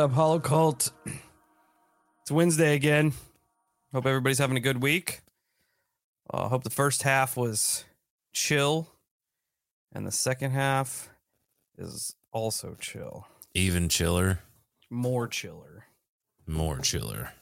Up, 0.00 0.12
Hollow 0.12 0.40
Cult? 0.40 0.90
It's 2.22 2.30
Wednesday 2.30 2.74
again. 2.74 3.12
Hope 3.92 4.06
everybody's 4.06 4.38
having 4.38 4.56
a 4.56 4.60
good 4.60 4.82
week. 4.82 5.20
I 6.32 6.38
uh, 6.38 6.48
hope 6.48 6.64
the 6.64 6.70
first 6.70 7.02
half 7.02 7.36
was 7.36 7.84
chill, 8.32 8.88
and 9.92 10.06
the 10.06 10.12
second 10.12 10.52
half 10.52 11.10
is 11.76 12.14
also 12.32 12.76
chill. 12.80 13.26
Even 13.54 13.88
chiller, 13.88 14.40
More 14.88 15.26
chiller. 15.28 15.84
more 16.46 16.78
chiller. 16.78 17.32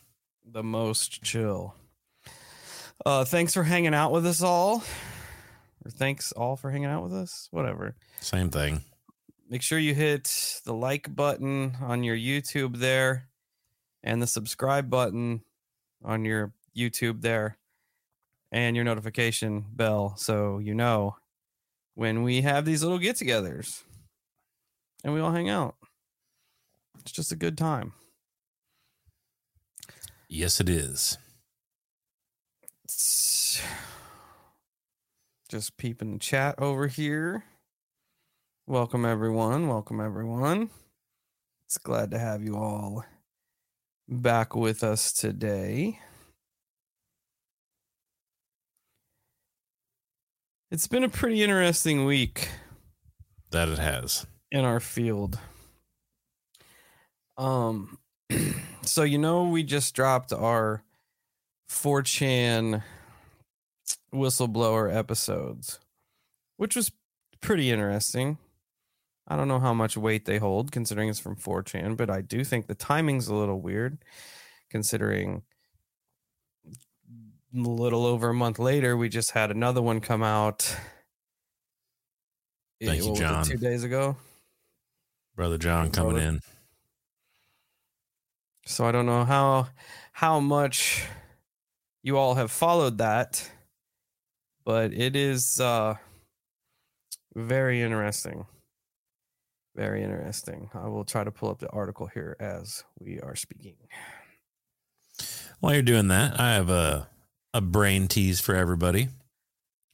The 0.44 0.62
most 0.62 1.22
chill. 1.22 1.74
Uh, 3.04 3.24
thanks 3.24 3.52
for 3.54 3.62
hanging 3.62 3.94
out 3.94 4.10
with 4.10 4.26
us 4.26 4.42
all. 4.42 4.82
Or 5.84 5.90
thanks 5.90 6.32
all 6.32 6.56
for 6.56 6.70
hanging 6.70 6.88
out 6.88 7.02
with 7.04 7.12
us. 7.12 7.48
Whatever. 7.52 7.94
Same 8.20 8.50
thing. 8.50 8.82
Make 9.48 9.62
sure 9.62 9.78
you 9.78 9.94
hit 9.94 10.60
the 10.64 10.74
like 10.74 11.14
button 11.14 11.76
on 11.80 12.04
your 12.04 12.16
YouTube 12.16 12.78
there 12.78 13.28
and 14.02 14.22
the 14.22 14.26
subscribe 14.26 14.90
button 14.90 15.42
on 16.04 16.24
your 16.24 16.52
YouTube 16.76 17.22
there 17.22 17.56
and 18.52 18.76
your 18.76 18.84
notification 18.84 19.64
bell 19.72 20.14
so 20.16 20.58
you 20.58 20.74
know 20.74 21.16
when 21.94 22.22
we 22.22 22.42
have 22.42 22.64
these 22.64 22.82
little 22.82 22.98
get 22.98 23.16
togethers 23.16 23.82
and 25.04 25.14
we 25.14 25.20
all 25.20 25.32
hang 25.32 25.48
out. 25.48 25.76
It's 27.00 27.12
just 27.12 27.32
a 27.32 27.36
good 27.36 27.56
time. 27.56 27.92
Yes, 30.28 30.60
it 30.60 30.68
is. 30.68 31.16
It's 32.84 33.62
just 35.48 35.76
peeping 35.76 36.12
the 36.12 36.18
chat 36.18 36.56
over 36.58 36.86
here. 36.86 37.44
Welcome 38.68 39.06
everyone. 39.06 39.66
Welcome 39.66 39.98
everyone. 39.98 40.68
It's 41.64 41.78
glad 41.78 42.10
to 42.10 42.18
have 42.18 42.42
you 42.42 42.54
all 42.56 43.02
back 44.06 44.54
with 44.54 44.84
us 44.84 45.10
today. 45.10 45.98
It's 50.70 50.86
been 50.86 51.02
a 51.02 51.08
pretty 51.08 51.42
interesting 51.42 52.04
week 52.04 52.50
That 53.52 53.70
it 53.70 53.78
has. 53.78 54.26
in 54.52 54.66
our 54.66 54.80
field. 54.80 55.38
Um 57.38 57.96
so 58.82 59.02
you 59.02 59.16
know 59.16 59.44
we 59.44 59.62
just 59.62 59.94
dropped 59.94 60.30
our 60.30 60.82
4chan 61.70 62.82
whistleblower 64.14 64.94
episodes, 64.94 65.78
which 66.58 66.76
was 66.76 66.92
pretty 67.40 67.70
interesting. 67.70 68.36
I 69.28 69.36
don't 69.36 69.48
know 69.48 69.60
how 69.60 69.74
much 69.74 69.96
weight 69.96 70.24
they 70.24 70.38
hold 70.38 70.72
considering 70.72 71.10
it's 71.10 71.20
from 71.20 71.36
4chan, 71.36 71.96
but 71.98 72.08
I 72.08 72.22
do 72.22 72.44
think 72.44 72.66
the 72.66 72.74
timing's 72.74 73.28
a 73.28 73.34
little 73.34 73.60
weird 73.60 73.98
considering 74.70 75.42
a 77.54 77.58
little 77.58 78.06
over 78.06 78.30
a 78.30 78.34
month 78.34 78.58
later 78.58 78.96
we 78.96 79.08
just 79.08 79.32
had 79.32 79.50
another 79.50 79.82
one 79.82 80.00
come 80.00 80.22
out. 80.22 80.74
Thank 82.80 83.02
you, 83.02 83.04
what 83.04 83.10
was 83.10 83.20
it, 83.20 83.22
John. 83.22 83.44
Two 83.44 83.56
days 83.58 83.84
ago. 83.84 84.16
Brother 85.36 85.58
John 85.58 85.90
coming 85.90 86.12
Brother. 86.14 86.28
in. 86.28 86.40
So 88.66 88.86
I 88.86 88.92
don't 88.92 89.06
know 89.06 89.24
how 89.24 89.68
how 90.12 90.40
much 90.40 91.04
you 92.02 92.16
all 92.16 92.34
have 92.34 92.50
followed 92.50 92.98
that, 92.98 93.50
but 94.64 94.92
it 94.92 95.16
is 95.16 95.60
uh 95.60 95.94
very 97.34 97.82
interesting. 97.82 98.46
Very 99.78 100.02
interesting. 100.02 100.68
I 100.74 100.88
will 100.88 101.04
try 101.04 101.22
to 101.22 101.30
pull 101.30 101.50
up 101.50 101.60
the 101.60 101.70
article 101.70 102.08
here 102.08 102.34
as 102.40 102.82
we 102.98 103.20
are 103.20 103.36
speaking. 103.36 103.76
While 105.60 105.74
you're 105.74 105.82
doing 105.82 106.08
that, 106.08 106.40
I 106.40 106.54
have 106.54 106.68
a 106.68 107.06
a 107.54 107.60
brain 107.60 108.08
tease 108.08 108.40
for 108.40 108.56
everybody. 108.56 109.06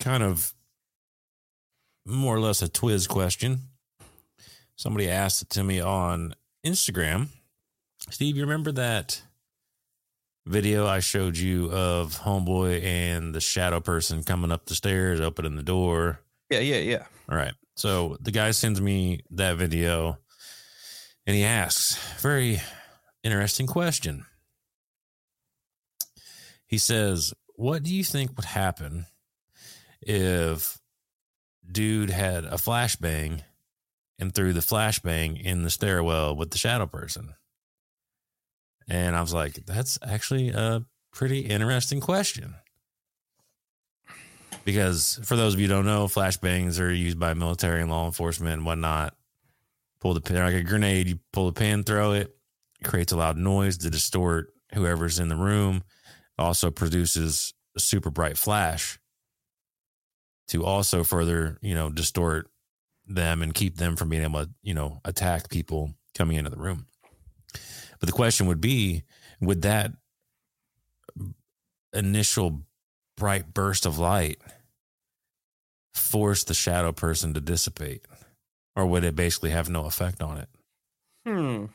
Kind 0.01 0.23
of 0.23 0.55
more 2.07 2.35
or 2.35 2.41
less 2.41 2.63
a 2.63 2.69
twiz 2.69 3.07
question. 3.07 3.61
Somebody 4.75 5.11
asked 5.11 5.43
it 5.43 5.51
to 5.51 5.63
me 5.63 5.81
on 5.81 6.35
Instagram. 6.65 7.29
Steve, 8.09 8.37
you 8.37 8.43
remember 8.43 8.73
that 8.73 9.21
video 10.47 10.87
I 10.87 11.01
showed 11.01 11.37
you 11.37 11.71
of 11.71 12.21
Homeboy 12.21 12.83
and 12.83 13.35
the 13.35 13.41
shadow 13.41 13.81
person 13.81 14.25
coming 14.25 14.51
up 14.51 14.65
the 14.65 14.75
stairs, 14.75 15.21
opening 15.21 15.57
the 15.57 15.63
door? 15.63 16.21
Yeah, 16.49 16.61
yeah, 16.61 16.79
yeah. 16.79 17.05
All 17.29 17.37
right. 17.37 17.53
So 17.77 18.17
the 18.21 18.31
guy 18.31 18.53
sends 18.53 18.81
me 18.81 19.21
that 19.31 19.57
video 19.57 20.19
and 21.27 21.37
he 21.37 21.45
asks, 21.45 21.97
a 22.17 22.21
very 22.21 22.61
interesting 23.23 23.67
question. 23.67 24.27
He 26.67 26.79
says, 26.79 27.33
What 27.57 27.83
do 27.83 27.95
you 27.95 28.05
think 28.05 28.37
would 28.37 28.45
happen 28.45 29.07
if 30.01 30.79
dude 31.71 32.11
had 32.11 32.45
a 32.45 32.57
flashbang 32.57 33.43
and 34.19 34.35
threw 34.35 34.53
the 34.53 34.61
flashbang 34.61 35.41
in 35.41 35.63
the 35.63 35.71
stairwell 35.71 36.37
with 36.37 36.51
the 36.51 36.59
shadow 36.59 36.87
person? 36.87 37.35
And 38.87 39.17
I 39.17 39.21
was 39.21 39.35
like, 39.35 39.55
That's 39.67 39.99
actually 40.07 40.51
a 40.51 40.85
pretty 41.13 41.41
interesting 41.41 42.01
question. 42.01 42.55
Because 44.65 45.21
for 45.25 45.37
those 45.37 45.55
of 45.55 45.61
you 45.61 45.69
don't 45.69 45.87
know, 45.87 46.07
flashbangs 46.07 46.81
are 46.81 46.91
used 46.91 47.19
by 47.19 47.35
military 47.35 47.83
and 47.83 47.91
law 47.91 48.07
enforcement 48.07 48.55
and 48.55 48.67
whatnot. 48.67 49.15
Pull 50.01 50.15
the 50.15 50.21
pin 50.21 50.37
like 50.37 50.55
a 50.55 50.63
grenade, 50.63 51.09
you 51.09 51.19
pull 51.33 51.47
the 51.47 51.53
pin, 51.53 51.83
throw 51.83 52.13
it, 52.13 52.35
it 52.81 52.85
creates 52.85 53.13
a 53.13 53.17
loud 53.17 53.37
noise 53.37 53.79
to 53.79 53.91
distort 53.91 54.53
whoever's 54.73 55.19
in 55.19 55.29
the 55.29 55.37
room. 55.37 55.83
Also 56.39 56.71
produces 56.71 57.55
a 57.77 57.81
super 57.81 58.11
bright 58.11 58.37
flash 58.37 58.99
to 60.49 60.65
also 60.65 61.05
further, 61.05 61.59
you 61.63 61.75
know, 61.75 61.91
distort 61.91 62.51
them 63.07 63.43
and 63.43 63.55
keep 63.55 63.77
them 63.77 63.97
from 63.97 64.09
being 64.09 64.23
able 64.23 64.45
to, 64.45 64.51
you 64.63 64.75
know, 64.75 65.01
attack 65.05 65.49
people 65.49 65.95
coming 66.15 66.37
into 66.37 66.51
the 66.51 66.57
room. 66.57 66.87
But 68.01 68.07
the 68.07 68.13
question 68.13 68.47
would 68.47 68.61
be, 68.61 69.05
would 69.41 69.63
that 69.63 69.93
initial 71.93 72.63
bright 73.17 73.55
burst 73.55 73.87
of 73.87 73.99
light 73.99 74.39
force 75.95 76.45
the 76.45 76.55
shadow 76.55 76.93
person 76.93 77.33
to 77.35 77.41
dissipate? 77.41 78.05
Or 78.77 78.87
would 78.87 79.05
it 79.05 79.15
basically 79.15 79.51
have 79.51 79.69
no 79.69 79.87
effect 79.87 80.21
on 80.21 80.39
it? 80.39 80.49
Hmm. 81.27 81.67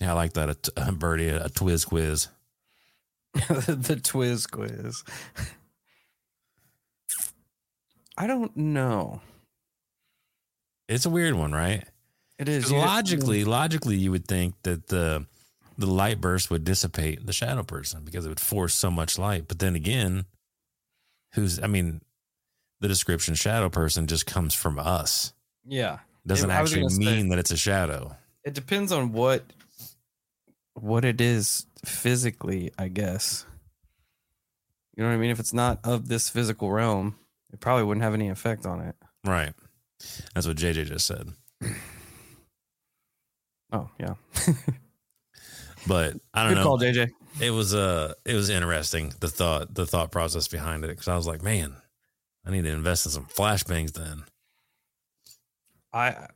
Yeah, 0.00 0.10
I 0.10 0.14
like 0.14 0.32
that. 0.34 0.68
A 0.76 0.92
birdie, 0.92 1.28
a, 1.28 1.48
twiz 1.48 1.86
quiz. 1.86 2.28
the 3.34 4.00
Twiz 4.02 4.50
quiz. 4.50 5.02
I 8.16 8.26
don't 8.26 8.56
know. 8.56 9.20
It's 10.88 11.06
a 11.06 11.10
weird 11.10 11.34
one, 11.34 11.52
right? 11.52 11.84
It 12.38 12.48
is. 12.48 12.70
logically, 12.70 13.44
logically, 13.44 13.96
you 13.96 14.10
would 14.10 14.26
think 14.26 14.54
that 14.62 14.88
the 14.88 15.26
the 15.76 15.86
light 15.86 16.20
burst 16.20 16.50
would 16.50 16.64
dissipate 16.64 17.26
the 17.26 17.32
shadow 17.32 17.62
person 17.62 18.02
because 18.04 18.24
it 18.26 18.28
would 18.28 18.40
force 18.40 18.74
so 18.74 18.90
much 18.90 19.18
light. 19.18 19.48
But 19.48 19.58
then 19.58 19.74
again, 19.74 20.24
who's? 21.34 21.60
I 21.62 21.66
mean, 21.66 22.00
the 22.80 22.88
description 22.88 23.34
shadow 23.34 23.68
person 23.70 24.06
just 24.06 24.26
comes 24.26 24.54
from 24.54 24.78
us. 24.78 25.32
Yeah. 25.66 25.98
Doesn't 26.26 26.50
I 26.50 26.60
was 26.62 26.70
actually 26.72 26.82
gonna 26.88 26.94
say- 26.94 27.16
mean 27.16 27.28
that 27.30 27.38
it's 27.38 27.50
a 27.50 27.56
shadow. 27.56 28.16
It 28.44 28.54
depends 28.54 28.92
on 28.92 29.12
what 29.12 29.44
what 30.74 31.04
it 31.04 31.20
is 31.20 31.66
physically, 31.84 32.72
I 32.78 32.88
guess. 32.88 33.46
You 34.96 35.02
know 35.02 35.08
what 35.08 35.16
I 35.16 35.18
mean? 35.18 35.30
If 35.30 35.40
it's 35.40 35.52
not 35.52 35.80
of 35.84 36.08
this 36.08 36.28
physical 36.28 36.70
realm, 36.70 37.16
it 37.52 37.60
probably 37.60 37.84
wouldn't 37.84 38.02
have 38.04 38.14
any 38.14 38.28
effect 38.28 38.64
on 38.66 38.80
it. 38.80 38.94
Right. 39.24 39.52
That's 40.34 40.46
what 40.46 40.56
JJ 40.56 40.86
just 40.86 41.06
said. 41.06 41.32
Oh, 43.72 43.90
yeah. 43.98 44.14
But 45.86 46.16
I 46.32 46.42
don't 46.44 46.52
Good 46.52 46.58
know. 46.60 46.64
call, 46.64 46.78
JJ. 46.78 47.10
It 47.40 47.50
was 47.50 47.74
uh 47.74 48.14
it 48.24 48.34
was 48.34 48.48
interesting 48.48 49.12
the 49.20 49.28
thought 49.28 49.74
the 49.74 49.86
thought 49.86 50.10
process 50.12 50.48
behind 50.48 50.84
it 50.84 50.88
because 50.88 51.08
I 51.08 51.16
was 51.16 51.26
like, 51.26 51.42
man, 51.42 51.74
I 52.46 52.50
need 52.50 52.62
to 52.64 52.70
invest 52.72 53.06
in 53.06 53.12
some 53.12 53.26
flashbangs 53.26 53.92
then. 53.92 54.24
I 55.92 56.28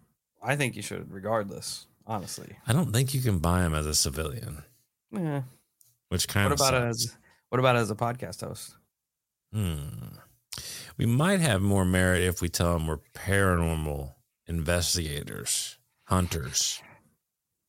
I 0.42 0.56
think 0.56 0.76
you 0.76 0.82
should 0.82 1.12
regardless, 1.12 1.86
honestly. 2.06 2.56
I 2.66 2.72
don't 2.72 2.92
think 2.92 3.14
you 3.14 3.20
can 3.20 3.38
buy 3.38 3.62
them 3.62 3.74
as 3.74 3.86
a 3.86 3.94
civilian, 3.94 4.64
Yeah. 5.12 5.42
which 6.08 6.28
kind 6.28 6.50
What 6.50 6.60
of 6.60 6.66
about 6.68 6.94
sucks. 6.94 7.06
as 7.12 7.16
what 7.48 7.58
about 7.58 7.76
as 7.76 7.90
a 7.90 7.94
podcast 7.96 8.40
host? 8.42 8.74
Hmm. 9.52 10.16
We 10.96 11.06
might 11.06 11.40
have 11.40 11.62
more 11.62 11.84
merit 11.84 12.22
if 12.22 12.40
we 12.42 12.48
tell 12.48 12.72
them 12.74 12.86
we're 12.88 12.98
paranormal 13.14 14.14
investigators, 14.46 15.78
hunters. 16.04 16.82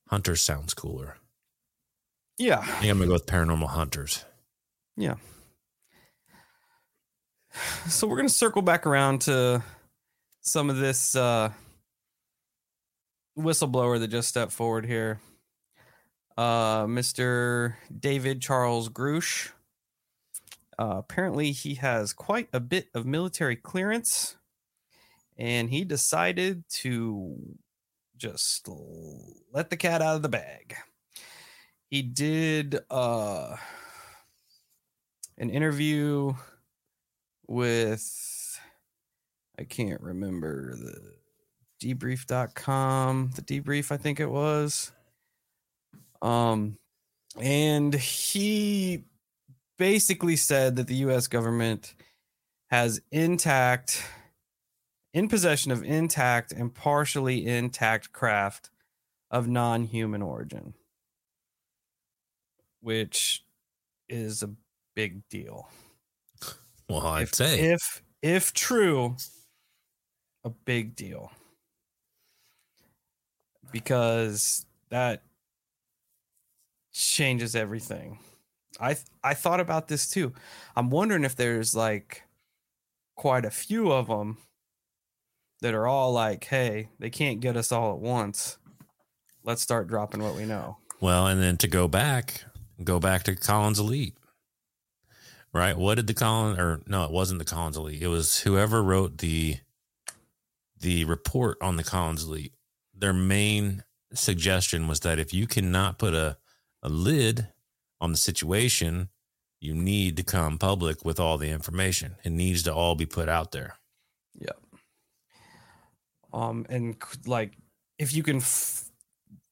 Hunters 0.08 0.42
sounds 0.42 0.74
cooler. 0.74 1.18
Yeah. 2.40 2.60
I 2.60 2.66
think 2.66 2.92
I'm 2.92 2.98
gonna 2.98 3.08
go 3.08 3.14
with 3.14 3.26
paranormal 3.26 3.68
hunters. 3.68 4.26
Yeah. 4.96 5.16
So 7.90 8.08
we're 8.08 8.16
gonna 8.16 8.30
circle 8.30 8.62
back 8.62 8.88
around 8.88 9.22
to 9.24 9.62
some 10.42 10.70
of 10.70 10.78
this 10.78 11.16
uh, 11.16 11.52
whistleblower 13.38 14.00
that 14.00 14.08
just 14.08 14.30
stepped 14.30 14.54
forward 14.54 14.86
here. 14.86 15.20
Uh, 16.38 16.86
Mr. 16.86 17.76
David 17.98 18.42
Charles 18.42 18.88
Grusch. 18.88 19.52
Uh, 20.78 20.96
apparently, 21.00 21.52
he 21.52 21.76
has 21.76 22.14
quite 22.14 22.48
a 22.54 22.62
bit 22.62 22.88
of 22.94 23.06
military 23.06 23.58
clearance, 23.58 24.38
and 25.38 25.70
he 25.70 25.84
decided 25.84 26.64
to 26.70 27.36
just 28.16 28.70
let 29.52 29.70
the 29.70 29.76
cat 29.76 30.02
out 30.02 30.16
of 30.16 30.22
the 30.22 30.30
bag. 30.30 30.78
He 31.90 32.04
did 32.04 32.80
uh, 32.92 33.56
an 35.40 35.50
interview 35.50 36.34
with 37.48 38.60
I 39.58 39.64
can't 39.64 40.02
remember 40.02 40.76
the 40.76 41.14
debrief.com, 41.84 43.32
the 43.36 43.42
debrief 43.42 43.92
I 43.92 43.98
think 43.98 44.20
it 44.20 44.30
was. 44.30 44.92
Um 46.22 46.78
and 47.40 47.94
he 47.94 49.06
basically 49.78 50.36
said 50.36 50.76
that 50.76 50.88
the 50.88 50.96
US 50.96 51.28
government 51.28 51.96
has 52.70 53.02
intact 53.12 54.04
in 55.14 55.28
possession 55.28 55.72
of 55.72 55.84
intact 55.84 56.52
and 56.52 56.74
partially 56.74 57.48
intact 57.48 58.12
craft 58.12 58.70
of 59.32 59.48
non-human 59.48 60.22
origin 60.22 60.74
which 62.82 63.44
is 64.08 64.44
a 64.44 64.50
big 64.96 65.28
deal. 65.30 65.70
Well, 66.90 67.06
I'd 67.06 67.24
if, 67.24 67.36
say. 67.36 67.60
if 67.60 68.02
if 68.22 68.54
true 68.54 69.16
a 70.44 70.50
big 70.50 70.96
deal. 70.96 71.32
Because 73.72 74.66
that 74.90 75.24
changes 76.92 77.56
everything. 77.56 78.20
I 78.80 78.94
th- 78.94 79.06
i 79.24 79.34
thought 79.34 79.60
about 79.60 79.88
this 79.88 80.10
too. 80.10 80.34
I'm 80.76 80.90
wondering 80.90 81.24
if 81.24 81.36
there's 81.36 81.76
like 81.76 82.24
quite 83.16 83.46
a 83.46 83.52
few 83.52 83.92
of 83.92 84.08
them 84.08 84.38
that 85.62 85.74
are 85.74 85.88
all 85.88 86.14
like 86.14 86.46
hey 86.46 86.88
they 87.00 87.10
can't 87.10 87.42
get 87.42 87.58
us 87.58 87.72
all 87.72 87.94
at 87.94 88.00
once. 88.00 88.58
Let's 89.44 89.62
start 89.62 89.88
dropping 89.88 90.24
what 90.24 90.36
we 90.36 90.46
know. 90.46 90.78
Well, 91.02 91.28
and 91.28 91.42
then 91.42 91.58
to 91.58 91.68
go 91.68 91.88
back, 91.88 92.44
go 92.84 93.00
back 93.00 93.24
to 93.24 93.36
Collins 93.36 93.80
Elite. 93.80 94.16
Right? 95.52 95.78
What 95.78 95.96
did 95.96 96.08
the 96.08 96.14
Collins 96.14 96.60
or 96.60 96.82
no, 96.86 97.06
it 97.06 97.12
wasn't 97.12 97.40
the 97.40 97.46
Collins 97.46 97.78
Elite. 97.78 98.02
It 98.02 98.08
was 98.08 98.40
whoever 98.42 98.84
wrote 98.84 99.18
the 99.18 99.58
the 100.80 101.06
report 101.06 101.58
on 101.62 101.76
the 101.76 101.84
Collins 101.84 102.24
Elite. 102.24 102.54
Their 102.94 103.14
main 103.14 103.84
suggestion 104.14 104.88
was 104.88 105.02
that 105.02 105.20
if 105.20 105.34
you 105.34 105.48
cannot 105.48 105.98
put 105.98 106.14
a, 106.14 106.38
a 106.82 106.90
lid 106.90 107.48
on 108.00 108.12
the 108.12 108.18
situation, 108.18 109.10
you 109.60 109.74
need 109.74 110.16
to 110.18 110.24
come 110.24 110.58
public 110.58 111.04
with 111.04 111.20
all 111.20 111.38
the 111.38 111.50
information. 111.50 112.16
It 112.24 112.32
needs 112.32 112.64
to 112.64 112.74
all 112.74 112.96
be 112.96 113.06
put 113.06 113.28
out 113.28 113.52
there. 113.52 113.76
Yeah. 114.40 114.52
Um, 116.32 116.66
and 116.70 116.96
like, 117.26 117.58
if 117.98 118.14
you 118.14 118.24
can 118.24 118.38
f- 118.38 118.90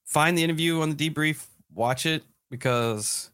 find 0.05 0.37
the 0.37 0.43
interview 0.43 0.81
on 0.81 0.95
the 0.95 1.09
debrief, 1.09 1.45
watch 1.73 2.05
it 2.05 2.23
because 2.49 3.31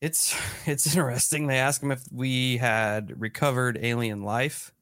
it's 0.00 0.36
it's 0.66 0.86
interesting. 0.86 1.46
They 1.46 1.58
ask 1.58 1.82
him 1.82 1.90
if 1.90 2.02
we 2.12 2.58
had 2.58 3.20
recovered 3.20 3.78
alien 3.80 4.22
life 4.22 4.72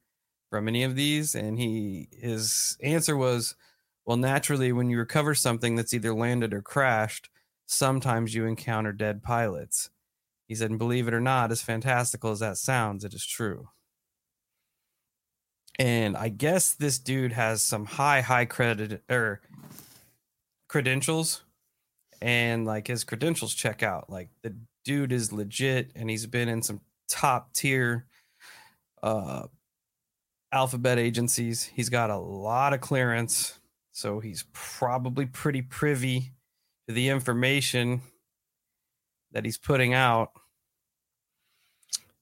from 0.49 0.67
any 0.67 0.83
of 0.83 0.95
these, 0.95 1.35
and 1.35 1.59
he 1.59 2.09
his 2.11 2.77
answer 2.81 3.17
was, 3.17 3.55
"Well, 4.05 4.17
naturally, 4.17 4.71
when 4.71 4.89
you 4.89 4.97
recover 4.99 5.35
something 5.35 5.75
that's 5.75 5.93
either 5.93 6.13
landed 6.13 6.53
or 6.53 6.61
crashed, 6.61 7.29
sometimes 7.65 8.33
you 8.35 8.45
encounter 8.45 8.93
dead 8.93 9.23
pilots." 9.23 9.89
He 10.47 10.55
said, 10.55 10.69
and 10.69 10.79
believe 10.79 11.07
it 11.07 11.13
or 11.13 11.19
not, 11.19 11.51
as 11.51 11.61
fantastical 11.61 12.31
as 12.31 12.39
that 12.39 12.57
sounds, 12.57 13.03
it 13.03 13.13
is 13.13 13.25
true. 13.25 13.69
And 15.77 16.15
I 16.17 16.29
guess 16.29 16.73
this 16.73 16.97
dude 16.97 17.33
has 17.33 17.61
some 17.61 17.85
high, 17.85 18.21
high 18.21 18.45
credit 18.45 19.03
or 19.09 19.41
credentials, 20.69 21.43
and 22.21 22.65
like 22.65 22.87
his 22.87 23.03
credentials 23.03 23.53
check 23.53 23.83
out. 23.83 24.09
Like 24.09 24.29
the 24.41 24.55
dude 24.85 25.11
is 25.11 25.31
legit, 25.31 25.91
and 25.95 26.09
he's 26.09 26.25
been 26.25 26.49
in 26.49 26.61
some 26.61 26.81
top 27.07 27.53
tier 27.53 28.05
uh, 29.03 29.47
alphabet 30.51 30.97
agencies. 30.97 31.63
He's 31.63 31.89
got 31.89 32.09
a 32.09 32.17
lot 32.17 32.73
of 32.73 32.81
clearance, 32.81 33.59
so 33.91 34.19
he's 34.19 34.45
probably 34.53 35.25
pretty 35.25 35.61
privy 35.61 36.31
to 36.87 36.93
the 36.93 37.09
information 37.09 38.01
that 39.31 39.45
he's 39.45 39.57
putting 39.57 39.93
out. 39.93 40.31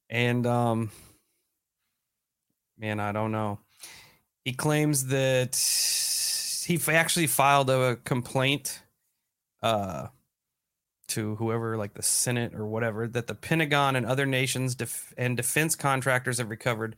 And 0.10 0.46
um 0.46 0.92
man, 2.78 3.00
I 3.00 3.12
don't 3.12 3.32
know. 3.32 3.60
He 4.44 4.54
claims 4.54 5.08
that 5.08 5.56
he 6.66 6.80
actually 6.88 7.28
filed 7.28 7.70
a 7.70 7.98
complaint 7.98 8.82
uh 9.66 10.08
to 11.08 11.36
whoever, 11.36 11.78
like 11.78 11.94
the 11.94 12.04
Senate 12.04 12.54
or 12.56 12.66
whatever, 12.66 13.08
that 13.08 13.28
the 13.28 13.36
Pentagon 13.36 13.96
and 13.96 14.06
other 14.06 14.26
nations 14.26 14.76
def- 14.76 15.14
and 15.18 15.38
defense 15.38 15.76
contractors 15.76 16.40
have 16.40 16.50
recovered 16.50 16.96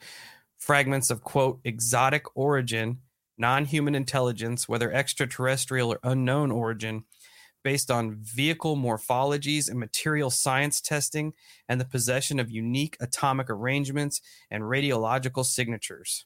fragments 0.58 1.10
of 1.10 1.22
quote 1.22 1.60
exotic 1.64 2.26
origin, 2.36 3.00
non 3.38 3.66
human 3.66 3.96
intelligence, 3.96 4.68
whether 4.68 4.92
extraterrestrial 4.92 5.92
or 5.94 6.00
unknown 6.04 6.52
origin, 6.52 7.04
based 7.64 7.92
on 7.92 8.16
vehicle 8.16 8.78
morphologies 8.78 9.70
and 9.70 9.80
material 9.80 10.30
science 10.30 10.80
testing 10.80 11.34
and 11.68 11.82
the 11.82 11.86
possession 11.86 12.40
of 12.40 12.50
unique 12.50 12.96
atomic 13.02 13.50
arrangements 13.50 14.22
and 14.50 14.64
radiological 14.64 15.46
signatures. 15.46 16.26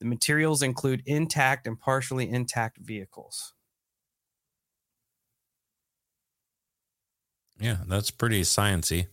The 0.00 0.06
materials 0.06 0.62
include 0.62 1.02
intact 1.06 1.66
and 1.66 1.78
partially 1.78 2.28
intact 2.28 2.78
vehicles. 2.78 3.54
Yeah, 7.64 7.78
that's 7.86 8.10
pretty 8.10 8.42
sciency. 8.42 9.06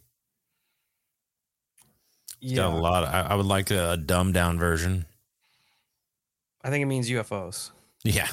It's 2.42 2.54
got 2.54 2.74
a 2.74 2.76
lot. 2.76 3.04
Of, 3.04 3.14
I, 3.14 3.22
I 3.32 3.36
would 3.36 3.46
like 3.46 3.72
a, 3.72 3.92
a 3.92 3.98
dumbed 3.98 4.34
down 4.34 4.60
version. 4.60 5.06
I 6.62 6.70
think 6.70 6.82
it 6.82 6.88
means 6.88 7.10
UFOs. 7.10 7.72
Yeah, 8.04 8.28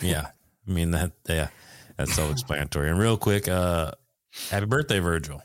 yeah. 0.00 0.28
I 0.68 0.70
mean 0.70 0.92
that. 0.92 1.10
Yeah, 1.28 1.48
that's 1.96 2.14
self-explanatory. 2.14 2.88
and 2.88 3.00
real 3.00 3.16
quick, 3.16 3.48
uh, 3.48 3.90
happy 4.48 4.66
birthday, 4.66 5.00
Virgil. 5.00 5.42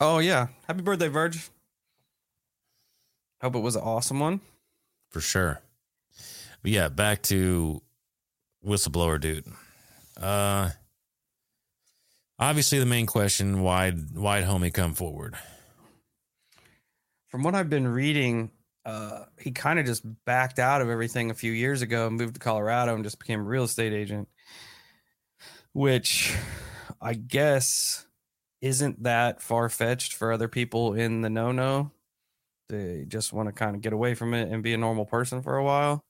Oh 0.00 0.18
yeah, 0.18 0.48
happy 0.66 0.82
birthday, 0.82 1.06
Virg. 1.06 1.36
Hope 3.42 3.54
it 3.54 3.60
was 3.60 3.76
an 3.76 3.82
awesome 3.82 4.18
one. 4.18 4.40
For 5.10 5.20
sure. 5.20 5.60
But 6.62 6.72
yeah, 6.72 6.88
back 6.88 7.22
to 7.24 7.80
whistleblower 8.66 9.20
dude. 9.20 9.46
Uh, 10.20 10.70
obviously 12.42 12.78
the 12.78 12.86
main 12.86 13.06
question: 13.06 13.62
why 13.62 13.90
why'd 13.90 14.44
homie 14.44 14.72
come 14.72 14.94
forward? 14.94 15.34
From 17.28 17.42
what 17.42 17.54
I've 17.54 17.70
been 17.70 17.88
reading, 17.88 18.50
uh, 18.84 19.24
he 19.38 19.52
kind 19.52 19.78
of 19.78 19.86
just 19.86 20.02
backed 20.24 20.58
out 20.58 20.82
of 20.82 20.90
everything 20.90 21.30
a 21.30 21.34
few 21.34 21.52
years 21.52 21.80
ago 21.80 22.10
moved 22.10 22.34
to 22.34 22.40
Colorado 22.40 22.94
and 22.94 23.04
just 23.04 23.18
became 23.18 23.40
a 23.40 23.44
real 23.44 23.64
estate 23.64 23.92
agent 23.92 24.28
which 25.72 26.34
I 27.00 27.14
guess 27.14 28.06
isn't 28.60 29.02
that 29.02 29.40
far 29.40 29.68
fetched 29.68 30.14
for 30.14 30.32
other 30.32 30.48
people 30.48 30.94
in 30.94 31.22
the 31.22 31.30
no 31.30 31.52
no. 31.52 31.90
They 32.68 33.04
just 33.06 33.32
want 33.32 33.48
to 33.48 33.52
kind 33.52 33.74
of 33.74 33.82
get 33.82 33.92
away 33.92 34.14
from 34.14 34.34
it 34.34 34.50
and 34.50 34.62
be 34.62 34.72
a 34.72 34.78
normal 34.78 35.04
person 35.04 35.42
for 35.42 35.56
a 35.56 35.64
while. 35.64 36.04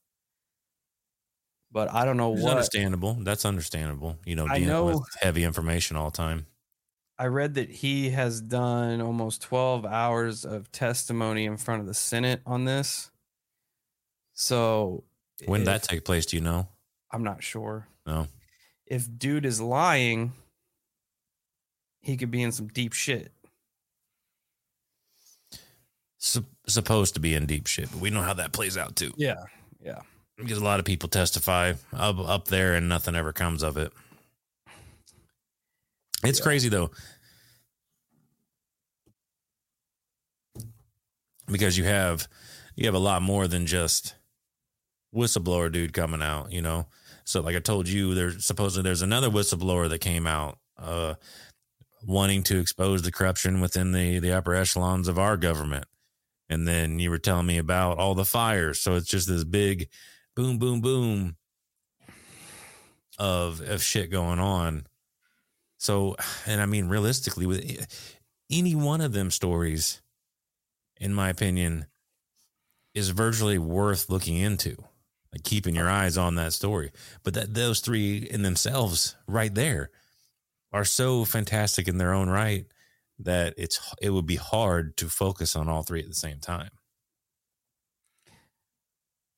But 1.73 1.93
I 1.93 2.05
don't 2.05 2.17
know 2.17 2.35
it's 2.35 2.43
what. 2.43 2.51
Understandable. 2.51 3.15
That's 3.21 3.45
understandable. 3.45 4.19
You 4.25 4.37
know, 4.37 4.47
dealing 4.47 4.67
know, 4.67 4.85
with 4.85 5.01
heavy 5.21 5.45
information 5.45 5.97
all 5.97 6.11
the 6.11 6.17
time. 6.17 6.47
I 7.19 7.27
read 7.27 7.55
that 7.55 7.71
he 7.71 8.11
has 8.11 8.41
done 8.41 9.01
almost 9.01 9.43
12 9.43 9.87
hours 9.87 10.45
of 10.45 10.71
testimony 10.73 11.47
in 11.47 11.57
front 11.57 11.81
of 11.81 11.87
the 11.87 11.95
Senate 11.95 12.41
on 12.45 12.65
this. 12.65 13.11
So 14.35 15.05
when 15.47 15.65
that 15.65 15.83
take 15.83 16.05
place? 16.05 16.27
Do 16.27 16.37
you 16.37 16.43
know? 16.43 16.69
I'm 17.11 17.23
not 17.23 17.43
sure. 17.43 17.87
No 18.07 18.27
if 18.93 19.09
dude 19.19 19.47
is 19.47 19.59
lying, 19.59 20.33
he 22.03 22.19
could 22.19 22.31
be 22.31 22.43
in 22.43 22.53
some 22.53 22.69
deep 22.69 22.93
shit. 22.93 23.33
Sup- 26.19 26.45
supposed 26.69 27.15
to 27.15 27.21
be 27.21 27.35
in 27.35 27.47
deep 27.47 27.67
shit, 27.67 27.91
but 27.91 28.03
we 28.03 28.11
know 28.11 28.21
how 28.21 28.35
that 28.35 28.53
plays 28.53 28.77
out 28.77 28.95
too. 28.95 29.15
Yeah, 29.17 29.45
yeah. 29.83 30.01
Because 30.39 30.59
a 30.59 30.65
lot 30.65 30.81
of 30.81 30.85
people 30.85 31.09
testify 31.09 31.75
up 31.93 32.19
up 32.19 32.49
there, 32.49 32.75
and 32.75 32.89
nothing 32.89 33.15
ever 33.15 33.33
comes 33.33 33.63
of 33.63 33.77
it. 33.77 33.93
It's 36.25 36.39
yeah. 36.39 36.45
crazy 36.45 36.69
though, 36.69 36.91
because 41.47 41.77
you 41.77 41.85
have 41.85 42.27
you 42.77 42.87
have 42.87 42.95
a 42.95 42.99
lot 42.99 43.23
more 43.23 43.47
than 43.47 43.67
just 43.67 44.15
whistleblower 45.15 45.71
dude 45.71 45.93
coming 45.93 46.23
out. 46.23 46.51
You 46.51 46.63
know, 46.63 46.87
so, 47.25 47.41
like 47.41 47.57
I 47.57 47.61
told 47.61 47.89
you, 47.89 48.15
there's 48.15 48.45
supposedly 48.45 48.83
there's 48.83 49.03
another 49.03 49.31
whistleblower 49.31 49.89
that 49.89 50.01
came 50.01 50.27
out 50.27 50.59
uh, 50.79 51.15
wanting 52.05 52.43
to 52.45 52.59
expose 52.59 53.03
the 53.03 53.13
corruption 53.13 53.61
within 53.61 53.93
the 53.93 54.19
the 54.19 54.33
upper 54.33 54.55
echelons 54.55 55.09
of 55.09 55.19
our 55.19 55.37
government. 55.37 55.85
And 56.49 56.69
then 56.69 56.99
you 56.99 57.11
were 57.11 57.19
telling 57.19 57.47
me 57.47 57.59
about 57.59 57.99
all 57.99 58.15
the 58.15 58.25
fires. 58.25 58.81
So 58.81 58.97
it's 58.97 59.07
just 59.07 59.29
this 59.29 59.45
big 59.45 59.89
boom, 60.35 60.59
boom, 60.59 60.81
boom 60.81 61.37
of 63.19 63.61
of 63.61 63.83
shit 63.83 64.11
going 64.11 64.39
on. 64.39 64.87
So, 65.79 66.17
and 66.47 66.61
I 66.61 66.67
mean, 66.67 66.89
realistically, 66.89 67.47
with 67.47 68.15
any 68.51 68.75
one 68.75 69.01
of 69.01 69.13
them 69.13 69.31
stories, 69.31 70.01
in 71.01 71.13
my 71.13 71.29
opinion, 71.29 71.87
is 72.95 73.11
virtually 73.11 73.59
worth 73.59 74.09
looking 74.09 74.37
into 74.37 74.77
like 75.33 75.45
keeping 75.45 75.75
your 75.75 75.89
eyes 75.89 76.19
on 76.19 76.35
that 76.35 76.53
story. 76.53 76.93
But 77.23 77.35
that 77.35 77.55
those 77.55 77.81
three 77.81 78.19
in 78.19 78.43
themselves, 78.43 79.17
right 79.27 79.55
there, 79.55 79.91
are 80.73 80.85
so 80.85 81.25
fantastic 81.25 81.89
in 81.89 81.99
their 81.99 82.13
own 82.13 82.29
right 82.29 82.67
that 83.19 83.55
it's 83.57 83.95
it 84.01 84.11
would 84.11 84.27
be 84.27 84.37
hard 84.37 84.97
to 84.99 85.09
focus 85.09 85.57
on 85.57 85.69
all 85.69 85.83
three 85.83 86.01
at 86.01 86.09
the 86.09 86.15
same 86.15 86.39
time. 86.39 86.71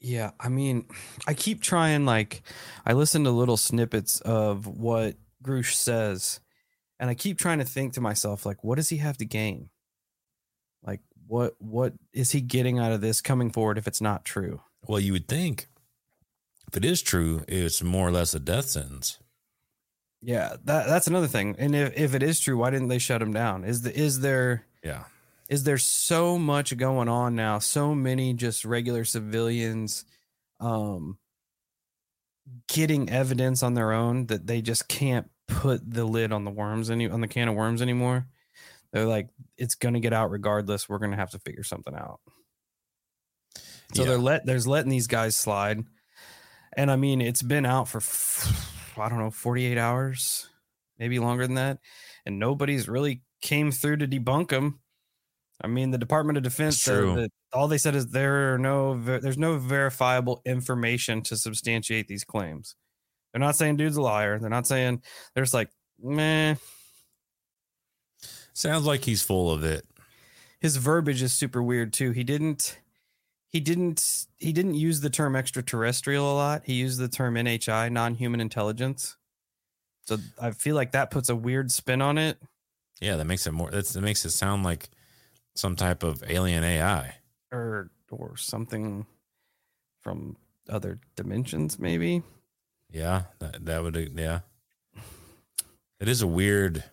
Yeah, 0.05 0.33
I 0.39 0.51
mean, 0.51 0.85
I 1.27 1.35
keep 1.35 1.63
trying. 1.63 2.05
Like, 2.05 2.43
I 2.85 2.93
listen 2.93 3.25
to 3.25 3.31
little 3.31 3.57
snippets 3.57 4.21
of 4.21 4.67
what 4.67 5.17
Grusch 5.43 5.75
says, 5.75 6.41
and 7.01 7.11
I 7.11 7.15
keep 7.15 7.39
trying 7.39 7.59
to 7.59 7.65
think 7.65 7.95
to 7.95 8.01
myself, 8.01 8.45
like, 8.45 8.63
what 8.63 8.77
does 8.77 8.91
he 8.91 8.99
have 8.99 9.17
to 9.19 9.25
gain? 9.25 9.71
Like, 10.85 11.01
what 11.27 11.55
what 11.59 11.95
is 12.13 12.33
he 12.33 12.41
getting 12.43 12.79
out 12.79 12.93
of 12.93 13.01
this 13.01 13.21
coming 13.21 13.51
forward 13.51 13.79
if 13.79 13.89
it's 13.89 14.01
not 14.01 14.25
true? 14.25 14.61
Well, 14.87 15.01
you 15.01 15.13
would 15.13 15.27
think 15.27 15.67
if 16.69 16.77
it 16.77 16.85
is 16.85 17.01
true, 17.01 17.43
it's 17.49 17.83
more 17.83 18.07
or 18.07 18.11
less 18.11 18.35
a 18.35 18.41
death 18.41 18.67
sentence. 18.67 19.19
Yeah, 20.21 20.57
that 20.65 20.87
that's 20.87 21.07
another 21.07 21.27
thing. 21.29 21.57
And 21.59 21.75
if, 21.75 21.97
if 21.97 22.15
it 22.15 22.23
is 22.23 22.41
true, 22.41 22.59
why 22.59 22.71
didn't 22.71 22.89
they 22.89 22.99
shut 22.99 23.23
him 23.23 23.33
down? 23.33 23.65
Is 23.65 23.83
the 23.83 23.99
is 23.99 24.21
there 24.21 24.67
yeah 24.83 25.05
is 25.49 25.65
there 25.65 25.79
so 25.79 26.39
much 26.39 26.77
going 26.77 27.09
on 27.09 27.35
now? 27.35 27.59
So 27.59 27.95
many 27.95 28.35
just 28.35 28.65
regular 28.65 29.05
civilians 29.05 30.05
um 30.61 31.19
getting 32.69 33.11
evidence 33.11 33.63
on 33.63 33.75
their 33.75 33.93
own 33.93 34.27
that 34.27 34.47
they 34.47 34.61
just 34.61 34.89
can't 34.89 35.29
put 35.49 35.81
the 35.89 36.05
lid 36.05 36.33
on 36.33 36.45
the 36.45 36.51
worms 36.51 36.91
any 36.91 37.09
on 37.09 37.21
the 37.21 37.29
can 37.29 37.49
of 37.49 37.55
worms 37.55 37.83
anymore. 37.83 38.27
They're 38.93 39.07
like, 39.07 39.29
it's 39.57 39.75
gonna 39.75 40.01
get 40.01 40.13
out 40.13 40.31
regardless. 40.31 40.89
We're 40.89 40.99
gonna 40.99 41.17
have 41.17 41.31
to 41.31 41.39
figure 41.39 41.65
something 41.65 41.95
out. 41.95 42.21
So 43.95 44.03
yeah. 44.03 44.11
they're 44.11 44.19
let 44.19 44.47
there's 44.47 44.67
letting 44.67 44.91
these 44.91 45.07
guys 45.07 45.37
slide. 45.37 45.85
And 46.77 46.91
I 46.91 46.97
mean, 46.97 47.21
it's 47.21 47.43
been 47.43 47.67
out 47.67 47.89
for, 47.89 48.01
I 49.01 49.09
don't 49.09 49.19
know, 49.19 49.31
48 49.31 49.79
hours, 49.79 50.49
maybe 50.99 51.19
longer 51.19 51.47
than 51.47 51.55
that. 51.55 51.79
And 52.27 52.39
nobody's 52.39 52.89
really 52.89 53.23
came 53.41 53.71
through 53.71 53.99
to 53.99 54.09
debunk 54.09 54.49
them. 54.49 54.81
I 55.61 55.67
mean, 55.69 55.91
the 55.91 55.99
Department 55.99 56.37
of 56.37 56.43
Defense 56.43 56.83
said 56.83 57.05
that 57.17 57.31
all 57.53 57.69
they 57.69 57.79
said 57.79 57.95
is 57.95 58.09
there 58.09 58.55
are 58.55 58.59
no, 58.59 59.01
there's 59.01 59.39
no 59.39 59.57
verifiable 59.57 60.43
information 60.45 61.23
to 61.23 61.37
substantiate 61.37 62.09
these 62.09 62.25
claims. 62.25 62.75
They're 63.33 63.41
not 63.41 63.57
saying 63.57 63.77
dude's 63.77 63.97
a 63.97 64.03
liar. 64.03 64.39
They're 64.39 64.51
not 64.51 64.67
saying, 64.67 65.03
they're 65.35 65.45
just 65.45 65.55
like, 65.55 65.71
meh. 66.03 66.57
Sounds 68.53 68.85
like 68.85 69.05
he's 69.05 69.23
full 69.23 69.51
of 69.51 69.65
it. 69.65 69.85
His 70.61 70.77
verbiage 70.77 71.23
is 71.23 71.33
super 71.33 71.63
weird 71.63 71.93
too. 71.93 72.13
He 72.13 72.25
didn't, 72.25 72.79
he 73.49 73.61
didn't 73.61 74.27
he 74.39 74.53
didn't 74.53 74.75
use 74.75 75.01
the 75.01 75.11
term 75.11 75.37
extraterrestrial 75.37 76.33
a 76.33 76.35
lot. 76.35 76.63
He 76.65 76.75
used 76.75 76.99
the 76.99 77.09
term 77.09 77.35
NHI, 77.35 77.91
non-human 77.93 78.41
intelligence. 78.41 79.17
So 80.07 80.19
I 80.41 80.51
feel 80.51 80.75
like 80.75 80.93
that 80.93 81.11
puts 81.11 81.29
a 81.29 81.37
weird 81.37 81.71
spin 81.71 82.03
on 82.03 82.19
it. 82.19 82.39
Yeah, 83.01 83.17
that 83.17 83.27
makes 83.27 83.47
it 83.47 83.53
more. 83.53 83.71
That 83.71 83.95
makes 84.01 84.25
it 84.25 84.31
sound 84.31 84.65
like 84.65 84.91
some 85.55 85.77
type 85.77 86.03
of 86.03 86.23
alien 86.29 86.65
AI 86.65 87.17
or 87.53 87.91
or 88.11 88.37
something 88.37 89.07
from 90.01 90.37
other 90.69 90.99
dimensions, 91.17 91.79
maybe. 91.79 92.23
Yeah, 92.91 93.25
that 93.39 93.65
that 93.65 93.83
would 93.83 94.13
yeah. 94.17 94.41
It 96.01 96.09
is 96.09 96.23
a 96.23 96.27
weird. 96.27 96.85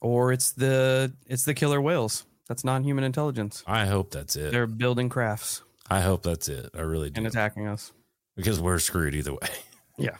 Or 0.00 0.32
it's 0.32 0.52
the 0.52 1.12
it's 1.26 1.44
the 1.44 1.54
killer 1.54 1.80
whales. 1.80 2.24
That's 2.48 2.64
non-human 2.64 3.04
intelligence. 3.04 3.62
I 3.66 3.86
hope 3.86 4.10
that's 4.10 4.36
it. 4.36 4.52
They're 4.52 4.66
building 4.66 5.08
crafts. 5.08 5.62
I 5.88 6.00
hope 6.00 6.22
that's 6.22 6.48
it. 6.48 6.70
I 6.74 6.80
really 6.80 7.10
do. 7.10 7.18
And 7.18 7.26
attacking 7.26 7.66
us. 7.66 7.92
Because 8.36 8.60
we're 8.60 8.78
screwed 8.78 9.14
either 9.14 9.32
way. 9.32 9.38
Yeah. 9.98 10.16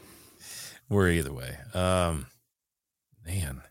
we're 0.90 1.08
either 1.08 1.32
way. 1.32 1.56
Um 1.72 2.26
man. 3.24 3.62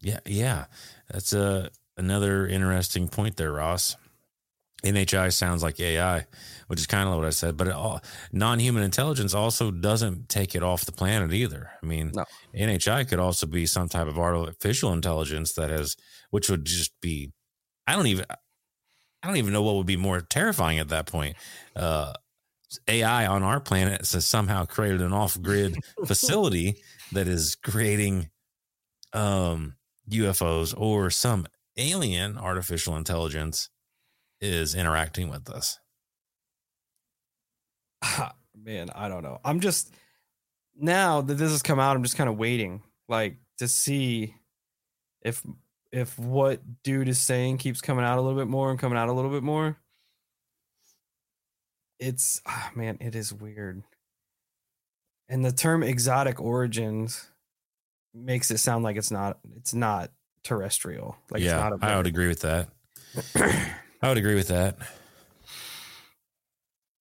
Yeah, 0.00 0.20
yeah. 0.24 0.64
That's 1.10 1.32
a 1.32 1.42
uh, 1.66 1.68
another 1.96 2.46
interesting 2.46 3.08
point 3.08 3.36
there, 3.36 3.52
Ross. 3.52 3.96
NHI 4.84 5.32
sounds 5.32 5.62
like 5.62 5.78
AI, 5.78 6.26
which 6.66 6.80
is 6.80 6.88
kind 6.88 7.08
of 7.08 7.14
what 7.14 7.24
I 7.24 7.30
said. 7.30 7.56
But 7.56 7.68
all, 7.70 8.00
non-human 8.32 8.82
intelligence 8.82 9.32
also 9.32 9.70
doesn't 9.70 10.28
take 10.28 10.56
it 10.56 10.62
off 10.64 10.84
the 10.84 10.90
planet 10.92 11.32
either. 11.32 11.70
I 11.80 11.86
mean, 11.86 12.10
No. 12.12 12.24
NHI 12.54 13.08
could 13.08 13.20
also 13.20 13.46
be 13.46 13.64
some 13.66 13.88
type 13.88 14.08
of 14.08 14.18
artificial 14.18 14.92
intelligence 14.92 15.52
that 15.52 15.70
has, 15.70 15.96
which 16.30 16.50
would 16.50 16.64
just 16.64 16.92
be, 17.00 17.30
I 17.86 17.94
don't 17.94 18.08
even, 18.08 18.24
I 18.28 19.28
don't 19.28 19.36
even 19.36 19.52
know 19.52 19.62
what 19.62 19.76
would 19.76 19.86
be 19.86 19.96
more 19.96 20.20
terrifying 20.20 20.80
at 20.80 20.88
that 20.88 21.06
point. 21.06 21.36
Uh, 21.76 22.14
AI 22.88 23.26
on 23.26 23.44
our 23.44 23.60
planet 23.60 24.00
has 24.10 24.26
somehow 24.26 24.64
created 24.64 25.00
an 25.00 25.12
off-grid 25.12 25.76
facility 26.06 26.82
that 27.12 27.28
is 27.28 27.54
creating 27.54 28.30
um, 29.12 29.76
UFOs 30.10 30.74
or 30.76 31.08
some 31.10 31.46
alien 31.76 32.38
artificial 32.38 32.96
intelligence 32.96 33.68
is 34.40 34.74
interacting 34.74 35.28
with 35.28 35.48
us. 35.48 35.78
Man, 38.54 38.90
I 38.94 39.08
don't 39.08 39.22
know. 39.22 39.40
I'm 39.44 39.60
just 39.60 39.94
now 40.76 41.20
that 41.20 41.34
this 41.34 41.50
has 41.50 41.62
come 41.62 41.80
out, 41.80 41.96
I'm 41.96 42.02
just 42.02 42.16
kind 42.16 42.28
of 42.28 42.38
waiting, 42.38 42.82
like 43.08 43.36
to 43.58 43.68
see 43.68 44.34
if 45.22 45.42
if 45.92 46.18
what 46.18 46.60
dude 46.82 47.08
is 47.08 47.20
saying 47.20 47.58
keeps 47.58 47.80
coming 47.80 48.04
out 48.04 48.18
a 48.18 48.22
little 48.22 48.38
bit 48.38 48.48
more 48.48 48.70
and 48.70 48.78
coming 48.78 48.98
out 48.98 49.08
a 49.08 49.12
little 49.12 49.30
bit 49.30 49.42
more. 49.42 49.78
It's 51.98 52.40
ah, 52.46 52.70
man, 52.74 52.98
it 53.00 53.14
is 53.14 53.32
weird. 53.32 53.82
And 55.28 55.44
the 55.44 55.52
term 55.52 55.82
exotic 55.82 56.40
origins 56.40 57.28
makes 58.14 58.50
it 58.50 58.58
sound 58.58 58.84
like 58.84 58.96
it's 58.96 59.10
not 59.10 59.38
it's 59.56 59.74
not 59.74 60.10
terrestrial. 60.44 61.16
Like 61.30 61.42
yeah, 61.42 61.68
it's 61.72 61.80
not 61.80 61.90
I 61.90 61.96
would 61.96 62.06
agree 62.06 62.28
with 62.28 62.40
that. 62.40 62.68
I 64.02 64.08
would 64.08 64.18
agree 64.18 64.34
with 64.34 64.48
that. 64.48 64.76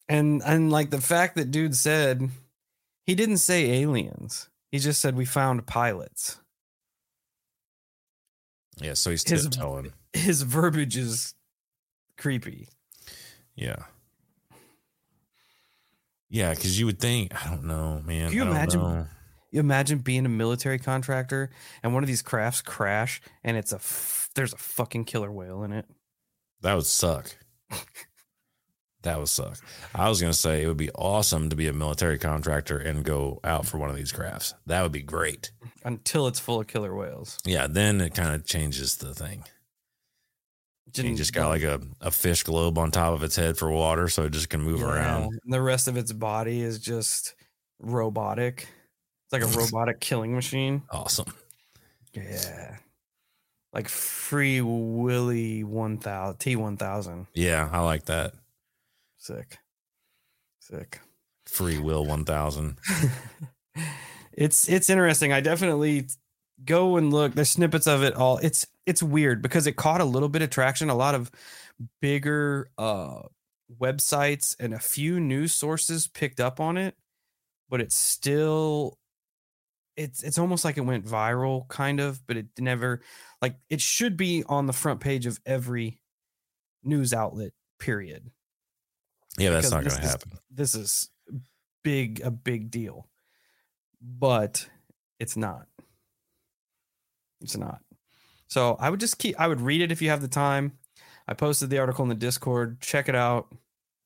And 0.10 0.42
and 0.44 0.70
like 0.70 0.90
the 0.90 1.00
fact 1.00 1.38
that 1.38 1.52
dude 1.52 1.74
said 1.74 2.30
he 3.06 3.16
didn't 3.16 3.38
say 3.38 3.80
aliens. 3.82 4.50
He 4.70 4.78
just 4.78 5.00
said 5.00 5.16
we 5.16 5.24
found 5.24 5.66
pilots. 5.66 6.38
Yeah, 8.82 8.94
so 8.96 9.10
he's 9.12 9.24
His- 9.24 9.44
tiptoeing. 9.44 9.94
His 10.12 10.42
verbiage 10.42 10.98
is 10.98 11.34
creepy. 12.18 12.68
Yeah. 13.56 13.78
Yeah, 16.30 16.54
because 16.54 16.78
you 16.78 16.86
would 16.88 17.00
think, 17.00 17.34
I 17.46 17.50
don't 17.50 17.64
know, 17.64 18.02
man. 18.06 18.30
Can 18.32 18.38
you 18.38 18.44
imagine- 18.44 18.82
know. 18.82 19.08
You 19.52 19.60
imagine 19.60 20.00
being 20.00 20.26
a 20.26 20.30
military 20.30 20.80
contractor 20.80 21.50
and 21.84 21.94
one 21.94 22.04
of 22.04 22.08
these 22.08 22.22
crafts 22.22 22.62
crash 22.62 23.22
and 23.44 23.58
it's 23.58 23.74
a 23.74 23.76
f- 23.78 24.30
there's 24.36 24.54
a 24.54 24.58
fucking 24.58 25.06
killer 25.06 25.32
whale 25.32 25.64
in 25.64 25.74
it. 25.74 25.86
That 26.62 26.76
would 26.76 26.86
suck. 26.86 27.36
that 29.04 29.18
would 29.20 29.28
suck. 29.30 29.58
I 29.94 30.08
was 30.10 30.22
gonna 30.22 30.34
say 30.34 30.64
it 30.64 30.68
would 30.68 30.78
be 30.78 30.92
awesome 30.92 31.50
to 31.50 31.56
be 31.56 31.68
a 31.68 31.74
military 31.74 32.18
contractor 32.18 32.78
and 32.78 33.04
go 33.04 33.40
out 33.44 33.66
for 33.66 33.78
one 33.78 33.90
of 33.90 33.96
these 33.96 34.12
crafts. 34.12 34.54
That 34.68 34.84
would 34.84 34.92
be 34.92 35.02
great. 35.02 35.52
Until 35.84 36.28
it's 36.28 36.40
full 36.40 36.60
of 36.62 36.68
killer 36.68 36.96
whales. 36.96 37.38
Yeah, 37.44 37.68
then 37.68 38.00
it 38.00 38.14
kind 38.14 38.34
of 38.34 38.46
changes 38.46 38.98
the 38.98 39.14
thing. 39.14 39.44
You 40.94 41.16
just 41.16 41.34
got 41.34 41.48
like 41.48 41.64
a, 41.64 41.80
a 42.02 42.12
fish 42.12 42.44
globe 42.44 42.78
on 42.78 42.92
top 42.92 43.14
of 43.14 43.24
its 43.24 43.36
head 43.38 43.58
for 43.58 43.72
water, 43.72 44.10
so 44.10 44.24
it 44.26 44.32
just 44.34 44.50
can 44.50 44.62
move 44.62 44.82
Yeah, 44.82 44.88
around. 44.94 45.24
and 45.44 45.54
The 45.54 45.62
rest 45.62 45.88
of 45.88 45.96
its 45.96 46.12
body 46.12 46.62
is 46.62 46.80
just 46.80 47.34
robotic. 47.80 48.68
It's 49.32 49.34
like 49.34 49.56
a 49.56 49.58
robotic 49.60 50.00
killing 50.00 50.34
machine. 50.34 50.84
Awesome. 50.90 51.34
Yeah. 52.14 52.78
Like 53.74 53.88
Free 53.88 54.60
Willy 54.62 55.64
1000, 55.64 56.38
T1000. 56.38 57.28
Yeah, 57.34 57.70
I 57.72 57.80
like 57.82 58.06
that. 58.06 58.34
Sick. 59.18 59.58
Sick. 60.60 61.00
Free 61.46 61.80
Will 61.80 62.06
1000. 62.06 62.78
it's 64.34 64.68
it's 64.68 64.90
interesting. 64.90 65.32
I 65.32 65.40
definitely 65.40 66.08
go 66.66 66.98
and 66.98 67.12
look. 67.14 67.34
There's 67.34 67.50
snippets 67.50 67.88
of 67.88 68.04
it 68.04 68.16
all. 68.16 68.38
It's 68.40 68.68
it's 68.86 69.02
weird 69.02 69.42
because 69.42 69.68
it 69.68 69.78
caught 69.78 70.02
a 70.02 70.06
little 70.06 70.30
bit 70.30 70.42
of 70.42 70.50
traction. 70.50 70.90
A 70.90 70.96
lot 70.96 71.16
of 71.16 71.32
bigger 72.02 72.70
uh 72.78 73.22
websites 73.80 74.56
and 74.60 74.74
a 74.74 74.80
few 74.80 75.20
news 75.20 75.54
sources 75.54 76.08
picked 76.08 76.42
up 76.42 76.60
on 76.60 76.78
it, 76.78 76.96
but 77.70 77.80
it's 77.80 77.96
still 77.96 78.98
it's 79.96 80.24
it's 80.24 80.38
almost 80.38 80.66
like 80.66 80.78
it 80.78 80.82
went 80.82 81.06
viral 81.06 81.68
kind 81.68 82.00
of, 82.00 82.26
but 82.28 82.38
it 82.38 82.48
never 82.60 83.02
like 83.42 83.56
it 83.70 83.82
should 83.82 84.18
be 84.18 84.44
on 84.48 84.66
the 84.66 84.74
front 84.74 85.00
page 85.00 85.26
of 85.26 85.40
every 85.46 86.00
news 86.84 87.14
outlet 87.14 87.52
period. 87.80 88.30
Yeah, 89.38 89.52
that's 89.52 89.70
because 89.70 89.86
not 89.86 89.90
going 89.90 90.02
to 90.02 90.08
happen. 90.08 90.32
this 90.50 90.76
is 90.76 91.10
big 91.84 92.22
a 92.24 92.32
big 92.32 92.72
deal. 92.72 93.08
But 94.02 94.68
it's 95.20 95.38
not. 95.38 95.68
It's 97.42 97.58
not. 97.58 97.80
So 98.48 98.76
i 98.80 98.90
would 98.90 99.00
just 99.00 99.18
keep 99.18 99.40
i 99.40 99.48
would 99.48 99.62
read 99.62 99.82
it 99.82 99.92
if 99.92 100.02
you 100.02 100.10
have 100.10 100.22
the 100.22 100.28
time. 100.28 100.78
I 101.28 101.34
posted 101.34 101.70
the 101.70 101.80
article 101.80 102.04
in 102.04 102.10
the 102.10 102.16
discord. 102.16 102.82
Check 102.82 103.08
it 103.08 103.16
out. 103.16 103.54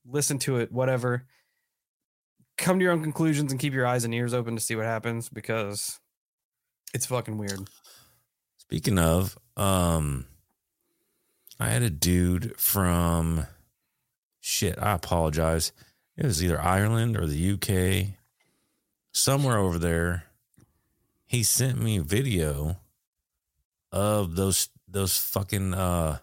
Listen 0.04 0.38
to 0.40 0.58
it 0.58 0.70
whatever 0.70 1.26
come 2.56 2.78
to 2.78 2.82
your 2.82 2.92
own 2.92 3.02
conclusions 3.02 3.52
and 3.52 3.60
keep 3.60 3.72
your 3.72 3.86
eyes 3.86 4.04
and 4.04 4.14
ears 4.14 4.34
open 4.34 4.54
to 4.56 4.62
see 4.62 4.74
what 4.74 4.86
happens 4.86 5.28
because 5.28 6.00
it's 6.94 7.06
fucking 7.06 7.38
weird 7.38 7.68
Speaking 8.68 8.98
of, 8.98 9.38
um, 9.56 10.26
I 11.60 11.68
had 11.68 11.82
a 11.82 11.90
dude 11.90 12.58
from 12.58 13.46
shit. 14.40 14.76
I 14.82 14.90
apologize. 14.92 15.70
It 16.16 16.24
was 16.24 16.42
either 16.42 16.60
Ireland 16.60 17.16
or 17.16 17.26
the 17.26 17.52
UK, 17.52 18.16
somewhere 19.12 19.58
over 19.58 19.78
there. 19.78 20.24
He 21.26 21.44
sent 21.44 21.80
me 21.80 21.98
a 21.98 22.02
video 22.02 22.78
of 23.92 24.34
those 24.34 24.68
those 24.88 25.16
fucking 25.16 25.74
uh 25.74 26.18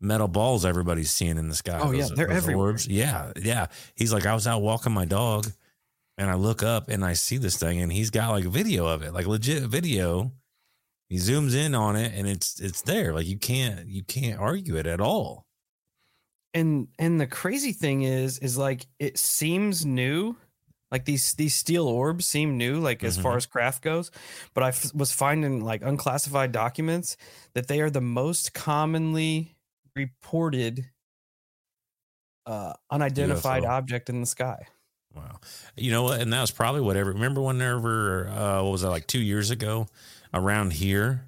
metal 0.00 0.28
balls 0.28 0.64
everybody's 0.64 1.10
seeing 1.10 1.38
in 1.38 1.48
the 1.48 1.54
sky. 1.54 1.78
Oh, 1.82 1.90
yeah, 1.90 2.06
they're 2.14 2.30
everywhere. 2.30 2.68
orbs. 2.68 2.86
Yeah, 2.86 3.32
yeah. 3.36 3.66
He's 3.94 4.12
like, 4.12 4.26
I 4.26 4.34
was 4.34 4.46
out 4.46 4.62
walking 4.62 4.92
my 4.92 5.04
dog, 5.04 5.50
and 6.16 6.30
I 6.30 6.34
look 6.34 6.62
up 6.62 6.88
and 6.88 7.04
I 7.04 7.12
see 7.14 7.36
this 7.38 7.56
thing, 7.56 7.80
and 7.80 7.92
he's 7.92 8.10
got 8.10 8.30
like 8.30 8.44
a 8.44 8.50
video 8.50 8.86
of 8.86 9.02
it, 9.02 9.12
like 9.12 9.26
legit 9.26 9.62
video 9.64 10.32
he 11.10 11.16
zooms 11.16 11.54
in 11.56 11.74
on 11.74 11.96
it 11.96 12.12
and 12.14 12.28
it's 12.28 12.60
it's 12.60 12.82
there 12.82 13.14
like 13.14 13.26
you 13.26 13.38
can't 13.38 13.86
you 13.88 14.02
can't 14.04 14.38
argue 14.38 14.76
it 14.76 14.86
at 14.86 15.00
all 15.00 15.46
and 16.52 16.88
and 16.98 17.18
the 17.18 17.26
crazy 17.26 17.72
thing 17.72 18.02
is 18.02 18.38
is 18.40 18.58
like 18.58 18.86
it 18.98 19.18
seems 19.18 19.86
new 19.86 20.36
like 20.90 21.06
these 21.06 21.32
these 21.34 21.54
steel 21.54 21.86
orbs 21.86 22.26
seem 22.26 22.58
new 22.58 22.78
like 22.78 23.02
as 23.04 23.16
far 23.18 23.32
Mhm. 23.32 23.36
as 23.38 23.46
craft 23.46 23.82
goes 23.82 24.10
but 24.52 24.64
I 24.64 24.68
f- 24.68 24.94
was 24.94 25.10
finding 25.12 25.64
like 25.64 25.80
unclassified 25.82 26.52
documents 26.52 27.16
that 27.54 27.68
they 27.68 27.80
are 27.80 27.88
the 27.90 28.02
most 28.02 28.52
commonly 28.52 29.54
reported 29.98 30.86
uh 32.46 32.72
unidentified 32.90 33.64
UFO. 33.64 33.68
object 33.68 34.08
in 34.08 34.20
the 34.20 34.26
sky. 34.26 34.66
Wow. 35.14 35.40
You 35.76 35.90
know 35.90 36.04
what? 36.04 36.20
And 36.20 36.32
that 36.32 36.40
was 36.40 36.50
probably 36.50 36.80
whatever 36.80 37.12
remember 37.12 37.42
whenever 37.42 38.28
uh 38.28 38.62
what 38.62 38.70
was 38.70 38.82
that 38.82 38.90
like 38.90 39.06
two 39.06 39.20
years 39.20 39.50
ago 39.50 39.86
around 40.32 40.72
here? 40.72 41.24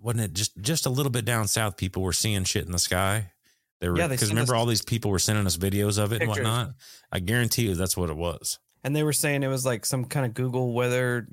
Wasn't 0.00 0.24
it 0.24 0.34
just 0.34 0.60
just 0.60 0.86
a 0.86 0.90
little 0.90 1.12
bit 1.12 1.24
down 1.24 1.46
south 1.46 1.76
people 1.76 2.02
were 2.02 2.12
seeing 2.12 2.44
shit 2.44 2.66
in 2.66 2.72
the 2.72 2.78
sky? 2.78 3.32
They 3.80 3.88
were 3.88 3.94
because 3.94 4.20
sent 4.20 4.30
remember 4.32 4.54
us 4.54 4.58
all 4.58 4.66
these 4.66 4.82
people 4.82 5.10
were 5.10 5.18
sending 5.18 5.46
us 5.46 5.56
videos 5.56 5.98
of 5.98 6.12
it 6.12 6.20
pictures. 6.20 6.38
and 6.38 6.46
whatnot? 6.46 6.74
I 7.10 7.20
guarantee 7.20 7.68
you 7.68 7.74
that's 7.74 7.96
what 7.96 8.10
it 8.10 8.16
was. 8.16 8.58
And 8.82 8.94
they 8.96 9.02
were 9.02 9.12
saying 9.12 9.42
it 9.42 9.48
was 9.48 9.64
like 9.64 9.86
some 9.86 10.04
kind 10.04 10.26
of 10.26 10.34
google 10.34 10.72
weather 10.74 11.28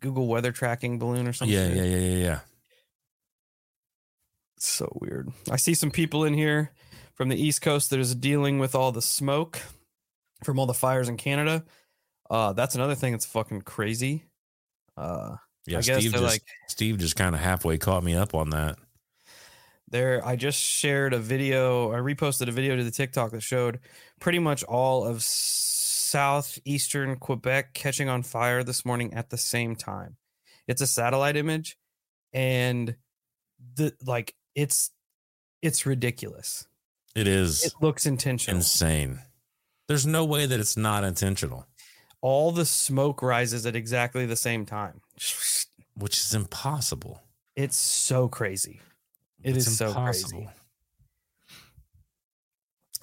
google 0.00 0.26
weather 0.26 0.52
tracking 0.52 0.98
balloon 0.98 1.26
or 1.26 1.32
something 1.32 1.56
yeah 1.56 1.68
yeah 1.68 1.82
yeah 1.82 1.96
yeah 1.96 2.16
yeah 2.24 2.40
It's 4.56 4.68
so 4.68 4.90
weird. 5.00 5.30
I 5.50 5.56
see 5.56 5.74
some 5.74 5.90
people 5.90 6.24
in 6.24 6.34
here 6.34 6.72
from 7.14 7.28
the 7.28 7.36
East 7.36 7.62
Coast 7.62 7.90
that 7.90 8.00
is 8.00 8.14
dealing 8.14 8.58
with 8.58 8.74
all 8.74 8.92
the 8.92 9.02
smoke 9.02 9.60
from 10.44 10.58
all 10.58 10.66
the 10.66 10.74
fires 10.74 11.08
in 11.08 11.16
Canada. 11.16 11.64
Uh, 12.28 12.52
that's 12.52 12.74
another 12.74 12.94
thing 12.94 13.12
that's 13.12 13.26
fucking 13.26 13.62
crazy. 13.62 14.24
Uh, 14.96 15.36
yeah 15.66 15.78
I 15.78 15.80
guess 15.80 15.98
steve 15.98 16.12
just 16.12 16.22
like 16.22 16.42
steve 16.68 16.98
just 16.98 17.16
kind 17.16 17.34
of 17.34 17.40
halfway 17.40 17.76
caught 17.76 18.04
me 18.04 18.14
up 18.14 18.36
on 18.36 18.50
that 18.50 18.78
there, 19.88 20.24
I 20.26 20.36
just 20.36 20.60
shared 20.60 21.14
a 21.14 21.18
video. 21.18 21.92
I 21.92 21.96
reposted 21.96 22.48
a 22.48 22.52
video 22.52 22.76
to 22.76 22.84
the 22.84 22.90
TikTok 22.90 23.30
that 23.32 23.42
showed 23.42 23.80
pretty 24.20 24.38
much 24.38 24.64
all 24.64 25.04
of 25.04 25.22
southeastern 25.22 27.16
Quebec 27.16 27.72
catching 27.74 28.08
on 28.08 28.22
fire 28.22 28.64
this 28.64 28.84
morning 28.84 29.14
at 29.14 29.30
the 29.30 29.38
same 29.38 29.76
time. 29.76 30.16
It's 30.66 30.80
a 30.80 30.86
satellite 30.86 31.36
image, 31.36 31.78
and 32.32 32.96
the 33.76 33.92
like 34.04 34.34
it's 34.56 34.90
it's 35.62 35.86
ridiculous. 35.86 36.66
it 37.14 37.28
is 37.28 37.64
It 37.64 37.74
looks 37.80 38.06
intentional. 38.06 38.56
insane 38.56 39.20
there's 39.86 40.04
no 40.06 40.24
way 40.24 40.46
that 40.46 40.58
it's 40.58 40.76
not 40.76 41.04
intentional 41.04 41.66
all 42.20 42.50
the 42.50 42.66
smoke 42.66 43.22
rises 43.22 43.64
at 43.66 43.76
exactly 43.76 44.26
the 44.26 44.34
same 44.36 44.66
time. 44.66 45.00
which 45.94 46.16
is 46.18 46.34
impossible. 46.34 47.22
It's 47.54 47.76
so 47.76 48.26
crazy. 48.28 48.80
It 49.44 49.56
It's 49.56 49.66
is 49.68 49.78
so 49.78 49.92
crazy. 49.92 50.48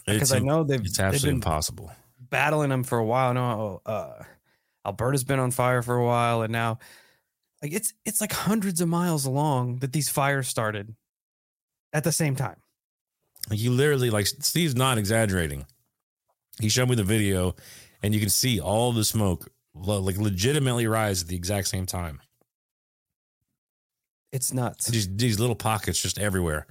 because 0.06 0.32
I 0.34 0.40
know 0.40 0.64
they've 0.64 0.82
it's 0.82 0.98
they've 0.98 1.06
absolutely 1.06 1.30
been 1.30 1.36
impossible. 1.38 1.92
battling 2.20 2.70
them 2.70 2.84
for 2.84 2.98
a 2.98 3.06
while. 3.06 3.34
Know 3.34 3.82
uh, 3.86 4.24
Alberta's 4.86 5.24
been 5.24 5.40
on 5.40 5.52
fire 5.52 5.82
for 5.82 5.96
a 5.96 6.06
while, 6.06 6.42
and 6.42 6.52
now 6.52 6.80
like 7.62 7.72
it's 7.72 7.94
it's 8.06 8.20
like 8.20 8.34
hundreds 8.34 8.82
of 8.82 8.90
miles 8.90 9.26
along 9.26 9.78
that 9.78 9.94
these 9.94 10.10
fires 10.10 10.48
started 10.48 10.96
at 11.94 12.04
the 12.04 12.12
same 12.12 12.36
time. 12.36 12.58
Like 13.50 13.60
you 13.60 13.72
literally 13.72 14.10
like 14.10 14.26
Steve's 14.28 14.76
not 14.76 14.98
exaggerating. 14.98 15.66
He 16.60 16.70
showed 16.70 16.90
me 16.90 16.96
the 16.96 17.04
video, 17.04 17.56
and 18.02 18.14
you 18.14 18.20
can 18.20 18.30
see 18.30 18.60
all 18.60 18.92
the 18.92 19.04
smoke 19.04 19.50
like 19.76 20.18
legitimately 20.18 20.88
rise 20.88 21.22
at 21.22 21.28
the 21.28 21.36
exact 21.36 21.68
same 21.68 21.86
time. 21.86 22.22
It's 24.32 24.54
nuts. 24.54 24.88
These 24.88 25.16
these 25.16 25.40
little 25.40 25.56
pockets 25.56 26.02
just 26.02 26.20
everywhere, 26.20 26.68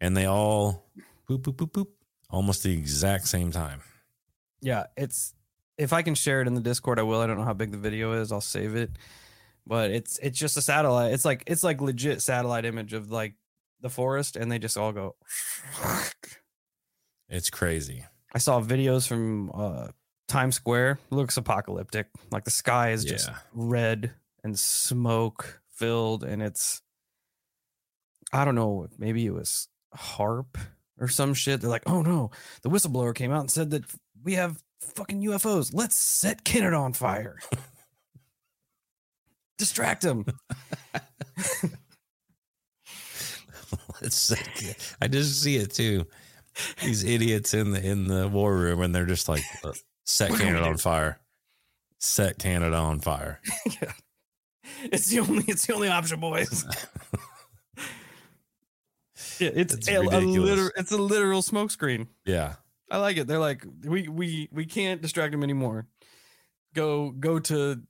and 0.00 0.16
they 0.16 0.24
all 0.24 0.86
boop 1.28 1.42
boop 1.42 1.56
boop 1.56 1.70
boop 1.70 1.86
almost 2.30 2.62
the 2.62 2.72
exact 2.72 3.28
same 3.28 3.52
time. 3.52 3.82
Yeah, 4.60 4.86
it's 4.96 5.34
if 5.78 5.92
I 5.92 6.02
can 6.02 6.14
share 6.14 6.40
it 6.40 6.46
in 6.46 6.54
the 6.54 6.60
Discord, 6.60 6.98
I 6.98 7.02
will. 7.02 7.20
I 7.20 7.26
don't 7.26 7.36
know 7.36 7.44
how 7.44 7.54
big 7.54 7.70
the 7.70 7.78
video 7.78 8.20
is. 8.20 8.32
I'll 8.32 8.40
save 8.40 8.74
it. 8.76 8.90
But 9.66 9.90
it's 9.90 10.18
it's 10.18 10.38
just 10.38 10.56
a 10.56 10.62
satellite. 10.62 11.12
It's 11.12 11.24
like 11.24 11.44
it's 11.46 11.62
like 11.62 11.80
legit 11.80 12.20
satellite 12.22 12.64
image 12.64 12.94
of 12.94 13.10
like 13.10 13.34
the 13.82 13.90
forest, 13.90 14.36
and 14.36 14.50
they 14.50 14.58
just 14.58 14.78
all 14.78 14.92
go. 14.92 15.16
It's 17.28 17.50
crazy. 17.50 18.04
I 18.34 18.38
saw 18.38 18.60
videos 18.60 19.06
from 19.06 19.50
uh, 19.54 19.88
Times 20.28 20.56
Square. 20.56 20.98
looks 21.10 21.36
apocalyptic. 21.36 22.08
Like 22.30 22.44
the 22.44 22.50
sky 22.50 22.90
is 22.92 23.04
just 23.04 23.28
Yeah. 23.28 23.36
red 23.52 24.12
and 24.44 24.58
smoke 24.58 25.60
filled, 25.74 26.24
and 26.24 26.42
it's 26.42 26.82
I 28.32 28.44
don't 28.44 28.54
know. 28.54 28.88
Maybe 28.98 29.26
it 29.26 29.34
was 29.34 29.68
HAARP 29.94 30.56
or 30.98 31.08
some 31.08 31.34
shit. 31.34 31.60
They're 31.60 31.70
like, 31.70 31.82
oh 31.86 32.02
no, 32.02 32.30
the 32.62 32.70
whistleblower 32.70 33.14
came 33.14 33.32
out 33.32 33.40
and 33.40 33.50
said 33.50 33.70
that 33.70 33.84
we 34.22 34.34
have 34.34 34.62
fucking 34.80 35.22
UFOs. 35.22 35.70
Let's 35.74 35.96
set 35.98 36.44
Canada 36.44 36.76
on 36.76 36.92
fire. 36.92 37.38
Distract 39.58 40.04
him. 40.04 40.24
It's 44.00 44.32
I 45.00 45.08
just 45.08 45.42
see 45.42 45.56
it 45.56 45.72
too. 45.72 46.06
These 46.82 47.04
idiots 47.04 47.54
in 47.54 47.70
the 47.70 47.84
in 47.84 48.08
the 48.08 48.28
war 48.28 48.56
room, 48.56 48.80
and 48.80 48.94
they're 48.94 49.06
just 49.06 49.28
like 49.28 49.42
uh, 49.64 49.72
set 50.04 50.30
What 50.30 50.38
do 50.38 50.44
we 50.44 50.50
Canada 50.50 50.66
on 50.66 50.76
fire. 50.76 51.20
Set 51.98 52.38
Canada 52.38 52.76
on 52.76 53.00
fire. 53.00 53.40
yeah. 53.80 53.92
It's 54.84 55.08
the 55.08 55.20
only 55.20 55.44
it's 55.46 55.66
the 55.66 55.74
only 55.74 55.88
option, 55.88 56.20
boys. 56.20 56.64
yeah, 59.38 59.50
it's 59.54 59.74
It's 59.74 59.88
a, 59.88 59.96
a 59.96 60.02
literal 60.02 60.70
it's 60.76 60.92
a 60.92 60.96
literal 60.96 61.42
smokescreen. 61.42 62.08
Yeah. 62.24 62.56
I 62.90 62.98
like 62.98 63.16
it. 63.16 63.26
They're 63.26 63.38
like, 63.38 63.64
we 63.84 64.08
we 64.08 64.48
we 64.52 64.66
can't 64.66 65.00
distract 65.00 65.32
them 65.32 65.42
anymore. 65.42 65.86
Go 66.74 67.10
go 67.10 67.38
to 67.38 67.82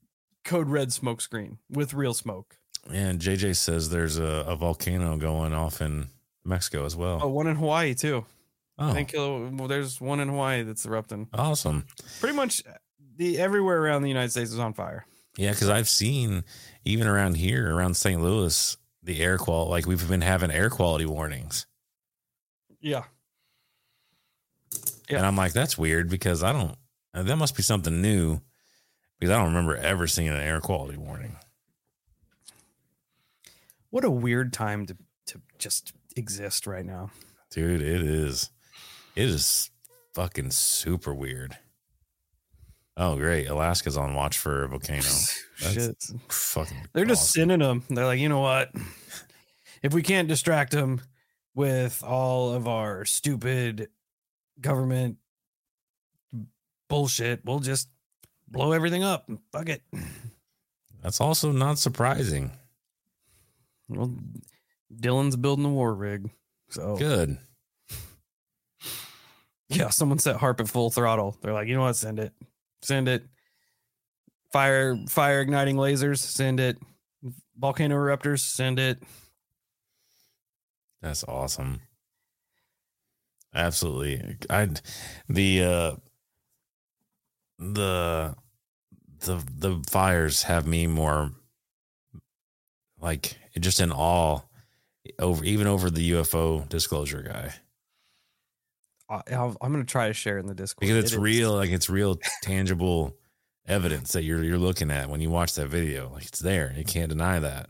code 0.44 0.68
red 0.68 0.88
smokescreen 0.88 1.58
with 1.68 1.94
real 1.94 2.14
smoke. 2.14 2.58
And 2.90 3.20
JJ 3.20 3.56
says 3.56 3.90
there's 3.90 4.18
a, 4.18 4.44
a 4.46 4.56
volcano 4.56 5.16
going 5.16 5.54
off 5.54 5.80
in 5.80 6.08
Mexico 6.44 6.84
as 6.84 6.96
well. 6.96 7.20
Oh, 7.22 7.28
one 7.28 7.46
in 7.46 7.56
Hawaii 7.56 7.94
too. 7.94 8.24
Oh, 8.78 8.90
I 8.90 8.92
think 8.92 9.14
uh, 9.14 9.38
well, 9.52 9.68
there's 9.68 10.00
one 10.00 10.18
in 10.20 10.28
Hawaii 10.28 10.62
that's 10.62 10.84
erupting. 10.86 11.28
awesome. 11.32 11.86
Pretty 12.20 12.34
much 12.34 12.62
the 13.16 13.38
everywhere 13.38 13.80
around 13.80 14.02
the 14.02 14.08
United 14.08 14.30
States 14.30 14.50
is 14.50 14.58
on 14.58 14.72
fire. 14.72 15.06
Yeah, 15.36 15.52
because 15.52 15.68
I've 15.68 15.88
seen 15.88 16.44
even 16.84 17.06
around 17.06 17.36
here, 17.36 17.74
around 17.74 17.96
St. 17.96 18.20
Louis, 18.20 18.76
the 19.02 19.22
air 19.22 19.38
quality, 19.38 19.70
like 19.70 19.86
we've 19.86 20.08
been 20.08 20.20
having 20.20 20.50
air 20.50 20.68
quality 20.68 21.06
warnings. 21.06 21.66
Yeah. 22.80 23.04
Yeah. 25.08 25.18
And 25.18 25.26
I'm 25.26 25.36
like, 25.36 25.52
that's 25.52 25.78
weird 25.78 26.08
because 26.08 26.42
I 26.42 26.52
don't, 26.52 26.76
uh, 27.14 27.22
that 27.22 27.36
must 27.36 27.56
be 27.56 27.62
something 27.62 28.00
new 28.02 28.40
because 29.18 29.30
I 29.32 29.36
don't 29.36 29.48
remember 29.54 29.76
ever 29.76 30.06
seeing 30.06 30.28
an 30.28 30.36
air 30.36 30.60
quality 30.60 30.96
warning. 30.98 31.36
What 33.92 34.05
a 34.05 34.11
weird 34.11 34.52
time 34.52 34.87
to 34.87 34.96
to 35.26 35.40
just 35.59 35.92
exist 36.16 36.66
right 36.66 36.85
now. 36.85 37.11
Dude, 37.50 37.81
it 37.83 38.02
is, 38.02 38.50
it 39.14 39.28
is 39.28 39.70
fucking 40.14 40.50
super 40.50 41.14
weird. 41.14 41.57
Oh, 42.96 43.16
great. 43.16 43.46
Alaska's 43.46 43.96
on 43.96 44.14
watch 44.14 44.37
for 44.38 44.64
a 44.64 44.68
volcano. 44.68 45.02
That's 45.61 45.74
Shit. 45.74 45.96
fucking, 46.28 46.76
They're 46.92 47.05
just 47.05 47.22
awesome. 47.22 47.40
sending 47.40 47.59
them. 47.61 47.85
They're 47.88 48.07
like, 48.07 48.18
you 48.20 48.28
know 48.28 48.40
what? 48.40 48.70
If 49.83 49.92
we 49.94 50.02
can't 50.02 50.28
distract 50.28 50.72
them 50.72 51.00
with 51.55 52.02
all 52.02 52.52
of 52.52 52.66
our 52.66 53.05
stupid 53.05 53.88
government 54.61 55.18
bullshit, 56.88 57.44
we'll 57.44 57.61
just 57.61 57.88
blow 58.48 58.72
everything 58.72 59.05
up. 59.05 59.31
Fuck 59.52 59.68
it. 59.68 59.83
That's 61.02 61.20
also 61.20 61.52
not 61.52 61.78
surprising. 61.78 62.52
Well, 63.88 64.14
Dylan's 64.94 65.36
building 65.36 65.64
a 65.64 65.70
war 65.70 65.94
rig. 65.94 66.30
So 66.70 66.96
Good. 66.96 67.38
yeah, 69.68 69.90
someone 69.90 70.18
set 70.18 70.36
HAARP 70.36 70.60
at 70.60 70.68
full 70.68 70.90
throttle. 70.90 71.36
They're 71.42 71.52
like, 71.52 71.68
you 71.68 71.74
know 71.74 71.82
what? 71.82 71.96
Send 71.96 72.18
it. 72.18 72.32
Send 72.82 73.08
it. 73.08 73.24
Fire 74.52 74.96
fire 75.08 75.40
igniting 75.40 75.76
lasers. 75.76 76.18
Send 76.18 76.60
it. 76.60 76.78
Volcano 77.58 77.96
eruptors. 77.96 78.40
Send 78.40 78.78
it. 78.78 79.02
That's 81.00 81.24
awesome. 81.24 81.80
Absolutely. 83.54 84.36
I 84.48 84.68
the 85.28 85.62
uh 85.62 85.96
the 87.58 88.34
the 89.20 89.44
the 89.56 89.82
fires 89.90 90.44
have 90.44 90.66
me 90.66 90.86
more 90.86 91.32
like 93.02 93.36
just 93.60 93.80
in 93.80 93.92
awe 93.92 94.40
over 95.18 95.44
even 95.44 95.66
over 95.66 95.90
the 95.90 96.12
UFO 96.12 96.66
disclosure 96.68 97.22
guy. 97.22 97.52
I- 99.10 99.34
I'll, 99.34 99.56
I'm 99.60 99.72
gonna 99.72 99.84
try 99.84 100.08
to 100.08 100.14
share 100.14 100.38
in 100.38 100.46
the 100.46 100.54
Discord. 100.54 100.80
Because 100.88 101.04
it's 101.04 101.12
It 101.12 101.18
real 101.20 101.52
like 101.54 101.70
it's 101.70 101.90
real 101.90 102.18
tangible 102.42 103.14
evidence 103.66 104.12
that 104.12 104.22
you're 104.24 104.42
you're 104.42 104.58
looking 104.58 104.90
at 104.90 105.10
when 105.10 105.20
you 105.20 105.28
watch 105.30 105.54
that 105.56 105.66
video. 105.68 106.10
Like 106.12 106.24
it's 106.26 106.38
there. 106.38 106.72
You 106.76 106.84
can't 106.84 107.08
deny 107.10 107.38
that. 107.40 107.68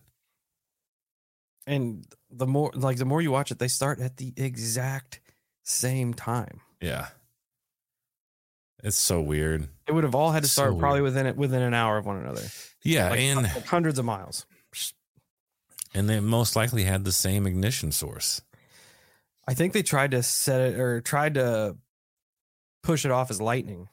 And 1.67 2.05
the 2.31 2.47
more 2.47 2.71
like 2.75 2.97
the 2.99 3.05
more 3.05 3.21
you 3.23 3.31
watch 3.31 3.51
it, 3.51 3.59
they 3.59 3.69
start 3.69 4.01
at 4.01 4.17
the 4.19 4.33
exact 4.37 5.21
same 5.65 6.13
time. 6.15 6.61
yeah. 6.81 7.09
It's 8.85 8.97
so 8.97 9.21
weird. 9.21 9.69
It 9.87 9.93
would 9.93 10.03
have 10.03 10.17
all 10.17 10.33
had 10.33 10.43
to 10.43 10.49
So 10.49 10.63
start 10.63 10.79
probably 10.81 11.03
weird. 11.03 11.15
within 11.15 11.27
it 11.27 11.37
within 11.37 11.63
an 11.63 11.73
hour 11.73 11.99
of 11.99 12.05
one 12.07 12.17
another, 12.17 12.43
yeah 12.83 13.11
like, 13.11 13.21
and 13.21 13.47
hundreds 13.47 13.99
of 14.01 14.05
miles. 14.05 14.45
And 15.95 16.09
they 16.09 16.21
most 16.21 16.57
likely 16.57 16.85
had 16.85 17.05
the 17.05 17.13
same 17.13 17.47
ignition 17.47 17.93
source 17.93 18.43
I 19.47 19.55
think 19.55 19.73
they 19.73 19.83
tried 19.83 20.13
to 20.13 20.23
set 20.23 20.61
it 20.61 20.79
or 20.79 21.01
tried 21.01 21.35
to 21.35 21.77
push 22.83 23.05
it 23.05 23.11
off 23.11 23.31
as 23.31 23.41
lightning. 23.41 23.89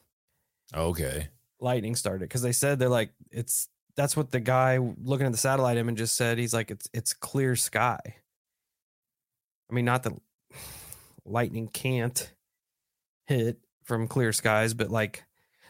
okay 0.74 1.28
Lightning 1.60 1.94
started 1.96 2.28
because 2.28 2.42
they 2.42 2.52
said 2.52 2.78
they're 2.78 2.88
like 2.88 3.10
it's 3.30 3.68
that's 3.96 4.16
what 4.16 4.30
the 4.30 4.40
guy 4.40 4.78
looking 4.78 5.26
at 5.26 5.32
the 5.32 5.38
satellite 5.38 5.76
images 5.76 6.12
said. 6.12 6.38
He's 6.38 6.54
like 6.54 6.70
it's 6.70 6.88
it's 6.94 7.12
clear 7.12 7.56
sky. 7.56 7.98
I 9.70 9.74
mean, 9.74 9.84
not 9.84 10.04
that 10.04 10.14
lightning 11.24 11.68
can't 11.68 12.32
hit 13.26 13.58
from 13.84 14.08
clear 14.08 14.32
skies, 14.32 14.74
but 14.74 14.90
like 14.90 15.24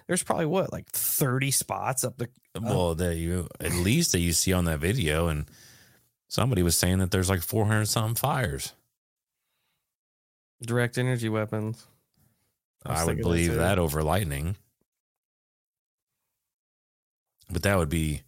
there's 0.07 0.23
probably 0.23 0.47
what 0.47 0.73
like 0.73 0.89
30 0.91 1.51
spots 1.51 2.05
up 2.05 2.19
the 2.19 2.29
Well, 2.61 2.95
that 2.95 3.17
you 3.17 3.49
at 3.59 3.73
least 3.73 4.13
that 4.13 4.21
you 4.21 4.33
see 4.33 4.53
on 4.53 4.65
that 4.67 4.79
video, 4.79 5.29
and 5.29 5.47
somebody 6.31 6.63
was 6.63 6.79
saying 6.79 6.99
that 7.01 7.11
there's 7.11 7.29
like 7.29 7.43
400 7.43 7.87
something 7.87 8.15
fires. 8.15 8.73
direct 10.63 10.97
energy 10.97 11.29
weapons. 11.29 11.87
was 12.87 13.01
I, 13.01 13.05
would 13.05 13.19
believe 13.19 13.55
that 13.57 13.79
over 13.79 14.03
lightning, 14.03 14.57
but 17.51 17.63
that 17.65 17.77
would 17.77 17.89
be 17.91 18.23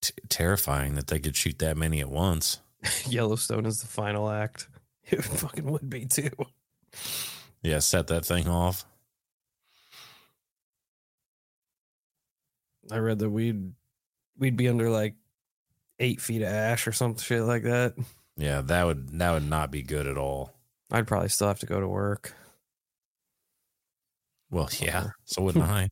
t- 0.00 0.14
terrifying 0.28 0.94
that 0.94 1.08
they 1.08 1.18
could 1.18 1.36
shoot 1.36 1.58
that 1.58 1.76
many 1.76 2.00
at 2.00 2.08
once. 2.08 2.60
Yellowstone 3.06 3.66
is 3.66 3.82
the 3.82 3.88
final 3.88 4.30
act. 4.30 4.68
It 5.10 5.24
fucking 5.24 5.64
would 5.64 5.90
be 5.90 6.06
too. 6.06 6.30
Yeah, 7.62 7.80
set 7.80 8.06
that 8.08 8.24
thing 8.24 8.46
off. 8.46 8.84
I 12.92 12.98
read 12.98 13.18
that 13.18 13.30
we'd 13.30 13.72
we'd 14.38 14.56
be 14.56 14.68
under 14.68 14.88
like 14.88 15.14
eight 16.00 16.20
feet 16.20 16.42
of 16.42 16.48
ash 16.48 16.86
or 16.88 16.92
some 16.92 17.16
shit 17.16 17.42
like 17.42 17.62
that. 17.62 17.94
Yeah, 18.36 18.62
that 18.62 18.84
would 18.86 19.10
that 19.18 19.32
would 19.32 19.48
not 19.48 19.70
be 19.70 19.82
good 19.82 20.06
at 20.06 20.18
all. 20.18 20.52
I'd 20.90 21.06
probably 21.06 21.28
still 21.28 21.48
have 21.48 21.60
to 21.60 21.66
go 21.66 21.78
to 21.80 21.86
work. 21.86 22.34
Well, 24.50 24.68
yeah, 24.80 25.10
so 25.24 25.42
wouldn't 25.42 25.64
I. 25.68 25.90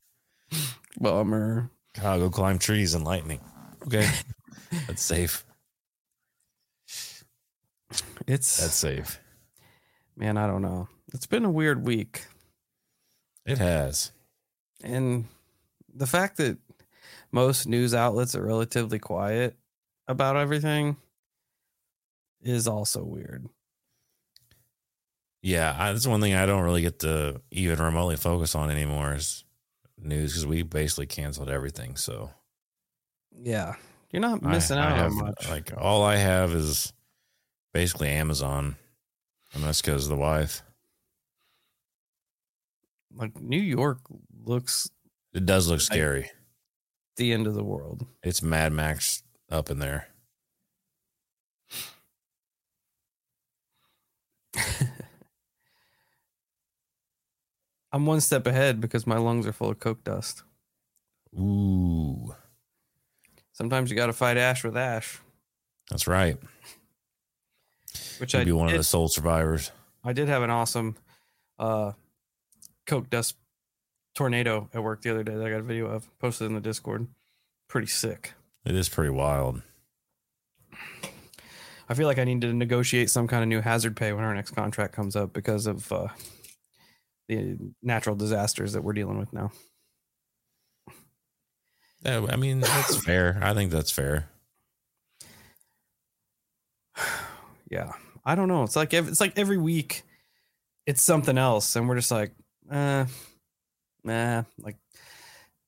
Bummer. 0.99 1.69
God, 1.95 2.05
I'll 2.05 2.19
go 2.19 2.29
climb 2.29 2.59
trees 2.59 2.93
and 2.93 3.05
lightning. 3.05 3.39
Okay, 3.85 4.09
that's 4.87 5.01
safe. 5.03 5.45
It's 8.27 8.57
That's 8.57 8.75
safe. 8.75 9.19
man, 10.15 10.37
I 10.37 10.45
don't 10.45 10.61
know. 10.61 10.87
It's 11.13 11.25
been 11.25 11.45
a 11.45 11.49
weird 11.51 11.85
week. 11.85 12.25
It 13.45 13.57
has. 13.57 14.11
And 14.83 15.25
the 15.91 16.05
fact 16.05 16.37
that 16.37 16.59
most 17.31 17.65
news 17.67 17.95
outlets 17.95 18.35
are 18.35 18.45
relatively 18.45 18.99
quiet 18.99 19.57
about 20.09 20.35
everything 20.35 20.97
is 22.41 22.67
also 22.67 23.03
weird. 23.03 23.47
Yeah, 25.41 25.73
I, 25.77 25.93
that's 25.93 26.05
one 26.07 26.19
thing 26.19 26.33
I 26.33 26.45
don't 26.45 26.63
really 26.63 26.81
get 26.81 26.99
to 26.99 27.41
even 27.51 27.79
remotely 27.79 28.17
focus 28.17 28.55
on 28.55 28.69
anymore 28.69 29.13
is 29.15 29.45
news 29.97 30.31
because 30.33 30.45
we 30.45 30.63
basically 30.63 31.05
canceled 31.05 31.49
everything. 31.49 31.95
So 31.95 32.31
Yeah. 33.33 33.75
You're 34.11 34.21
not 34.21 34.41
missing 34.41 34.77
I 34.77 34.89
out 34.91 34.97
have, 34.97 35.11
on 35.11 35.17
much. 35.27 35.49
Like 35.49 35.71
all 35.77 36.03
I 36.03 36.15
have 36.17 36.51
is 36.51 36.91
basically 37.73 38.09
Amazon, 38.09 38.75
and 39.53 39.63
that's 39.63 39.81
because 39.83 40.07
the 40.09 40.15
wife. 40.15 40.63
like 43.15 43.39
New 43.39 43.61
York 43.61 43.99
looks 44.43 44.89
It 45.33 45.45
does 45.45 45.67
look 45.67 45.79
I- 45.79 45.83
scary. 45.83 46.31
the 47.17 47.31
end 47.33 47.45
of 47.47 47.53
the 47.53 47.63
world. 47.63 48.07
It's 48.23 48.41
Mad 48.41 48.73
Max 48.73 49.21
up 49.51 49.69
in 49.69 49.79
there. 49.79 50.07
I'm 57.91 58.05
one 58.05 58.21
step 58.21 58.45
ahead 58.45 58.79
because 58.79 59.07
my 59.07 59.17
lungs 59.17 59.47
are 59.47 59.53
full 59.53 59.69
of 59.71 59.79
coke 59.79 60.03
dust. 60.03 60.43
Ooh, 61.37 62.33
Sometimes 63.53 63.89
you 63.91 63.95
got 63.97 64.07
to 64.07 64.13
fight 64.13 64.37
ash 64.37 64.63
with 64.63 64.77
ash, 64.77 65.19
that's 65.91 66.07
right. 66.07 66.37
which 68.19 68.33
You'd 68.33 68.39
I 68.41 68.43
be 68.45 68.51
one 68.51 68.67
did, 68.67 68.75
of 68.75 68.79
the 68.79 68.83
sole 68.85 69.09
survivors. 69.09 69.71
I 70.03 70.13
did 70.13 70.27
have 70.29 70.43
an 70.43 70.49
awesome 70.49 70.95
uh, 71.59 71.91
coke 72.87 73.09
dust 73.09 73.35
tornado 74.15 74.69
at 74.73 74.81
work 74.81 75.01
the 75.01 75.11
other 75.11 75.23
day 75.23 75.35
that 75.35 75.45
I 75.45 75.49
got 75.49 75.59
a 75.59 75.63
video 75.63 75.87
of 75.87 76.09
posted 76.19 76.47
in 76.47 76.53
the 76.55 76.61
Discord. 76.61 77.07
Pretty 77.67 77.87
sick. 77.87 78.33
It 78.65 78.75
is 78.75 78.89
pretty 78.89 79.11
wild. 79.11 79.61
I 81.87 81.95
feel 81.95 82.07
like 82.07 82.19
I 82.19 82.23
need 82.23 82.41
to 82.41 82.53
negotiate 82.53 83.09
some 83.09 83.27
kind 83.27 83.41
of 83.41 83.49
new 83.49 83.61
hazard 83.61 83.95
pay 83.95 84.13
when 84.13 84.23
our 84.23 84.35
next 84.35 84.51
contract 84.51 84.93
comes 84.93 85.15
up 85.15 85.33
because 85.33 85.65
of 85.65 85.91
uh, 85.91 86.07
the 87.27 87.57
natural 87.81 88.15
disasters 88.15 88.73
that 88.73 88.83
we're 88.83 88.93
dealing 88.93 89.17
with 89.17 89.33
now. 89.33 89.51
Yeah, 92.03 92.27
I 92.29 92.35
mean, 92.35 92.59
that's 92.59 92.95
fair. 93.03 93.39
I 93.41 93.53
think 93.53 93.71
that's 93.71 93.91
fair. 93.91 94.29
yeah 97.69 97.91
i 98.25 98.35
don't 98.35 98.47
know 98.47 98.63
it's 98.63 98.75
like 98.75 98.93
ev- 98.93 99.07
it's 99.07 99.21
like 99.21 99.37
every 99.37 99.57
week 99.57 100.03
it's 100.85 101.01
something 101.01 101.37
else 101.37 101.75
and 101.75 101.87
we're 101.87 101.95
just 101.95 102.11
like 102.11 102.33
uh 102.71 103.05
nah 104.03 104.43
like 104.59 104.75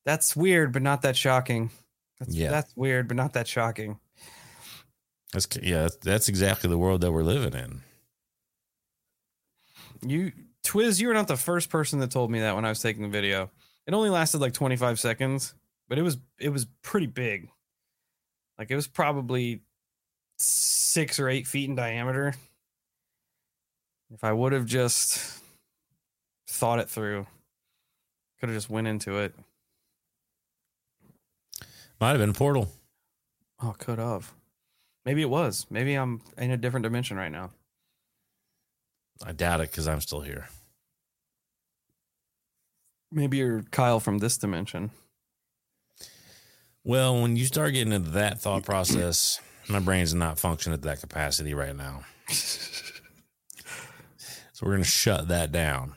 that's 0.05 0.35
weird 0.35 0.73
but 0.73 0.81
not 0.81 1.03
that 1.03 1.15
shocking 1.15 1.69
that's, 2.21 2.33
Yeah. 2.35 2.51
that's 2.51 2.73
weird 2.77 3.07
but 3.07 3.17
not 3.17 3.33
that 3.33 3.47
shocking 3.47 3.99
That's 5.33 5.47
yeah. 5.61 5.81
That's, 5.83 5.95
that's 5.97 6.29
exactly 6.29 6.69
the 6.69 6.77
world 6.77 7.01
that 7.01 7.11
we're 7.11 7.23
living 7.23 7.53
in. 7.59 7.81
you 10.09 10.31
twiz 10.63 10.99
you 11.01 11.07
were 11.07 11.13
not 11.13 11.27
the 11.27 11.37
first 11.37 11.69
person 11.69 11.99
that 11.99 12.11
told 12.11 12.29
me 12.31 12.39
that 12.41 12.55
when 12.55 12.65
i 12.65 12.69
was 12.69 12.79
taking 12.81 13.01
the 13.03 13.09
video 13.09 13.49
it 13.87 13.93
only 13.93 14.09
lasted 14.09 14.39
like 14.41 14.53
25 14.53 14.99
seconds 14.99 15.53
but 15.89 15.97
it 15.97 16.01
was 16.03 16.17
it 16.39 16.49
was 16.49 16.65
pretty 16.83 17.07
big 17.07 17.49
like 18.57 18.69
it 18.71 18.75
was 18.75 18.87
probably 18.87 19.61
six 20.37 21.19
or 21.19 21.29
eight 21.29 21.47
feet 21.47 21.69
in 21.69 21.75
diameter 21.75 22.33
if 24.13 24.23
i 24.23 24.31
would 24.31 24.53
have 24.53 24.65
just 24.65 25.19
thought 26.47 26.79
it 26.79 26.89
through 26.89 27.25
could 28.39 28.49
have 28.49 28.57
just 28.57 28.69
went 28.69 28.87
into 28.87 29.17
it 29.19 29.33
Might 32.01 32.09
have 32.09 32.19
been 32.19 32.33
Portal. 32.33 32.67
oh 33.61 33.75
could 33.77 33.99
have 33.99 34.33
maybe 35.05 35.21
it 35.21 35.29
was 35.29 35.67
maybe 35.69 35.93
i'm 35.93 36.19
in 36.37 36.49
a 36.51 36.57
different 36.57 36.83
dimension 36.83 37.15
right 37.15 37.31
now 37.31 37.51
I 39.23 39.33
doubt 39.33 39.61
it 39.61 39.69
because 39.69 39.87
I'm 39.87 40.01
still 40.01 40.21
here. 40.21 40.47
maybe 43.11 43.37
you're 43.37 43.61
kyle 43.69 43.99
from 43.99 44.17
this 44.17 44.37
dimension 44.39 44.89
Well, 46.83 47.21
when 47.21 47.35
you 47.35 47.45
start 47.45 47.73
getting 47.73 47.93
into 47.93 48.09
that 48.11 48.41
thought 48.41 48.63
process, 48.71 49.39
my 49.69 49.77
brain's 49.79 50.15
not 50.15 50.39
functioning 50.39 50.73
at 50.73 50.81
that 50.81 51.01
capacity 51.01 51.53
right 51.53 51.75
now. 51.75 52.01
So 54.53 54.67
we're 54.67 54.73
gonna 54.73 54.83
shut 54.83 55.29
that 55.29 55.51
down. 55.51 55.95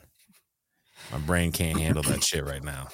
My 1.11 1.19
brain 1.19 1.51
can't 1.51 1.79
handle 1.79 2.01
that 2.01 2.23
shit 2.23 2.43
right 2.43 2.63
now. 2.63 2.87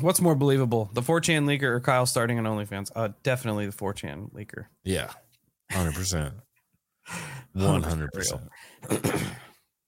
What's 0.00 0.20
more 0.20 0.34
believable, 0.34 0.90
the 0.92 1.00
4chan 1.02 1.44
leaker 1.44 1.64
or 1.64 1.80
Kyle 1.80 2.06
starting 2.06 2.38
an 2.38 2.44
OnlyFans? 2.44 2.90
Uh, 2.94 3.08
definitely 3.22 3.66
the 3.66 3.72
4chan 3.72 4.32
leaker. 4.32 4.66
Yeah, 4.84 5.10
hundred 5.72 5.94
percent, 5.94 6.34
one 7.52 7.82
hundred 7.82 8.12
percent. 8.12 8.42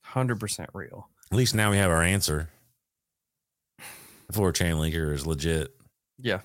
100% 0.07 0.67
real. 0.75 1.09
At 1.31 1.39
least 1.39 1.55
now 1.55 1.71
we 1.71 1.77
have 1.77 1.91
our 1.91 2.03
answer. 2.03 2.49
The 3.79 4.33
four 4.33 4.53
chain 4.53 4.75
leaker 4.77 5.13
is 5.13 5.27
legit. 5.27 5.75
Yeah, 6.19 6.41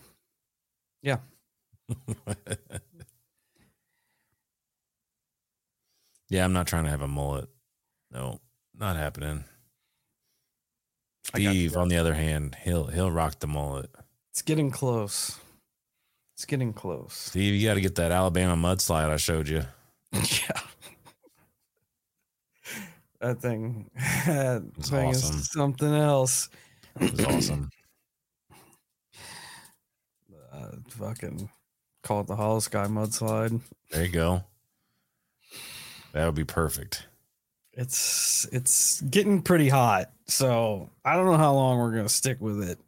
yeah. 1.01 1.17
yeah, 6.29 6.43
I'm 6.43 6.53
not 6.53 6.67
trying 6.67 6.85
to 6.85 6.89
have 6.89 7.01
a 7.01 7.07
mullet. 7.07 7.47
No, 8.11 8.39
not 8.77 8.95
happening. 8.95 9.43
I 11.33 11.39
got 11.39 11.55
you, 11.55 11.69
Steve, 11.69 11.77
on 11.77 11.87
the 11.89 11.97
other 11.97 12.13
hand, 12.13 12.55
he'll 12.63 12.87
he'll 12.87 13.11
rock 13.11 13.39
the 13.39 13.47
mullet. 13.47 13.89
It's 14.31 14.41
getting 14.41 14.71
close. 14.71 15.39
It's 16.33 16.45
getting 16.45 16.73
close. 16.73 17.13
Steve, 17.13 17.53
you 17.53 17.67
got 17.67 17.75
to 17.75 17.81
get 17.81 17.95
that 17.95 18.11
Alabama 18.11 18.55
mudslide 18.55 19.09
I 19.09 19.17
showed 19.17 19.47
you. 19.47 19.63
yeah. 20.11 20.59
That 23.21 23.39
thing, 23.41 23.89
that 23.95 24.63
It's 24.77 24.89
thing 24.89 25.07
awesome. 25.09 25.35
is 25.37 25.51
something 25.51 25.93
else. 25.95 26.49
It 26.99 27.11
was 27.11 27.25
awesome. 27.25 27.69
Uh, 30.53 30.77
fucking 30.87 31.49
call 32.01 32.21
it 32.21 32.27
the 32.27 32.35
Holosky 32.35 32.87
mudslide. 32.87 33.59
There 33.91 34.05
you 34.05 34.09
go. 34.11 34.45
That 36.13 36.25
would 36.25 36.35
be 36.35 36.45
perfect. 36.45 37.07
It's 37.77 38.47
it's 38.53 39.01
getting 39.01 39.41
pretty 39.41 39.67
hot, 39.69 40.09
so 40.27 40.89
I 41.03 41.15
don't 41.15 41.25
know 41.25 41.37
how 41.37 41.53
long 41.53 41.77
we're 41.77 41.91
gonna 41.95 42.07
stick 42.09 42.39
with 42.39 42.63
it. 42.63 42.79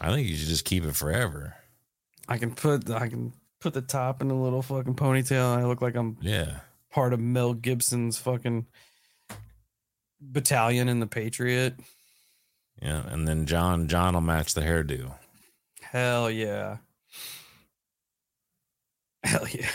I 0.00 0.10
think 0.10 0.28
you 0.28 0.34
should 0.36 0.48
just 0.48 0.64
keep 0.64 0.84
it 0.84 0.96
forever. 0.96 1.54
I 2.28 2.36
can 2.38 2.54
put 2.54 2.90
I 2.90 3.08
can 3.08 3.32
put 3.60 3.72
the 3.72 3.80
top 3.80 4.20
in 4.22 4.30
a 4.30 4.42
little 4.42 4.60
fucking 4.60 4.96
ponytail. 4.96 5.54
And 5.54 5.62
I 5.62 5.66
look 5.66 5.80
like 5.80 5.94
I'm 5.94 6.18
Yeah. 6.20 6.60
part 6.90 7.12
of 7.12 7.20
Mel 7.20 7.54
Gibson's 7.54 8.18
fucking 8.18 8.66
battalion 10.20 10.88
in 10.88 11.00
the 11.00 11.06
Patriot. 11.06 11.78
Yeah. 12.82 13.06
And 13.06 13.26
then 13.28 13.46
John 13.46 13.86
John 13.88 14.14
will 14.14 14.20
match 14.20 14.54
the 14.54 14.62
hairdo. 14.62 15.14
Hell 15.80 16.28
yeah. 16.30 16.78
Hell 19.22 19.46
yeah. 19.48 19.70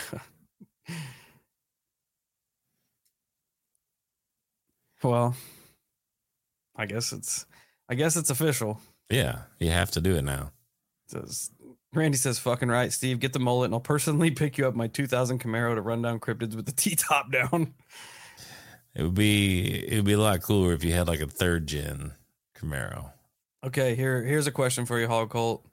Well, 5.02 5.34
I 6.76 6.86
guess 6.86 7.12
it's 7.12 7.46
I 7.88 7.94
guess 7.94 8.16
it's 8.16 8.30
official. 8.30 8.80
Yeah. 9.10 9.40
You 9.58 9.70
have 9.70 9.90
to 9.92 10.00
do 10.00 10.16
it 10.16 10.22
now. 10.22 10.52
Says 11.08 11.50
Randy 11.92 12.16
says 12.16 12.38
fucking 12.38 12.68
right, 12.68 12.92
Steve. 12.92 13.18
Get 13.18 13.32
the 13.32 13.40
mullet 13.40 13.66
and 13.66 13.74
I'll 13.74 13.80
personally 13.80 14.30
pick 14.30 14.58
you 14.58 14.66
up 14.66 14.74
my 14.74 14.86
2000 14.86 15.40
Camaro 15.40 15.74
to 15.74 15.80
run 15.80 16.02
down 16.02 16.20
cryptids 16.20 16.54
with 16.54 16.66
the 16.66 16.72
T 16.76 16.94
top 16.94 17.32
down. 17.32 17.74
It 18.94 19.02
would 19.02 19.14
be 19.14 19.86
it 19.88 19.96
would 19.96 20.04
be 20.04 20.12
a 20.14 20.20
lot 20.20 20.42
cooler 20.42 20.72
if 20.72 20.84
you 20.84 20.92
had 20.92 21.08
like 21.08 21.20
a 21.20 21.26
third 21.26 21.66
gen 21.66 22.12
Camaro. 22.56 23.12
Okay, 23.64 23.94
here 23.94 24.22
here's 24.22 24.46
a 24.46 24.52
question 24.52 24.86
for 24.86 24.98
you, 24.98 25.06
Hog 25.06 25.30
Colt. 25.30 25.64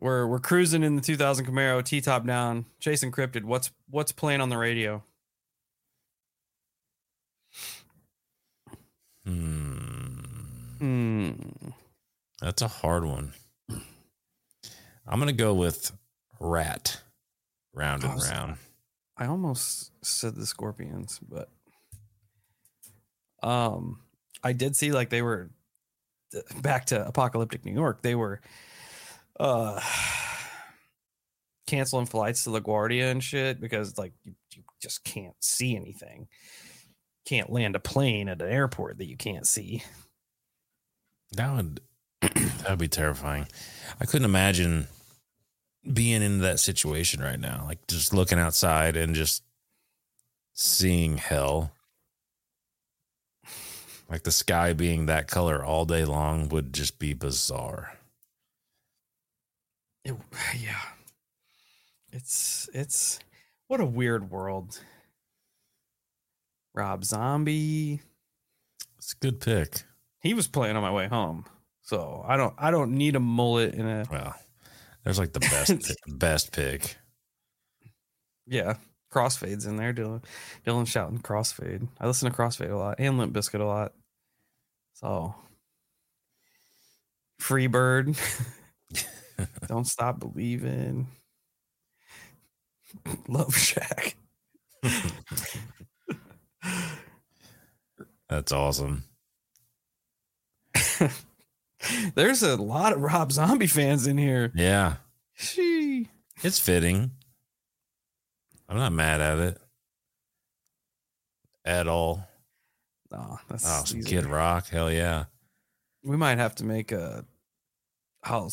We're 0.00 0.26
we're 0.26 0.40
cruising 0.40 0.82
in 0.82 0.96
the 0.96 1.02
2000 1.02 1.46
Camaro, 1.46 1.84
T 1.84 2.00
top 2.00 2.26
down, 2.26 2.64
chasing 2.80 3.12
cryptid. 3.12 3.44
What's 3.44 3.70
what's 3.88 4.12
playing 4.12 4.40
on 4.40 4.48
the 4.48 4.56
radio? 4.56 5.04
Hmm. 9.30 10.78
Hmm. 10.78 11.30
That's 12.40 12.62
a 12.62 12.68
hard 12.68 13.04
one. 13.04 13.32
I'm 15.06 15.18
gonna 15.18 15.32
go 15.32 15.54
with 15.54 15.92
Ratt. 16.40 17.02
Round 17.72 18.02
and 18.04 18.14
Oh, 18.14 18.18
so- 18.18 18.30
round. 18.32 18.56
I 19.16 19.26
almost 19.26 19.92
said 20.04 20.34
the 20.34 20.46
Scorpions, 20.46 21.20
but 21.20 21.48
um, 23.42 24.00
I 24.42 24.52
did 24.54 24.74
see 24.76 24.92
like 24.92 25.10
they 25.10 25.20
were 25.22 25.50
back 26.62 26.86
to 26.86 27.06
apocalyptic 27.06 27.64
New 27.64 27.72
York. 27.74 28.02
They 28.02 28.14
were 28.14 28.40
uh 29.38 29.80
canceling 31.66 32.06
flights 32.06 32.44
to 32.44 32.50
LaGuardia 32.50 33.10
and 33.10 33.22
shit 33.22 33.60
because 33.60 33.96
like 33.98 34.12
you, 34.24 34.34
you 34.54 34.62
just 34.82 35.04
can't 35.04 35.36
see 35.40 35.76
anything. 35.76 36.26
Can't 37.30 37.52
land 37.52 37.76
a 37.76 37.78
plane 37.78 38.28
at 38.28 38.42
an 38.42 38.50
airport 38.50 38.98
that 38.98 39.06
you 39.06 39.16
can't 39.16 39.46
see. 39.46 39.84
That 41.30 41.54
would 41.54 41.80
that 42.22 42.70
would 42.70 42.78
be 42.80 42.88
terrifying. 42.88 43.46
I 44.00 44.04
couldn't 44.04 44.24
imagine 44.24 44.88
being 45.92 46.22
in 46.22 46.40
that 46.40 46.58
situation 46.58 47.22
right 47.22 47.38
now. 47.38 47.66
Like 47.68 47.86
just 47.86 48.12
looking 48.12 48.40
outside 48.40 48.96
and 48.96 49.14
just 49.14 49.44
seeing 50.54 51.18
hell. 51.18 51.70
Like 54.10 54.24
the 54.24 54.32
sky 54.32 54.72
being 54.72 55.06
that 55.06 55.28
color 55.28 55.64
all 55.64 55.84
day 55.84 56.04
long 56.04 56.48
would 56.48 56.72
just 56.72 56.98
be 56.98 57.14
bizarre. 57.14 57.96
It, 60.04 60.16
yeah. 60.60 60.82
It's 62.10 62.68
it's 62.74 63.20
what 63.68 63.78
a 63.78 63.86
weird 63.86 64.32
world. 64.32 64.80
Rob 66.74 67.04
Zombie. 67.04 68.00
It's 68.98 69.12
a 69.12 69.16
good 69.16 69.40
pick. 69.40 69.82
He 70.20 70.34
was 70.34 70.46
playing 70.48 70.76
on 70.76 70.82
my 70.82 70.92
way 70.92 71.08
home. 71.08 71.44
So 71.82 72.24
I 72.26 72.36
don't 72.36 72.54
I 72.58 72.70
don't 72.70 72.92
need 72.92 73.16
a 73.16 73.20
mullet 73.20 73.74
in 73.74 73.86
a 73.86 74.04
Well, 74.10 74.34
there's 75.04 75.18
like 75.18 75.32
the 75.32 75.40
best 75.40 75.70
pick, 75.86 75.96
best 76.06 76.52
pick. 76.52 76.96
yeah. 78.46 78.74
Crossfades 79.12 79.66
in 79.66 79.74
there, 79.74 79.92
Dylan. 79.92 80.22
Dylan 80.64 80.86
shouting 80.86 81.18
crossfade. 81.18 81.88
I 81.98 82.06
listen 82.06 82.30
to 82.30 82.36
crossfade 82.36 82.70
a 82.70 82.76
lot 82.76 82.96
and 83.00 83.18
Limp 83.18 83.32
Bizkit 83.32 83.60
a 83.60 83.64
lot. 83.64 83.92
So 84.94 85.34
Freebird. 87.40 88.16
Don't 89.66 89.86
stop 89.86 90.20
believing. 90.20 91.08
Love 93.28 93.56
Shack. 93.56 94.14
That's 98.28 98.52
awesome. 98.52 99.04
There's 102.14 102.42
a 102.42 102.56
lot 102.56 102.92
of 102.92 103.00
Rob 103.00 103.32
Zombie 103.32 103.66
fans 103.66 104.06
in 104.06 104.18
here. 104.18 104.52
Yeah. 104.54 104.96
She. 105.34 106.08
It's 106.42 106.58
fitting. 106.58 107.12
I'm 108.68 108.76
not 108.76 108.92
mad 108.92 109.20
at 109.20 109.38
it 109.38 109.58
at 111.64 111.88
all. 111.88 112.26
Oh, 113.12 113.38
that's 113.48 113.64
Oh, 113.66 113.82
some 113.84 114.02
Kid 114.02 114.26
Rock. 114.26 114.68
Hell 114.68 114.90
yeah. 114.92 115.24
We 116.04 116.16
might 116.16 116.38
have 116.38 116.54
to 116.56 116.64
make 116.64 116.92
a 116.92 117.24
Hollow 118.22 118.48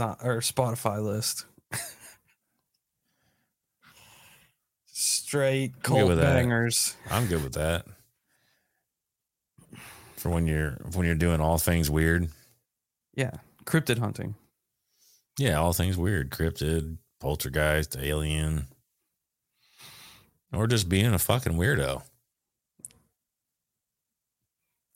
on- 0.00 0.16
or 0.22 0.40
Spotify 0.40 1.02
list. 1.02 1.44
Straight 5.02 5.72
good 5.76 5.82
cult 5.82 6.08
with 6.08 6.18
that. 6.18 6.34
bangers. 6.34 6.94
I'm 7.10 7.26
good 7.26 7.42
with 7.42 7.54
that. 7.54 7.86
For 10.16 10.28
when 10.28 10.46
you're 10.46 10.72
when 10.92 11.06
you're 11.06 11.14
doing 11.14 11.40
all 11.40 11.56
things 11.56 11.88
weird. 11.88 12.28
Yeah, 13.14 13.30
cryptid 13.64 13.96
hunting. 13.96 14.34
Yeah, 15.38 15.58
all 15.58 15.72
things 15.72 15.96
weird. 15.96 16.28
Cryptid, 16.28 16.98
poltergeist, 17.18 17.96
alien. 17.98 18.66
Or 20.52 20.66
just 20.66 20.90
being 20.90 21.14
a 21.14 21.18
fucking 21.18 21.54
weirdo. 21.54 22.02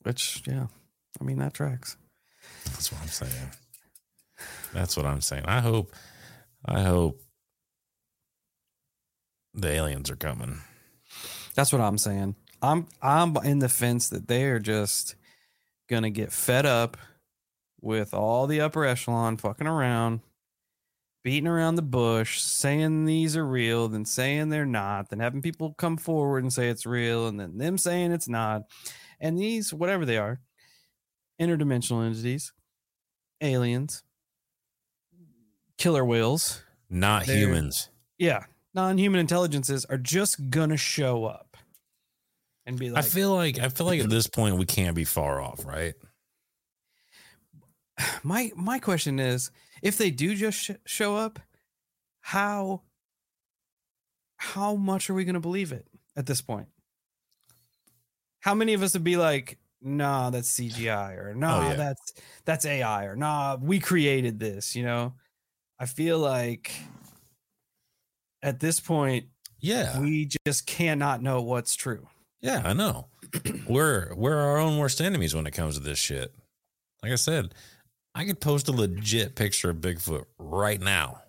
Which, 0.03 0.43
yeah, 0.47 0.67
I 1.19 1.25
mean 1.25 1.39
that 1.39 1.55
tracks. 1.55 1.97
That's 2.67 2.93
what 2.93 3.01
I'm 3.01 3.09
saying. 3.09 3.51
That's 4.75 4.99
what 4.99 5.07
I'm 5.07 5.23
saying. 5.23 5.45
I 5.47 5.61
hope 5.61 5.95
I 6.63 6.83
hope 6.83 7.23
the 9.55 9.69
aliens 9.71 10.11
are 10.11 10.17
coming. 10.17 10.61
That's 11.55 11.73
what 11.73 11.81
I'm 11.83 11.99
saying. 11.99 12.35
I'm 12.63 12.87
I'm 13.03 13.37
in 13.39 13.59
the 13.59 13.69
fence 13.69 14.09
that 14.09 14.27
they 14.29 14.45
are 14.45 14.59
just 14.59 15.15
gonna 15.89 16.11
get 16.11 16.33
fed 16.33 16.67
up 16.67 16.97
with 17.81 18.15
all 18.15 18.47
the 18.47 18.61
upper 18.61 18.85
echelon 18.85 19.37
fucking 19.37 19.67
around, 19.67 20.21
beating 21.23 21.47
around 21.47 21.75
the 21.75 21.83
bush, 21.83 22.41
saying 22.41 23.05
these 23.05 23.37
are 23.37 23.47
real, 23.47 23.89
then 23.89 24.07
saying 24.07 24.49
they're 24.49 24.65
not, 24.65 25.11
then 25.11 25.21
having 25.21 25.43
people 25.43 25.75
come 25.75 25.97
forward 25.99 26.43
and 26.43 26.53
say 26.53 26.69
it's 26.69 26.87
real, 26.87 27.27
and 27.29 27.39
then 27.39 27.59
them 27.59 27.77
saying 27.77 28.13
it's 28.13 28.29
not. 28.29 28.63
And 29.21 29.39
these, 29.39 29.73
whatever 29.73 30.07
they 30.07 30.17
are, 30.17 30.41
interdimensional 31.41 32.05
entities, 32.07 32.53
aliens, 33.43 34.03
killer 35.77 36.05
whales, 36.05 36.63
Not 36.89 37.25
humans. 37.25 37.91
yeah, 38.19 38.45
non-human 38.75 39.21
intelligences 39.21 39.85
are 39.85 39.99
just 39.99 40.51
gonna 40.51 40.77
show 40.77 41.25
up 41.25 41.57
and 42.67 42.79
be 42.79 42.91
like, 42.91 43.05
I 43.05 43.07
feel 43.07 43.35
like 43.35 43.59
I 43.59 43.69
feel 43.69 43.87
like 43.87 44.01
at 44.01 44.11
this 44.11 44.27
point 44.27 44.57
we 44.57 44.67
can't 44.67 44.97
be 44.97 45.05
far 45.05 45.41
off, 45.41 45.65
right? 45.65 45.95
my 48.23 48.53
my 48.57 48.79
question 48.79 49.19
is 49.19 49.51
if 49.83 49.99
they 49.99 50.11
do 50.11 50.35
just 50.35 50.59
sh- 50.59 50.71
show 50.87 51.17
up 51.17 51.39
how 52.21 52.83
how 54.37 54.75
much 54.75 55.09
are 55.11 55.15
we 55.15 55.25
going 55.25 55.35
to 55.35 55.41
believe 55.41 55.73
it 55.73 55.87
at 56.17 56.27
this 56.27 56.41
point 56.41 56.67
how 58.41 58.55
many 58.55 58.75
of 58.75 58.83
us 58.83 58.95
would 58.95 59.05
be 59.05 59.17
like 59.17 59.59
nah 59.81 60.31
that's 60.31 60.59
cgi 60.59 61.19
or 61.19 61.35
nah 61.35 61.59
oh, 61.59 61.69
yeah. 61.69 61.75
that's 61.75 62.15
that's 62.45 62.65
ai 62.65 63.05
or 63.05 63.17
nah 63.17 63.57
we 63.61 63.79
created 63.79 64.41
this 64.41 64.75
you 64.75 64.83
know 64.83 65.13
i 65.79 65.87
feel 65.87 66.19
like 66.19 66.73
at 68.45 68.61
this 68.61 68.79
point 68.79 69.27
Yeah. 69.59 69.99
we 69.99 70.29
just 70.47 70.67
cannot 70.67 71.21
know 71.23 71.43
what's 71.43 71.75
true 71.75 72.07
Yeah, 72.41 72.63
I 72.65 72.73
know. 72.75 73.09
we're 73.69 74.15
we're 74.15 74.37
our 74.39 74.59
own 74.59 74.79
worst 74.79 75.01
enemies 75.01 75.35
when 75.35 75.47
it 75.47 75.51
comes 75.53 75.75
to 75.77 75.83
this 75.83 75.99
shit. 75.99 76.33
Like 77.03 77.11
I 77.13 77.17
said, 77.17 77.53
I 78.15 78.25
could 78.25 78.41
post 78.41 78.69
a 78.69 78.73
legit 78.73 79.35
picture 79.35 79.71
of 79.71 79.79
Bigfoot 79.79 80.25
right 80.39 80.81
now 80.81 81.23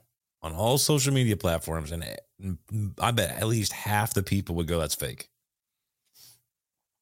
on 0.43 0.53
all 0.53 0.77
social 0.77 1.11
media 1.13 1.35
platforms, 1.35 1.91
and 1.91 2.03
mm, 2.39 2.93
I 2.99 3.09
bet 3.11 3.31
at 3.31 3.47
least 3.47 3.73
half 3.73 4.13
the 4.13 4.21
people 4.21 4.53
would 4.55 4.67
go, 4.67 4.77
"That's 4.79 4.93
fake." 4.93 5.29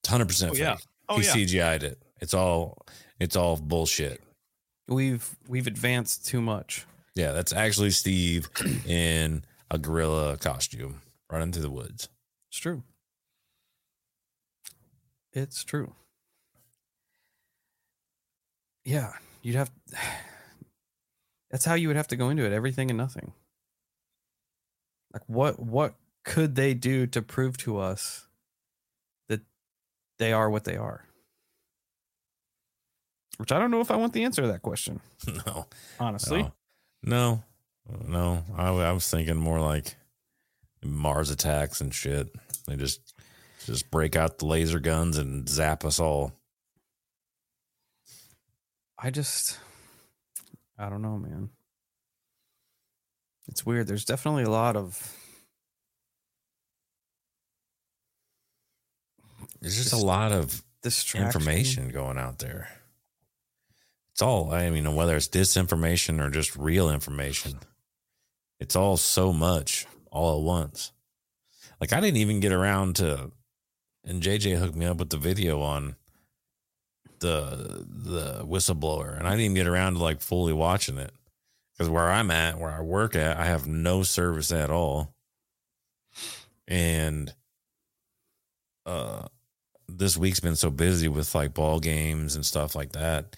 Hundred 0.07 0.27
percent 0.27 0.51
Oh, 0.51 0.53
fake. 0.53 0.61
yeah. 0.63 0.77
Oh, 1.09 1.19
he 1.19 1.25
yeah. 1.25 1.33
CGI'd 1.33 1.83
it. 1.83 2.01
It's 2.21 2.33
all 2.33 2.77
it's 3.19 3.35
all 3.35 3.57
bullshit. 3.57 4.21
we've 4.87 5.27
we've 5.47 5.67
advanced 5.67 6.25
too 6.27 6.41
much 6.41 6.85
Yeah, 7.15 7.31
that's 7.31 7.51
actually 7.53 7.91
Steve 7.91 8.49
in 8.87 9.43
a 9.73 9.79
gorilla 9.79 10.37
costume 10.37 11.01
running 11.31 11.51
through 11.51 11.63
the 11.63 11.71
woods. 11.71 12.07
It's 12.49 12.59
true. 12.59 12.83
It's 15.33 15.63
true. 15.63 15.95
Yeah, 18.85 19.13
you'd 19.41 19.55
have. 19.55 19.71
That's 21.51 21.65
how 21.65 21.73
you 21.73 21.87
would 21.87 21.97
have 21.97 22.07
to 22.07 22.15
go 22.15 22.29
into 22.29 22.45
it. 22.45 22.53
Everything 22.53 22.89
and 22.91 22.97
nothing. 22.97 23.33
Like 25.11 25.23
what? 25.27 25.59
What 25.59 25.95
could 26.23 26.55
they 26.55 26.73
do 26.73 27.07
to 27.07 27.21
prove 27.21 27.57
to 27.57 27.79
us 27.79 28.27
that 29.27 29.41
they 30.19 30.33
are 30.33 30.49
what 30.49 30.65
they 30.65 30.77
are? 30.77 31.05
Which 33.37 33.51
I 33.51 33.57
don't 33.59 33.71
know 33.71 33.81
if 33.81 33.89
I 33.89 33.95
want 33.95 34.13
the 34.13 34.23
answer 34.23 34.43
to 34.43 34.47
that 34.49 34.61
question. 34.61 35.01
no, 35.47 35.65
Honestly, 35.99 36.43
no, 36.43 36.53
no, 37.01 37.43
no. 38.07 38.43
I, 38.55 38.69
I 38.69 38.91
was 38.91 39.09
thinking 39.09 39.37
more 39.37 39.59
like 39.59 39.95
Mars 40.83 41.29
attacks 41.29 41.81
and 41.81 41.93
shit. 41.93 42.29
They 42.67 42.75
just 42.75 43.13
just 43.65 43.89
break 43.91 44.15
out 44.15 44.39
the 44.39 44.45
laser 44.45 44.79
guns 44.79 45.17
and 45.17 45.47
zap 45.47 45.85
us 45.85 45.99
all. 45.99 46.33
I 48.97 49.09
just, 49.09 49.59
I 50.77 50.89
don't 50.89 51.01
know, 51.01 51.17
man. 51.17 51.49
It's 53.47 53.65
weird. 53.65 53.87
There's 53.87 54.05
definitely 54.05 54.43
a 54.43 54.49
lot 54.49 54.75
of 54.75 55.17
There's 59.63 59.77
just, 59.77 59.91
Just 59.91 60.03
a 60.03 60.05
lot 60.05 60.33
of 60.33 60.61
information 61.15 61.89
going 61.89 62.17
out 62.17 62.39
there. 62.39 62.67
It's 64.11 64.21
all 64.21 64.51
I 64.53 64.69
mean, 64.69 64.93
whether 64.93 65.15
it's 65.15 65.29
disinformation 65.29 66.19
or 66.19 66.29
just 66.29 66.55
real 66.57 66.91
information, 66.91 67.59
it's 68.59 68.75
all 68.75 68.97
so 68.97 69.33
much 69.33 69.85
all 70.11 70.39
at 70.39 70.43
once. 70.45 70.91
Like 71.79 71.93
I 71.93 71.99
didn't 71.99 72.17
even 72.17 72.39
get 72.39 72.51
around 72.51 72.95
to, 72.97 73.31
and 74.05 74.21
JJ 74.21 74.57
hooked 74.57 74.75
me 74.75 74.85
up 74.85 74.97
with 74.97 75.09
the 75.09 75.17
video 75.17 75.61
on 75.61 75.95
the 77.19 77.85
the 77.87 78.45
whistleblower, 78.45 79.17
and 79.17 79.27
I 79.27 79.35
didn't 79.35 79.55
get 79.55 79.67
around 79.67 79.95
to 79.95 80.03
like 80.03 80.21
fully 80.21 80.53
watching 80.53 80.97
it 80.97 81.11
because 81.73 81.89
where 81.89 82.09
I'm 82.09 82.31
at, 82.31 82.59
where 82.59 82.71
I 82.71 82.81
work 82.81 83.15
at, 83.15 83.37
I 83.37 83.45
have 83.45 83.67
no 83.67 84.03
service 84.03 84.51
at 84.51 84.69
all, 84.69 85.13
and 86.67 87.33
uh 88.85 89.27
this 89.87 90.17
week's 90.17 90.39
been 90.39 90.55
so 90.55 90.69
busy 90.69 91.07
with 91.07 91.33
like 91.35 91.53
ball 91.53 91.79
games 91.79 92.35
and 92.35 92.45
stuff 92.45 92.75
like 92.75 92.93
that. 92.93 93.35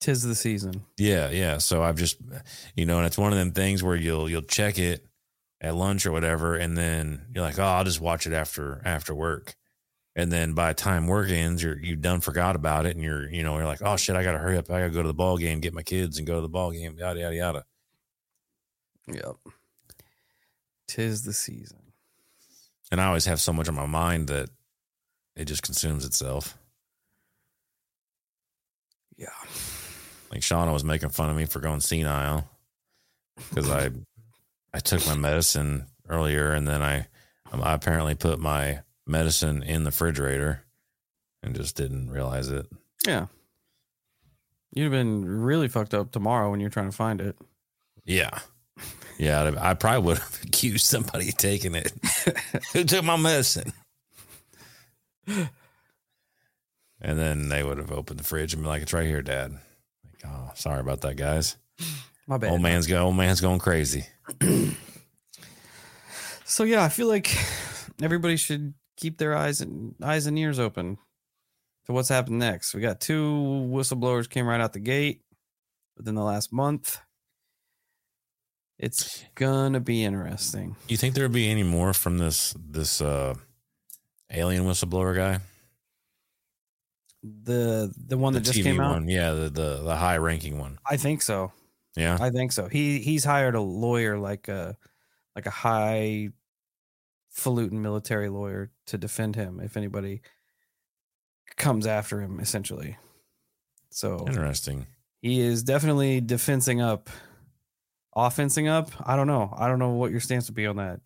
Tis 0.00 0.22
the 0.22 0.34
season. 0.34 0.84
Yeah, 0.98 1.30
yeah. 1.30 1.58
So 1.58 1.82
I've 1.82 1.96
just 1.96 2.18
you 2.76 2.86
know, 2.86 2.98
and 2.98 3.06
it's 3.06 3.18
one 3.18 3.32
of 3.32 3.38
them 3.38 3.52
things 3.52 3.82
where 3.82 3.96
you'll 3.96 4.28
you'll 4.28 4.42
check 4.42 4.78
it 4.78 5.06
at 5.60 5.74
lunch 5.74 6.04
or 6.04 6.12
whatever, 6.12 6.56
and 6.56 6.76
then 6.76 7.26
you're 7.34 7.44
like, 7.44 7.58
oh, 7.58 7.64
I'll 7.64 7.84
just 7.84 8.00
watch 8.00 8.26
it 8.26 8.32
after 8.32 8.82
after 8.84 9.14
work. 9.14 9.54
And 10.16 10.30
then 10.30 10.52
by 10.52 10.68
the 10.68 10.74
time 10.74 11.06
work 11.06 11.30
ends, 11.30 11.62
you're 11.62 11.78
you 11.78 11.96
done 11.96 12.20
forgot 12.20 12.54
about 12.54 12.86
it, 12.86 12.94
and 12.94 13.02
you're 13.04 13.28
you 13.30 13.42
know 13.42 13.56
you're 13.56 13.66
like, 13.66 13.82
oh 13.82 13.96
shit, 13.96 14.14
I 14.14 14.22
gotta 14.22 14.38
hurry 14.38 14.58
up, 14.58 14.70
I 14.70 14.80
gotta 14.80 14.92
go 14.92 15.02
to 15.02 15.08
the 15.08 15.14
ball 15.14 15.38
game, 15.38 15.60
get 15.60 15.74
my 15.74 15.82
kids, 15.82 16.18
and 16.18 16.26
go 16.26 16.34
to 16.36 16.40
the 16.40 16.48
ball 16.48 16.70
game, 16.70 16.96
yada 16.98 17.20
yada 17.20 17.34
yada. 17.34 17.64
Yep. 19.08 19.36
Tis 20.86 21.22
the 21.24 21.32
season. 21.32 21.78
And 22.90 23.00
I 23.00 23.06
always 23.06 23.24
have 23.24 23.40
so 23.40 23.52
much 23.52 23.68
on 23.68 23.74
my 23.74 23.86
mind 23.86 24.28
that 24.28 24.50
it 25.34 25.46
just 25.46 25.62
consumes 25.62 26.04
itself. 26.04 26.56
Yeah. 29.16 29.28
Like 30.34 30.42
Shauna 30.42 30.72
was 30.72 30.82
making 30.82 31.10
fun 31.10 31.30
of 31.30 31.36
me 31.36 31.44
for 31.44 31.60
going 31.60 31.78
senile 31.78 32.50
because 33.48 33.70
I 33.70 33.90
I 34.74 34.80
took 34.80 35.06
my 35.06 35.14
medicine 35.14 35.86
earlier, 36.08 36.50
and 36.50 36.66
then 36.66 36.82
I 36.82 37.06
um, 37.52 37.62
I 37.62 37.72
apparently 37.72 38.16
put 38.16 38.40
my 38.40 38.80
medicine 39.06 39.62
in 39.62 39.84
the 39.84 39.90
refrigerator 39.90 40.64
and 41.44 41.54
just 41.54 41.76
didn't 41.76 42.10
realize 42.10 42.48
it. 42.48 42.66
Yeah. 43.06 43.26
You'd 44.72 44.84
have 44.84 44.92
been 44.92 45.24
really 45.24 45.68
fucked 45.68 45.94
up 45.94 46.10
tomorrow 46.10 46.50
when 46.50 46.58
you're 46.58 46.68
trying 46.68 46.90
to 46.90 46.96
find 46.96 47.20
it. 47.20 47.36
Yeah. 48.04 48.36
Yeah, 49.16 49.54
I 49.60 49.74
probably 49.74 50.02
would 50.02 50.18
have 50.18 50.40
accused 50.44 50.86
somebody 50.86 51.28
of 51.28 51.36
taking 51.36 51.76
it. 51.76 51.92
Who 52.72 52.82
took 52.82 53.04
my 53.04 53.16
medicine? 53.16 53.72
And 55.28 55.48
then 57.00 57.50
they 57.50 57.62
would 57.62 57.78
have 57.78 57.92
opened 57.92 58.18
the 58.18 58.24
fridge 58.24 58.52
and 58.52 58.64
be 58.64 58.68
like, 58.68 58.82
"It's 58.82 58.92
right 58.92 59.06
here, 59.06 59.22
Dad." 59.22 59.58
Oh, 60.26 60.50
sorry 60.54 60.80
about 60.80 61.00
that, 61.02 61.16
guys. 61.16 61.56
My 62.26 62.38
bad. 62.38 62.52
Old 62.52 62.62
man's 62.62 62.86
go. 62.86 63.04
Old 63.04 63.16
man's 63.16 63.40
going 63.40 63.58
crazy. 63.58 64.06
So 66.46 66.62
yeah, 66.62 66.84
I 66.84 66.88
feel 66.88 67.08
like 67.08 67.36
everybody 68.00 68.36
should 68.36 68.74
keep 68.96 69.18
their 69.18 69.34
eyes 69.36 69.60
and 69.60 69.94
eyes 70.02 70.26
and 70.26 70.38
ears 70.38 70.58
open 70.60 70.98
to 71.86 71.92
what's 71.92 72.08
happened 72.08 72.38
next. 72.38 72.74
We 72.74 72.80
got 72.80 73.00
two 73.00 73.32
whistleblowers 73.72 74.30
came 74.30 74.46
right 74.46 74.60
out 74.60 74.72
the 74.72 74.78
gate 74.78 75.22
within 75.96 76.14
the 76.14 76.22
last 76.22 76.52
month. 76.52 77.00
It's 78.78 79.24
gonna 79.34 79.80
be 79.80 80.04
interesting. 80.04 80.76
You 80.86 80.96
think 80.96 81.14
there'll 81.14 81.28
be 81.30 81.50
any 81.50 81.62
more 81.62 81.92
from 81.92 82.18
this 82.18 82.54
this 82.56 83.00
uh 83.00 83.34
alien 84.30 84.64
whistleblower 84.64 85.16
guy? 85.16 85.40
The 87.24 87.92
the 87.96 88.18
one 88.18 88.34
The 88.34 88.40
that 88.40 88.44
just 88.44 88.62
TV 88.62 88.62
came 88.62 88.80
out. 88.80 88.90
one, 88.90 89.08
yeah, 89.08 89.30
the 89.32 89.48
the, 89.50 89.82
the 89.82 89.96
high 89.96 90.18
ranking 90.18 90.58
one. 90.58 90.78
I 90.88 90.96
think 90.98 91.22
so. 91.22 91.52
Yeah, 91.96 92.18
I 92.20 92.30
think 92.30 92.52
so. 92.52 92.68
He 92.68 92.98
he's 93.00 93.24
hired 93.24 93.54
a 93.54 93.60
lawyer 93.62 94.18
like 94.18 94.48
a 94.48 94.76
like 95.34 95.46
a 95.46 95.50
high 95.50 96.30
falutin 97.30 97.82
military 97.82 98.28
lawyer 98.28 98.70
to 98.86 98.98
defend 98.98 99.36
him 99.36 99.60
if 99.60 99.76
anybody 99.76 100.22
comes 101.56 101.86
after 101.86 102.20
him 102.20 102.40
essentially. 102.40 102.96
So 103.90 104.24
interesting. 104.28 104.86
he 105.22 105.40
is 105.40 105.62
definitely 105.62 106.20
defensing 106.20 106.80
up. 106.80 107.08
Offensing 108.16 108.68
up, 108.68 108.90
I 109.04 109.16
don't 109.16 109.26
know. 109.26 109.52
I 109.56 109.66
don't 109.66 109.80
know 109.80 109.90
what 109.90 110.10
your 110.12 110.20
stance 110.20 110.48
would 110.48 110.54
be 110.54 110.66
on 110.66 110.76
that. 110.76 111.00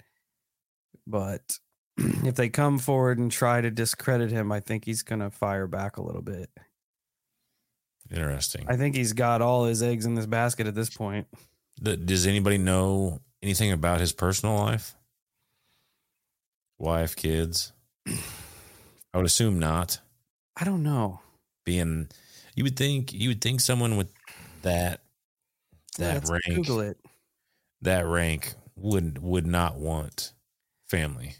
But 1.06 1.58
if 2.24 2.36
they 2.36 2.48
come 2.48 2.78
forward 2.78 3.18
and 3.18 3.30
try 3.30 3.60
to 3.60 3.70
discredit 3.70 4.30
him, 4.30 4.52
I 4.52 4.60
think 4.60 4.84
he's 4.84 5.02
going 5.02 5.20
to 5.20 5.30
fire 5.30 5.66
back 5.66 5.96
a 5.96 6.02
little 6.02 6.22
bit. 6.22 6.50
Interesting. 8.10 8.64
I 8.68 8.76
think 8.76 8.94
he's 8.94 9.12
got 9.12 9.42
all 9.42 9.64
his 9.64 9.82
eggs 9.82 10.06
in 10.06 10.14
this 10.14 10.26
basket 10.26 10.66
at 10.66 10.74
this 10.74 10.90
point. 10.90 11.26
Does 11.82 12.26
anybody 12.26 12.58
know 12.58 13.20
anything 13.42 13.72
about 13.72 14.00
his 14.00 14.12
personal 14.12 14.56
life? 14.56 14.94
Wife, 16.78 17.16
kids? 17.16 17.72
I 18.06 19.16
would 19.16 19.26
assume 19.26 19.58
not. 19.58 20.00
I 20.56 20.64
don't 20.64 20.82
know. 20.82 21.20
Being, 21.64 22.08
you 22.54 22.64
would 22.64 22.76
think 22.76 23.12
you 23.12 23.28
would 23.28 23.42
think 23.42 23.60
someone 23.60 23.96
with 23.96 24.10
that 24.62 25.00
that 25.98 26.14
let's 26.14 26.30
rank 26.30 26.44
Google 26.46 26.80
it. 26.80 26.96
that 27.82 28.06
rank 28.06 28.54
would 28.76 29.18
would 29.18 29.46
not 29.46 29.76
want 29.76 30.32
family. 30.88 31.36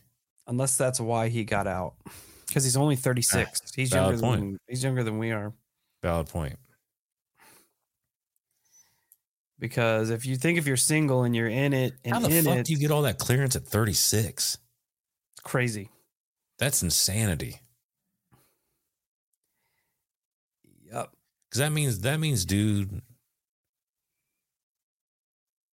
Unless 0.49 0.77
that's 0.77 0.99
why 0.99 1.29
he 1.29 1.45
got 1.45 1.67
out. 1.67 1.95
Because 2.47 2.65
he's 2.65 2.77
only 2.77 2.97
36. 2.97 3.61
Ah, 3.63 3.67
he's 3.77 3.91
valid 3.91 4.15
younger 4.15 4.27
point. 4.27 4.41
than 4.41 4.59
he's 4.67 4.83
younger 4.83 5.05
than 5.05 5.19
we 5.19 5.31
are. 5.31 5.53
Valid 6.03 6.29
point. 6.29 6.59
Because 9.59 10.11
if 10.11 10.25
you 10.25 10.37
think 10.37 10.59
if 10.59 10.67
you're 10.67 10.77
single 10.77 11.25
and 11.25 11.37
you're 11.37 11.49
in 11.49 11.73
it 11.75 11.95
and 12.05 12.15
How 12.15 12.21
the 12.21 12.31
fuck 12.43 12.59
it, 12.59 12.67
do 12.67 12.73
you 12.73 12.79
get 12.79 12.91
all 12.91 13.03
that 13.03 13.19
clearance 13.19 13.57
at 13.57 13.65
36? 13.65 14.57
it's 15.33 15.41
crazy. 15.43 15.91
That's 16.59 16.83
insanity. 16.83 17.61
Yep. 20.91 21.11
Because 21.49 21.59
that 21.59 21.73
means 21.73 22.01
that 22.01 22.19
means, 22.19 22.45
dude. 22.45 23.03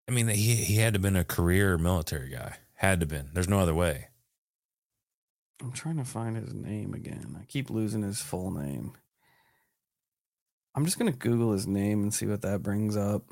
I 0.07 0.11
mean, 0.11 0.27
he 0.27 0.55
he 0.55 0.75
had 0.77 0.93
to 0.93 0.97
have 0.97 1.01
been 1.01 1.15
a 1.15 1.23
career 1.23 1.77
military 1.77 2.29
guy. 2.29 2.57
Had 2.75 2.99
to 2.99 3.03
have 3.03 3.09
been. 3.09 3.29
There's 3.33 3.47
no 3.47 3.59
other 3.59 3.73
way. 3.73 4.09
I'm 5.61 5.71
trying 5.71 5.97
to 5.97 6.03
find 6.03 6.35
his 6.35 6.53
name 6.53 6.93
again. 6.93 7.37
I 7.39 7.45
keep 7.45 7.69
losing 7.69 8.03
his 8.03 8.21
full 8.21 8.51
name. 8.51 8.93
I'm 10.75 10.85
just 10.85 10.99
gonna 10.99 11.11
Google 11.11 11.53
his 11.53 11.65
name 11.67 12.03
and 12.03 12.13
see 12.13 12.25
what 12.25 12.41
that 12.41 12.61
brings 12.61 12.97
up. 12.97 13.23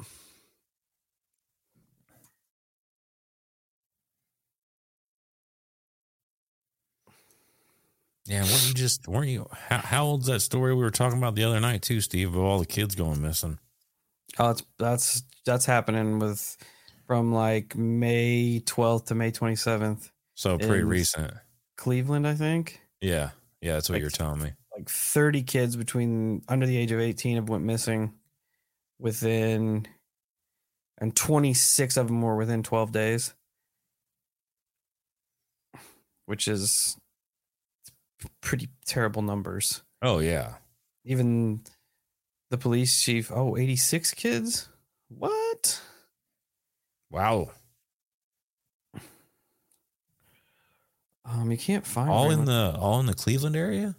Yeah, 8.26 8.44
weren't 8.44 8.68
you 8.70 8.74
just 8.74 9.08
weren't 9.08 9.30
you? 9.30 9.48
How, 9.52 9.80
how 9.80 10.06
old's 10.06 10.28
that 10.28 10.40
story 10.40 10.74
we 10.74 10.82
were 10.82 10.92
talking 10.92 11.18
about 11.18 11.36
the 11.36 11.44
other 11.44 11.60
night 11.60 11.82
too, 11.82 12.00
Steve? 12.00 12.36
Of 12.36 12.42
all 12.42 12.60
the 12.60 12.66
kids 12.66 12.96
going 12.96 13.22
missing. 13.22 13.60
Oh, 14.40 14.52
it's 14.52 14.64
that's 14.80 15.24
that's 15.46 15.66
happening 15.66 16.20
with 16.20 16.58
from 17.06 17.34
like 17.34 17.76
May 17.76 18.62
12th 18.66 19.08
to 19.08 19.16
May 19.16 19.32
27th. 19.32 20.10
So 20.36 20.58
pretty 20.58 20.84
recent. 20.84 21.34
Cleveland, 21.78 22.28
I 22.28 22.36
think. 22.36 22.82
Yeah, 23.02 23.32
yeah, 23.62 23.74
that's 23.74 23.90
what 23.90 23.96
Like- 23.96 24.02
you're 24.02 24.10
telling 24.10 24.42
me. 24.42 24.54
like 24.76 24.90
30 24.90 25.44
kids 25.44 25.76
between 25.76 26.44
under 26.48 26.66
the 26.66 26.78
age 26.78 26.92
of 26.92 27.00
18 27.00 27.36
have 27.36 27.50
went 27.50 27.64
missing 27.64 28.14
within 29.00 29.88
and 31.00 31.16
26 31.16 31.96
of 31.98 32.08
them 32.08 32.22
were 32.22 32.36
within 32.36 32.64
12 32.64 32.92
days 32.92 33.34
which 36.26 36.48
is 36.48 36.98
pretty 38.42 38.70
terrible 38.86 39.22
numbers 39.22 39.84
Oh 40.02 40.20
yeah, 40.20 40.56
even 41.06 41.62
the 42.50 42.58
police 42.58 43.02
chief 43.02 43.32
oh 43.32 43.56
86 43.58 44.14
kids 44.14 44.70
what 45.10 45.82
wow. 47.12 47.52
Um 51.26 51.52
you 51.52 51.58
can't 51.58 51.86
find 51.86 52.10
All 52.10 52.30
in 52.32 52.40
much- 52.40 52.48
the 52.48 52.76
all 52.80 53.00
in 53.00 53.06
the 53.06 53.14
Cleveland 53.14 53.56
area. 53.56 53.96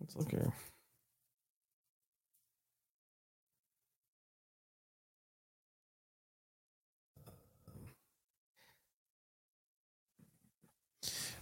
let's 0.00 0.16
look 0.16 0.30
here 0.30 0.52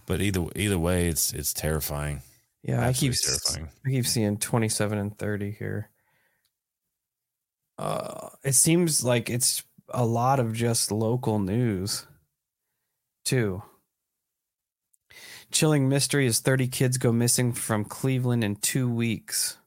But 0.05 0.21
either 0.21 0.45
either 0.55 0.79
way, 0.79 1.07
it's 1.07 1.33
it's 1.33 1.53
terrifying. 1.53 2.21
yeah 2.63 2.85
i 2.85 2.93
keep 2.93 3.13
terrifying. 3.13 3.69
I 3.85 3.89
keep 3.89 4.05
seeing 4.07 4.37
27 4.37 4.97
and 4.97 5.17
30 5.17 5.51
here. 5.51 5.89
Uh, 7.77 8.29
it 8.43 8.53
seems 8.53 9.03
like 9.03 9.29
it's 9.29 9.63
a 9.89 10.05
lot 10.05 10.39
of 10.39 10.53
just 10.53 10.91
local 10.91 11.39
news, 11.39 12.05
too. 13.23 13.63
Chilling 15.51 15.89
mystery 15.89 16.25
is 16.25 16.39
30 16.39 16.67
kids 16.67 16.97
go 16.97 17.11
missing 17.11 17.51
from 17.51 17.83
Cleveland 17.83 18.43
in 18.43 18.55
two 18.55 18.89
weeks. 18.89 19.57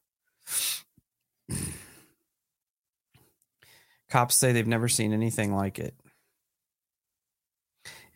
Cops 4.08 4.34
say 4.34 4.52
they've 4.52 4.66
never 4.66 4.88
seen 4.88 5.12
anything 5.12 5.54
like 5.54 5.78
it. 5.78 5.94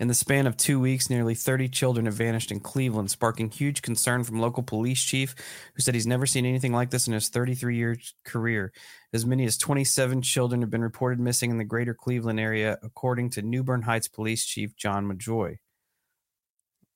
In 0.01 0.07
the 0.07 0.15
span 0.15 0.47
of 0.47 0.57
two 0.57 0.79
weeks, 0.79 1.11
nearly 1.11 1.35
30 1.35 1.69
children 1.71 2.07
have 2.07 2.15
vanished 2.15 2.53
in 2.53 2.61
Cleveland, 2.61 3.11
sparking 3.11 3.51
huge 3.51 3.83
concern 3.83 4.23
from 4.23 4.39
local 4.39 4.63
police 4.63 5.03
chief 5.03 5.35
who 5.75 5.83
said 5.83 5.95
he's 5.95 6.07
never 6.07 6.25
seen 6.25 6.47
anything 6.47 6.73
like 6.73 6.91
this 6.91 7.09
in 7.09 7.15
his 7.15 7.29
33 7.29 7.77
year 7.77 7.97
career. 8.25 8.73
As 9.13 9.27
many 9.27 9.45
as 9.45 9.59
27 9.59 10.23
children 10.23 10.61
have 10.61 10.71
been 10.71 10.83
reported 10.83 11.19
missing 11.19 11.51
in 11.51 11.59
the 11.59 11.65
greater 11.65 11.95
Cleveland 11.95 12.39
area, 12.39 12.79
according 12.83 13.31
to 13.31 13.43
Newburgh 13.43 13.83
Heights 13.83 14.07
Police 14.07 14.47
Chief 14.47 14.77
John 14.77 15.05
Majoy. 15.07 15.57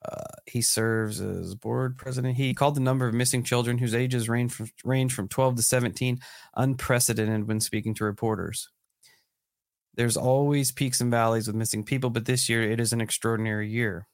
Uh, 0.04 0.36
he 0.46 0.62
serves 0.62 1.20
as 1.20 1.56
board 1.56 1.96
president. 1.96 2.36
He 2.36 2.54
called 2.54 2.76
the 2.76 2.80
number 2.80 3.06
of 3.06 3.14
missing 3.14 3.42
children 3.42 3.78
whose 3.78 3.94
ages 3.94 4.28
range 4.28 4.52
from, 4.52 4.70
range 4.84 5.12
from 5.12 5.28
12 5.28 5.56
to 5.56 5.62
17 5.62 6.20
unprecedented 6.54 7.48
when 7.48 7.60
speaking 7.60 7.94
to 7.94 8.04
reporters. 8.04 8.68
There's 9.94 10.16
always 10.16 10.72
peaks 10.72 11.00
and 11.00 11.10
valleys 11.10 11.46
with 11.46 11.56
missing 11.56 11.84
people, 11.84 12.10
but 12.10 12.24
this 12.24 12.48
year 12.48 12.62
it 12.62 12.80
is 12.80 12.92
an 12.92 13.00
extraordinary 13.00 13.68
year. 13.68 14.06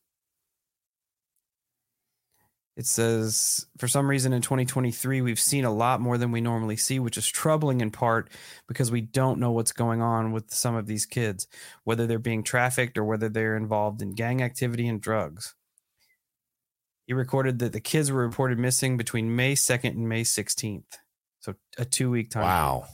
It 2.77 2.87
says, 2.87 3.67
for 3.77 3.89
some 3.89 4.09
reason 4.09 4.33
in 4.33 4.41
2023, 4.41 5.21
we've 5.21 5.41
seen 5.41 5.65
a 5.65 5.75
lot 5.75 6.01
more 6.01 6.17
than 6.17 6.31
we 6.31 6.41
normally 6.41 6.77
see, 6.77 7.01
which 7.01 7.17
is 7.17 7.27
troubling 7.27 7.81
in 7.81 7.91
part 7.91 8.31
because 8.69 8.93
we 8.93 9.01
don't 9.01 9.41
know 9.41 9.51
what's 9.51 9.73
going 9.73 10.01
on 10.01 10.31
with 10.31 10.55
some 10.55 10.77
of 10.77 10.87
these 10.87 11.05
kids, 11.05 11.49
whether 11.83 12.07
they're 12.07 12.21
being 12.21 12.45
trafficked 12.45 12.97
or 12.97 13.05
whether 13.05 13.29
they're 13.29 13.57
involved 13.57 14.01
in 14.01 14.15
gang 14.15 14.43
activity 14.43 14.87
and 14.87 15.01
drugs. 15.01 15.57
He 17.09 17.15
recorded 17.15 17.59
that 17.59 17.73
the 17.73 17.81
kids 17.81 18.13
were 18.13 18.25
reported 18.25 18.61
missing 18.61 18.97
between 18.97 19.35
May 19.35 19.55
2nd 19.55 19.91
and 19.91 20.09
May 20.09 20.23
16th. 20.23 20.99
So 21.41 21.55
a 21.79 21.85
two 21.85 22.11
week 22.11 22.31
time. 22.31 22.45
Wow. 22.45 22.87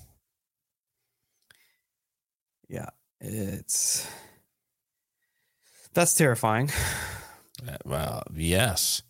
Yeah. 2.69 2.91
It's 3.21 4.07
that's 5.93 6.15
terrifying. 6.15 6.71
Uh, 7.67 7.77
Well, 7.85 8.23
yes. 8.35 9.01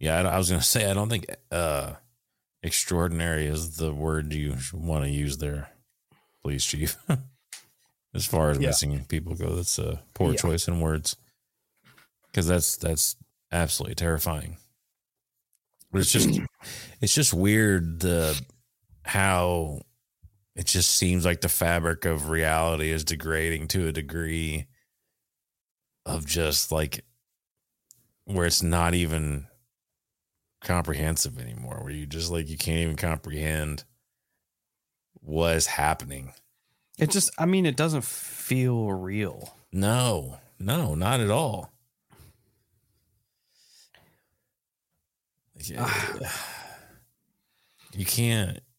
Yeah, 0.00 0.18
I, 0.18 0.22
I 0.34 0.38
was 0.38 0.48
going 0.48 0.60
to 0.60 0.66
say, 0.66 0.90
I 0.90 0.94
don't 0.94 1.10
think 1.10 1.26
uh, 1.52 1.92
extraordinary 2.62 3.46
is 3.46 3.76
the 3.76 3.92
word 3.92 4.32
you 4.32 4.56
want 4.72 5.04
to 5.04 5.10
use 5.10 5.36
there, 5.36 5.68
police 6.42 6.64
chief. 6.64 6.96
as 8.14 8.26
far 8.26 8.50
as 8.50 8.58
Yeah. 8.58 8.68
missing 8.68 9.04
people 9.04 9.34
go, 9.34 9.54
that's 9.54 9.78
a 9.78 10.02
poor 10.14 10.32
Yeah. 10.32 10.38
choice 10.38 10.66
in 10.66 10.80
words. 10.80 11.16
Because 12.26 12.46
that's 12.48 12.76
that's 12.78 13.14
absolutely 13.52 13.94
terrifying. 13.94 14.56
But 15.92 16.00
it's 16.00 16.10
just 16.12 16.40
it's 17.02 17.14
just 17.14 17.34
weird 17.34 18.00
the 18.00 18.40
how 19.04 19.82
it 20.54 20.66
just 20.66 20.90
seems 20.90 21.24
like 21.24 21.40
the 21.40 21.48
fabric 21.48 22.04
of 22.04 22.28
reality 22.28 22.90
is 22.90 23.04
degrading 23.04 23.68
to 23.68 23.88
a 23.88 23.92
degree 23.92 24.66
of 26.04 26.26
just 26.26 26.72
like 26.72 27.04
where 28.24 28.46
it's 28.46 28.62
not 28.62 28.94
even 28.94 29.46
comprehensive 30.60 31.40
anymore 31.40 31.80
where 31.82 31.92
you 31.92 32.06
just 32.06 32.30
like 32.30 32.48
you 32.48 32.56
can't 32.56 32.78
even 32.78 32.96
comprehend 32.96 33.84
what 35.20 35.56
is 35.56 35.66
happening 35.66 36.32
It 36.98 37.10
just 37.10 37.30
I 37.38 37.46
mean, 37.46 37.66
it 37.66 37.76
doesn't 37.76 38.04
feel 38.04 38.92
real. 38.92 39.56
no 39.72 40.38
no 40.58 40.94
not 40.94 41.20
at 41.20 41.30
all 41.30 41.70
Yeah. 45.64 45.88
you 47.94 48.04
can't 48.04 48.58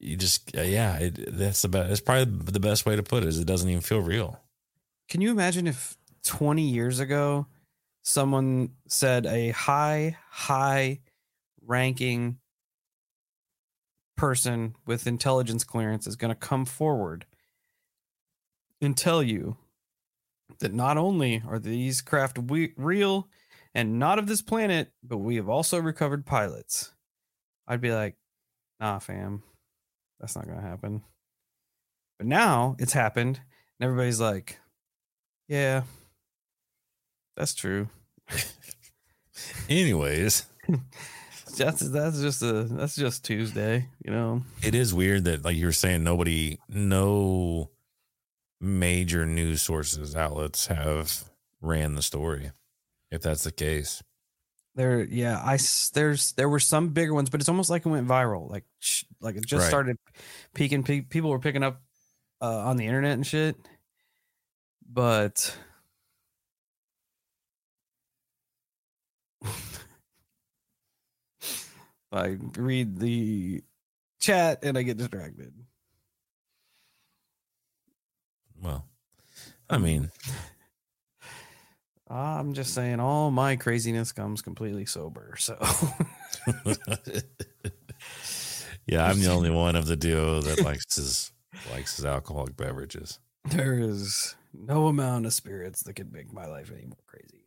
you 0.00 0.16
just 0.16 0.56
uh, 0.56 0.62
yeah 0.62 0.96
it, 0.96 1.36
that's 1.36 1.62
about 1.64 1.88
that's 1.88 2.00
probably 2.00 2.24
the 2.24 2.60
best 2.60 2.86
way 2.86 2.96
to 2.96 3.02
put 3.02 3.22
it 3.22 3.28
is 3.28 3.38
it 3.38 3.46
doesn't 3.46 3.68
even 3.68 3.82
feel 3.82 4.00
real 4.00 4.40
Can 5.08 5.20
you 5.20 5.30
imagine 5.30 5.66
if 5.66 5.96
20 6.24 6.62
years 6.62 6.98
ago 7.00 7.46
someone 8.02 8.70
said 8.88 9.26
a 9.26 9.50
high, 9.50 10.16
high 10.30 11.00
ranking 11.66 12.38
person 14.16 14.74
with 14.86 15.06
intelligence 15.06 15.64
clearance 15.64 16.06
is 16.06 16.16
going 16.16 16.30
to 16.30 16.34
come 16.34 16.64
forward 16.64 17.26
and 18.80 18.96
tell 18.96 19.22
you 19.22 19.56
that 20.58 20.74
not 20.74 20.98
only 20.98 21.42
are 21.46 21.58
these 21.58 22.00
craft 22.02 22.38
we- 22.38 22.74
real 22.76 23.28
and 23.74 23.98
not 23.98 24.18
of 24.18 24.26
this 24.26 24.42
planet, 24.42 24.92
but 25.02 25.18
we 25.18 25.36
have 25.36 25.48
also 25.48 25.78
recovered 25.78 26.26
pilots? 26.26 26.92
I'd 27.68 27.80
be 27.80 27.92
like, 27.92 28.16
nah, 28.80 28.98
fam, 28.98 29.42
that's 30.20 30.36
not 30.36 30.46
going 30.46 30.58
to 30.58 30.66
happen. 30.66 31.02
But 32.18 32.26
now 32.26 32.76
it's 32.78 32.92
happened, 32.92 33.40
and 33.78 33.84
everybody's 33.84 34.20
like, 34.20 34.58
yeah, 35.48 35.82
that's 37.36 37.54
true. 37.54 37.88
anyways 39.68 40.46
That's 41.56 41.80
that's 41.80 42.20
just 42.20 42.42
a 42.42 42.62
that's 42.62 42.94
just 42.94 43.24
Tuesday, 43.24 43.88
you 44.04 44.12
know. 44.12 44.42
it 44.62 44.74
is 44.74 44.94
weird 44.94 45.24
that 45.24 45.44
like 45.44 45.56
you 45.56 45.66
were 45.66 45.72
saying 45.72 46.04
nobody 46.04 46.58
no 46.68 47.70
major 48.60 49.26
news 49.26 49.60
sources 49.60 50.14
outlets 50.14 50.68
have 50.68 51.24
ran 51.60 51.96
the 51.96 52.02
story 52.02 52.52
if 53.10 53.20
that's 53.20 53.44
the 53.44 53.50
case 53.52 54.02
There, 54.80 55.04
yeah, 55.04 55.36
I 55.44 55.58
there's 55.92 56.32
there 56.32 56.48
were 56.48 56.58
some 56.58 56.88
bigger 56.88 57.12
ones, 57.12 57.28
but 57.28 57.38
it's 57.40 57.50
almost 57.50 57.68
like 57.68 57.84
it 57.84 57.88
went 57.90 58.08
viral. 58.08 58.48
Like 58.50 58.64
sh- 58.78 59.04
like 59.20 59.36
it 59.36 59.44
just 59.44 59.60
Right. 59.60 59.68
started 59.68 59.98
peaking. 60.54 60.84
Pe- 60.84 61.02
people 61.02 61.28
were 61.28 61.38
picking 61.38 61.62
up 61.62 61.82
uh, 62.40 62.60
on 62.60 62.78
the 62.78 62.86
internet 62.86 63.12
and 63.12 63.26
shit. 63.26 63.56
But 64.90 65.54
I 72.12 72.38
read 72.56 72.98
the 72.98 73.62
chat 74.18 74.60
and 74.64 74.78
I 74.78 74.82
get 74.82 74.96
distracted. 74.96 75.52
well 78.62 78.84
i 79.70 79.78
mean 79.78 80.10
I'm 82.10 82.54
just 82.54 82.74
saying, 82.74 82.98
all 83.00 83.30
my 83.30 83.56
craziness 83.56 84.12
comes 84.12 84.42
completely 84.42 84.84
sober. 84.86 85.36
So 85.38 85.56
yeah 88.86 89.06
i'm 89.06 89.20
the 89.20 89.30
only 89.30 89.50
one 89.50 89.76
of 89.76 89.86
the 89.86 89.96
duo 89.96 90.40
that 90.40 90.62
likes 90.64 90.96
his 90.96 91.32
likes 91.72 91.96
his 91.96 92.04
alcoholic 92.04 92.56
beverages 92.56 93.18
there 93.44 93.78
is 93.78 94.34
no 94.54 94.86
amount 94.86 95.26
of 95.26 95.32
spirits 95.32 95.82
that 95.82 95.94
could 95.94 96.12
make 96.12 96.32
my 96.32 96.46
life 96.46 96.70
any 96.72 96.86
more 96.86 96.96
crazy. 97.06 97.44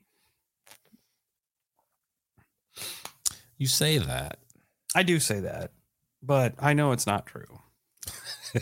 you 3.58 3.68
say 3.68 3.98
that 3.98 4.38
I 4.96 5.04
do 5.04 5.20
say 5.20 5.40
that, 5.40 5.72
but 6.22 6.54
I 6.60 6.74
know 6.74 6.92
it's 6.92 7.08
not 7.08 7.26
true. 7.26 7.62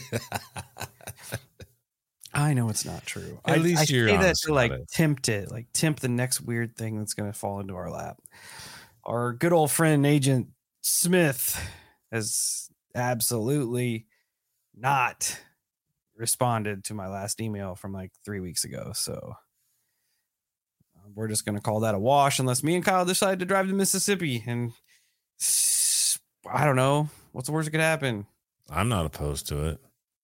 I 2.34 2.53
know 2.53 2.69
it's 2.69 2.86
not 2.86 3.05
true. 3.05 3.39
At 3.45 3.57
I, 3.57 3.61
least 3.61 3.91
I 3.91 3.93
you're 3.93 4.07
say 4.07 4.17
that 4.17 4.36
to 4.45 4.53
like 4.53 4.71
it. 4.71 4.88
tempt 4.89 5.27
it, 5.29 5.51
like 5.51 5.67
tempt 5.73 6.01
the 6.01 6.07
next 6.07 6.41
weird 6.41 6.75
thing 6.77 6.97
that's 6.97 7.13
going 7.13 7.32
to 7.32 7.38
fall 7.38 7.59
into 7.59 7.75
our 7.75 7.89
lap. 7.91 8.17
Our 9.03 9.34
good 9.34 9.51
old 9.53 9.71
friend 9.71 10.05
Agent 10.05 10.47
Smith 10.82 11.59
has 12.11 12.69
absolutely 12.95 14.05
not 14.75 15.39
responded 16.15 16.84
to 16.86 16.93
my 16.93 17.07
last 17.07 17.41
email 17.41 17.75
from 17.75 17.91
like 17.93 18.11
three 18.23 18.39
weeks 18.39 18.63
ago. 18.63 18.91
So 18.93 19.34
uh, 20.95 21.09
we're 21.13 21.27
just 21.27 21.45
going 21.45 21.55
to 21.55 21.61
call 21.61 21.82
that 21.82 21.95
a 21.95 21.99
wash 21.99 22.39
unless 22.39 22.63
me 22.63 22.75
and 22.75 22.86
Kyle 22.86 23.05
decide 23.05 23.39
to 23.39 23.45
drive 23.45 23.67
to 23.67 23.73
Mississippi 23.73 24.43
and 24.47 24.71
I 26.49 26.65
don't 26.65 26.75
know 26.75 27.09
what's 27.32 27.47
the 27.47 27.53
worst 27.53 27.65
that 27.65 27.71
could 27.71 27.79
happen. 27.82 28.25
i'm 28.69 28.89
not 28.89 29.05
opposed 29.05 29.47
to 29.47 29.67
it 29.69 29.79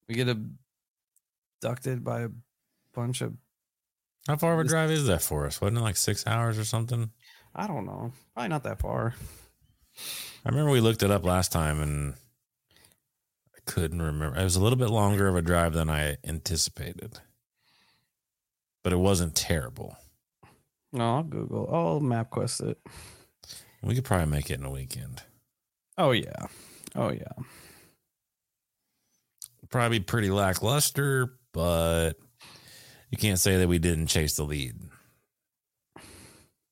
We 0.08 0.16
get 0.16 0.28
abducted 1.62 2.04
by 2.04 2.22
a 2.22 2.30
bunch 2.94 3.22
of 3.22 3.34
how 4.28 4.36
far 4.36 4.54
of 4.54 4.60
a 4.60 4.64
drive 4.64 4.92
is 4.92 5.08
that 5.08 5.22
for 5.22 5.46
us 5.46 5.62
wasn't 5.62 5.78
it 5.78 5.82
like 5.82 5.98
six 5.98 6.26
hours 6.28 6.58
or 6.60 6.66
something 6.66 7.12
I 7.58 7.66
don't 7.66 7.86
know, 7.88 8.12
probably 8.36 8.50
not 8.50 8.64
that 8.64 8.80
far. 8.80 9.16
I 10.46 10.50
remember 10.50 10.70
we 10.70 10.80
looked 10.80 11.02
it 11.02 11.10
up 11.10 11.26
last 11.26 11.52
time 11.52 11.82
and 11.82 12.14
I 13.56 13.60
couldn't 13.66 14.02
remember. 14.02 14.38
It 14.38 14.44
was 14.44 14.56
a 14.56 14.62
little 14.62 14.78
bit 14.78 14.92
longer 14.92 15.28
of 15.28 15.36
a 15.36 15.42
drive 15.42 15.74
than 15.74 15.90
I 15.90 16.18
anticipated, 16.24 17.20
but 18.84 18.94
it 18.94 18.98
wasn't 18.98 19.36
terrible. 19.36 19.98
No, 20.94 21.16
I'll 21.16 21.24
Google. 21.24 21.68
I'll 21.74 22.00
MapQuest 22.00 22.70
it. 22.70 22.78
We 23.82 23.96
could 23.96 24.06
probably 24.06 24.28
make 24.28 24.52
it 24.52 24.60
in 24.60 24.66
a 24.66 24.70
weekend. 24.70 25.24
Oh 25.98 26.12
yeah, 26.12 26.46
oh 26.96 27.10
yeah. 27.10 27.44
Probably 29.70 30.00
pretty 30.00 30.30
lackluster, 30.30 31.37
but 31.58 32.14
you 33.10 33.18
can't 33.18 33.40
say 33.40 33.58
that 33.58 33.68
we 33.68 33.80
didn't 33.80 34.08
chase 34.08 34.36
the 34.36 34.44
lead. 34.44 34.76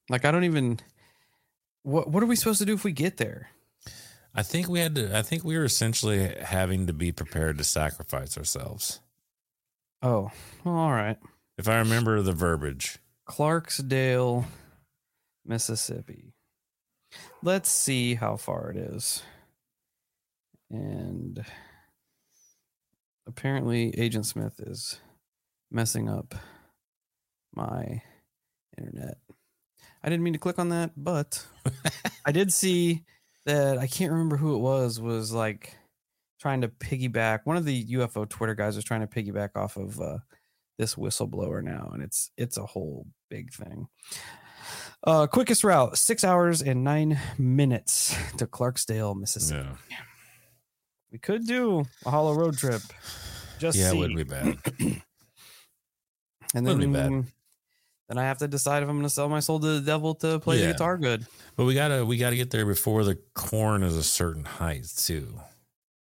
Like 0.10 0.26
I 0.26 0.32
don't 0.32 0.44
even. 0.44 0.80
What 1.82 2.12
What 2.12 2.22
are 2.22 2.28
we 2.28 2.36
supposed 2.36 2.60
to 2.60 2.66
do 2.66 2.76
if 2.76 2.84
we 2.84 2.92
get 2.92 3.18
there? 3.18 3.50
I 4.36 4.44
think 4.44 4.70
we 4.70 4.80
had 4.80 4.94
to, 4.96 5.18
I 5.18 5.24
think 5.24 5.44
we 5.44 5.58
were 5.58 5.64
essentially 5.64 6.36
having 6.40 6.86
to 6.86 6.94
be 6.94 7.12
prepared 7.12 7.58
to 7.58 7.64
sacrifice 7.64 8.38
ourselves. 8.38 9.00
Oh, 10.04 10.30
well, 10.64 10.76
all 10.76 10.92
right. 10.92 11.18
If 11.58 11.68
I 11.68 11.78
remember 11.78 12.22
the 12.22 12.34
verbiage. 12.34 13.00
Clarksdale, 13.28 14.46
Mississippi. 15.46 16.34
Let's 17.42 17.70
see 17.70 18.16
how 18.16 18.36
far 18.36 18.70
it 18.70 18.78
is. 18.78 19.24
And 20.70 21.44
apparently, 23.28 23.98
Agent 23.98 24.26
Smith 24.26 24.60
is 24.60 25.00
messing 25.72 26.10
up 26.10 26.36
my 27.54 28.02
internet. 28.78 29.18
I 30.04 30.10
didn't 30.10 30.24
mean 30.24 30.34
to 30.34 30.40
click 30.40 30.60
on 30.60 30.70
that, 30.70 30.92
but 30.96 31.46
I 32.26 32.32
did 32.32 32.54
see 32.54 33.04
that 33.46 33.78
I 33.78 33.88
can't 33.88 34.12
remember 34.12 34.38
who 34.38 34.56
it 34.56 34.60
was, 34.60 35.00
was 35.00 35.32
like 35.32 35.76
trying 36.40 36.62
to 36.62 36.68
piggyback. 36.68 37.42
One 37.46 37.58
of 37.58 37.66
the 37.66 37.86
UFO 37.86 38.28
Twitter 38.28 38.56
guys 38.56 38.76
was 38.76 38.86
trying 38.86 39.02
to 39.02 39.08
piggyback 39.08 39.56
off 39.56 39.78
of 39.78 40.00
uh, 40.00 40.18
this 40.78 40.96
whistleblower 40.96 41.64
now, 41.64 41.90
and 41.94 42.04
it's 42.04 42.32
it's 42.38 42.58
a 42.58 42.66
whole 42.66 43.08
big 43.30 43.52
thing. 43.54 43.88
Uh, 45.04 45.28
quickest 45.28 45.64
route: 45.64 45.98
six 45.98 46.24
hours 46.24 46.62
and 46.62 46.84
nine 46.84 47.20
minutes 47.38 48.16
to 48.38 48.46
Clarksdale, 48.48 49.16
Mississippi. 49.16 49.68
Yeah. 49.90 49.98
We 51.16 51.20
could 51.20 51.48
do 51.48 51.86
a 52.06 52.12
hollow 52.12 52.34
road 52.34 52.58
trip. 52.58 52.82
Just 53.58 53.78
Yeah, 53.78 53.88
it 53.88 53.92
see. 53.92 53.98
wouldn't 54.00 54.18
be 54.18 54.24
bad. 54.36 54.58
and 56.54 56.66
wouldn't 56.68 56.82
be 56.82 56.88
bad. 56.88 57.24
then 58.10 58.18
I 58.18 58.24
have 58.24 58.40
to 58.40 58.50
decide 58.50 58.84
if 58.84 58.90
I'm 58.90 58.96
going 58.96 59.04
to 59.04 59.10
sell 59.10 59.30
my 59.30 59.40
soul 59.40 59.62
to 59.62 59.80
the 59.80 59.80
devil 59.80 60.14
to 60.16 60.40
play 60.42 60.60
Yeah. 60.60 60.68
the 60.68 60.72
guitar 60.74 60.98
good. 60.98 61.26
But 61.56 61.64
we 61.64 61.74
gotta 61.74 62.06
we 62.06 62.18
gotta 62.18 62.36
get 62.36 62.52
there 62.52 62.66
before 62.66 63.06
the 63.06 63.16
corn 63.34 63.82
is 63.82 63.96
a 63.96 64.04
certain 64.04 64.44
height 64.44 64.88
too. 64.94 65.40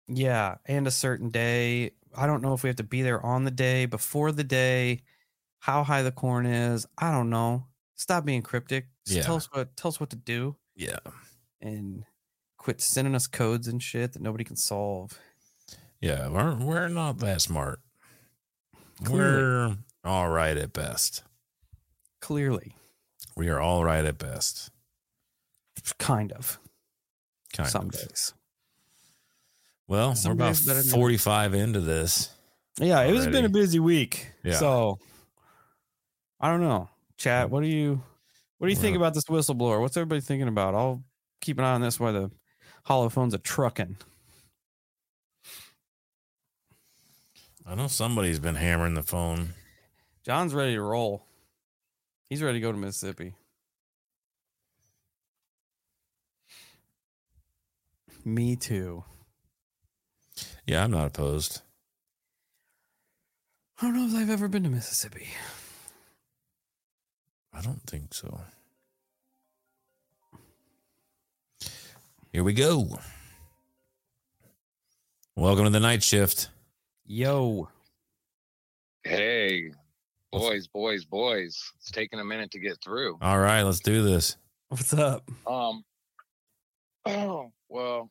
Yeah, 0.08 0.56
and 0.66 0.88
a 0.88 0.90
certain 0.90 1.28
day. 1.30 1.92
I 2.16 2.26
don't 2.26 2.42
know 2.42 2.52
if 2.54 2.64
we 2.64 2.68
have 2.68 2.76
to 2.78 2.82
be 2.82 3.02
there 3.02 3.24
on 3.24 3.44
the 3.44 3.52
day, 3.52 3.86
before 3.86 4.32
the 4.32 4.42
day, 4.42 5.02
how 5.60 5.84
high 5.84 6.02
the 6.02 6.10
corn 6.10 6.44
is. 6.44 6.86
I 6.98 7.12
don't 7.12 7.30
know. 7.30 7.66
Stop 7.94 8.24
being 8.24 8.42
cryptic. 8.42 8.88
Just 9.06 9.18
Yeah. 9.18 9.22
tell 9.22 9.36
us 9.36 9.48
what 9.52 9.76
tell 9.76 9.90
us 9.90 10.00
what 10.00 10.10
to 10.10 10.16
do 10.16 10.56
Yeah. 10.74 10.98
and 11.60 12.04
quit 12.64 12.80
sending 12.80 13.14
us 13.14 13.26
codes 13.26 13.68
and 13.68 13.82
shit 13.82 14.14
that 14.14 14.22
nobody 14.22 14.42
can 14.42 14.56
solve. 14.56 15.18
Yeah. 16.00 16.28
We're 16.28 16.54
we're 16.56 16.88
not 16.88 17.18
that 17.18 17.42
smart. 17.42 17.80
Clearly. 19.04 19.42
We're 19.42 19.76
all 20.02 20.30
right 20.30 20.56
at 20.56 20.72
best. 20.72 21.22
Clearly. 22.20 22.74
We 23.36 23.48
are 23.50 23.60
all 23.60 23.84
right 23.84 24.04
at 24.04 24.16
best. 24.16 24.70
Kind 25.98 26.32
of. 26.32 26.58
Kind 27.54 27.68
some 27.68 27.86
of. 27.86 27.92
days. 27.92 28.32
Well, 29.86 30.14
Some 30.14 30.30
we're 30.30 30.34
about 30.44 30.54
days 30.54 30.66
better 30.66 30.82
than- 30.82 30.90
45 30.90 31.54
into 31.54 31.80
this. 31.80 32.30
Yeah, 32.80 33.02
it 33.02 33.14
has 33.14 33.26
been 33.26 33.44
a 33.44 33.50
busy 33.50 33.78
week. 33.78 34.26
Yeah. 34.42 34.54
So 34.54 34.98
I 36.40 36.50
don't 36.50 36.62
know. 36.62 36.88
Chat, 37.18 37.50
what 37.50 37.62
do 37.62 37.68
you 37.68 38.02
what 38.58 38.68
do 38.68 38.72
you 38.72 38.78
think 38.78 38.96
about 38.96 39.12
this 39.12 39.24
whistleblower? 39.24 39.80
What's 39.80 39.96
everybody 39.98 40.22
thinking 40.22 40.48
about? 40.48 40.74
I'll 40.74 41.04
keep 41.42 41.58
an 41.58 41.64
eye 41.64 41.74
on 41.74 41.82
this 41.82 42.00
while 42.00 42.12
the 42.12 42.30
hollow 42.84 43.08
phones 43.08 43.34
are 43.34 43.38
trucking. 43.38 43.96
I 47.66 47.74
know 47.74 47.86
somebody's 47.86 48.38
been 48.38 48.56
hammering 48.56 48.94
the 48.94 49.02
phone. 49.02 49.54
John's 50.24 50.54
ready 50.54 50.74
to 50.74 50.82
roll. 50.82 51.24
He's 52.28 52.42
ready 52.42 52.58
to 52.58 52.62
go 52.62 52.72
to 52.72 52.78
Mississippi. 52.78 53.34
Me 58.24 58.56
too. 58.56 59.04
Yeah, 60.66 60.84
I'm 60.84 60.90
not 60.90 61.06
opposed. 61.06 61.60
I 63.80 63.86
don't 63.86 63.96
know 63.96 64.06
if 64.06 64.14
I've 64.14 64.30
ever 64.30 64.48
been 64.48 64.62
to 64.62 64.70
Mississippi. 64.70 65.28
I 67.52 67.60
don't 67.60 67.82
think 67.82 68.14
so. 68.14 68.40
Here 72.34 72.42
we 72.42 72.52
go. 72.52 72.88
Welcome 75.36 75.66
to 75.66 75.70
the 75.70 75.78
night 75.78 76.02
shift. 76.02 76.48
Yo. 77.06 77.68
Hey, 79.04 79.70
boys, 80.32 80.66
boys, 80.66 81.04
boys. 81.04 81.56
It's 81.76 81.92
taking 81.92 82.18
a 82.18 82.24
minute 82.24 82.50
to 82.50 82.58
get 82.58 82.78
through. 82.82 83.18
All 83.22 83.38
right, 83.38 83.62
let's 83.62 83.78
do 83.78 84.02
this. 84.02 84.36
What's 84.66 84.92
up? 84.92 85.30
Um, 85.46 85.84
oh, 87.06 87.52
well, 87.68 88.10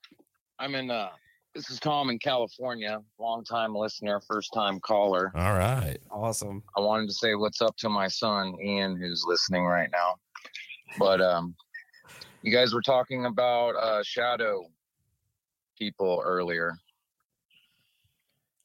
I'm 0.57 0.73
in, 0.75 0.89
uh, 0.89 1.09
this 1.53 1.69
is 1.69 1.81
Tom 1.81 2.09
in 2.09 2.17
California, 2.17 3.01
long 3.19 3.43
time 3.43 3.75
listener, 3.75 4.21
first 4.25 4.53
time 4.53 4.79
caller. 4.79 5.33
All 5.35 5.57
right. 5.57 5.97
Awesome. 6.09 6.63
I 6.77 6.79
wanted 6.79 7.09
to 7.09 7.13
say 7.13 7.35
what's 7.35 7.61
up 7.61 7.75
to 7.79 7.89
my 7.89 8.07
son, 8.07 8.55
Ian, 8.63 8.95
who's 8.95 9.25
listening 9.27 9.65
right 9.65 9.89
now. 9.91 10.15
But, 10.97 11.19
um, 11.19 11.57
you 12.43 12.51
guys 12.51 12.73
were 12.73 12.81
talking 12.81 13.25
about, 13.25 13.71
uh, 13.75 14.03
shadow 14.03 14.67
people 15.79 16.21
earlier. 16.23 16.77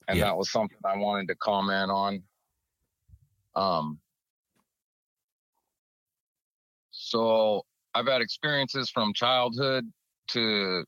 And 0.09 0.18
Yeah. 0.18 0.24
that 0.26 0.37
was 0.37 0.51
something 0.51 0.79
I 0.85 0.97
wanted 0.97 1.29
to 1.29 1.37
comment 1.37 1.91
on. 1.91 2.22
Um, 3.55 4.01
so 6.91 7.64
I've 7.95 8.07
had 8.07 8.20
experiences 8.20 8.91
from 8.91 9.14
childhood 9.14 9.91
to 10.29 10.85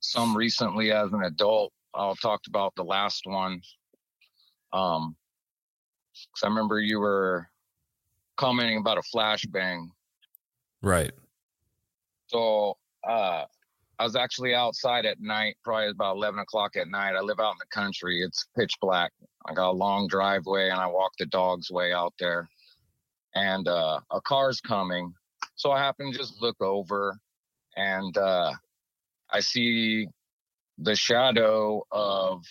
some 0.00 0.36
recently 0.36 0.92
as 0.92 1.12
an 1.12 1.24
adult. 1.24 1.72
I'll 1.94 2.16
talk 2.16 2.40
about 2.46 2.74
the 2.74 2.84
last 2.84 3.26
one. 3.26 3.62
Um, 4.72 5.16
cause 6.34 6.42
I 6.42 6.48
remember 6.48 6.80
you 6.80 7.00
were 7.00 7.48
commenting 8.36 8.78
about 8.78 8.98
a 8.98 9.02
flashbang. 9.02 9.88
Right. 10.82 11.12
So 12.32 12.78
uh, 13.06 13.44
I 13.98 14.04
was 14.04 14.16
actually 14.16 14.54
outside 14.54 15.04
at 15.04 15.20
night, 15.20 15.56
probably 15.62 15.90
about 15.90 16.16
11 16.16 16.40
o'clock 16.40 16.76
at 16.76 16.88
night. 16.88 17.14
I 17.14 17.20
live 17.20 17.40
out 17.40 17.52
in 17.52 17.58
the 17.58 17.66
country. 17.74 18.22
It's 18.22 18.46
pitch 18.56 18.72
black. 18.80 19.12
I 19.46 19.52
got 19.52 19.70
a 19.70 19.72
long 19.72 20.08
driveway 20.08 20.70
and 20.70 20.80
I 20.80 20.86
walk 20.86 21.12
the 21.18 21.26
dog's 21.26 21.70
way 21.70 21.92
out 21.92 22.14
there. 22.18 22.48
And 23.34 23.68
uh, 23.68 24.00
a 24.10 24.20
car's 24.22 24.60
coming. 24.60 25.12
So 25.56 25.70
I 25.70 25.78
happen 25.78 26.10
to 26.10 26.18
just 26.18 26.40
look 26.40 26.60
over 26.60 27.18
and 27.76 28.16
uh, 28.16 28.52
I 29.30 29.40
see 29.40 30.08
the 30.78 30.96
shadow 30.96 31.82
of 31.90 32.42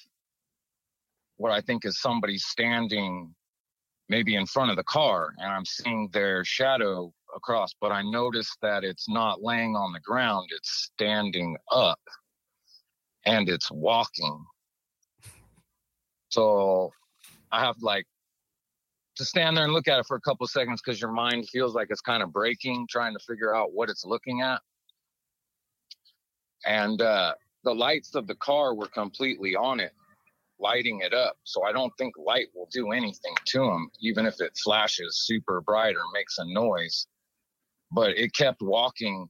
what 1.37 1.51
I 1.51 1.61
think 1.61 1.85
is 1.85 1.99
somebody 1.99 2.37
standing 2.37 3.33
maybe 4.11 4.35
in 4.35 4.45
front 4.45 4.69
of 4.69 4.75
the 4.75 4.83
car. 4.83 5.33
And 5.37 5.47
I'm 5.47 5.63
seeing 5.63 6.09
their 6.11 6.43
shadow 6.43 7.13
across, 7.33 7.73
but 7.79 7.93
I 7.93 8.01
notice 8.01 8.53
that 8.61 8.83
it's 8.83 9.07
not 9.07 9.41
laying 9.41 9.73
on 9.73 9.93
the 9.93 10.01
ground, 10.01 10.49
it's 10.51 10.91
standing 10.93 11.55
up 11.71 11.99
and 13.25 13.47
it's 13.47 13.71
walking. 13.71 14.45
So 16.27 16.91
I 17.53 17.61
have 17.61 17.77
like 17.81 18.05
to 19.15 19.23
stand 19.23 19.55
there 19.55 19.63
and 19.63 19.73
look 19.73 19.87
at 19.87 19.99
it 19.99 20.05
for 20.05 20.17
a 20.17 20.21
couple 20.21 20.45
seconds 20.45 20.81
because 20.83 20.99
your 20.99 21.13
mind 21.13 21.47
feels 21.47 21.73
like 21.73 21.87
it's 21.89 22.01
kind 22.01 22.21
of 22.21 22.33
breaking, 22.33 22.87
trying 22.89 23.13
to 23.13 23.19
figure 23.25 23.55
out 23.55 23.71
what 23.71 23.89
it's 23.89 24.03
looking 24.05 24.41
at. 24.41 24.59
And 26.65 27.01
uh, 27.01 27.33
the 27.63 27.73
lights 27.73 28.13
of 28.15 28.27
the 28.27 28.35
car 28.35 28.75
were 28.75 28.87
completely 28.87 29.55
on 29.55 29.79
it, 29.79 29.93
lighting 30.61 31.01
it 31.01 31.13
up. 31.13 31.35
So 31.43 31.63
I 31.63 31.71
don't 31.71 31.91
think 31.97 32.13
light 32.17 32.47
will 32.55 32.69
do 32.71 32.91
anything 32.91 33.35
to 33.47 33.59
them, 33.59 33.89
even 33.99 34.25
if 34.25 34.39
it 34.39 34.57
flashes 34.63 35.23
super 35.25 35.61
bright 35.61 35.95
or 35.95 36.03
makes 36.13 36.37
a 36.37 36.45
noise 36.45 37.07
but 37.91 38.17
it 38.17 38.33
kept 38.33 38.61
walking. 38.61 39.27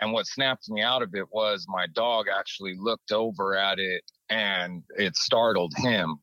And 0.00 0.12
what 0.12 0.26
snapped 0.26 0.68
me 0.68 0.82
out 0.82 1.02
of 1.02 1.14
it 1.14 1.26
was 1.30 1.64
my 1.68 1.86
dog 1.94 2.26
actually 2.28 2.74
looked 2.78 3.12
over 3.12 3.56
at 3.56 3.78
it 3.78 4.02
and 4.28 4.82
it 4.98 5.16
startled 5.16 5.72
him. 5.76 6.16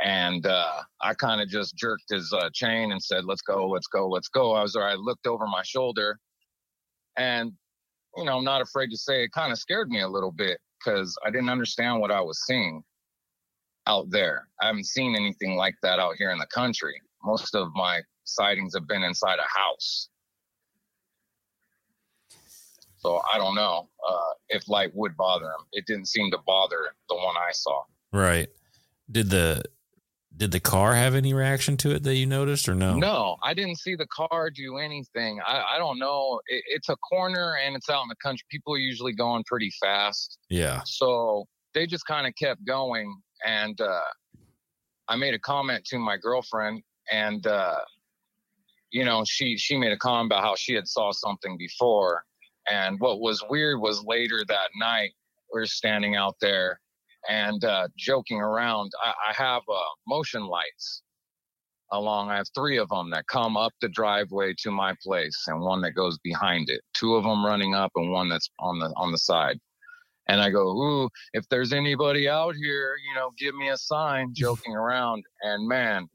And 0.00 0.44
uh, 0.44 0.82
I 1.00 1.14
kind 1.14 1.40
of 1.40 1.48
just 1.48 1.76
jerked 1.76 2.10
his 2.10 2.32
uh, 2.32 2.50
chain 2.52 2.90
and 2.90 3.02
said, 3.02 3.24
let's 3.24 3.42
go, 3.42 3.68
let's 3.68 3.86
go, 3.86 4.08
let's 4.08 4.28
go. 4.28 4.54
I 4.54 4.62
was 4.62 4.72
there. 4.72 4.84
I 4.84 4.94
looked 4.94 5.26
over 5.26 5.46
my 5.46 5.62
shoulder 5.62 6.18
and, 7.16 7.52
you 8.16 8.24
know, 8.24 8.38
I'm 8.38 8.44
not 8.44 8.60
afraid 8.60 8.90
to 8.90 8.96
say 8.96 9.22
it 9.22 9.30
kind 9.32 9.52
of 9.52 9.58
scared 9.58 9.88
me 9.88 10.00
a 10.00 10.08
little 10.08 10.32
bit 10.32 10.58
because 10.84 11.16
I 11.24 11.30
didn't 11.30 11.48
understand 11.48 12.00
what 12.00 12.10
I 12.10 12.20
was 12.20 12.44
seeing 12.44 12.82
out 13.86 14.10
there. 14.10 14.48
I 14.60 14.66
haven't 14.66 14.86
seen 14.86 15.14
anything 15.14 15.56
like 15.56 15.74
that 15.82 15.98
out 15.98 16.16
here 16.18 16.30
in 16.30 16.38
the 16.38 16.46
country. 16.46 17.00
Most 17.24 17.54
of 17.54 17.68
my 17.74 18.02
sightings 18.24 18.74
have 18.74 18.86
been 18.86 19.02
inside 19.02 19.38
a 19.38 19.58
house. 19.58 20.08
So 22.98 23.20
I 23.32 23.38
don't 23.38 23.54
know 23.54 23.88
uh, 24.08 24.32
if 24.48 24.68
light 24.68 24.90
would 24.94 25.16
bother 25.16 25.46
him. 25.46 25.66
It 25.72 25.86
didn't 25.86 26.08
seem 26.08 26.30
to 26.32 26.38
bother 26.46 26.92
the 27.08 27.14
one 27.14 27.36
I 27.36 27.52
saw. 27.52 27.82
Right. 28.12 28.48
Did 29.10 29.30
the 29.30 29.62
did 30.36 30.52
the 30.52 30.60
car 30.60 30.94
have 30.94 31.14
any 31.14 31.32
reaction 31.32 31.76
to 31.78 31.92
it 31.92 32.02
that 32.02 32.14
you 32.16 32.26
noticed 32.26 32.68
or 32.68 32.74
no? 32.74 32.96
No, 32.96 33.36
I 33.42 33.54
didn't 33.54 33.78
see 33.78 33.94
the 33.94 34.06
car 34.08 34.50
do 34.50 34.76
anything. 34.76 35.40
I, 35.46 35.76
I 35.76 35.78
don't 35.78 35.98
know. 35.98 36.40
It, 36.46 36.62
it's 36.66 36.88
a 36.90 36.96
corner 36.96 37.56
and 37.64 37.74
it's 37.74 37.88
out 37.88 38.02
in 38.02 38.08
the 38.08 38.16
country. 38.22 38.44
People 38.50 38.74
are 38.74 38.78
usually 38.78 39.14
going 39.14 39.44
pretty 39.46 39.70
fast. 39.80 40.38
Yeah. 40.50 40.82
So 40.84 41.46
they 41.72 41.86
just 41.86 42.06
kind 42.06 42.26
of 42.26 42.34
kept 42.34 42.66
going. 42.66 43.14
And 43.44 43.80
uh, 43.80 44.00
I 45.08 45.16
made 45.16 45.34
a 45.34 45.38
comment 45.38 45.84
to 45.86 45.98
my 45.98 46.16
girlfriend 46.16 46.82
and, 47.10 47.46
uh, 47.46 47.80
you 48.90 49.04
know, 49.04 49.24
she, 49.26 49.56
she 49.56 49.76
made 49.76 49.92
a 49.92 49.98
comment 49.98 50.26
about 50.26 50.42
how 50.42 50.54
she 50.56 50.74
had 50.74 50.88
saw 50.88 51.12
something 51.12 51.56
before. 51.58 52.24
And 52.68 52.98
what 52.98 53.20
was 53.20 53.44
weird 53.48 53.80
was 53.80 54.02
later 54.04 54.44
that 54.48 54.70
night, 54.78 55.12
we 55.52 55.60
are 55.60 55.66
standing 55.66 56.16
out 56.16 56.36
there 56.40 56.80
and 57.28 57.64
uh, 57.64 57.88
joking 57.96 58.40
around. 58.40 58.92
I, 59.02 59.12
I 59.30 59.32
have 59.34 59.62
uh, 59.68 59.80
motion 60.06 60.46
lights 60.46 61.02
along. 61.92 62.30
I 62.30 62.36
have 62.36 62.46
three 62.54 62.78
of 62.78 62.88
them 62.88 63.10
that 63.10 63.26
come 63.28 63.56
up 63.56 63.72
the 63.80 63.88
driveway 63.88 64.54
to 64.58 64.70
my 64.70 64.94
place, 65.02 65.44
and 65.46 65.60
one 65.60 65.80
that 65.82 65.92
goes 65.92 66.18
behind 66.18 66.68
it. 66.68 66.80
Two 66.94 67.14
of 67.14 67.24
them 67.24 67.44
running 67.44 67.74
up, 67.74 67.92
and 67.96 68.10
one 68.10 68.28
that's 68.28 68.50
on 68.58 68.78
the 68.78 68.92
on 68.96 69.12
the 69.12 69.18
side. 69.18 69.58
And 70.28 70.40
I 70.40 70.50
go, 70.50 70.68
ooh, 70.70 71.08
if 71.34 71.48
there's 71.48 71.72
anybody 71.72 72.28
out 72.28 72.54
here, 72.56 72.96
you 73.08 73.14
know, 73.14 73.30
give 73.38 73.54
me 73.54 73.68
a 73.68 73.76
sign, 73.76 74.30
joking 74.34 74.74
around. 74.74 75.24
And 75.42 75.68
man, 75.68 76.08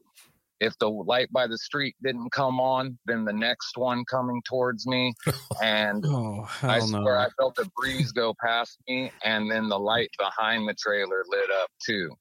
if 0.59 0.77
the 0.79 0.89
light 0.89 1.31
by 1.31 1.47
the 1.47 1.57
street 1.57 1.95
didn't 2.03 2.31
come 2.31 2.59
on, 2.59 2.97
then 3.05 3.25
the 3.25 3.33
next 3.33 3.77
one 3.77 4.03
coming 4.05 4.41
towards 4.47 4.85
me, 4.85 5.13
and 5.63 6.05
Oh, 6.05 6.47
I 6.61 6.79
swear 6.79 7.01
no. 7.01 7.09
I 7.09 7.27
felt 7.39 7.57
a 7.57 7.69
breeze 7.75 8.11
go 8.11 8.35
past 8.43 8.77
me, 8.87 9.11
and 9.23 9.49
then 9.49 9.69
the 9.69 9.79
light 9.79 10.11
behind 10.19 10.67
the 10.67 10.75
trailer 10.75 11.23
lit 11.29 11.49
up 11.61 11.69
too. 11.83 12.11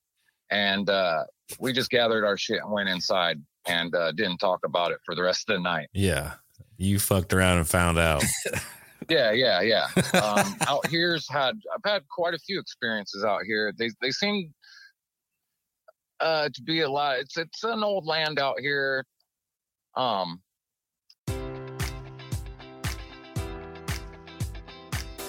And 0.50 0.88
uh, 0.88 1.24
we 1.58 1.72
just 1.72 1.90
gathered 1.90 2.24
our 2.24 2.36
shit 2.36 2.60
and 2.62 2.72
went 2.72 2.88
inside 2.88 3.36
and 3.66 3.94
uh, 3.94 4.12
didn't 4.12 4.38
talk 4.38 4.60
about 4.64 4.90
it 4.90 4.98
for 5.04 5.14
the 5.14 5.22
rest 5.22 5.48
of 5.50 5.56
the 5.56 5.60
night. 5.60 5.88
Yeah. 5.92 6.34
You 6.78 6.98
fucked 6.98 7.32
around 7.34 7.58
and 7.58 7.68
found 7.68 7.98
out. 7.98 8.24
Yeah, 9.08 9.32
yeah, 9.32 9.60
yeah. 9.60 9.86
Um, 10.20 10.56
out 10.68 10.86
here's 10.88 11.28
had 11.28 11.54
I've 11.74 11.90
had 11.90 12.02
quite 12.08 12.34
a 12.34 12.38
few 12.38 12.60
experiences 12.60 13.24
out 13.24 13.40
here. 13.46 13.72
They 13.78 13.90
they 14.00 14.10
seem 14.10 14.52
uh, 16.20 16.48
to 16.52 16.62
be 16.62 16.80
a 16.80 16.90
lot. 16.90 17.18
It's 17.18 17.36
it's 17.36 17.64
an 17.64 17.82
old 17.82 18.06
land 18.06 18.38
out 18.38 18.60
here. 18.60 19.04
Um, 19.96 20.40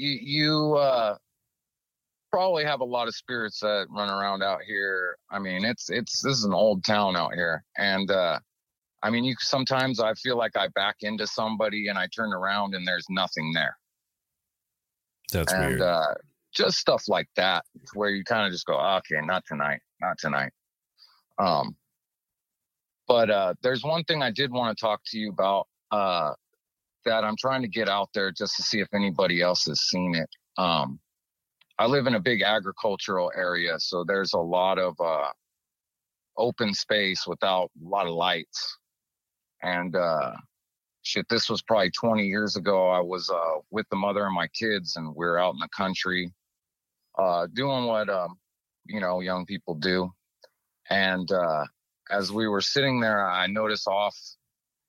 You 0.00 0.18
you 0.22 0.74
uh, 0.76 1.16
probably 2.30 2.64
have 2.64 2.80
a 2.80 2.84
lot 2.84 3.08
of 3.08 3.14
spirits 3.14 3.60
that 3.60 3.86
run 3.90 4.08
around 4.08 4.42
out 4.42 4.62
here. 4.66 5.16
I 5.30 5.38
mean, 5.38 5.64
it's 5.64 5.90
it's 5.90 6.22
this 6.22 6.38
is 6.38 6.44
an 6.44 6.54
old 6.54 6.84
town 6.84 7.16
out 7.16 7.34
here, 7.34 7.64
and 7.76 8.10
uh, 8.10 8.38
I 9.02 9.10
mean, 9.10 9.24
you 9.24 9.34
sometimes 9.38 10.00
I 10.00 10.14
feel 10.14 10.36
like 10.36 10.56
I 10.56 10.68
back 10.68 10.96
into 11.02 11.26
somebody 11.26 11.88
and 11.88 11.98
I 11.98 12.06
turn 12.14 12.32
around 12.32 12.74
and 12.74 12.86
there's 12.86 13.06
nothing 13.10 13.52
there. 13.52 13.76
That's 15.32 15.52
and 15.52 15.66
weird. 15.66 15.80
uh, 15.82 16.14
just 16.52 16.78
stuff 16.78 17.04
like 17.08 17.28
that 17.36 17.64
where 17.94 18.10
you 18.10 18.24
kind 18.24 18.46
of 18.46 18.52
just 18.52 18.66
go 18.66 18.78
okay 18.78 19.20
not 19.24 19.44
tonight 19.46 19.80
not 20.00 20.18
tonight 20.18 20.52
um 21.38 21.76
but 23.06 23.30
uh 23.30 23.54
there's 23.62 23.84
one 23.84 24.02
thing 24.04 24.22
i 24.22 24.30
did 24.30 24.50
want 24.50 24.76
to 24.76 24.80
talk 24.80 25.00
to 25.06 25.18
you 25.18 25.30
about 25.30 25.68
uh 25.92 26.32
that 27.04 27.24
i'm 27.24 27.36
trying 27.36 27.62
to 27.62 27.68
get 27.68 27.88
out 27.88 28.08
there 28.14 28.30
just 28.30 28.56
to 28.56 28.62
see 28.62 28.80
if 28.80 28.88
anybody 28.94 29.40
else 29.42 29.64
has 29.64 29.80
seen 29.82 30.14
it 30.14 30.28
um 30.58 30.98
i 31.78 31.86
live 31.86 32.06
in 32.06 32.14
a 32.14 32.20
big 32.20 32.42
agricultural 32.42 33.30
area 33.36 33.78
so 33.78 34.04
there's 34.04 34.32
a 34.34 34.38
lot 34.38 34.78
of 34.78 34.94
uh 35.00 35.28
open 36.36 36.72
space 36.72 37.26
without 37.26 37.70
a 37.84 37.88
lot 37.88 38.06
of 38.06 38.12
lights 38.12 38.78
and 39.62 39.96
uh 39.96 40.32
shit, 41.02 41.26
this 41.28 41.48
was 41.48 41.62
probably 41.62 41.90
20 41.90 42.26
years 42.26 42.56
ago. 42.56 42.88
I 42.88 43.00
was 43.00 43.30
uh, 43.30 43.60
with 43.70 43.86
the 43.90 43.96
mother 43.96 44.24
and 44.26 44.34
my 44.34 44.48
kids, 44.48 44.96
and 44.96 45.14
we 45.14 45.26
are 45.26 45.38
out 45.38 45.54
in 45.54 45.60
the 45.60 45.68
country 45.76 46.32
uh, 47.18 47.46
doing 47.52 47.86
what 47.86 48.08
um, 48.08 48.38
you 48.86 49.00
know 49.00 49.20
young 49.20 49.46
people 49.46 49.74
do. 49.74 50.10
And 50.88 51.30
uh, 51.30 51.64
as 52.10 52.32
we 52.32 52.48
were 52.48 52.60
sitting 52.60 53.00
there, 53.00 53.28
I 53.28 53.46
noticed 53.46 53.86
off 53.86 54.16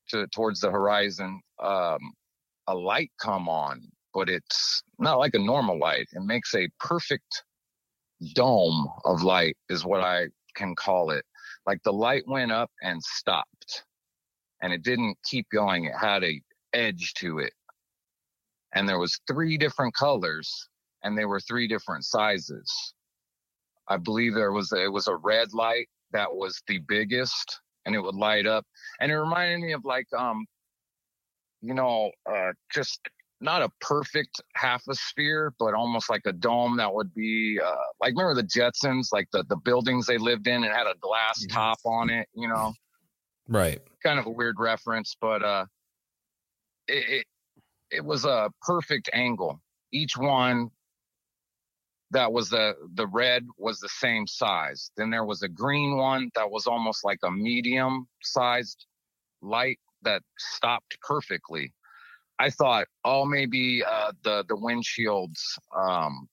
to 0.10 0.28
towards 0.28 0.60
the 0.60 0.72
horizon 0.72 1.42
um, 1.62 2.00
a 2.68 2.76
light 2.76 3.12
come 3.20 3.50
on, 3.50 3.82
but 4.14 4.30
it's 4.30 4.84
not 5.00 5.20
like 5.20 5.34
a 5.34 5.40
normal 5.40 5.80
light. 5.80 6.08
It 6.14 6.24
makes 6.24 6.54
a 6.56 6.70
perfect 6.80 7.44
dome 8.36 8.88
of 9.06 9.24
light, 9.24 9.58
is 9.70 9.86
what 9.86 10.02
I 10.02 10.28
can 10.56 10.76
call 10.76 11.12
it. 11.12 11.26
Like 11.66 11.82
the 11.84 11.94
light 11.94 12.24
went 12.28 12.52
up 12.52 12.72
and 12.82 13.02
stopped 13.04 13.84
and 14.62 14.72
it 14.74 14.84
didn't 14.84 15.18
keep 15.24 15.48
going. 15.52 15.86
It 15.86 15.96
had 16.00 16.24
a 16.24 16.42
edge 16.74 17.14
to 17.16 17.40
it. 17.40 17.54
And 18.74 18.88
there 18.88 19.00
was 19.00 19.20
three 19.28 19.58
different 19.58 19.94
colors 19.94 20.70
and 21.04 21.18
they 21.18 21.26
were 21.26 21.40
three 21.40 21.68
different 21.68 22.06
sizes. 22.06 22.94
I 23.88 23.98
believe 23.98 24.34
there 24.34 24.54
was, 24.54 24.72
it 24.72 24.92
was 24.92 25.08
a 25.08 25.16
red 25.16 25.54
light 25.54 25.90
that 26.12 26.34
was 26.34 26.62
the 26.68 26.80
biggest 26.88 27.60
and 27.86 27.96
it 27.96 28.00
would 28.00 28.16
light 28.16 28.48
up. 28.48 28.66
And 29.00 29.12
it 29.12 29.20
reminded 29.20 29.60
me 29.60 29.74
of 29.74 29.84
like, 29.84 30.08
um, 30.18 30.46
you 31.62 31.74
know, 31.74 32.12
uh, 32.30 32.52
just 32.74 33.00
not 33.40 33.62
a 33.62 33.70
perfect 33.82 34.42
half 34.56 34.84
a 34.88 34.94
sphere, 34.94 35.54
but 35.58 35.74
almost 35.74 36.10
like 36.10 36.22
a 36.26 36.34
dome 36.34 36.78
that 36.78 36.94
would 36.94 37.14
be, 37.14 37.60
uh, 37.64 37.76
like 38.00 38.14
remember 38.16 38.36
the 38.36 38.48
Jetsons, 38.48 39.08
like 39.12 39.28
the, 39.34 39.44
the 39.50 39.56
buildings 39.56 40.06
they 40.06 40.18
lived 40.18 40.48
in, 40.48 40.64
it 40.64 40.72
had 40.72 40.88
a 40.88 40.96
glass 41.00 41.46
top 41.50 41.80
on 41.86 42.10
it, 42.10 42.28
you 42.34 42.48
know? 42.48 42.74
right. 43.48 43.80
kind 44.04 44.20
of 44.20 44.26
a 44.28 44.30
weird 44.30 44.60
reference, 44.60 45.16
but 45.20 45.44
uh, 45.44 45.66
it, 46.88 47.10
it 47.10 47.26
it 47.92 48.06
was 48.06 48.26
a 48.26 48.50
perfect 48.62 49.10
angle. 49.14 49.62
Each 49.92 50.18
one 50.18 50.70
that 52.12 52.32
was 52.32 52.50
the 52.50 52.74
the 52.96 53.08
red 53.08 53.46
was 53.58 53.80
the 53.80 53.90
same 53.90 54.28
size. 54.28 54.92
Then 54.98 55.10
there 55.10 55.26
was 55.26 55.44
a 55.44 55.50
green 55.50 55.98
one 55.98 56.30
that 56.36 56.50
was 56.50 56.68
almost 56.68 57.04
like 57.04 57.20
a 57.24 57.32
medium 57.32 58.08
sized 58.22 58.86
light 59.42 59.80
that 60.04 60.22
stopped 60.38 60.98
perfectly. 61.02 61.74
I 62.40 62.50
thought, 62.50 62.88
oh, 63.06 63.26
maybe 63.26 63.84
uh, 63.84 64.14
the 64.24 64.44
the 64.48 64.56
windshields 64.56 65.40
um, 65.78 66.28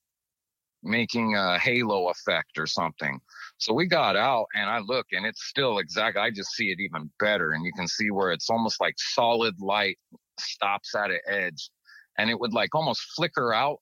making 0.83 1.35
a 1.35 1.59
halo 1.59 2.09
effect 2.09 2.59
or 2.59 2.67
something. 2.67 3.21
So 3.59 3.75
we 3.75 3.87
got 3.87 4.17
out 4.17 4.47
and 4.55 4.71
I 4.71 4.79
look 4.79 5.07
and 5.13 5.27
it's 5.27 5.45
still 5.45 5.79
exact. 5.79 6.17
I 6.17 6.31
just 6.31 6.53
see 6.53 6.71
it 6.71 6.81
even 6.81 7.11
better. 7.19 7.53
And 7.53 7.65
you 7.65 7.73
can 7.73 7.89
see 7.89 8.11
where 8.11 8.31
it's 8.31 8.49
almost 8.49 8.81
like 8.81 8.95
solid 8.97 9.55
light 9.61 9.99
stops 10.39 10.95
at 10.95 11.11
an 11.11 11.21
edge 11.27 11.71
and 12.19 12.31
it 12.31 12.39
would 12.39 12.53
like 12.53 12.75
almost 12.75 13.03
flicker 13.17 13.53
out 13.53 13.79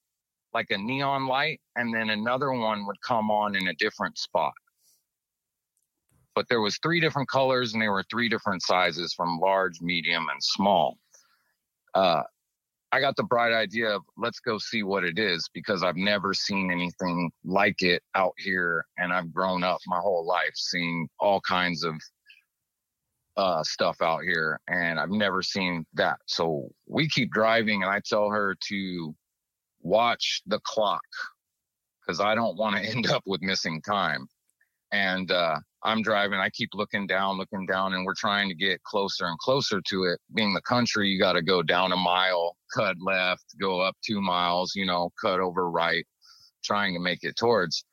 like 0.54 0.70
a 0.70 0.78
neon 0.78 1.26
light. 1.26 1.60
And 1.76 1.94
then 1.94 2.10
another 2.10 2.50
one 2.52 2.86
would 2.86 3.00
come 3.06 3.30
on 3.30 3.56
in 3.56 3.68
a 3.68 3.74
different 3.74 4.18
spot. 4.18 4.54
But 6.36 6.46
there 6.48 6.60
was 6.60 6.78
three 6.78 7.00
different 7.00 7.30
colors 7.30 7.72
and 7.72 7.82
they 7.82 7.88
were 7.88 8.04
three 8.10 8.28
different 8.28 8.62
sizes 8.62 9.14
from 9.14 9.40
large, 9.40 9.80
medium 9.80 10.28
and 10.30 10.42
small. 10.42 10.98
Uh, 11.94 12.22
I 12.92 13.00
got 13.00 13.16
the 13.16 13.24
bright 13.24 13.52
idea 13.52 13.88
of 13.88 14.02
let's 14.16 14.38
go 14.38 14.58
see 14.58 14.82
what 14.82 15.02
it 15.02 15.18
is 15.18 15.48
because 15.52 15.82
I've 15.82 15.96
never 15.96 16.34
seen 16.34 16.70
anything 16.70 17.30
like 17.44 17.82
it 17.82 18.02
out 18.14 18.34
here 18.38 18.84
and 18.98 19.12
I've 19.12 19.32
grown 19.32 19.64
up 19.64 19.80
my 19.86 19.98
whole 19.98 20.26
life 20.26 20.52
seeing 20.54 21.08
all 21.18 21.40
kinds 21.40 21.82
of 21.84 21.94
uh, 23.36 23.62
stuff 23.64 23.96
out 24.02 24.22
here 24.22 24.60
and 24.68 25.00
I've 25.00 25.10
never 25.10 25.42
seen 25.42 25.84
that. 25.94 26.18
So 26.26 26.68
we 26.86 27.08
keep 27.08 27.32
driving 27.32 27.82
and 27.82 27.90
I 27.90 28.00
tell 28.06 28.28
her 28.28 28.56
to 28.68 29.14
watch 29.80 30.42
the 30.46 30.60
clock 30.64 31.02
because 32.00 32.20
I 32.20 32.34
don't 32.34 32.56
want 32.56 32.76
to 32.76 32.82
end 32.90 33.08
up 33.08 33.22
with 33.26 33.42
missing 33.42 33.82
time. 33.82 34.28
And 34.92 35.30
uh, 35.30 35.56
I'm 35.82 36.02
driving. 36.02 36.38
I 36.38 36.50
keep 36.50 36.70
looking 36.74 37.06
down, 37.06 37.38
looking 37.38 37.66
down, 37.66 37.94
and 37.94 38.04
we're 38.04 38.14
trying 38.16 38.48
to 38.48 38.54
get 38.54 38.82
closer 38.82 39.26
and 39.26 39.38
closer 39.38 39.80
to 39.80 40.04
it. 40.04 40.20
Being 40.34 40.54
the 40.54 40.62
country, 40.62 41.08
you 41.08 41.20
got 41.20 41.34
to 41.34 41.42
go 41.42 41.62
down 41.62 41.92
a 41.92 41.96
mile, 41.96 42.56
cut 42.74 42.96
left, 43.00 43.44
go 43.60 43.80
up 43.80 43.96
two 44.04 44.20
miles, 44.20 44.72
you 44.74 44.86
know, 44.86 45.10
cut 45.20 45.40
over 45.40 45.70
right, 45.70 46.04
trying 46.64 46.94
to 46.94 47.00
make 47.00 47.20
it 47.22 47.36
towards. 47.36 47.84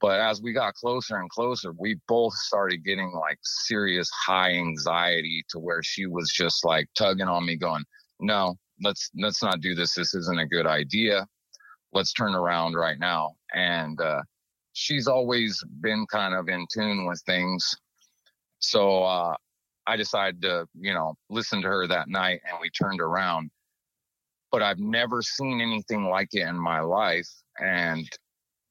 But 0.00 0.20
as 0.20 0.42
we 0.42 0.52
got 0.52 0.74
closer 0.74 1.16
and 1.16 1.30
closer, 1.30 1.72
we 1.78 1.98
both 2.08 2.34
started 2.34 2.84
getting 2.84 3.12
like 3.12 3.38
serious 3.42 4.10
high 4.26 4.50
anxiety 4.50 5.44
to 5.50 5.58
where 5.58 5.82
she 5.82 6.06
was 6.06 6.30
just 6.30 6.64
like 6.64 6.88
tugging 6.94 7.28
on 7.28 7.46
me, 7.46 7.56
going, 7.56 7.84
"No, 8.20 8.56
let's 8.82 9.10
let's 9.16 9.42
not 9.42 9.60
do 9.60 9.74
this. 9.74 9.94
This 9.94 10.14
isn't 10.14 10.40
a 10.40 10.46
good 10.46 10.66
idea. 10.66 11.26
Let's 11.92 12.12
turn 12.12 12.34
around 12.34 12.74
right 12.74 12.98
now." 12.98 13.36
And 13.54 14.00
uh, 14.00 14.22
she's 14.74 15.06
always 15.06 15.62
been 15.80 16.04
kind 16.10 16.34
of 16.34 16.48
in 16.48 16.66
tune 16.70 17.06
with 17.06 17.22
things. 17.24 17.74
So 18.58 19.04
uh, 19.04 19.34
I 19.86 19.96
decided 19.96 20.42
to, 20.42 20.66
you 20.78 20.92
know, 20.92 21.14
listen 21.30 21.62
to 21.62 21.68
her 21.68 21.86
that 21.86 22.08
night 22.08 22.40
and 22.46 22.58
we 22.60 22.70
turned 22.70 23.00
around. 23.00 23.50
But 24.50 24.62
I've 24.62 24.78
never 24.78 25.22
seen 25.22 25.60
anything 25.60 26.04
like 26.04 26.28
it 26.32 26.46
in 26.46 26.58
my 26.58 26.80
life. 26.80 27.28
And 27.58 28.08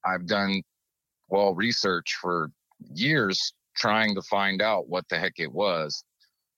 I've 0.05 0.27
done, 0.27 0.61
well, 1.29 1.55
research 1.55 2.17
for 2.21 2.49
years 2.93 3.53
trying 3.75 4.13
to 4.15 4.21
find 4.21 4.61
out 4.61 4.89
what 4.89 5.07
the 5.09 5.17
heck 5.17 5.39
it 5.39 5.51
was. 5.51 6.03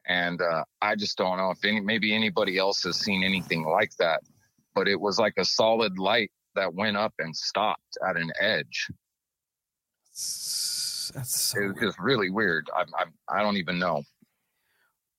And 0.07 0.41
uh, 0.41 0.63
I 0.81 0.95
just 0.95 1.17
don't 1.17 1.37
know 1.37 1.51
if 1.51 1.63
any, 1.63 1.81
maybe 1.81 2.15
anybody 2.15 2.57
else 2.57 2.83
has 2.83 2.97
seen 2.97 3.23
anything 3.23 3.63
like 3.63 3.91
that. 3.99 4.21
But 4.73 4.87
it 4.87 4.99
was 4.99 5.19
like 5.19 5.33
a 5.37 5.45
solid 5.45 5.97
light 5.97 6.31
that 6.55 6.73
went 6.73 6.97
up 6.97 7.13
and 7.19 7.35
stopped 7.35 7.97
at 8.07 8.17
an 8.17 8.31
edge. 8.39 8.89
That's 10.15 11.35
so 11.35 11.61
It 11.61 11.67
was 11.67 11.77
just 11.81 11.99
really 11.99 12.29
weird. 12.29 12.69
I, 12.73 12.83
I, 12.97 13.39
I 13.39 13.41
don't 13.41 13.57
even 13.57 13.77
know. 13.77 14.03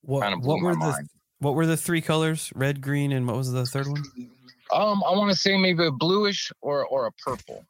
what, 0.03 0.22
kind 0.22 0.34
of 0.34 0.44
what 0.44 0.62
were 0.62 0.72
the 0.72 0.78
mind. 0.78 1.09
what 1.38 1.55
were 1.55 1.66
the 1.66 1.76
three 1.76 2.01
colors? 2.01 2.51
Red, 2.55 2.80
green, 2.80 3.12
and 3.12 3.26
what 3.26 3.36
was 3.36 3.53
the 3.53 3.66
third 3.66 3.88
one? 3.88 4.03
Um, 4.72 5.03
I 5.05 5.11
want 5.11 5.30
to 5.30 5.36
say 5.36 5.59
maybe 5.59 5.86
a 5.86 5.90
bluish 5.90 6.51
or 6.62 6.86
or 6.86 7.07
a 7.07 7.12
purple. 7.12 7.64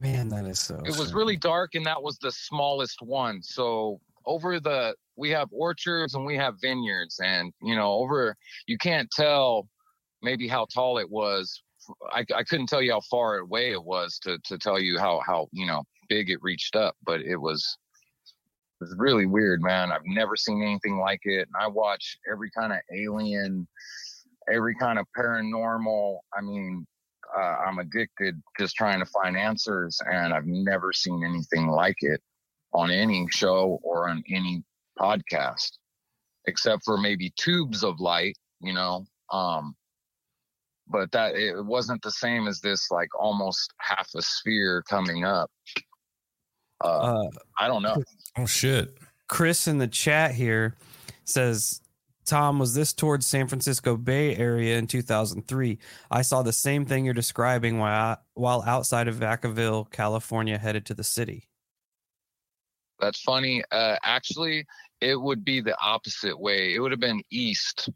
Man, 0.00 0.28
that 0.28 0.44
is 0.44 0.60
so. 0.60 0.80
It 0.84 0.96
was 0.96 1.12
really 1.12 1.36
dark, 1.36 1.74
and 1.74 1.84
that 1.86 2.00
was 2.00 2.16
the 2.18 2.30
smallest 2.30 3.02
one. 3.02 3.42
So 3.42 4.00
over 4.24 4.60
the 4.60 4.94
we 5.16 5.30
have 5.30 5.48
orchards 5.50 6.14
and 6.14 6.24
we 6.24 6.36
have 6.36 6.54
vineyards, 6.62 7.20
and 7.22 7.52
you 7.60 7.74
know 7.74 7.94
over 7.94 8.36
you 8.66 8.78
can't 8.78 9.10
tell 9.10 9.68
maybe 10.22 10.46
how 10.46 10.66
tall 10.72 10.98
it 10.98 11.10
was. 11.10 11.62
I, 12.12 12.24
I 12.34 12.44
couldn't 12.44 12.68
tell 12.68 12.82
you 12.82 12.92
how 12.92 13.00
far 13.00 13.38
away 13.38 13.72
it 13.72 13.82
was 13.82 14.18
to 14.20 14.38
to 14.44 14.58
tell 14.58 14.78
you 14.78 14.98
how 14.98 15.20
how 15.26 15.48
you 15.52 15.66
know 15.66 15.84
big 16.08 16.30
it 16.30 16.42
reached 16.42 16.76
up, 16.76 16.96
but 17.04 17.20
it 17.20 17.36
was 17.36 17.76
it 18.80 18.84
was 18.84 18.94
really 18.98 19.26
weird, 19.26 19.62
man. 19.62 19.90
I've 19.90 20.04
never 20.04 20.36
seen 20.36 20.62
anything 20.62 20.98
like 20.98 21.20
it. 21.24 21.48
And 21.48 21.56
I 21.60 21.66
watch 21.66 22.16
every 22.30 22.50
kind 22.50 22.72
of 22.72 22.78
alien, 22.94 23.66
every 24.52 24.74
kind 24.76 24.98
of 24.98 25.06
paranormal. 25.16 26.18
I 26.36 26.40
mean, 26.40 26.86
uh, 27.36 27.56
I'm 27.66 27.78
addicted 27.78 28.40
just 28.58 28.76
trying 28.76 29.00
to 29.00 29.06
find 29.06 29.36
answers, 29.36 30.00
and 30.10 30.32
I've 30.32 30.46
never 30.46 30.92
seen 30.92 31.24
anything 31.24 31.68
like 31.68 31.96
it 32.00 32.20
on 32.72 32.90
any 32.90 33.26
show 33.30 33.80
or 33.82 34.08
on 34.08 34.22
any 34.30 34.62
podcast, 34.98 35.72
except 36.46 36.84
for 36.84 36.96
maybe 36.96 37.32
tubes 37.36 37.82
of 37.82 38.00
light, 38.00 38.36
you 38.60 38.72
know. 38.72 39.04
Um, 39.32 39.74
but 40.90 41.10
that 41.12 41.36
it 41.36 41.64
wasn't 41.64 42.02
the 42.02 42.10
same 42.10 42.46
as 42.46 42.60
this, 42.60 42.90
like 42.90 43.08
almost 43.18 43.72
half 43.78 44.08
a 44.16 44.22
sphere 44.22 44.82
coming 44.88 45.24
up. 45.24 45.50
Uh, 46.84 46.88
Uh, 46.88 47.30
I 47.58 47.68
don't 47.68 47.82
know. 47.82 48.02
Oh 48.36 48.46
shit. 48.46 48.96
Chris 49.28 49.66
in 49.66 49.78
the 49.78 49.88
chat 49.88 50.32
here 50.32 50.76
says, 51.24 51.82
Tom, 52.24 52.58
was 52.58 52.74
this 52.74 52.92
towards 52.92 53.26
San 53.26 53.48
Francisco 53.48 53.96
Bay 53.96 54.36
Area 54.36 54.78
in 54.78 54.86
2003? 54.86 55.78
I 56.10 56.22
saw 56.22 56.42
the 56.42 56.52
same 56.52 56.84
thing 56.84 57.04
you're 57.04 57.14
describing 57.14 57.78
while 57.78 58.18
while 58.34 58.62
outside 58.66 59.08
of 59.08 59.16
Vacaville, 59.16 59.90
California, 59.90 60.58
headed 60.58 60.86
to 60.86 60.94
the 60.94 61.04
city. 61.04 61.48
That's 63.00 63.20
funny. 63.20 63.62
Uh, 63.70 63.96
actually, 64.02 64.66
it 65.00 65.20
would 65.20 65.44
be 65.44 65.60
the 65.60 65.76
opposite 65.80 66.38
way. 66.38 66.74
It 66.74 66.80
would 66.80 66.90
have 66.90 67.00
been 67.00 67.22
east 67.30 67.88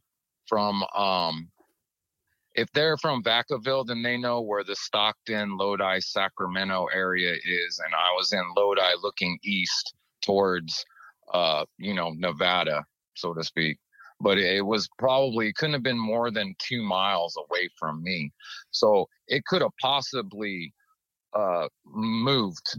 from 0.46 0.82
um 0.94 1.48
if 2.54 2.70
they're 2.72 2.96
from 2.98 3.22
Vacaville, 3.22 3.86
then 3.86 4.02
they 4.02 4.16
know 4.16 4.40
where 4.40 4.64
the 4.64 4.76
Stockton, 4.76 5.56
Lodi, 5.56 6.00
Sacramento 6.00 6.86
area 6.94 7.32
is. 7.32 7.80
And 7.84 7.94
I 7.94 8.12
was 8.16 8.32
in 8.32 8.42
Lodi 8.56 8.92
looking 9.02 9.38
east 9.42 9.94
towards 10.22 10.84
uh, 11.32 11.64
you 11.78 11.94
know, 11.94 12.10
Nevada, 12.10 12.84
so 13.14 13.34
to 13.34 13.42
speak. 13.42 13.78
But 14.20 14.38
it 14.38 14.64
was 14.64 14.88
probably 14.98 15.52
couldn't 15.52 15.72
have 15.72 15.82
been 15.82 15.98
more 15.98 16.30
than 16.30 16.54
two 16.58 16.82
miles 16.82 17.36
away 17.36 17.68
from 17.78 18.02
me. 18.02 18.30
So 18.70 19.08
it 19.26 19.44
could 19.46 19.62
have 19.62 19.72
possibly 19.80 20.72
uh 21.34 21.66
moved 21.84 22.78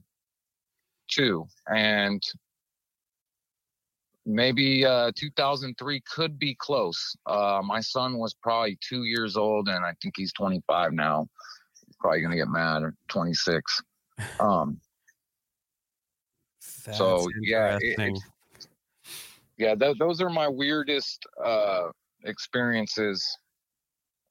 too. 1.09 1.45
And 1.67 2.21
maybe 4.26 4.86
uh 4.86 5.11
2003 5.15 6.01
could 6.09 6.39
be 6.39 6.55
close. 6.55 7.15
Uh 7.26 7.61
my 7.63 7.80
son 7.82 8.17
was 8.17 8.34
probably 8.34 8.78
two 8.88 9.03
years 9.03 9.36
old 9.38 9.67
and 9.67 9.84
i 9.86 9.93
think 10.01 10.13
he's 10.17 10.34
25 10.34 10.93
now. 10.93 11.28
He's 11.86 11.95
probably 11.99 12.21
gonna 12.21 12.36
get 12.38 12.47
mad 12.47 12.84
or 12.84 12.95
26 13.09 13.82
um 14.39 14.80
So, 16.97 17.28
yeah, 17.41 17.78
it- 17.82 17.99
interesting. 17.99 18.21
yeah 19.57 19.76
th- 19.76 19.97
those 19.97 20.21
are 20.21 20.30
my 20.30 20.47
weirdest 20.47 21.26
uh 21.43 21.89
experiences. 22.24 23.26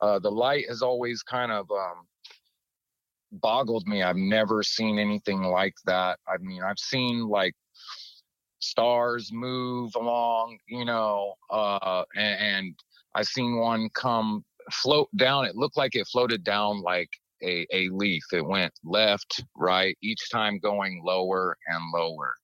Uh 0.00 0.18
the 0.18 0.30
light 0.30 0.66
has 0.68 0.80
always 0.82 1.22
kind 1.22 1.52
of 1.52 1.70
um 1.70 2.06
boggled 3.32 3.86
me. 3.86 4.02
I've 4.02 4.16
never 4.16 4.62
seen 4.62 4.98
anything 4.98 5.42
like 5.42 5.74
that. 5.86 6.18
I 6.26 6.38
mean 6.38 6.62
i've 6.62 6.78
seen 6.78 7.28
like 7.28 7.54
stars 8.62 9.30
move 9.32 9.94
along 9.96 10.58
you 10.68 10.84
know 10.84 11.34
uh 11.50 12.04
and, 12.14 12.40
and 12.40 12.74
i 13.14 13.22
seen 13.22 13.58
one 13.58 13.88
come 13.94 14.44
float 14.70 15.08
down 15.16 15.44
it 15.44 15.56
looked 15.56 15.76
like 15.76 15.94
it 15.94 16.06
floated 16.06 16.44
down 16.44 16.80
like 16.82 17.10
a, 17.42 17.66
a 17.72 17.88
leaf 17.88 18.22
it 18.32 18.44
went 18.44 18.72
left 18.84 19.44
right 19.56 19.96
each 20.02 20.30
time 20.30 20.58
going 20.60 21.02
lower 21.04 21.56
and 21.66 21.82
lower 21.92 22.34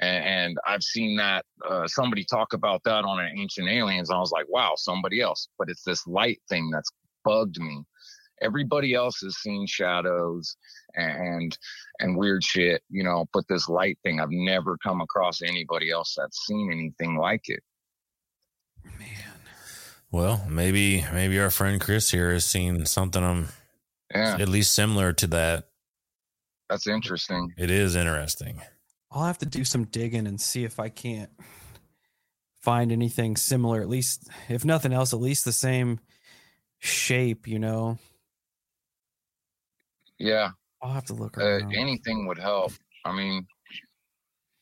and, 0.00 0.24
and 0.24 0.58
I've 0.66 0.82
seen 0.82 1.16
that 1.16 1.44
uh, 1.68 1.86
somebody 1.86 2.24
talk 2.24 2.52
about 2.52 2.82
that 2.84 3.04
on 3.04 3.20
an 3.20 3.38
Ancient 3.38 3.68
Aliens. 3.68 4.10
I 4.10 4.18
was 4.18 4.32
like, 4.32 4.46
wow, 4.48 4.72
somebody 4.76 5.20
else. 5.20 5.48
But 5.58 5.68
it's 5.70 5.84
this 5.84 6.06
light 6.06 6.40
thing 6.48 6.70
that's 6.70 6.90
bugged 7.24 7.60
me. 7.60 7.82
Everybody 8.44 8.94
else 8.94 9.20
has 9.22 9.36
seen 9.36 9.66
shadows 9.66 10.56
and 10.94 11.56
and 11.98 12.16
weird 12.16 12.44
shit, 12.44 12.82
you 12.90 13.02
know. 13.02 13.26
But 13.32 13.44
this 13.48 13.68
light 13.68 13.98
thing, 14.04 14.20
I've 14.20 14.30
never 14.30 14.76
come 14.78 15.00
across 15.00 15.42
anybody 15.42 15.90
else 15.90 16.14
that's 16.16 16.44
seen 16.46 16.70
anything 16.72 17.16
like 17.16 17.48
it. 17.48 17.62
Man. 18.98 19.08
Well, 20.10 20.44
maybe 20.48 21.04
maybe 21.12 21.40
our 21.40 21.50
friend 21.50 21.80
Chris 21.80 22.10
here 22.10 22.32
has 22.32 22.44
seen 22.44 22.86
something 22.86 23.24
um 23.24 23.48
Yeah, 24.14 24.36
at 24.38 24.48
least 24.48 24.74
similar 24.74 25.12
to 25.14 25.26
that. 25.28 25.68
that's 26.68 26.86
interesting. 26.86 27.52
It 27.56 27.70
is 27.70 27.96
interesting. 27.96 28.60
I'll 29.10 29.24
have 29.24 29.38
to 29.38 29.46
do 29.46 29.64
some 29.64 29.84
digging 29.84 30.26
and 30.26 30.40
see 30.40 30.64
if 30.64 30.78
I 30.80 30.88
can't 30.88 31.30
find 32.60 32.90
anything 32.92 33.36
similar. 33.36 33.80
At 33.80 33.88
least, 33.88 34.28
if 34.48 34.64
nothing 34.64 34.92
else, 34.92 35.12
at 35.12 35.20
least 35.20 35.44
the 35.44 35.52
same 35.52 36.00
shape. 36.78 37.46
You 37.46 37.58
know, 37.58 37.98
Yeah, 40.18 40.50
I'll 40.82 40.92
have 40.92 41.04
to 41.06 41.14
look 41.14 41.38
uh, 41.38 41.60
anything 41.74 42.26
would 42.26 42.38
help. 42.38 42.72
I 43.04 43.12
mean, 43.14 43.46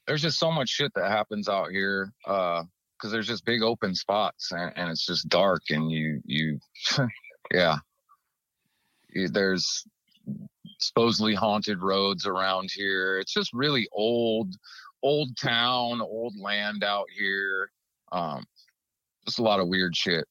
there's 0.06 0.22
just 0.22 0.38
so 0.38 0.50
much 0.50 0.68
shit 0.68 0.92
that 0.94 1.10
happens 1.10 1.48
out 1.48 1.70
here. 1.70 2.12
Uh, 2.26 2.64
because 3.02 3.12
there's 3.12 3.26
just 3.26 3.44
big 3.44 3.62
open 3.62 3.96
spots 3.96 4.52
and, 4.52 4.72
and 4.76 4.88
it's 4.88 5.04
just 5.04 5.28
dark 5.28 5.62
and 5.70 5.90
you 5.90 6.20
you 6.24 6.58
yeah. 7.52 7.76
There's 9.12 9.84
supposedly 10.78 11.34
haunted 11.34 11.82
roads 11.82 12.26
around 12.26 12.70
here. 12.72 13.18
It's 13.18 13.32
just 13.32 13.52
really 13.52 13.88
old 13.92 14.54
old 15.02 15.36
town 15.36 16.00
old 16.00 16.34
land 16.38 16.84
out 16.84 17.06
here. 17.16 17.72
Um 18.12 18.44
just 19.26 19.40
a 19.40 19.42
lot 19.42 19.58
of 19.58 19.66
weird 19.66 19.96
shit. 19.96 20.24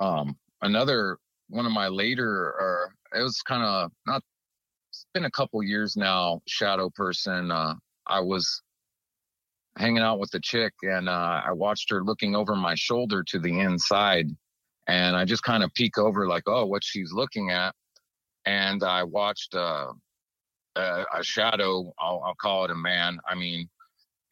Um 0.00 0.36
another 0.60 1.18
one 1.50 1.66
of 1.66 1.72
my 1.72 1.86
later 1.86 2.28
or 2.28 2.94
it 3.14 3.22
was 3.22 3.40
kind 3.42 3.62
of 3.62 3.92
not 4.06 4.22
been 5.14 5.24
a 5.26 5.30
couple 5.30 5.62
years 5.62 5.96
now 5.96 6.40
shadow 6.46 6.90
person 6.90 7.50
uh 7.50 7.74
i 8.06 8.18
was 8.18 8.62
hanging 9.76 10.02
out 10.02 10.18
with 10.18 10.30
the 10.30 10.40
chick 10.40 10.72
and 10.82 11.08
uh, 11.08 11.40
I 11.44 11.52
watched 11.52 11.90
her 11.90 12.04
looking 12.04 12.36
over 12.36 12.54
my 12.54 12.74
shoulder 12.74 13.22
to 13.28 13.38
the 13.38 13.60
inside 13.60 14.28
and 14.86 15.16
I 15.16 15.24
just 15.24 15.42
kind 15.42 15.62
of 15.62 15.72
peek 15.74 15.98
over 15.98 16.26
like, 16.26 16.44
oh, 16.46 16.66
what 16.66 16.84
she's 16.84 17.12
looking 17.12 17.50
at. 17.50 17.74
And 18.44 18.82
I 18.82 19.04
watched 19.04 19.54
uh, 19.54 19.92
a, 20.76 21.04
a 21.14 21.22
shadow. 21.22 21.92
I'll, 21.98 22.22
I'll 22.24 22.34
call 22.34 22.64
it 22.64 22.70
a 22.70 22.74
man. 22.74 23.18
I 23.28 23.34
mean, 23.34 23.68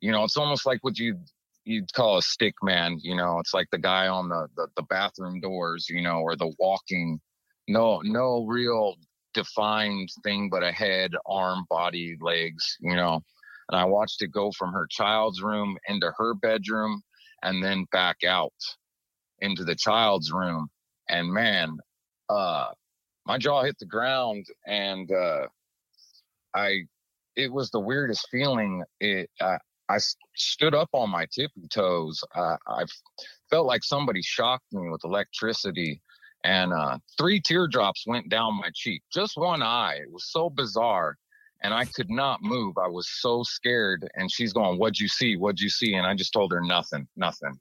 you 0.01 0.11
know, 0.11 0.24
it's 0.24 0.37
almost 0.37 0.66
like 0.66 0.81
what 0.83 0.99
you 0.99 1.18
you'd 1.64 1.93
call 1.93 2.18
a 2.18 2.22
stick 2.22 2.55
man. 2.62 2.99
You 3.01 3.14
know, 3.14 3.39
it's 3.39 3.55
like 3.55 3.68
the 3.70 3.78
guy 3.78 4.09
on 4.09 4.28
the, 4.28 4.49
the 4.57 4.66
the 4.76 4.83
bathroom 4.83 5.41
doors. 5.41 5.87
You 5.89 6.03
know, 6.03 6.20
or 6.20 6.35
the 6.35 6.53
walking. 6.59 7.20
No, 7.68 8.01
no 8.03 8.45
real 8.47 8.97
defined 9.35 10.09
thing, 10.24 10.49
but 10.51 10.62
a 10.62 10.72
head, 10.72 11.12
arm, 11.26 11.64
body, 11.70 12.16
legs. 12.20 12.76
You 12.81 12.97
know, 12.97 13.20
and 13.70 13.81
I 13.81 13.85
watched 13.85 14.22
it 14.22 14.28
go 14.33 14.51
from 14.53 14.72
her 14.72 14.87
child's 14.91 15.43
room 15.43 15.76
into 15.89 16.12
her 16.18 16.35
bedroom 16.35 17.03
and 17.43 17.62
then 17.62 17.87
back 17.93 18.18
out 18.26 18.53
into 19.41 19.64
the 19.64 19.74
child's 19.74 20.33
room. 20.33 20.68
And 21.09 21.33
man, 21.33 21.78
uh, 22.28 22.68
my 23.26 23.39
jaw 23.39 23.62
hit 23.64 23.78
the 23.78 23.87
ground 23.87 24.47
and 24.66 25.11
uh, 25.11 25.47
I 26.55 26.83
it 27.37 27.53
was 27.53 27.70
the 27.70 27.81
weirdest 27.81 28.28
feeling. 28.31 28.85
It 29.01 29.31
I 29.41 29.97
s- 29.97 30.16
stood 30.37 30.74
up 30.74 30.89
on 30.93 31.11
my 31.11 31.26
tippy 31.35 31.68
toes. 31.68 32.22
Uh, 32.35 32.57
I 32.68 32.85
felt 33.51 33.66
like 33.66 33.83
somebody 33.85 34.22
shocked 34.22 34.72
me 34.72 34.89
with 34.89 35.05
electricity, 35.05 36.01
and 36.45 36.72
uh, 36.72 36.99
three 37.18 37.41
teardrops 37.41 38.05
went 38.07 38.28
down 38.28 38.59
my 38.59 38.70
cheek. 38.74 39.03
Just 39.12 39.36
one 39.36 39.62
eye. 39.62 39.99
It 40.03 40.11
was 40.11 40.30
so 40.30 40.51
bizarre, 40.51 41.16
and 41.62 41.74
I 41.74 41.84
could 41.84 42.11
not 42.11 42.43
move. 42.43 42.78
I 42.78 42.88
was 42.88 43.09
so 43.20 43.43
scared. 43.43 44.09
And 44.14 44.30
she's 44.30 44.53
going, 44.53 44.78
"What'd 44.78 44.99
you 44.99 45.09
see? 45.09 45.36
What'd 45.36 45.61
you 45.61 45.70
see?" 45.70 45.95
And 45.95 46.07
I 46.07 46.14
just 46.14 46.32
told 46.32 46.53
her 46.53 46.61
nothing, 46.61 47.07
nothing. 47.16 47.59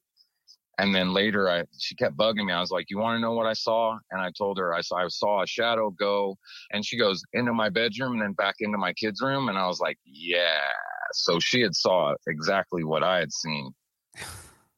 And 0.78 0.96
then 0.96 1.14
later, 1.14 1.50
I 1.50 1.66
she 1.78 1.94
kept 1.96 2.16
bugging 2.16 2.46
me. 2.46 2.54
I 2.54 2.62
was 2.62 2.72
like, 2.72 2.86
"You 2.90 3.00
want 3.00 3.18
to 3.18 3.22
know 3.22 3.34
what 3.34 3.46
I 3.46 3.54
saw?" 3.54 3.98
And 4.12 4.22
I 4.22 4.32
told 4.38 4.58
her 4.58 4.74
I 4.74 4.82
saw 4.82 4.96
I 4.98 5.08
saw 5.10 5.44
a 5.44 5.48
shadow 5.48 5.90
go, 5.90 6.38
and 6.72 6.86
she 6.86 6.98
goes 6.98 7.22
into 7.34 7.54
my 7.54 7.68
bedroom 7.70 8.14
and 8.14 8.22
then 8.22 8.34
back 8.34 8.56
into 8.60 8.78
my 8.78 8.94
kids' 8.94 9.22
room, 9.22 9.50
and 9.50 9.58
I 9.58 9.68
was 9.68 9.82
like, 9.82 9.98
"Yeah." 10.06 10.72
So 11.12 11.40
she 11.40 11.60
had 11.62 11.76
saw 11.76 12.14
exactly 12.28 12.86
what 12.86 13.04
I 13.04 13.18
had 13.18 13.34
seen. 13.34 13.74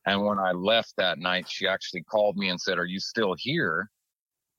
And 0.06 0.26
when 0.26 0.39
I 0.39 0.52
left 0.52 0.93
that 0.97 1.20
night, 1.20 1.47
she 1.47 1.68
actually 1.68 2.04
called 2.04 2.38
me 2.38 2.49
and 2.49 2.60
said, 2.60 2.78
"Are 2.78 2.86
you 2.86 2.99
still 2.99 3.36
here?" 3.38 3.89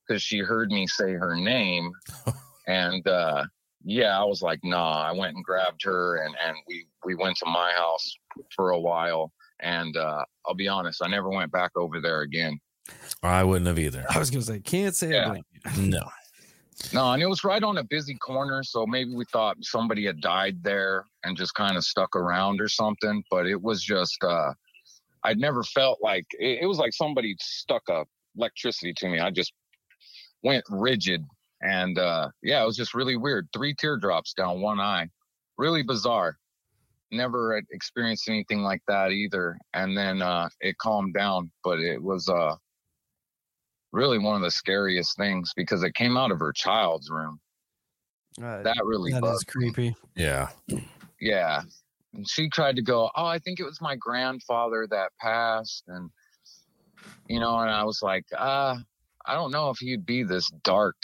Because 0.07 0.23
she 0.23 0.39
heard 0.39 0.71
me 0.71 0.87
say 0.87 1.13
her 1.13 1.37
name, 1.37 1.91
and 2.67 3.07
uh, 3.07 3.45
yeah, 3.85 4.21
I 4.21 4.25
was 4.25 4.43
like, 4.43 4.61
"Nah." 4.63 5.03
I 5.03 5.13
went 5.13 5.35
and 5.35 5.45
grabbed 5.45 5.83
her, 5.85 6.25
and 6.25 6.35
and 6.45 6.57
we 6.69 6.87
we 7.05 7.15
went 7.15 7.37
to 7.39 7.47
my 7.47 7.73
house 7.77 8.15
for 8.55 8.71
a 8.71 8.81
while. 8.81 9.33
And 9.61 9.97
uh, 9.97 10.25
I'll 10.47 10.55
be 10.55 10.69
honest, 10.69 11.03
I 11.05 11.09
never 11.09 11.29
went 11.29 11.53
back 11.53 11.71
over 11.77 12.01
there 12.01 12.23
again. 12.23 12.59
I 13.23 13.45
wouldn't 13.45 13.69
have 13.69 13.79
either. 13.79 14.05
I 14.11 14.19
was 14.19 14.31
gonna 14.31 14.43
say, 14.43 14.59
can't 14.61 14.95
say 14.95 15.13
Yeah. 15.13 15.27
I 15.27 15.29
blame 15.31 15.45
you. 15.53 15.91
No. 15.91 16.03
No, 16.93 17.13
and 17.13 17.23
it 17.23 17.27
was 17.27 17.45
right 17.45 17.63
on 17.63 17.79
a 17.79 17.85
busy 17.85 18.17
corner, 18.17 18.63
so 18.65 18.87
maybe 18.87 19.15
we 19.15 19.25
thought 19.27 19.57
somebody 19.61 20.05
had 20.05 20.21
died 20.21 20.63
there 20.65 21.05
and 21.23 21.37
just 21.37 21.55
kind 21.55 21.77
of 21.77 21.85
stuck 21.85 22.17
around 22.17 22.61
or 22.61 22.67
something. 22.67 23.23
But 23.31 23.47
it 23.47 23.61
was 23.61 23.83
just, 23.83 24.17
uh, 24.25 24.53
I'd 25.25 25.39
never 25.39 25.63
felt 25.63 25.99
like 26.03 26.25
it, 26.39 26.61
it 26.63 26.67
was 26.67 26.79
like 26.79 26.93
somebody 26.93 27.37
stuck 27.41 27.83
a 27.89 28.05
electricity 28.37 28.93
to 28.97 29.09
me. 29.09 29.21
I 29.21 29.31
just 29.31 29.53
went 30.43 30.65
rigid, 30.69 31.25
and 31.61 31.99
uh, 31.99 32.29
yeah, 32.43 32.63
it 32.63 32.67
was 32.67 32.77
just 32.77 32.95
really 32.95 33.17
weird. 33.17 33.49
Three 33.53 33.75
teardrops 33.75 34.35
down 34.35 34.61
one 34.61 34.81
eye, 34.81 35.09
really 35.59 35.83
bizarre. 35.83 36.37
Never 37.11 37.61
experienced 37.71 38.29
anything 38.29 38.63
like 38.63 38.81
that 38.89 39.11
either. 39.11 39.59
And 39.75 39.97
then 39.97 40.23
uh, 40.23 40.49
it 40.61 40.79
calmed 40.79 41.13
down, 41.13 41.51
but 41.63 41.79
it 41.79 42.03
was 42.03 42.27
uh, 42.29 42.57
really 43.93 44.19
one 44.19 44.35
of 44.35 44.41
the 44.43 44.51
scariest 44.51 45.19
things 45.19 45.53
because 45.55 45.83
it 45.83 45.95
came 45.95 46.17
out 46.17 46.31
of 46.31 46.41
her 46.41 46.53
child's 46.53 47.11
room. 47.11 47.39
Uh, 48.43 48.63
That 48.63 48.79
really 48.83 49.13
that 49.13 49.21
bugged 49.21 49.35
is 49.35 49.45
creepy. 49.45 49.95
Yeah. 50.17 50.49
yeah 51.21 51.63
and 52.15 52.29
she 52.29 52.49
tried 52.49 52.77
to 52.77 52.83
go 52.83 53.11
oh 53.17 53.25
i 53.27 53.39
think 53.39 53.59
it 53.61 53.65
was 53.65 53.81
my 53.81 53.97
grandfather 53.97 54.87
that 54.91 55.11
passed 55.21 55.85
and 55.89 56.11
you 57.29 57.41
know 57.41 57.59
and 57.59 57.71
i 57.71 57.83
was 57.85 58.01
like 58.03 58.25
uh 58.37 58.77
i 59.27 59.35
don't 59.35 59.51
know 59.53 59.71
if 59.71 59.79
he'd 59.79 60.05
be 60.07 60.23
this 60.23 60.51
dark 60.63 60.97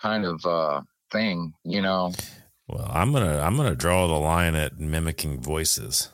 kind 0.00 0.24
of 0.24 0.44
uh 0.46 0.80
thing 1.10 1.52
you 1.64 1.80
know 1.80 2.12
Well, 2.68 2.88
I'm 2.92 3.12
gonna 3.12 3.38
I'm 3.40 3.56
gonna 3.56 3.74
draw 3.76 4.06
the 4.06 4.14
line 4.14 4.54
at 4.54 4.78
mimicking 4.78 5.40
voices. 5.40 6.10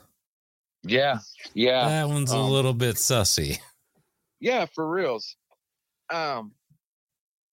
yeah 0.85 1.19
yeah 1.55 1.89
that 1.89 2.09
one's 2.09 2.33
a 2.33 2.37
um, 2.37 2.51
little 2.51 2.75
bit 2.75 2.97
sussy. 2.97 3.59
yeah 4.41 4.67
for 4.75 4.89
reals 4.89 5.37
um 6.11 6.53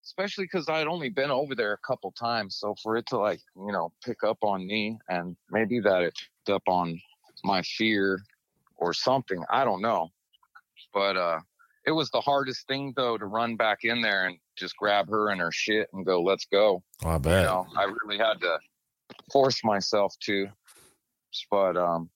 especially 0.04 0.44
because 0.46 0.68
i'd 0.70 0.88
only 0.88 1.10
been 1.10 1.32
over 1.32 1.56
there 1.56 1.72
a 1.74 1.78
couple 1.88 2.12
times 2.12 2.58
so 2.60 2.76
for 2.84 2.98
it 2.98 3.06
to 3.08 3.18
like 3.18 3.40
you 3.56 3.72
know 3.72 3.92
pick 4.04 4.24
up 4.24 4.38
on 4.42 4.66
me 4.68 4.98
and 5.08 5.36
maybe 5.52 5.80
that 5.80 6.02
it 6.02 6.14
picked 6.50 6.56
up 6.56 6.64
on 6.68 7.00
my 7.43 7.62
fear 7.62 8.22
or 8.78 8.93
something. 8.93 9.43
I 9.50 9.64
don't 9.64 9.82
know. 9.82 10.10
But 10.93 11.18
uh 11.18 11.39
it 11.86 11.91
was 11.91 12.10
the 12.12 12.22
hardest 12.22 12.68
thing 12.68 12.93
though 12.95 13.18
to 13.18 13.26
run 13.26 13.56
back 13.56 13.80
in 13.84 14.02
there 14.02 14.28
and 14.28 14.38
just 14.58 14.76
grab 14.78 15.10
her 15.10 15.30
and 15.30 15.39
her 15.41 15.52
shit 15.52 15.88
and 15.93 16.06
go 16.06 16.22
let's 16.22 16.45
go. 16.45 16.84
Oh, 17.04 17.10
I 17.10 17.14
you 17.14 17.20
bet. 17.20 17.45
know 17.45 17.66
i 17.78 17.84
really 18.04 18.18
had 18.18 18.39
to 18.41 18.58
force 19.32 19.64
myself 19.64 20.16
to. 20.26 20.47
But 21.52 21.78
um 21.78 22.10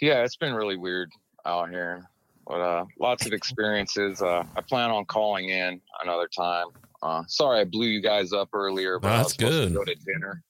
yeah 0.00 0.22
it's 0.24 0.36
been 0.36 0.54
really 0.54 0.76
weird 0.76 1.10
out 1.44 1.70
here 1.70 2.08
but 2.46 2.60
uh 2.60 2.84
lots 3.00 3.26
of 3.26 3.32
experiences 3.32 4.22
uh 4.22 4.44
i 4.56 4.60
plan 4.60 4.90
on 4.90 5.04
calling 5.06 5.48
in 5.48 5.80
another 6.02 6.28
time 6.36 6.66
uh 7.02 7.22
sorry 7.28 7.60
i 7.60 7.64
blew 7.64 7.86
you 7.86 8.00
guys 8.00 8.32
up 8.32 8.48
earlier 8.52 8.98
but 8.98 9.08
No, 9.08 9.14
I 9.14 9.16
that's 9.18 9.36
was 9.38 9.50
good. 9.50 9.68
to 9.68 9.74
go 9.74 9.84
to 9.84 9.94
dinner 9.94 10.42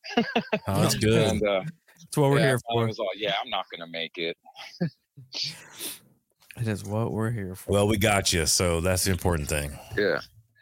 Oh, 0.69 0.81
that's 0.83 0.95
good. 1.09 1.29
and 1.29 1.43
uh 1.47 1.63
It's 2.03 2.17
what 2.17 2.31
we're 2.31 2.39
yeah, 2.39 2.47
here 2.47 2.57
I 2.57 2.73
for. 2.75 2.87
was 2.87 2.99
all, 2.99 3.09
yeah 3.17 3.35
i'm 3.43 3.51
not 3.51 3.65
gonna 3.71 3.91
make 3.91 4.13
it 4.19 4.37
It 6.59 6.69
is 6.69 6.85
what 6.85 7.13
we're 7.13 7.31
here 7.31 7.55
for. 7.55 7.73
Well, 7.73 7.87
we 7.87 7.99
got 7.99 8.33
you, 8.33 8.47
so 8.47 8.81
that's 8.81 9.05
the 9.05 9.11
important 9.11 9.47
thing. 9.47 9.79
Yeah. 9.95 10.21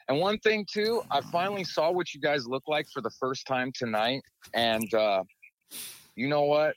And 0.09 0.19
one 0.19 0.39
thing 0.39 0.67
too, 0.69 1.03
I 1.13 1.21
finally 1.21 1.63
saw 1.63 1.93
what 1.93 2.13
you 2.13 2.21
guys 2.21 2.49
look 2.49 2.65
like 2.67 2.87
for 2.93 3.01
the 3.01 3.11
first 3.21 3.47
time 3.47 3.71
tonight. 3.73 4.23
And 4.55 4.93
uh 4.93 5.23
you 6.17 6.29
know 6.29 6.43
what? 6.43 6.75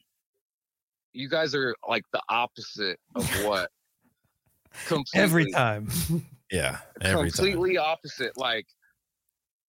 You 1.14 1.30
guys 1.30 1.55
are 1.55 1.76
like 1.89 2.03
the 2.14 2.22
opposite 2.30 2.99
of 3.16 3.28
what 3.43 3.72
completely, 4.86 5.23
every 5.23 5.51
time. 5.51 5.88
Yeah, 6.49 6.78
every 7.01 7.30
time. 7.30 7.45
completely 7.45 7.78
opposite. 7.78 8.38
Like 8.38 8.67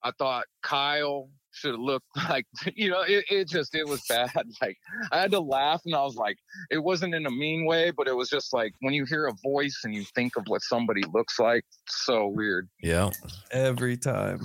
I 0.05 0.13
thought 0.17 0.45
Kyle 0.63 1.29
should 1.51 1.73
have 1.73 1.81
looked 1.81 2.07
like 2.29 2.47
you 2.77 2.89
know, 2.91 3.01
it, 3.03 3.25
it 3.29 3.49
just 3.49 3.75
it 3.75 3.85
was 3.89 4.01
bad. 4.09 4.31
Like 4.63 4.77
I 5.11 5.21
had 5.21 5.33
to 5.33 5.41
laugh 5.41 5.83
and 5.87 5.95
I 5.97 6.03
was 6.05 6.15
like, 6.15 6.37
it 6.71 6.79
wasn't 6.79 7.17
in 7.17 7.27
a 7.27 7.31
mean 7.33 7.65
way, 7.67 7.91
but 7.91 8.07
it 8.07 8.15
was 8.15 8.29
just 8.29 8.53
like 8.53 8.73
when 8.81 8.95
you 8.95 9.05
hear 9.07 9.27
a 9.27 9.33
voice 9.43 9.81
and 9.83 9.93
you 9.93 10.05
think 10.15 10.37
of 10.37 10.45
what 10.47 10.63
somebody 10.63 11.03
looks 11.13 11.41
like, 11.41 11.65
so 11.89 12.29
weird. 12.29 12.69
Yeah. 12.81 13.11
every 13.51 13.97
time. 13.97 14.41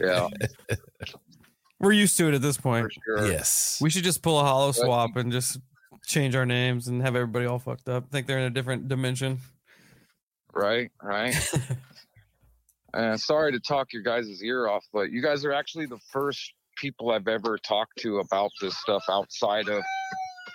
Yeah, 0.00 0.28
We're 1.80 1.92
used 1.92 2.16
to 2.18 2.26
it 2.28 2.34
at 2.34 2.42
this 2.42 2.56
for 2.56 2.62
point. 2.62 2.92
sure. 3.06 3.26
yes. 3.30 3.78
We 3.80 3.90
should 3.90 4.04
just 4.04 4.20
pull 4.22 4.38
a 4.40 4.42
hollow 4.42 4.72
swap 4.72 5.14
and 5.16 5.30
just 5.30 5.58
change 6.06 6.34
our 6.34 6.46
names 6.46 6.88
and 6.88 7.02
have 7.02 7.16
everybody 7.16 7.46
all 7.46 7.58
fucked 7.58 7.88
up. 7.88 8.10
Think 8.10 8.26
they're 8.26 8.38
in 8.38 8.44
a 8.44 8.50
different 8.50 8.88
dimension. 8.88 9.38
Right, 10.54 10.90
right. 11.02 11.34
and 12.94 13.20
sorry 13.20 13.52
to 13.52 13.60
talk 13.60 13.92
your 13.92 14.02
guys' 14.02 14.42
ear 14.42 14.68
off, 14.68 14.84
but 14.92 15.10
you 15.10 15.22
guys 15.22 15.44
are 15.44 15.52
actually 15.52 15.86
the 15.86 15.98
first 16.12 16.52
people 16.76 17.10
I've 17.10 17.28
ever 17.28 17.58
talked 17.58 17.98
to 17.98 18.18
about 18.18 18.50
this 18.60 18.76
stuff 18.78 19.04
outside 19.08 19.68
of 19.68 19.82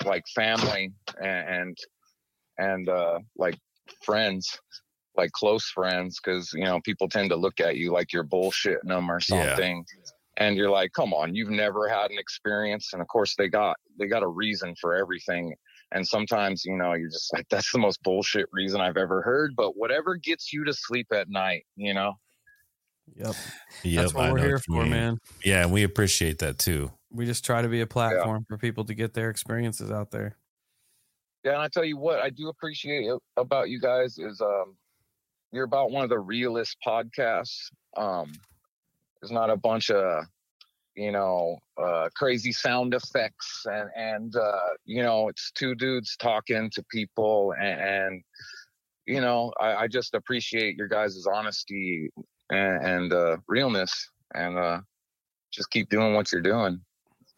like 0.06 0.24
family 0.36 0.92
and 1.22 1.50
and, 1.50 1.78
and 2.58 2.90
uh 2.90 3.20
like 3.38 3.58
friends, 4.04 4.60
like 5.16 5.32
close 5.32 5.66
friends, 5.70 6.20
because 6.24 6.52
you 6.54 6.64
know 6.64 6.82
people 6.82 7.08
tend 7.08 7.30
to 7.30 7.36
look 7.36 7.60
at 7.60 7.78
you 7.78 7.92
like 7.92 8.12
you're 8.14 8.24
bullshitting 8.24 8.88
them 8.88 9.12
or 9.12 9.20
Yeah. 9.30 9.96
Something. 10.38 10.48
And 10.48 10.58
you're 10.58 10.70
like, 10.70 10.92
come 10.94 11.14
on, 11.14 11.36
you've 11.36 11.50
never 11.50 11.88
had 11.88 12.12
an 12.12 12.20
experience. 12.20 12.94
And 12.94 13.02
of 13.02 13.08
course 13.08 13.36
they 13.36 13.48
got 13.48 13.78
they 14.00 14.08
got 14.08 14.24
a 14.24 14.28
reason 14.28 14.76
for 14.80 14.96
everything. 14.96 15.56
And 15.92 16.08
sometimes, 16.08 16.66
you 16.66 16.76
know, 16.76 16.94
you're 16.94 17.10
just 17.10 17.32
like, 17.34 17.48
that's 17.50 17.72
the 17.72 17.78
most 17.78 18.02
bullshit 18.02 18.48
reason 18.52 18.82
I've 18.82 18.98
ever 18.98 19.22
heard. 19.22 19.56
But 19.56 19.78
whatever 19.78 20.16
gets 20.16 20.52
you 20.52 20.64
to 20.66 20.74
sleep 20.74 21.08
at 21.14 21.30
night, 21.30 21.66
you 21.76 21.94
know? 21.94 22.14
Yep. 23.16 23.36
Yep, 23.84 24.02
That's 24.02 24.14
what 24.14 24.26
I 24.26 24.32
we're 24.32 24.40
here 24.40 24.54
what 24.54 24.64
for, 24.66 24.82
mean. 24.84 24.92
man. 24.92 25.18
Yeah, 25.44 25.62
and 25.62 25.72
we 25.72 25.84
appreciate 25.84 26.40
that 26.40 26.58
too. 26.58 26.92
We 27.12 27.26
just 27.26 27.46
try 27.46 27.62
to 27.62 27.68
be 27.68 27.82
a 27.82 27.86
platform 27.88 28.44
for 28.48 28.58
people 28.58 28.86
to 28.86 28.96
get 28.96 29.14
their 29.14 29.30
experiences 29.30 29.92
out 29.92 30.10
there. 30.10 30.38
Yeah, 31.44 31.54
and 31.54 31.62
I 31.62 31.68
tell 31.68 31.84
you 31.84 31.98
what, 31.98 32.20
I 32.20 32.30
do 32.30 32.48
appreciate 32.48 33.08
about 33.38 33.70
you 33.70 33.80
guys 33.80 34.18
is 34.18 34.42
um 34.42 34.78
you're 35.52 35.66
about 35.66 35.92
one 35.92 36.04
of 36.04 36.10
the 36.10 36.20
realest 36.20 36.78
podcasts. 36.86 37.70
Um 37.98 38.32
there's 39.24 39.32
not 39.32 39.50
a 39.50 39.56
bunch 39.56 39.90
of 39.90 40.26
you 40.96 41.14
know 41.14 41.58
uh 41.82 42.10
crazy 42.14 42.52
sound 42.52 42.94
effects 42.94 43.66
and 43.66 43.90
and 43.96 44.36
uh 44.36 44.60
you 44.84 45.02
know 45.02 45.30
it's 45.30 45.50
two 45.54 45.74
dudes 45.76 46.18
talking 46.18 46.70
to 46.70 46.84
people 46.92 47.54
and, 47.58 47.80
and 47.80 48.24
you 49.08 49.22
know 49.22 49.54
I, 49.62 49.76
I 49.76 49.88
just 49.88 50.14
appreciate 50.14 50.76
your 50.76 50.90
guys' 50.90 51.26
honesty 51.26 52.10
and, 52.50 52.86
and 52.86 53.14
uh 53.14 53.38
realness 53.48 54.10
and 54.36 54.58
uh 54.58 54.82
just 55.54 55.72
keep 55.72 55.88
doing 55.90 56.16
what 56.16 56.30
you're 56.34 56.42
doing 56.42 56.82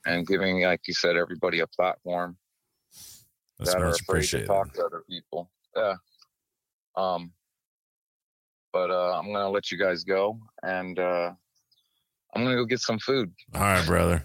and 0.08 0.26
giving 0.26 0.64
like 0.64 0.82
you 0.88 0.96
said 0.96 1.16
everybody 1.16 1.60
a 1.60 1.68
platform 1.68 2.36
That's 3.60 3.74
that 3.76 3.82
are 3.84 3.92
afraid 3.92 4.24
to 4.30 4.44
talk 4.48 4.74
to 4.74 4.86
other 4.86 5.04
people. 5.08 5.52
Yeah. 5.76 5.96
Um. 6.96 7.32
But 8.74 8.92
uh, 8.92 9.18
I'm 9.18 9.32
gonna 9.32 9.50
let 9.50 9.72
you 9.72 9.78
guys 9.78 10.04
go, 10.04 10.38
and 10.62 11.00
uh, 11.00 11.32
I'm 12.36 12.44
gonna 12.44 12.56
go 12.56 12.66
get 12.66 12.80
some 12.82 13.00
food. 13.00 13.32
All 13.54 13.62
right, 13.62 13.86
brother. 13.86 14.24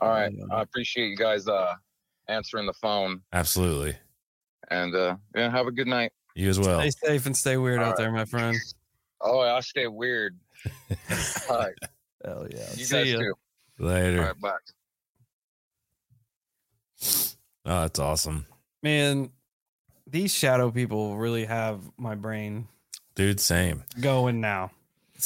All 0.00 0.08
right. 0.08 0.32
I 0.50 0.60
appreciate 0.62 1.08
you 1.08 1.16
guys 1.16 1.46
uh, 1.48 1.72
answering 2.28 2.66
the 2.66 2.72
phone, 2.74 3.22
Absolutely. 3.32 3.96
and 4.70 4.94
uh, 4.94 5.16
yeah, 5.34 5.50
have 5.50 5.66
a 5.66 5.72
good 5.72 5.86
night. 5.86 6.12
You 6.34 6.50
as 6.50 6.58
well. 6.60 6.80
Stay 6.80 6.90
safe 6.90 7.26
and 7.26 7.36
stay 7.36 7.56
weird 7.56 7.78
All 7.78 7.86
out 7.86 7.88
right. 7.90 7.96
there, 7.98 8.12
my 8.12 8.24
friend. 8.26 8.56
Oh, 9.22 9.40
I 9.40 9.60
stay 9.60 9.86
weird. 9.86 10.36
All 11.48 11.58
right. 11.58 11.74
Hell 12.24 12.46
yeah. 12.50 12.58
You 12.74 12.84
See 12.84 12.94
guys 12.94 13.12
ya. 13.12 13.18
too. 13.20 13.34
Later. 13.78 14.20
All 14.20 14.26
right, 14.26 14.40
bye. 14.40 14.50
Oh, 17.64 17.80
that's 17.82 17.98
awesome. 17.98 18.46
Man, 18.82 19.30
these 20.06 20.32
shadow 20.34 20.70
people 20.70 21.16
really 21.16 21.44
have 21.46 21.80
my 21.96 22.14
brain 22.14 22.68
Dude, 23.14 23.40
same. 23.40 23.84
going 24.00 24.40
now. 24.40 24.70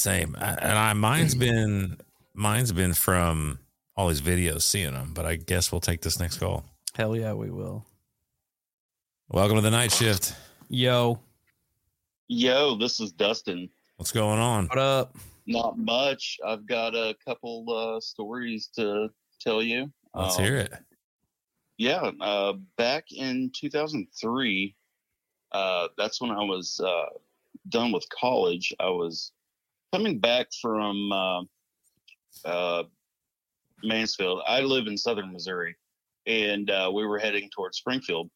Same. 0.01 0.34
I- 0.38 0.55
And 0.55 0.78
I 0.78 0.92
mine's 0.94 1.34
been 1.34 1.98
mine's 2.32 2.72
been 2.72 2.94
from 2.94 3.59
all 3.96 4.09
these 4.09 4.22
videos 4.22 4.62
seeing 4.62 4.94
them, 4.94 5.12
but 5.12 5.26
I 5.26 5.36
guess 5.36 5.70
we'll 5.70 5.82
take 5.82 6.01
this 6.01 6.18
next 6.18 6.38
call. 6.38 6.64
Hell 6.94 7.14
yeah, 7.14 7.34
we 7.34 7.51
will. 7.51 7.84
Welcome 9.28 9.57
to 9.57 9.61
the 9.61 9.70
night 9.70 9.92
shift. 9.92 10.34
Yo, 10.70 11.20
Yo, 12.28 12.76
this 12.76 12.98
is 13.01 13.12
Dustin. 13.12 13.68
What's 13.96 14.12
going 14.12 14.38
on? 14.40 14.68
what 14.68 14.78
up? 14.78 15.16
Not 15.46 15.76
much. 15.78 16.38
I've 16.46 16.66
got 16.66 16.94
a 16.94 17.14
couple 17.26 17.66
uh, 17.68 18.01
stories 18.01 18.68
to 18.76 19.11
tell 19.40 19.62
you. 19.62 19.92
Let's 20.14 20.38
Um, 20.38 20.44
hear 20.44 20.57
it. 20.57 20.72
Yeah, 21.76 22.11
uh, 22.20 22.55
back 22.78 23.07
in 23.12 23.51
2003, 23.55 24.74
uh, 25.53 25.88
that's 25.98 26.20
when 26.22 26.30
I 26.30 26.42
was 26.42 26.80
uh, 26.80 27.07
done 27.68 27.90
with 27.92 28.07
college. 28.09 28.72
I 28.80 28.88
was 28.88 29.32
coming 29.93 30.18
back 30.18 30.49
from 30.61 31.12
uh, 31.12 31.43
uh, 32.45 32.84
Mansfield. 33.82 34.43
I 34.47 34.61
live 34.61 34.86
in 34.86 34.97
southern 34.97 35.32
Missouri, 35.32 35.76
and 36.26 36.70
uh, 36.70 36.91
we 36.93 37.07
were 37.07 37.18
heading 37.18 37.51
towards 37.55 37.78
Springfield. 37.78 38.30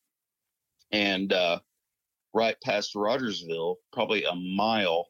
And 0.91 1.33
uh, 1.33 1.61
right 2.33 2.57
past 2.63 2.95
Rogersville, 2.95 3.77
probably 3.93 4.25
a 4.25 4.35
mile, 4.35 5.07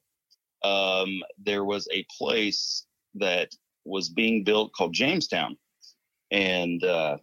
um, 0.62 1.22
there 1.38 1.64
was 1.64 1.88
a 1.92 2.06
place 2.16 2.86
that 3.14 3.50
was 3.84 4.08
being 4.08 4.44
built 4.44 4.72
called 4.72 4.94
Jamestown. 4.94 5.56
And 6.30 6.82
uh, 6.84 7.18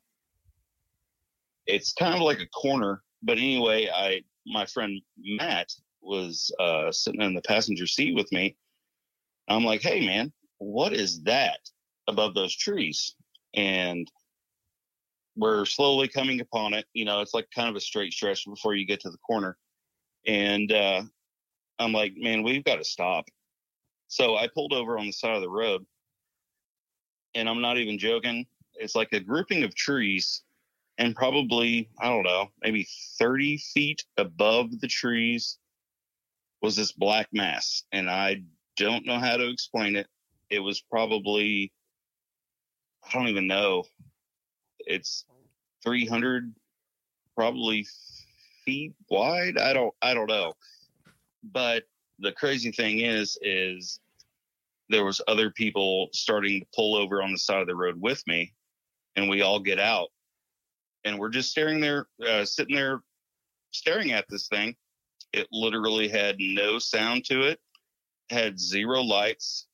it's 1.66 1.94
kind 1.94 2.16
of 2.16 2.22
like 2.22 2.40
a 2.40 2.48
corner. 2.48 3.04
But 3.24 3.38
anyway, 3.38 3.90
I 3.94 4.22
my 4.48 4.66
friend 4.66 5.00
Matt 5.18 5.72
was 6.02 6.54
uh, 6.60 6.92
sitting 6.92 7.22
in 7.22 7.36
the 7.36 7.42
passenger 7.42 7.86
seat 7.86 8.16
with 8.16 8.32
me. 8.32 8.56
I'm 9.48 9.64
like, 9.66 9.82
"Hey, 9.82 10.06
man, 10.06 10.32
what 10.60 10.94
is 10.94 11.24
that 11.24 11.60
above 12.08 12.34
those 12.34 12.56
trees?" 12.56 13.16
And 13.54 14.10
we're 15.36 15.66
slowly 15.66 16.08
coming 16.08 16.42
upon 16.42 16.74
it. 16.74 16.86
You 16.94 17.06
know, 17.06 17.22
it's 17.22 17.34
like 17.34 17.48
kind 17.54 17.70
of 17.70 17.76
a 17.76 17.82
straight 17.82 18.14
stretch 18.14 18.46
before 18.46 18.76
you 18.76 18.86
get 18.86 19.02
to 19.02 19.10
the 19.10 19.18
corner. 19.20 19.58
And 20.28 20.72
uh, 20.72 21.04
I'm 21.80 21.94
like, 21.94 22.14
"Man, 22.16 22.44
we've 22.44 22.64
got 22.64 22.78
to 22.78 22.86
stop." 22.86 23.26
So 24.08 24.36
I 24.36 24.48
pulled 24.48 24.74
over 24.74 25.00
on 25.00 25.08
the 25.08 25.14
side 25.14 25.36
of 25.36 25.42
the 25.42 25.50
road, 25.50 25.86
and 27.36 27.50
I'm 27.50 27.62
not 27.62 27.78
even 27.78 27.98
joking. 27.98 28.46
It's 28.76 28.96
like 28.96 29.14
a 29.14 29.20
grouping 29.20 29.64
of 29.64 29.76
trees 29.76 30.44
and 30.98 31.16
probably 31.16 31.89
I 32.00 32.10
don't 32.10 32.24
know, 32.24 32.52
maybe 32.62 32.88
30 33.18 33.58
feet 33.58 34.06
above 34.18 34.80
the 34.80 34.88
trees 34.88 35.58
was 36.62 36.76
this 36.76 36.92
black 36.92 37.28
mass, 37.34 37.84
and 37.92 38.10
I 38.10 38.44
don't 38.82 39.06
know 39.06 39.20
how 39.20 39.38
to 39.38 39.50
explain 39.50 39.96
it. 39.96 40.08
It 40.50 40.60
was 40.60 40.82
probably 40.82 41.72
I 43.04 43.14
don't 43.14 43.28
even 43.30 43.48
know. 43.48 43.84
It's 44.80 45.26
300 45.84 46.54
probably 47.36 47.88
feet 48.66 48.94
wide. 49.10 49.58
I 49.58 49.74
don't 49.74 49.94
I 50.02 50.14
don't 50.14 50.30
know. 50.30 50.54
But 51.44 51.84
the 52.20 52.32
crazy 52.34 52.72
thing 52.72 53.00
is 53.00 53.38
is 53.42 54.00
there 54.90 55.06
was 55.06 55.22
other 55.28 55.50
people 55.50 56.10
starting 56.12 56.62
to 56.62 56.68
pull 56.76 56.96
over 56.96 57.24
on 57.24 57.32
the 57.32 57.38
side 57.38 57.62
of 57.62 57.68
the 57.68 57.76
road 57.76 58.00
with 58.00 58.26
me 58.28 58.54
and 59.16 59.30
we 59.30 59.42
all 59.42 59.60
get 59.60 59.80
out 59.80 60.10
and 61.04 61.18
we're 61.18 61.30
just 61.30 61.50
staring 61.50 61.80
there, 61.80 62.08
uh, 62.28 62.46
sitting 62.46 62.76
there, 62.76 63.02
staring 63.72 64.12
at 64.12 64.26
this 64.30 64.48
thing. 64.48 64.76
It 65.34 65.48
literally 65.52 66.08
had 66.08 66.36
no 66.40 66.78
sound 66.78 67.26
to 67.26 67.44
it, 67.44 67.60
had 68.32 68.60
zero 68.60 69.02
lights, 69.02 69.68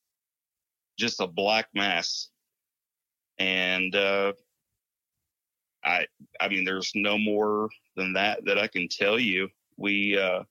just 0.97 1.21
a 1.21 1.27
black 1.27 1.67
mass. 1.73 2.29
And 3.39 3.95
uh, 3.95 4.33
I, 5.83 6.07
I 6.41 6.49
mean, 6.49 6.65
there's 6.65 6.91
no 6.95 7.17
more 7.17 7.69
than 7.95 8.13
that 8.13 8.43
that 8.45 8.57
I 8.57 8.67
can 8.67 8.87
tell 8.89 9.19
you. 9.19 9.47
We, 9.77 10.17
uh, 10.17 10.43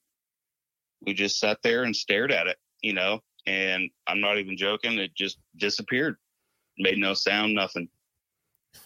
we 1.04 1.14
just 1.14 1.38
sat 1.38 1.58
there 1.62 1.82
and 1.82 1.94
stared 1.94 2.32
at 2.32 2.46
it, 2.46 2.56
you 2.80 2.92
know. 2.92 3.20
And 3.46 3.90
I'm 4.08 4.20
not 4.20 4.38
even 4.38 4.56
joking; 4.56 4.98
it 4.98 5.14
just 5.14 5.38
disappeared, 5.56 6.16
made 6.78 6.98
no 6.98 7.14
sound, 7.14 7.54
nothing. 7.54 7.88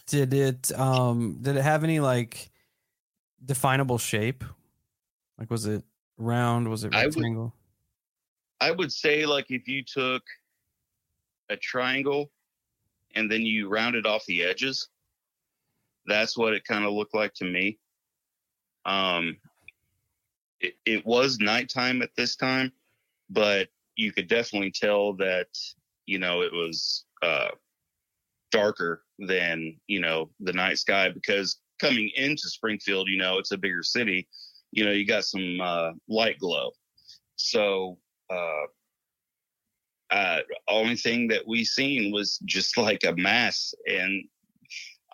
Did 0.06 0.34
it 0.34 0.70
um 0.78 1.38
did 1.40 1.56
it 1.56 1.62
have 1.62 1.82
any 1.82 1.98
like 2.00 2.50
definable 3.42 3.96
shape? 3.96 4.44
Like 5.38 5.50
was 5.50 5.64
it 5.64 5.82
round? 6.18 6.68
Was 6.68 6.84
it 6.84 6.94
rectangle? 6.94 7.54
I 8.60 8.70
would 8.70 8.92
say 8.92 9.24
like 9.26 9.46
if 9.50 9.66
you 9.66 9.82
took 9.82 10.22
a 11.48 11.56
triangle 11.56 12.30
and 13.14 13.30
then 13.30 13.42
you 13.42 13.68
rounded 13.68 14.06
off 14.06 14.24
the 14.26 14.44
edges, 14.44 14.88
that's 16.06 16.36
what 16.36 16.54
it 16.54 16.64
kind 16.64 16.84
of 16.84 16.92
looked 16.92 17.14
like 17.14 17.34
to 17.34 17.44
me. 17.44 17.78
Um, 18.84 19.36
it, 20.60 20.74
it 20.84 21.06
was 21.06 21.38
nighttime 21.38 22.02
at 22.02 22.14
this 22.16 22.36
time, 22.36 22.72
but 23.30 23.68
you 23.96 24.12
could 24.12 24.28
definitely 24.28 24.72
tell 24.72 25.14
that 25.14 25.48
you 26.06 26.18
know 26.18 26.42
it 26.42 26.52
was 26.52 27.04
uh, 27.22 27.48
darker 28.50 29.02
than 29.18 29.76
you 29.86 30.00
know 30.00 30.30
the 30.40 30.52
night 30.52 30.78
sky 30.78 31.10
because 31.10 31.58
coming 31.78 32.10
into 32.16 32.48
Springfield, 32.48 33.08
you 33.08 33.18
know 33.18 33.38
it's 33.38 33.52
a 33.52 33.58
bigger 33.58 33.82
city. 33.82 34.28
You 34.70 34.84
know 34.84 34.92
you 34.92 35.06
got 35.06 35.24
some 35.24 35.60
uh, 35.60 35.92
light 36.08 36.38
glow, 36.38 36.72
so 37.36 37.98
uh, 38.30 38.64
uh, 40.10 40.40
only 40.68 40.96
thing 40.96 41.28
that 41.28 41.46
we 41.46 41.64
seen 41.64 42.12
was 42.12 42.38
just 42.44 42.76
like 42.76 43.04
a 43.04 43.14
mass, 43.16 43.74
and 43.86 44.24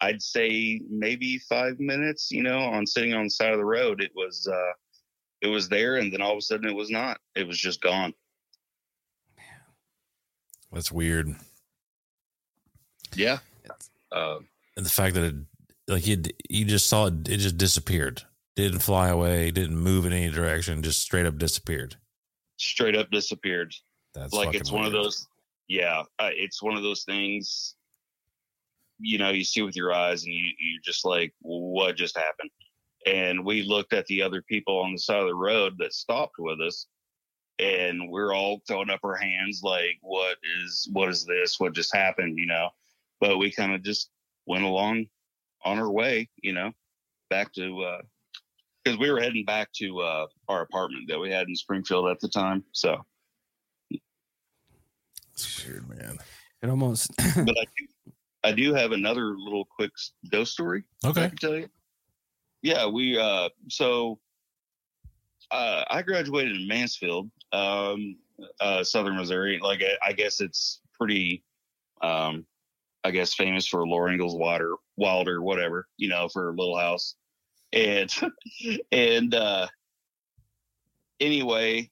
I'd 0.00 0.22
say 0.22 0.80
maybe 0.88 1.38
five 1.38 1.78
minutes. 1.78 2.30
You 2.30 2.42
know, 2.42 2.58
on 2.58 2.86
sitting 2.86 3.14
on 3.14 3.24
the 3.24 3.30
side 3.30 3.52
of 3.52 3.58
the 3.58 3.64
road, 3.64 4.00
it 4.00 4.12
was 4.14 4.48
uh, 4.50 4.72
it 5.42 5.48
was 5.48 5.68
there, 5.68 5.96
and 5.96 6.12
then 6.12 6.22
all 6.22 6.32
of 6.32 6.38
a 6.38 6.42
sudden 6.42 6.68
it 6.68 6.74
was 6.74 6.90
not. 6.90 7.18
It 7.34 7.46
was 7.46 7.58
just 7.58 7.80
gone. 7.80 8.14
That's 10.72 10.92
weird. 10.92 11.34
Yeah. 13.14 13.38
Uh, 14.12 14.38
And 14.76 14.84
the 14.84 14.90
fact 14.90 15.14
that 15.14 15.24
it 15.24 15.34
like 15.88 16.06
you 16.06 16.22
you 16.48 16.64
just 16.64 16.88
saw 16.88 17.06
it 17.06 17.28
it 17.28 17.38
just 17.38 17.56
disappeared. 17.56 18.22
Didn't 18.56 18.80
fly 18.80 19.08
away, 19.08 19.50
didn't 19.50 19.78
move 19.78 20.06
in 20.06 20.12
any 20.12 20.30
direction, 20.30 20.82
just 20.82 21.00
straight 21.00 21.26
up 21.26 21.38
disappeared. 21.38 21.96
Straight 22.56 22.96
up 22.96 23.10
disappeared. 23.10 23.74
That's 24.14 24.32
like 24.32 24.54
it's 24.54 24.72
one 24.72 24.84
of 24.84 24.92
those 24.92 25.26
yeah 25.68 26.02
uh, 26.18 26.30
it's 26.32 26.62
one 26.62 26.76
of 26.76 26.82
those 26.82 27.02
things 27.02 27.74
you 28.98 29.18
know 29.18 29.30
you 29.30 29.44
see 29.44 29.62
with 29.62 29.76
your 29.76 29.92
eyes 29.92 30.24
and 30.24 30.32
you 30.32 30.52
you 30.58 30.80
just 30.82 31.04
like 31.04 31.34
what 31.40 31.96
just 31.96 32.16
happened? 32.16 32.50
And 33.04 33.44
we 33.44 33.62
looked 33.62 33.92
at 33.92 34.06
the 34.06 34.22
other 34.22 34.42
people 34.42 34.78
on 34.78 34.92
the 34.92 34.98
side 34.98 35.20
of 35.20 35.28
the 35.28 35.34
road 35.34 35.74
that 35.78 35.92
stopped 35.92 36.36
with 36.38 36.60
us 36.60 36.86
and 37.58 38.10
we're 38.10 38.34
all 38.34 38.60
throwing 38.66 38.90
up 38.90 39.00
our 39.04 39.16
hands 39.16 39.60
like 39.62 39.98
what 40.02 40.36
is 40.60 40.88
what 40.92 41.08
is 41.08 41.24
this? 41.24 41.60
What 41.60 41.74
just 41.74 41.94
happened 41.94 42.38
you 42.38 42.46
know? 42.46 42.70
But 43.20 43.38
we 43.38 43.50
kind 43.50 43.74
of 43.74 43.82
just 43.82 44.10
went 44.46 44.64
along 44.64 45.06
on 45.64 45.78
our 45.78 45.90
way 45.90 46.28
you 46.42 46.52
know 46.52 46.72
back 47.28 47.52
to 47.54 47.82
uh 47.82 48.02
because 48.86 48.98
we 49.00 49.10
were 49.10 49.20
heading 49.20 49.44
back 49.44 49.72
to 49.72 50.00
uh 50.00 50.26
our 50.48 50.62
apartment 50.62 51.08
that 51.08 51.18
we 51.18 51.30
had 51.30 51.48
in 51.48 51.56
springfield 51.56 52.08
at 52.08 52.20
the 52.20 52.28
time 52.28 52.62
so 52.72 53.04
It's 55.32 55.66
weird, 55.66 55.88
man. 55.88 56.18
It 56.62 56.70
almost 56.70 57.10
but 57.16 57.56
I 57.58 57.64
do, 57.76 58.12
I 58.44 58.52
do 58.52 58.74
have 58.74 58.92
another 58.92 59.34
little 59.36 59.64
quick 59.64 59.90
ghost 60.30 60.52
story 60.52 60.84
I 61.04 61.08
Okay. 61.08 61.28
can 61.28 61.36
tell 61.36 61.56
you. 61.56 61.68
Yeah, 62.62 62.86
we 62.86 63.18
uh 63.18 63.48
so 63.68 64.20
uh 65.50 65.84
I 65.90 66.02
graduated 66.02 66.56
in 66.56 66.68
Mansfield, 66.68 67.30
um 67.52 68.16
uh 68.60 68.84
southern 68.84 69.16
Missouri. 69.16 69.58
Like 69.60 69.82
I, 69.82 70.10
I 70.10 70.12
guess 70.12 70.40
it's 70.40 70.80
pretty 70.98 71.42
um 72.02 72.46
I 73.04 73.10
guess 73.10 73.34
famous 73.34 73.66
for 73.66 73.86
Laura 73.86 74.12
Ingalls 74.12 74.36
Wilder 74.36 74.74
Wilder, 74.96 75.42
whatever, 75.42 75.88
you 75.96 76.08
know, 76.08 76.28
for 76.28 76.50
Little 76.56 76.78
House. 76.78 77.16
And 77.72 78.10
and 78.92 79.34
uh 79.34 79.66
anyway, 81.20 81.90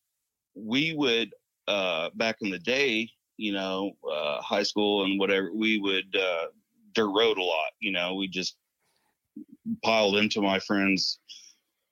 we 0.54 0.94
would 0.94 1.34
uh 1.68 2.10
back 2.14 2.36
in 2.40 2.50
the 2.50 2.58
day, 2.58 3.10
you 3.36 3.52
know, 3.52 3.92
uh 4.10 4.40
high 4.40 4.62
school 4.62 5.04
and 5.04 5.18
whatever, 5.18 5.50
we 5.54 5.78
would 5.78 6.16
uh 6.16 6.46
dirt 6.94 7.10
road 7.10 7.38
a 7.38 7.42
lot, 7.42 7.70
you 7.80 7.92
know, 7.92 8.14
we 8.14 8.28
just 8.28 8.56
piled 9.82 10.16
into 10.16 10.40
my 10.40 10.58
friend's 10.60 11.18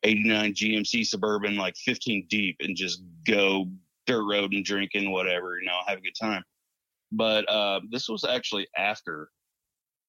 89 0.05 0.55
GMC 0.55 1.07
Suburban 1.07 1.57
like 1.57 1.77
15 1.77 2.27
deep 2.29 2.57
and 2.61 2.77
just 2.77 3.03
go 3.27 3.67
dirt 4.07 4.25
road 4.25 4.53
and 4.53 4.65
drinking 4.65 5.11
whatever, 5.11 5.59
you 5.59 5.67
know, 5.67 5.79
have 5.87 5.99
a 5.99 6.03
good 6.03 6.17
time. 6.21 6.43
But 7.11 7.49
uh 7.49 7.81
this 7.91 8.09
was 8.09 8.25
actually 8.25 8.67
after 8.77 9.29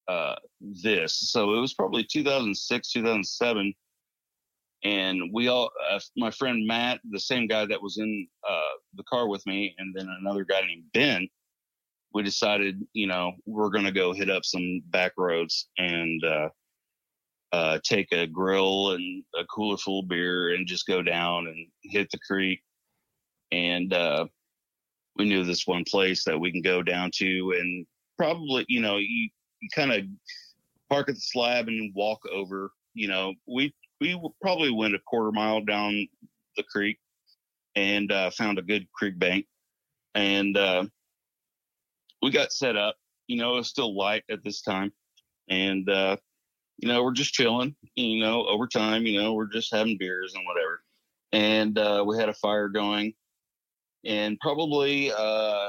uh, 0.08 0.36
this. 0.60 1.30
So 1.30 1.54
it 1.54 1.60
was 1.60 1.74
probably 1.74 2.04
2006, 2.04 2.92
2007. 2.92 3.74
And 4.84 5.30
we 5.32 5.48
all, 5.48 5.70
uh, 5.90 5.98
my 6.16 6.30
friend 6.30 6.66
Matt, 6.66 7.00
the 7.10 7.20
same 7.20 7.46
guy 7.46 7.64
that 7.64 7.80
was 7.80 7.96
in 7.98 8.28
uh, 8.48 8.76
the 8.94 9.04
car 9.04 9.28
with 9.28 9.44
me, 9.46 9.74
and 9.78 9.94
then 9.96 10.08
another 10.20 10.44
guy 10.44 10.60
named 10.60 10.84
Ben, 10.92 11.28
we 12.12 12.22
decided, 12.22 12.86
you 12.92 13.06
know, 13.06 13.32
we're 13.46 13.70
going 13.70 13.86
to 13.86 13.92
go 13.92 14.12
hit 14.12 14.30
up 14.30 14.44
some 14.44 14.82
back 14.90 15.12
roads 15.16 15.68
and 15.78 16.22
uh, 16.24 16.48
uh, 17.52 17.78
take 17.82 18.12
a 18.12 18.26
grill 18.26 18.92
and 18.92 19.24
a 19.38 19.44
cooler 19.46 19.76
full 19.76 20.00
of 20.00 20.08
beer 20.08 20.54
and 20.54 20.66
just 20.66 20.86
go 20.86 21.02
down 21.02 21.46
and 21.46 21.66
hit 21.82 22.08
the 22.10 22.18
creek. 22.18 22.60
And 23.52 23.92
uh, 23.92 24.26
we 25.16 25.24
knew 25.24 25.44
this 25.44 25.66
one 25.66 25.84
place 25.84 26.24
that 26.24 26.38
we 26.38 26.52
can 26.52 26.62
go 26.62 26.82
down 26.82 27.10
to 27.16 27.54
and 27.58 27.86
probably, 28.18 28.64
you 28.68 28.80
know, 28.80 28.96
you, 28.96 29.06
you 29.06 29.28
kind 29.74 29.92
of 29.92 30.04
park 30.90 31.08
at 31.08 31.14
the 31.14 31.20
slab 31.20 31.68
and 31.68 31.92
walk 31.94 32.20
over. 32.32 32.70
You 32.94 33.08
know, 33.08 33.34
we 33.46 33.74
we 34.00 34.20
probably 34.40 34.70
went 34.70 34.94
a 34.94 34.98
quarter 35.00 35.32
mile 35.32 35.64
down 35.64 36.06
the 36.56 36.62
creek 36.62 36.98
and 37.74 38.10
uh, 38.12 38.30
found 38.30 38.58
a 38.58 38.62
good 38.62 38.86
creek 38.92 39.18
bank, 39.18 39.46
and 40.14 40.56
uh, 40.56 40.84
we 42.22 42.30
got 42.30 42.52
set 42.52 42.76
up. 42.76 42.96
You 43.26 43.38
know, 43.38 43.54
it 43.54 43.56
was 43.56 43.68
still 43.68 43.96
light 43.96 44.24
at 44.30 44.44
this 44.44 44.62
time, 44.62 44.92
and 45.48 45.88
uh, 45.88 46.16
you 46.78 46.88
know, 46.88 47.02
we're 47.02 47.12
just 47.12 47.34
chilling. 47.34 47.74
You 47.96 48.20
know, 48.20 48.46
over 48.46 48.66
time, 48.66 49.06
you 49.06 49.20
know, 49.20 49.34
we're 49.34 49.52
just 49.52 49.74
having 49.74 49.98
beers 49.98 50.34
and 50.34 50.44
whatever, 50.46 50.82
and 51.32 51.78
uh, 51.78 52.04
we 52.06 52.16
had 52.18 52.28
a 52.28 52.34
fire 52.34 52.68
going, 52.68 53.14
and 54.04 54.38
probably 54.40 55.10
uh, 55.10 55.68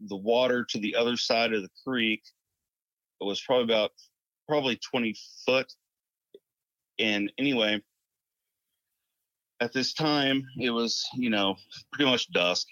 the 0.00 0.16
water 0.16 0.64
to 0.70 0.78
the 0.78 0.96
other 0.96 1.16
side 1.16 1.52
of 1.52 1.62
the 1.62 1.70
creek 1.86 2.22
it 3.20 3.24
was 3.24 3.40
probably 3.40 3.64
about 3.64 3.92
probably 4.46 4.76
20 4.76 5.14
foot. 5.44 5.72
And 6.98 7.30
anyway, 7.38 7.80
at 9.60 9.72
this 9.72 9.92
time, 9.92 10.44
it 10.58 10.70
was, 10.70 11.06
you 11.14 11.30
know, 11.30 11.56
pretty 11.92 12.10
much 12.10 12.30
dusk. 12.32 12.66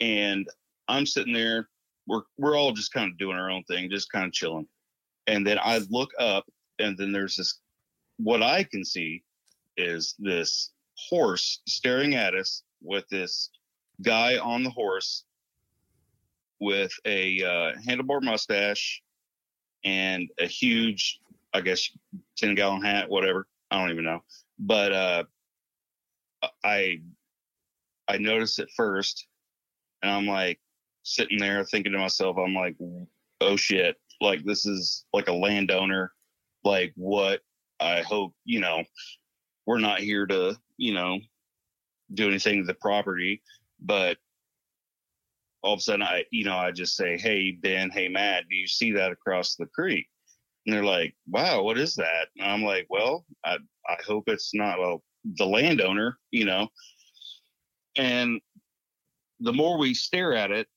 And 0.00 0.46
I'm 0.88 1.06
sitting 1.06 1.32
there, 1.32 1.68
we're, 2.06 2.22
we're 2.38 2.56
all 2.56 2.72
just 2.72 2.92
kind 2.92 3.10
of 3.10 3.18
doing 3.18 3.36
our 3.36 3.50
own 3.50 3.64
thing, 3.64 3.90
just 3.90 4.10
kind 4.10 4.26
of 4.26 4.32
chilling. 4.32 4.66
And 5.26 5.46
then 5.46 5.58
I 5.62 5.78
look 5.90 6.10
up, 6.18 6.44
and 6.78 6.96
then 6.98 7.12
there's 7.12 7.36
this, 7.36 7.60
what 8.16 8.42
I 8.42 8.64
can 8.64 8.84
see 8.84 9.22
is 9.76 10.14
this 10.18 10.72
horse 10.96 11.60
staring 11.66 12.14
at 12.14 12.34
us 12.34 12.62
with 12.82 13.08
this 13.08 13.50
guy 14.02 14.38
on 14.38 14.64
the 14.64 14.70
horse 14.70 15.24
with 16.60 16.92
a 17.04 17.42
uh, 17.42 17.72
handlebar 17.86 18.22
mustache 18.22 19.02
and 19.84 20.28
a 20.38 20.46
huge, 20.46 21.20
I 21.52 21.60
guess, 21.60 21.90
10 22.36 22.54
gallon 22.54 22.82
hat, 22.82 23.08
whatever. 23.08 23.46
I 23.70 23.78
don't 23.78 23.90
even 23.90 24.04
know. 24.04 24.22
But 24.58 24.92
uh, 24.92 25.24
I 26.64 27.00
I 28.08 28.18
noticed 28.18 28.58
it 28.58 28.70
first, 28.76 29.26
and 30.02 30.10
I'm 30.12 30.26
like 30.26 30.60
sitting 31.02 31.38
there 31.38 31.64
thinking 31.64 31.92
to 31.92 31.98
myself, 31.98 32.36
I'm 32.36 32.54
like, 32.54 32.76
oh 33.40 33.56
shit, 33.56 33.96
like 34.20 34.44
this 34.44 34.66
is 34.66 35.04
like 35.12 35.28
a 35.28 35.32
landowner. 35.32 36.12
Like 36.64 36.92
what? 36.96 37.40
I 37.80 38.02
hope 38.02 38.34
you 38.44 38.60
know 38.60 38.84
we're 39.66 39.78
not 39.78 40.00
here 40.00 40.26
to 40.26 40.56
you 40.76 40.94
know 40.94 41.18
do 42.14 42.28
anything 42.28 42.60
to 42.60 42.66
the 42.66 42.74
property, 42.74 43.42
but 43.80 44.18
all 45.62 45.74
of 45.74 45.78
a 45.78 45.82
sudden 45.82 46.02
I, 46.02 46.24
you 46.30 46.44
know, 46.44 46.56
I 46.56 46.70
just 46.70 46.96
say, 46.96 47.16
Hey, 47.16 47.52
Ben, 47.52 47.90
hey, 47.90 48.08
Matt, 48.08 48.44
do 48.48 48.56
you 48.56 48.66
see 48.66 48.92
that 48.92 49.12
across 49.12 49.56
the 49.56 49.66
creek? 49.66 50.06
And 50.66 50.74
they're 50.74 50.84
like, 50.84 51.14
wow, 51.28 51.62
what 51.62 51.78
is 51.78 51.94
that? 51.96 52.28
And 52.38 52.48
I'm 52.48 52.62
like, 52.62 52.86
well, 52.88 53.24
I, 53.44 53.56
I 53.88 53.96
hope 54.06 54.24
it's 54.28 54.54
not 54.54 54.78
well, 54.78 55.02
the 55.24 55.46
landowner, 55.46 56.18
you 56.30 56.44
know. 56.44 56.68
And 57.96 58.40
the 59.40 59.52
more 59.52 59.76
we 59.76 59.94
stare 59.94 60.34
at 60.34 60.50
it, 60.50 60.68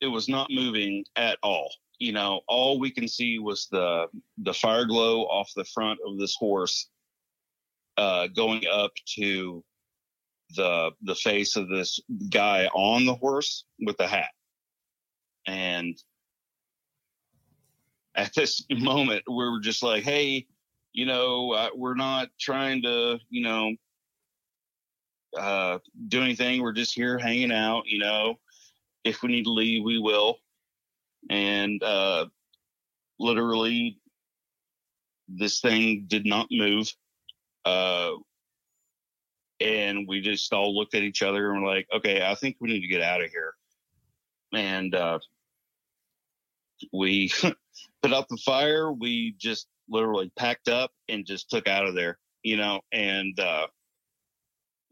it 0.00 0.06
was 0.06 0.28
not 0.28 0.50
moving 0.50 1.04
at 1.16 1.38
all. 1.42 1.70
You 1.98 2.12
know, 2.12 2.42
all 2.46 2.78
we 2.78 2.90
can 2.90 3.08
see 3.08 3.38
was 3.38 3.66
the 3.72 4.06
the 4.42 4.54
fire 4.54 4.84
glow 4.84 5.22
off 5.22 5.50
the 5.56 5.64
front 5.64 5.98
of 6.06 6.18
this 6.18 6.36
horse 6.38 6.88
uh, 7.96 8.28
going 8.28 8.62
up 8.70 8.92
to 9.16 9.64
the 10.56 10.90
the 11.02 11.14
face 11.14 11.56
of 11.56 11.68
this 11.68 12.00
guy 12.30 12.66
on 12.74 13.04
the 13.04 13.14
horse 13.14 13.64
with 13.80 13.96
the 13.96 14.06
hat. 14.06 14.30
And 15.46 15.96
at 18.14 18.34
this 18.34 18.64
moment, 18.70 19.24
we 19.28 19.48
were 19.48 19.60
just 19.60 19.82
like, 19.82 20.04
"Hey, 20.04 20.46
you 20.92 21.06
know, 21.06 21.52
uh, 21.52 21.70
we're 21.74 21.94
not 21.94 22.28
trying 22.40 22.82
to, 22.82 23.18
you 23.30 23.42
know, 23.42 23.74
uh, 25.36 25.78
do 26.08 26.22
anything. 26.22 26.62
We're 26.62 26.72
just 26.72 26.94
here 26.94 27.18
hanging 27.18 27.52
out. 27.52 27.84
You 27.86 27.98
know, 27.98 28.38
if 29.04 29.22
we 29.22 29.30
need 29.30 29.44
to 29.44 29.52
leave, 29.52 29.84
we 29.84 29.98
will." 29.98 30.38
And 31.30 31.82
uh, 31.82 32.26
literally, 33.18 33.98
this 35.28 35.60
thing 35.60 36.04
did 36.08 36.26
not 36.26 36.48
move. 36.50 36.92
Uh, 37.64 38.12
and 39.60 40.06
we 40.06 40.20
just 40.20 40.52
all 40.52 40.76
looked 40.76 40.94
at 40.94 41.02
each 41.02 41.22
other 41.22 41.52
and 41.52 41.62
were 41.62 41.68
like, 41.68 41.86
okay, 41.94 42.24
I 42.24 42.34
think 42.34 42.56
we 42.60 42.68
need 42.68 42.80
to 42.80 42.86
get 42.86 43.02
out 43.02 43.22
of 43.22 43.30
here. 43.30 43.54
And 44.52 44.94
uh, 44.94 45.18
we 46.92 47.32
put 48.02 48.12
out 48.12 48.28
the 48.28 48.38
fire. 48.44 48.92
We 48.92 49.34
just 49.38 49.66
literally 49.88 50.30
packed 50.36 50.68
up 50.68 50.92
and 51.08 51.26
just 51.26 51.50
took 51.50 51.66
out 51.66 51.86
of 51.86 51.94
there, 51.94 52.18
you 52.42 52.56
know, 52.56 52.80
and 52.92 53.38
uh, 53.40 53.66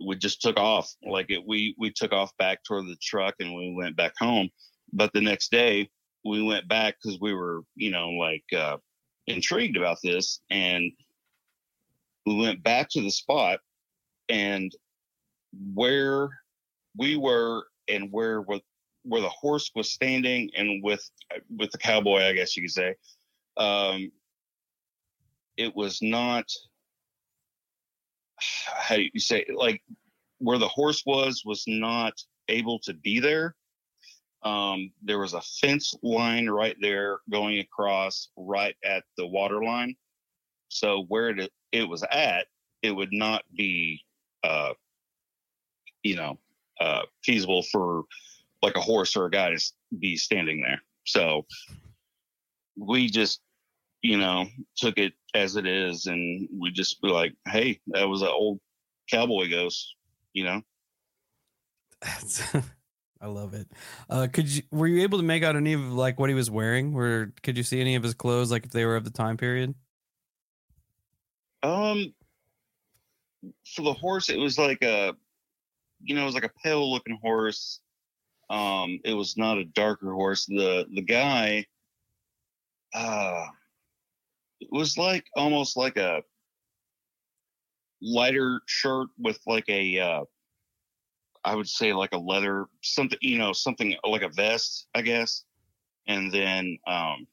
we 0.05 0.17
just 0.17 0.43
took 0.43 0.59
off. 0.59 0.93
Like 1.03 1.31
it, 1.31 1.43
we 1.47 1.75
we 1.79 1.91
took 1.91 2.13
off 2.13 2.37
back 2.37 2.65
toward 2.65 2.87
the 2.87 2.97
truck 3.01 3.35
and 3.41 3.55
we 3.55 3.75
went 3.77 3.97
back 3.97 4.15
home. 4.19 4.51
But 4.93 5.13
the 5.13 5.21
next 5.21 5.51
day 5.51 5.91
we 6.25 6.43
went 6.43 6.69
back 6.69 6.97
because 7.01 7.21
we 7.21 7.35
were, 7.35 7.63
you 7.77 7.91
know, 7.91 8.11
like 8.11 8.45
uh, 8.57 8.79
intrigued 9.27 9.77
about 9.77 9.99
this, 10.03 10.41
and 10.51 10.91
we 12.27 12.37
went 12.37 12.63
back 12.63 12.89
to 12.91 13.01
the 13.01 13.11
spot 13.11 13.61
and 14.29 14.73
where 15.75 16.29
we 16.97 17.17
were 17.17 17.65
and 17.89 18.11
where 18.11 18.43
where 18.43 19.21
the 19.21 19.29
horse 19.29 19.71
was 19.75 19.91
standing 19.91 20.51
and 20.57 20.83
with 20.83 21.09
with 21.57 21.71
the 21.71 21.79
cowboy, 21.79 22.23
I 22.23 22.33
guess 22.33 22.57
you 22.57 22.63
could 22.65 22.73
say, 22.73 22.95
um, 23.57 24.11
it 25.57 25.75
was 25.75 26.03
not 26.03 26.51
how 28.39 28.97
do 28.97 29.05
you 29.13 29.21
say 29.21 29.47
like 29.55 29.83
where 30.39 30.59
the 30.59 30.69
horse 30.69 31.03
was 31.07 31.43
was 31.45 31.65
not 31.67 32.15
able 32.49 32.79
to 32.81 32.95
be 32.95 33.21
there. 33.21 33.55
Um, 34.43 34.93
there 35.03 35.19
was 35.19 35.35
a 35.35 35.41
fence 35.41 35.95
line 36.03 36.49
right 36.49 36.77
there 36.81 37.19
going 37.31 37.59
across 37.59 38.29
right 38.37 38.77
at 38.85 39.05
the 39.17 39.27
water 39.27 39.63
line. 39.65 39.97
So 40.69 41.05
where 41.09 41.31
it, 41.31 41.51
it 41.73 41.89
was 41.89 42.05
at, 42.13 42.47
it 42.83 42.91
would 42.93 43.13
not 43.13 43.43
be 43.57 44.05
uh, 44.47 44.73
you 46.03 46.17
know, 46.17 46.39
uh, 46.81 47.03
feasible 47.25 47.63
for 47.63 48.05
like 48.63 48.77
a 48.77 48.81
horse 48.81 49.17
or 49.17 49.27
a 49.27 49.31
guy 49.31 49.51
to 49.51 49.61
be 49.99 50.17
standing 50.17 50.61
there. 50.61 50.81
So 51.05 51.47
we 52.77 53.09
just, 53.09 53.41
you 54.03 54.19
know, 54.19 54.47
took 54.77 54.99
it 54.99 55.15
as 55.35 55.57
it 55.57 55.67
is, 55.67 56.07
and 56.07 56.49
we 56.59 56.71
just 56.71 57.01
be 57.03 57.09
like, 57.09 57.35
"Hey, 57.47 57.81
that 57.89 58.09
was 58.09 58.23
an 58.23 58.29
old 58.29 58.61
cowboy 59.11 59.51
ghost," 59.51 59.95
you 60.33 60.45
know. 60.45 60.63
I 63.21 63.29
love 63.29 63.55
it. 63.55 63.67
Uh, 64.11 64.29
could 64.31 64.49
you 64.49 64.63
were 64.71 64.87
you 64.87 65.03
able 65.03 65.19
to 65.19 65.25
make 65.25 65.43
out 65.43 65.57
any 65.57 65.73
of 65.73 65.93
like 65.93 66.21
what 66.21 66.29
he 66.29 66.35
was 66.35 66.51
wearing? 66.51 66.93
Where 66.93 67.33
could 67.43 67.57
you 67.57 67.63
see 67.63 67.81
any 67.81 67.97
of 67.97 68.03
his 68.03 68.15
clothes, 68.15 68.51
like 68.51 68.67
if 68.67 68.73
they 68.73 68.85
were 68.85 68.97
of 68.97 69.05
the 69.05 69.11
time 69.11 69.37
period? 69.37 69.75
Um, 71.63 72.15
for 73.75 73.83
the 73.83 73.93
horse, 73.93 74.29
it 74.29 74.39
was 74.39 74.59
like 74.59 74.83
a, 74.83 75.15
you 76.03 76.15
know, 76.15 76.23
it 76.23 76.27
was 76.27 76.35
like 76.35 76.45
a 76.45 76.61
pale 76.63 76.91
looking 76.91 77.19
horse. 77.23 77.81
Um, 78.49 79.01
it 79.05 79.15
was 79.15 79.37
not 79.37 79.59
a 79.59 79.65
darker 79.65 80.13
horse. 80.13 80.47
The 80.47 80.87
the 80.93 81.03
guy, 81.03 81.67
uh, 82.95 83.47
it 84.61 84.69
was 84.71 84.97
like 84.97 85.27
almost 85.37 85.77
like 85.77 85.97
a 85.97 86.23
lighter 88.01 88.61
shirt 88.67 89.09
with 89.19 89.39
like 89.47 89.69
a, 89.69 89.99
uh, 89.99 90.25
I 91.45 91.55
would 91.55 91.69
say 91.69 91.93
like 91.93 92.13
a 92.13 92.19
leather 92.19 92.67
something, 92.83 93.19
you 93.21 93.39
know, 93.39 93.53
something 93.53 93.95
like 94.05 94.23
a 94.23 94.29
vest, 94.29 94.89
I 94.95 95.03
guess. 95.03 95.45
And 96.07 96.33
then, 96.33 96.79
um, 96.87 97.27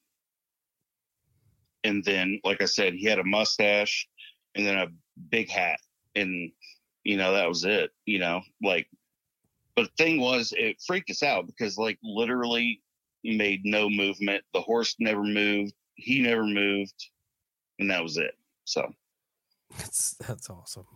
and 1.84 2.02
then, 2.04 2.40
like 2.44 2.62
I 2.62 2.64
said, 2.64 2.94
he 2.94 3.06
had 3.06 3.18
a 3.18 3.24
mustache 3.24 4.08
and 4.54 4.66
then 4.66 4.78
a 4.78 4.86
big 5.30 5.48
hat 5.48 5.78
and 6.16 6.50
you 7.04 7.16
know 7.16 7.32
that 7.32 7.48
was 7.48 7.64
it 7.64 7.90
you 8.06 8.18
know 8.18 8.40
like 8.62 8.88
but 9.76 9.86
the 9.86 10.04
thing 10.04 10.20
was 10.20 10.52
it 10.56 10.80
freaked 10.86 11.10
us 11.10 11.22
out 11.22 11.46
because 11.46 11.76
like 11.76 11.98
literally 12.02 12.80
made 13.24 13.64
no 13.64 13.88
movement. 13.88 14.44
The 14.52 14.60
horse 14.60 14.94
never 14.98 15.22
moved. 15.22 15.72
He 15.94 16.20
never 16.20 16.44
moved, 16.44 17.10
and 17.78 17.90
that 17.90 18.02
was 18.02 18.16
it. 18.16 18.36
So 18.64 18.92
That's 19.78 20.14
that's 20.26 20.50
awesome. 20.50 20.86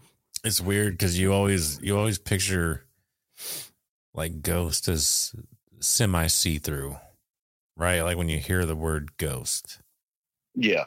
It's 0.44 0.60
weird 0.60 0.94
because 0.94 1.18
you 1.18 1.32
always 1.32 1.80
you 1.82 1.98
always 1.98 2.18
picture 2.18 2.84
like 4.14 4.42
ghost 4.42 4.88
as 4.88 5.34
semi 5.80 6.26
see 6.26 6.58
through, 6.58 6.96
right? 7.76 8.02
Like 8.02 8.16
when 8.16 8.28
you 8.28 8.38
hear 8.38 8.64
the 8.64 8.76
word 8.76 9.16
ghost. 9.16 9.80
yeah, 10.54 10.84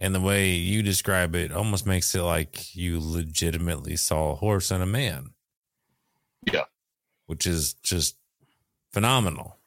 And 0.00 0.14
the 0.14 0.20
way 0.20 0.50
you 0.50 0.82
describe 0.82 1.34
it 1.34 1.52
almost 1.52 1.86
makes 1.86 2.14
it 2.14 2.22
like 2.22 2.74
you 2.74 2.98
legitimately 3.00 3.96
saw 3.96 4.32
a 4.32 4.36
horse 4.36 4.70
and 4.70 4.82
a 4.82 4.86
man. 4.86 5.30
Yeah. 6.42 6.64
Which 7.26 7.46
is 7.46 7.74
just 7.74 8.16
phenomenal. 8.92 9.58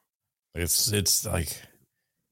It's 0.54 0.92
it's 0.92 1.26
like 1.26 1.62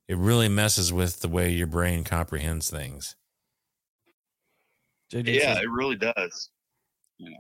it 0.07 0.17
really 0.17 0.49
messes 0.49 0.91
with 0.91 1.21
the 1.21 1.27
way 1.27 1.51
your 1.51 1.67
brain 1.67 2.03
comprehends 2.03 2.69
things. 2.69 3.15
JJ 5.11 5.35
yeah, 5.35 5.55
says, 5.55 5.63
it 5.63 5.69
really 5.69 5.95
does. 5.95 6.49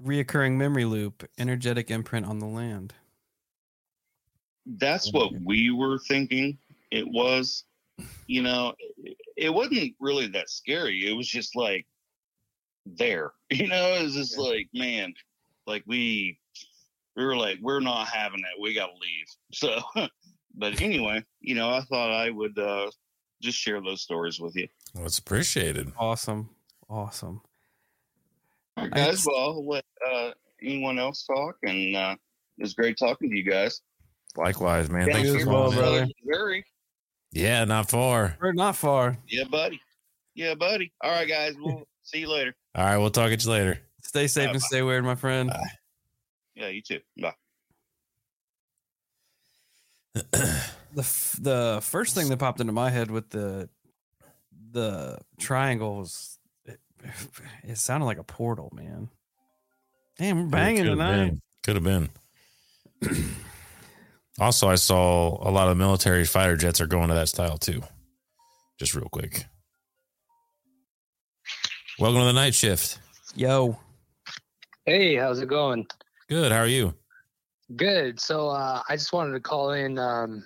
reoccurring 0.03 0.53
memory 0.53 0.85
loop, 0.85 1.27
energetic 1.37 1.89
imprint 1.89 2.25
on 2.25 2.39
the 2.39 2.45
land. 2.45 2.93
That's 4.65 5.11
what 5.11 5.31
we 5.43 5.71
were 5.71 5.99
thinking. 5.99 6.57
It 6.91 7.07
was, 7.07 7.63
you 8.27 8.41
know, 8.41 8.73
it- 9.37 9.45
it 9.45 9.53
wasn't 9.53 9.93
really 9.99 10.27
that 10.27 10.49
scary. 10.49 11.09
It 11.09 11.13
was 11.13 11.27
just 11.27 11.55
like 11.55 11.85
there, 12.85 13.31
you 13.49 13.67
know. 13.67 13.93
It 13.95 14.03
was 14.03 14.13
just 14.15 14.37
like, 14.37 14.67
man, 14.73 15.13
like 15.67 15.83
we 15.87 16.39
we 17.15 17.25
were 17.25 17.35
like, 17.37 17.57
we're 17.61 17.79
not 17.79 18.07
having 18.07 18.39
it. 18.41 18.61
We 18.61 18.73
got 18.73 18.87
to 18.87 18.93
leave. 18.93 19.25
So, 19.53 20.09
but 20.55 20.81
anyway, 20.81 21.23
you 21.41 21.55
know, 21.55 21.69
I 21.69 21.81
thought 21.81 22.11
I 22.11 22.29
would 22.29 22.57
uh 22.59 22.89
just 23.41 23.57
share 23.57 23.81
those 23.81 24.01
stories 24.01 24.39
with 24.39 24.55
you. 24.55 24.67
Well, 24.93 25.05
it's 25.05 25.19
appreciated. 25.19 25.91
Awesome. 25.97 26.49
Awesome. 26.89 27.41
All 28.77 28.83
right, 28.85 28.93
guys. 28.93 29.11
just- 29.15 29.27
Well, 29.27 29.37
I'll 29.37 29.67
let 29.67 29.85
uh, 30.05 30.31
anyone 30.61 30.99
else 30.99 31.25
talk, 31.25 31.55
and 31.63 31.95
uh, 31.95 32.15
it 32.57 32.61
was 32.63 32.73
great 32.73 32.97
talking 32.97 33.29
to 33.29 33.35
you 33.37 33.43
guys. 33.43 33.81
Likewise, 34.37 34.89
man. 34.89 35.07
Down 35.07 35.13
Thanks 35.15 35.27
you 35.27 35.33
for 35.33 35.39
as 35.39 35.43
here 35.45 35.53
well, 35.53 35.71
calling 35.71 35.77
in 35.77 35.83
in. 35.85 35.93
brother. 35.93 36.13
Missouri. 36.25 36.65
Yeah, 37.35 37.65
not 37.65 37.89
far. 37.89 38.37
We're 38.39 38.53
not 38.53 38.75
far. 38.77 39.17
Yeah, 39.27 39.43
buddy. 39.43 39.81
Yeah, 40.35 40.55
buddy. 40.55 40.93
All 41.03 41.11
right, 41.11 41.27
guys. 41.27 41.53
We'll 41.59 41.85
see 42.03 42.19
you 42.21 42.29
later. 42.31 42.55
All 42.73 42.85
right, 42.85 42.97
we'll 42.97 43.09
talk 43.11 43.31
at 43.31 43.43
you 43.43 43.51
later. 43.51 43.77
Stay 44.03 44.27
safe 44.27 44.45
and 44.45 44.53
Bye-bye. 44.53 44.59
stay 44.67 44.81
weird, 44.81 45.03
my 45.03 45.15
friend. 45.15 45.51
Yeah, 46.55 46.69
you 46.69 46.81
too. 46.81 46.99
Bye. 47.21 47.33
the 50.13 50.63
f- 50.99 51.35
the 51.41 51.79
first 51.83 52.15
thing 52.15 52.29
that 52.29 52.37
popped 52.37 52.61
into 52.61 52.71
my 52.71 52.89
head 52.89 53.11
with 53.11 53.29
the 53.31 53.67
the 54.71 55.17
triangle 55.37 55.97
was 55.97 56.39
it, 56.65 56.79
it 57.63 57.77
sounded 57.77 58.05
like 58.05 58.17
a 58.17 58.23
portal, 58.23 58.71
man. 58.73 59.09
Damn, 60.17 60.43
we're 60.43 60.49
banging 60.49 60.77
Could 60.83 60.87
have 60.87 60.97
tonight. 60.97 61.25
been. 61.27 61.41
Could 61.63 61.75
have 61.75 61.83
been. 61.83 62.09
also, 64.39 64.67
I 64.67 64.75
saw 64.75 65.37
a 65.47 65.51
lot 65.51 65.69
of 65.69 65.77
military 65.77 66.25
fighter 66.25 66.57
jets 66.57 66.81
are 66.81 66.87
going 66.87 67.09
to 67.09 67.15
that 67.15 67.29
style 67.29 67.57
too. 67.57 67.81
Just 68.79 68.95
real 68.95 69.09
quick. 69.09 69.45
Welcome 71.99 72.21
to 72.21 72.25
the 72.25 72.33
night 72.33 72.53
shift. 72.53 72.99
Yo, 73.35 73.77
Hey, 74.85 75.15
how's 75.15 75.39
it 75.39 75.49
going? 75.49 75.87
Good. 76.29 76.51
How 76.51 76.59
are 76.59 76.67
you? 76.67 76.93
Good. 77.75 78.19
So 78.19 78.49
uh, 78.49 78.83
I 78.87 78.95
just 78.95 79.13
wanted 79.13 79.31
to 79.33 79.39
call 79.39 79.71
in. 79.71 79.97
Um, 79.97 80.43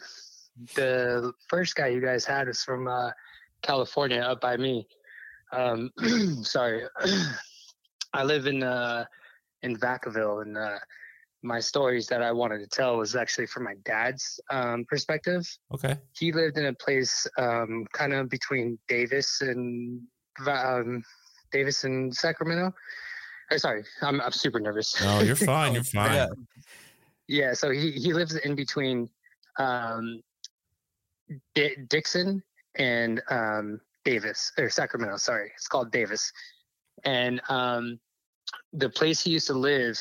the 0.75 1.33
first 1.49 1.75
guy 1.75 1.87
you 1.87 1.99
guys 1.99 2.23
had 2.23 2.47
was 2.47 2.63
from 2.63 2.87
uh, 2.87 3.11
California, 3.63 4.21
up 4.21 4.39
by 4.39 4.55
me. 4.55 4.87
Um, 5.51 5.91
sorry, 6.41 6.83
I 8.13 8.23
live 8.23 8.47
in 8.47 8.63
uh, 8.63 9.03
in 9.61 9.75
Vacaville, 9.75 10.43
and 10.43 10.57
uh, 10.57 10.79
my 11.41 11.59
stories 11.59 12.07
that 12.07 12.21
I 12.21 12.31
wanted 12.31 12.59
to 12.59 12.67
tell 12.67 12.97
was 12.97 13.15
actually 13.15 13.47
from 13.47 13.63
my 13.63 13.75
dad's 13.85 14.39
um, 14.49 14.85
perspective. 14.87 15.47
Okay. 15.73 15.97
He 16.13 16.31
lived 16.31 16.57
in 16.57 16.65
a 16.65 16.73
place 16.73 17.25
um, 17.37 17.85
kind 17.93 18.13
of 18.13 18.29
between 18.29 18.77
Davis 18.87 19.41
and 19.41 20.01
um, 20.47 21.03
Davis 21.51 21.83
and 21.83 22.13
Sacramento. 22.13 22.73
Or 23.51 23.57
sorry, 23.57 23.83
I'm 24.01 24.21
I'm 24.21 24.31
super 24.31 24.59
nervous. 24.59 25.01
No, 25.01 25.21
you're 25.21 25.35
fine. 25.53 25.73
You're 25.73 25.83
fine. 25.83 26.13
Yeah. 26.13 26.27
Yeah, 27.29 27.53
so 27.53 27.69
he, 27.69 27.91
he 27.91 28.11
lives 28.11 28.35
in 28.35 28.55
between 28.55 29.07
um, 29.59 30.21
D- 31.53 31.75
Dixon 31.87 32.41
and 32.75 33.21
um, 33.29 33.79
Davis 34.03 34.51
or 34.57 34.67
Sacramento. 34.71 35.17
Sorry, 35.17 35.51
it's 35.55 35.67
called 35.67 35.91
Davis. 35.91 36.31
And 37.05 37.39
um, 37.47 37.99
the 38.73 38.89
place 38.89 39.21
he 39.21 39.29
used 39.29 39.45
to 39.47 39.53
live, 39.53 39.95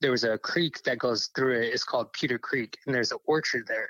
there 0.00 0.10
was 0.10 0.24
a 0.24 0.38
creek 0.38 0.82
that 0.84 0.98
goes 0.98 1.30
through 1.34 1.60
it. 1.60 1.72
It's 1.72 1.84
called 1.84 2.12
Putah 2.12 2.40
Creek, 2.40 2.76
and 2.86 2.94
there's 2.94 3.12
an 3.12 3.18
orchard 3.26 3.66
there. 3.66 3.88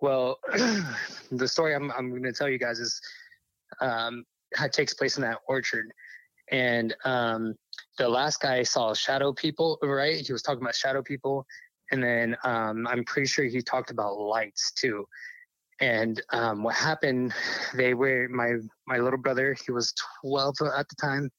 Well, 0.00 0.38
the 1.32 1.48
story 1.48 1.74
I'm 1.74 1.90
I'm 1.92 2.10
going 2.10 2.22
to 2.24 2.32
tell 2.32 2.48
you 2.48 2.58
guys 2.58 2.78
is 2.78 3.00
um, 3.80 4.24
how 4.54 4.66
it 4.66 4.72
takes 4.72 4.94
place 4.94 5.16
in 5.16 5.22
that 5.22 5.38
orchard. 5.48 5.86
And 6.50 6.94
um, 7.04 7.54
the 7.98 8.08
last 8.08 8.40
guy 8.40 8.62
saw 8.62 8.92
shadow 8.92 9.32
people, 9.32 9.78
right? 9.82 10.16
He 10.16 10.32
was 10.32 10.42
talking 10.42 10.62
about 10.62 10.74
shadow 10.74 11.02
people 11.02 11.46
and 11.90 12.02
then 12.02 12.36
um, 12.44 12.86
I'm 12.86 13.04
pretty 13.04 13.28
sure 13.28 13.44
he 13.44 13.60
talked 13.60 13.90
about 13.90 14.18
lights 14.18 14.72
too. 14.72 15.06
And 15.80 16.20
um, 16.30 16.62
what 16.62 16.74
happened? 16.74 17.32
They 17.74 17.94
were 17.94 18.28
my 18.28 18.54
my 18.86 18.98
little 18.98 19.18
brother. 19.18 19.56
He 19.64 19.72
was 19.72 19.92
12 20.24 20.54
at 20.76 20.88
the 20.88 20.96
time, 21.00 21.30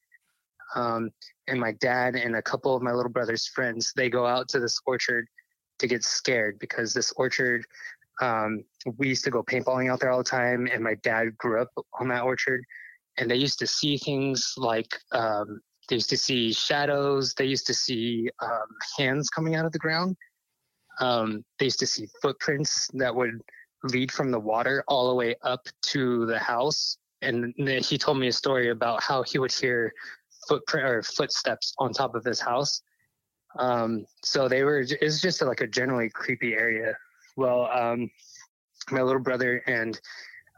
um, 0.76 1.10
and 1.48 1.60
my 1.60 1.74
dad 1.74 2.16
and 2.16 2.36
a 2.36 2.42
couple 2.42 2.76
of 2.76 2.82
my 2.82 2.92
little 2.92 3.12
brother's 3.12 3.48
friends. 3.48 3.94
They 3.96 4.10
go 4.10 4.26
out 4.26 4.48
to 4.50 4.60
this 4.60 4.80
orchard 4.86 5.28
to 5.80 5.88
get 5.88 6.04
scared 6.04 6.58
because 6.60 6.94
this 6.94 7.12
orchard. 7.18 7.66
Um, 8.22 8.64
we 8.98 9.10
used 9.10 9.26
to 9.26 9.32
go 9.32 9.44
paintballing 9.44 9.92
out 9.92 10.00
there 10.00 10.10
all 10.10 10.20
the 10.20 10.24
time, 10.24 10.70
and 10.72 10.82
my 10.82 10.96
dad 11.04 11.38
grew 11.38 11.62
up 11.62 11.70
on 12.00 12.08
that 12.08 12.24
orchard. 12.24 12.64
And 13.18 13.30
they 13.30 13.36
used 13.36 13.60
to 13.60 13.68
see 13.68 13.98
things 13.98 14.54
like 14.58 14.88
um, 15.12 15.60
they 15.90 15.98
used 15.98 16.10
to 16.12 16.18
see 16.18 16.54
shadows. 16.54 17.34
They 17.34 17.46
used 17.46 17.68
to 17.68 17.74
see 17.74 18.30
um, 18.42 18.68
hands 18.98 19.30
coming 19.30 19.56
out 19.56 19.66
of 19.66 19.74
the 19.74 19.80
ground 19.80 20.16
um, 21.00 21.44
they 21.60 21.66
used 21.66 21.80
to 21.80 21.88
see 21.88 22.08
footprints 22.22 22.90
that 22.94 23.14
would 23.14 23.42
lead 23.84 24.12
from 24.12 24.32
the 24.32 24.40
water 24.40 24.84
all 24.88 25.10
the 25.10 25.16
way 25.16 25.36
up 25.44 25.62
to 25.84 26.26
the 26.26 26.40
house. 26.40 26.98
And 27.22 27.54
he 27.58 27.98
told 27.98 28.18
me 28.18 28.28
a 28.28 28.32
story 28.32 28.70
about 28.70 29.02
how 29.02 29.24
he 29.24 29.40
would 29.40 29.52
hear 29.52 29.94
footprint 30.48 30.88
or 30.88 31.04
footsteps 31.04 31.74
on 31.80 31.94
top 31.94 32.16
of 32.16 32.24
his 32.24 32.40
house. 32.40 32.82
Um, 33.58 34.06
so 34.24 34.48
they 34.48 34.64
were, 34.64 34.80
it's 34.80 35.22
just 35.22 35.42
like 35.42 35.62
a 35.62 35.68
generally 35.68 36.10
creepy 36.10 36.54
area. 36.54 36.96
Well, 37.38 37.70
um, 37.72 38.10
my 38.92 39.02
little 39.02 39.22
brother 39.22 39.64
and 39.66 40.00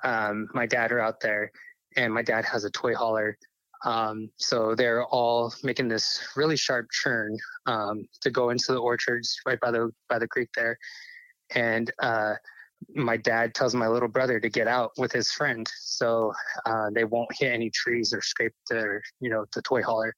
um, 0.03 0.47
my 0.53 0.65
dad 0.65 0.91
are 0.91 0.99
out 0.99 1.19
there, 1.21 1.51
and 1.95 2.13
my 2.13 2.21
dad 2.21 2.45
has 2.45 2.63
a 2.63 2.69
toy 2.69 2.93
hauler. 2.93 3.37
Um, 3.85 4.29
so 4.37 4.75
they're 4.75 5.05
all 5.05 5.53
making 5.63 5.87
this 5.87 6.27
really 6.35 6.57
sharp 6.57 6.87
churn 6.91 7.37
um, 7.67 8.07
to 8.21 8.31
go 8.31 8.49
into 8.49 8.71
the 8.71 8.79
orchards 8.79 9.39
right 9.45 9.59
by 9.59 9.71
the 9.71 9.91
by 10.09 10.19
the 10.19 10.27
creek 10.27 10.49
there. 10.55 10.77
And 11.55 11.91
uh, 11.99 12.33
my 12.95 13.17
dad 13.17 13.53
tells 13.53 13.75
my 13.75 13.87
little 13.87 14.07
brother 14.07 14.39
to 14.39 14.49
get 14.49 14.67
out 14.67 14.91
with 14.97 15.11
his 15.11 15.31
friend, 15.31 15.69
so 15.79 16.33
uh, 16.65 16.89
they 16.93 17.03
won't 17.03 17.29
hit 17.37 17.51
any 17.53 17.69
trees 17.69 18.13
or 18.13 18.21
scrape 18.21 18.53
their 18.69 19.01
you 19.19 19.29
know 19.29 19.45
the 19.53 19.61
toy 19.61 19.81
hauler. 19.81 20.13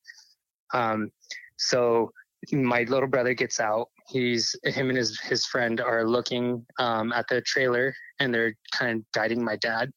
Um, 0.74 1.12
so 1.58 2.12
my 2.52 2.84
little 2.84 3.10
brother 3.10 3.34
gets 3.34 3.60
out. 3.60 3.90
He's 4.08 4.56
him 4.64 4.90
and 4.90 4.98
his 4.98 5.20
his 5.20 5.46
friend 5.46 5.82
are 5.82 6.06
looking 6.06 6.66
um, 6.80 7.12
at 7.14 7.28
the 7.28 7.42
trailer, 7.42 7.94
and 8.20 8.34
they're 8.34 8.56
kind 8.72 9.00
of 9.00 9.12
guiding 9.14 9.44
my 9.44 9.56
dad. 9.58 9.92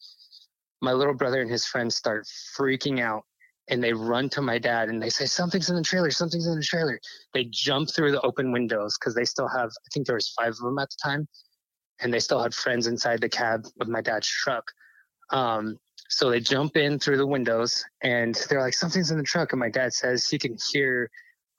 My 0.81 0.93
little 0.93 1.15
brother 1.15 1.41
and 1.41 1.51
his 1.51 1.65
friend 1.65 1.93
start 1.93 2.27
freaking 2.59 3.01
out 3.01 3.23
and 3.69 3.83
they 3.83 3.93
run 3.93 4.29
to 4.29 4.43
my 4.43 4.59
dad 4.59 4.89
and 4.89 5.01
they 5.01 5.09
say 5.09 5.25
something's 5.25 5.71
in 5.71 5.77
the 5.77 5.83
trailer 5.83 6.11
something's 6.11 6.49
in 6.49 6.57
the 6.57 6.63
trailer 6.63 6.99
they 7.33 7.45
jump 7.45 7.89
through 7.89 8.11
the 8.11 8.21
open 8.23 8.51
windows 8.51 8.99
because 8.99 9.15
they 9.15 9.25
still 9.25 9.47
have 9.47 9.69
i 9.69 9.89
think 9.95 10.05
there 10.05 10.17
was 10.17 10.35
five 10.37 10.51
of 10.51 10.59
them 10.59 10.79
at 10.79 10.91
the 10.91 10.97
time 11.03 11.29
and 12.03 12.13
they 12.13 12.19
still 12.19 12.43
had 12.43 12.55
friends 12.55 12.87
inside 12.87 13.21
the 13.21 13.29
cab 13.29 13.65
of 13.81 13.89
my 13.89 14.01
dad's 14.01 14.29
truck. 14.29 14.65
Um, 15.31 15.79
so 16.09 16.29
they 16.29 16.41
jump 16.41 16.77
in 16.77 16.99
through 16.99 17.17
the 17.17 17.27
windows 17.27 17.85
and 18.03 18.35
they're 18.49 18.61
like 18.61 18.75
something's 18.75 19.11
in 19.11 19.19
the 19.19 19.25
truck. 19.25 19.53
And 19.53 19.61
my 19.61 19.71
dad 19.71 19.93
says 19.93 20.29
he 20.29 20.39
can 20.39 20.57
hear 20.71 21.11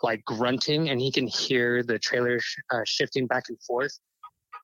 like 0.02 0.24
grunting 0.26 0.90
and 0.90 1.00
he 1.00 1.12
can 1.12 1.28
hear 1.28 1.82
the 1.82 1.98
trailer 1.98 2.40
sh- 2.40 2.58
uh, 2.72 2.82
shifting 2.86 3.26
back 3.26 3.46
and 3.50 3.60
forth. 3.64 3.98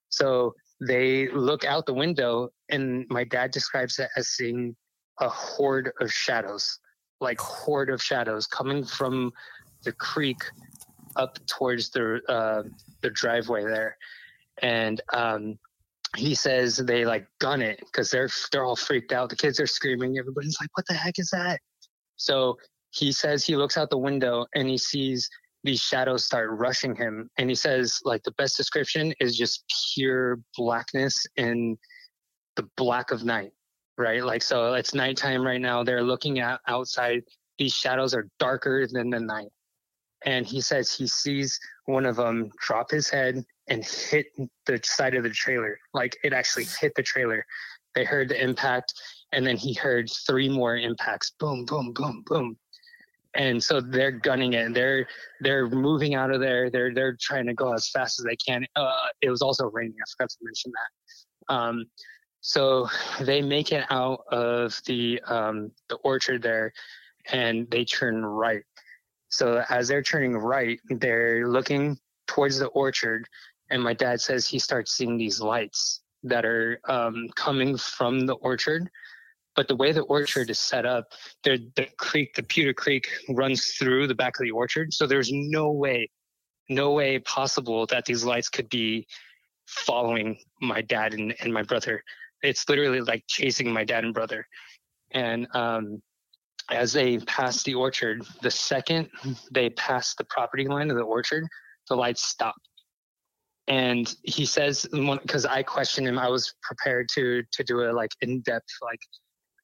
So 0.10 0.54
they 0.86 1.30
look 1.30 1.66
out 1.66 1.86
the 1.86 1.94
window 1.94 2.50
and 2.70 3.06
my 3.10 3.24
dad 3.24 3.52
describes 3.52 3.98
it 4.00 4.10
as 4.16 4.30
seeing 4.30 4.76
a 5.20 5.30
horde 5.30 5.92
of 6.00 6.12
shadows 6.12 6.80
like 7.22 7.40
horde 7.40 7.90
of 7.90 8.02
shadows 8.02 8.48
coming 8.48 8.84
from 8.84 9.32
the 9.84 9.92
creek 9.94 10.42
up 11.16 11.38
towards 11.48 11.90
the 11.90 12.22
uh, 12.28 12.64
the 13.02 13.10
driveway 13.10 13.64
there, 13.64 13.98
and 14.62 15.02
um, 15.14 15.58
he 16.18 16.34
says 16.36 16.78
they 16.78 17.06
like 17.06 17.28
gun 17.40 17.62
it 17.62 17.80
because 17.80 18.10
they're 18.10 18.30
they're 18.52 18.66
all 18.66 18.76
freaked 18.76 19.12
out. 19.12 19.30
The 19.30 19.36
kids 19.36 19.60
are 19.60 19.68
screaming. 19.68 20.18
Everybody's 20.18 20.58
like, 20.60 20.70
"What 20.76 20.86
the 20.88 20.96
heck 20.96 21.20
is 21.20 21.30
that?" 21.32 21.60
So 22.16 22.58
he 22.92 23.12
says 23.12 23.46
he 23.46 23.56
looks 23.56 23.78
out 23.78 23.90
the 23.90 23.98
window 23.98 24.46
and 24.56 24.68
he 24.68 24.78
sees 24.78 25.30
these 25.64 25.82
shadows 25.82 26.26
start 26.26 26.50
rushing 26.52 26.96
him, 26.96 27.30
and 27.38 27.50
he 27.50 27.56
says 27.56 28.00
like 28.06 28.24
the 28.24 28.32
best 28.32 28.58
description 28.58 29.14
is 29.20 29.38
just 29.38 29.64
pure 29.94 30.40
blackness 30.58 31.26
and 31.38 31.78
the 32.56 32.68
black 32.76 33.12
of 33.12 33.24
night, 33.24 33.52
right? 33.98 34.24
Like 34.24 34.42
so, 34.42 34.74
it's 34.74 34.94
nighttime 34.94 35.46
right 35.46 35.62
now. 35.62 35.84
They're 35.84 36.04
looking 36.04 36.40
at 36.40 36.60
outside. 36.68 37.22
These 37.58 37.74
shadows 37.74 38.14
are 38.14 38.28
darker 38.40 38.88
than 38.88 39.10
the 39.10 39.20
night, 39.20 39.50
and 40.26 40.46
he 40.46 40.62
says 40.62 40.92
he 40.92 41.08
sees 41.08 41.60
one 41.86 42.06
of 42.06 42.16
them 42.16 42.50
drop 42.66 42.90
his 42.90 43.10
head 43.10 43.44
and 43.70 43.86
hit 43.86 44.28
the 44.66 44.80
side 44.84 45.16
of 45.16 45.24
the 45.24 45.30
trailer. 45.30 45.80
Like 45.94 46.18
it 46.24 46.34
actually 46.34 46.66
hit 46.80 46.94
the 46.96 47.04
trailer. 47.04 47.46
They 47.96 48.04
heard 48.04 48.30
the 48.30 48.42
impact, 48.42 48.94
and 49.32 49.46
then 49.46 49.58
he 49.58 49.74
heard 49.74 50.10
three 50.28 50.50
more 50.50 50.78
impacts. 50.78 51.32
Boom, 51.40 51.66
boom, 51.66 51.94
boom, 51.94 52.24
boom. 52.26 52.58
And 53.36 53.64
so 53.64 53.80
they're 53.80 54.12
gunning 54.12 54.54
it. 54.54 54.74
They're 54.74 55.08
they're 55.42 55.70
moving 55.70 56.16
out 56.16 56.32
of 56.32 56.42
there. 56.42 56.70
They're 56.70 56.94
they're 56.94 57.18
trying 57.20 57.46
to 57.48 57.54
go 57.54 57.74
as 57.74 57.90
fast 57.90 58.20
as 58.20 58.26
they 58.26 58.36
can. 58.36 58.66
Uh, 58.76 58.92
it 59.22 59.30
was 59.30 59.42
also 59.42 59.70
raining. 59.72 59.96
I 59.96 60.06
forgot 60.18 60.30
to 60.30 60.38
mention 60.42 60.72
that. 60.72 61.54
Um, 61.54 61.86
so 62.42 62.88
they 63.22 63.42
make 63.42 63.72
it 63.72 63.86
out 63.90 64.24
of 64.32 64.80
the 64.86 65.22
um, 65.28 65.72
the 65.90 65.96
orchard 65.98 66.42
there, 66.42 66.74
and 67.32 67.70
they 67.70 67.86
turn 67.86 68.26
right. 68.26 68.64
So 69.30 69.64
as 69.70 69.88
they're 69.88 70.02
turning 70.02 70.36
right, 70.36 70.80
they're 70.90 71.48
looking 71.48 72.00
towards 72.30 72.60
the 72.60 72.68
orchard, 72.68 73.28
and 73.70 73.84
my 73.84 73.94
dad 73.94 74.22
says 74.22 74.48
he 74.48 74.60
starts 74.60 74.94
seeing 74.94 75.18
these 75.18 75.40
lights 75.40 76.02
that 76.24 76.46
are 76.46 76.80
um, 76.88 77.28
coming 77.36 77.78
from 77.78 78.26
the 78.26 78.36
orchard. 78.36 78.90
But 79.56 79.68
the 79.68 79.76
way 79.76 79.92
the 79.92 80.02
orchard 80.02 80.50
is 80.50 80.60
set 80.60 80.86
up, 80.86 81.12
the, 81.44 81.60
creek, 81.98 82.34
the 82.36 82.44
Putah 82.44 82.76
Creek, 82.76 83.10
runs 83.30 83.74
through 83.74 84.08
the 84.08 84.16
back 84.16 84.40
of 84.40 84.44
the 84.44 84.52
orchard. 84.52 84.94
So 84.94 85.06
there's 85.06 85.32
no 85.32 85.72
way, 85.72 86.10
no 86.70 86.92
way 86.92 87.20
possible 87.20 87.86
that 87.88 88.06
these 88.06 88.24
lights 88.24 88.50
could 88.50 88.70
be 88.70 89.06
following 89.68 90.38
my 90.62 90.82
dad 90.82 91.14
and, 91.14 91.36
and 91.42 91.54
my 91.54 91.64
brother. 91.64 92.04
It's 92.42 92.68
literally 92.70 93.02
like 93.02 93.24
chasing 93.28 93.72
my 93.72 93.84
dad 93.84 94.06
and 94.06 94.14
brother. 94.14 94.48
And 95.12 95.48
um, 95.54 96.02
as 96.72 96.94
they 96.94 97.18
pass 97.20 97.64
the 97.64 97.74
orchard, 97.74 98.26
the 98.42 98.52
second 98.52 99.10
they 99.52 99.72
pass 99.72 100.16
the 100.16 100.26
property 100.26 100.68
line 100.68 100.90
of 100.90 100.98
the 100.98 101.04
orchard, 101.04 101.46
the 101.90 101.96
lights 101.96 102.28
stop 102.28 102.56
and 103.70 104.16
he 104.24 104.46
says 104.46 104.86
because 104.92 105.46
i 105.46 105.64
questioned 105.64 106.08
him 106.08 106.20
i 106.20 106.28
was 106.28 106.54
prepared 106.62 107.08
to 107.08 107.44
to 107.52 107.64
do 107.64 107.82
a 107.84 107.94
like 107.94 108.12
in-depth 108.22 108.68
like 108.82 109.00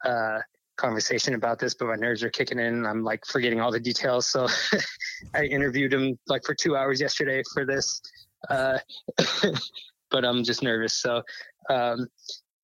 uh 0.05 0.39
conversation 0.77 1.33
about 1.33 1.57
this 1.57 1.73
but 1.73 1.87
my 1.87 1.95
nerves 1.95 2.23
are 2.23 2.29
kicking 2.29 2.59
in 2.59 2.85
i'm 2.85 3.03
like 3.03 3.25
forgetting 3.25 3.61
all 3.61 3.71
the 3.71 3.79
details. 3.79 4.27
So 4.27 4.47
i 5.33 5.43
interviewed 5.43 5.93
him 5.93 6.17
like 6.27 6.43
for 6.43 6.53
two 6.53 6.75
hours 6.75 7.01
yesterday 7.01 7.41
for 7.53 7.65
this 7.65 8.01
uh 8.49 8.77
but 10.11 10.25
i'm 10.25 10.43
just 10.43 10.61
nervous. 10.61 11.01
So 11.01 11.23
um 11.69 12.07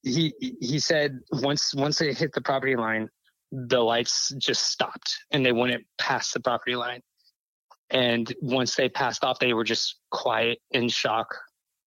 he 0.03 0.33
he 0.39 0.79
said 0.79 1.19
once 1.31 1.73
once 1.73 1.99
they 1.99 2.13
hit 2.13 2.33
the 2.33 2.41
property 2.41 2.75
line 2.75 3.07
the 3.51 3.79
lights 3.79 4.33
just 4.37 4.63
stopped 4.71 5.17
and 5.31 5.45
they 5.45 5.51
wouldn't 5.51 5.85
pass 5.97 6.31
the 6.31 6.39
property 6.39 6.75
line 6.75 7.01
and 7.91 8.33
once 8.41 8.75
they 8.75 8.89
passed 8.89 9.23
off, 9.23 9.39
they 9.39 9.53
were 9.53 9.65
just 9.65 9.99
quiet 10.11 10.59
in 10.71 10.87
shock, 10.87 11.27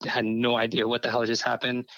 had 0.04 0.26
no 0.26 0.56
idea 0.56 0.86
what 0.86 1.02
the 1.02 1.10
hell 1.10 1.24
just 1.24 1.42
happened. 1.42 1.88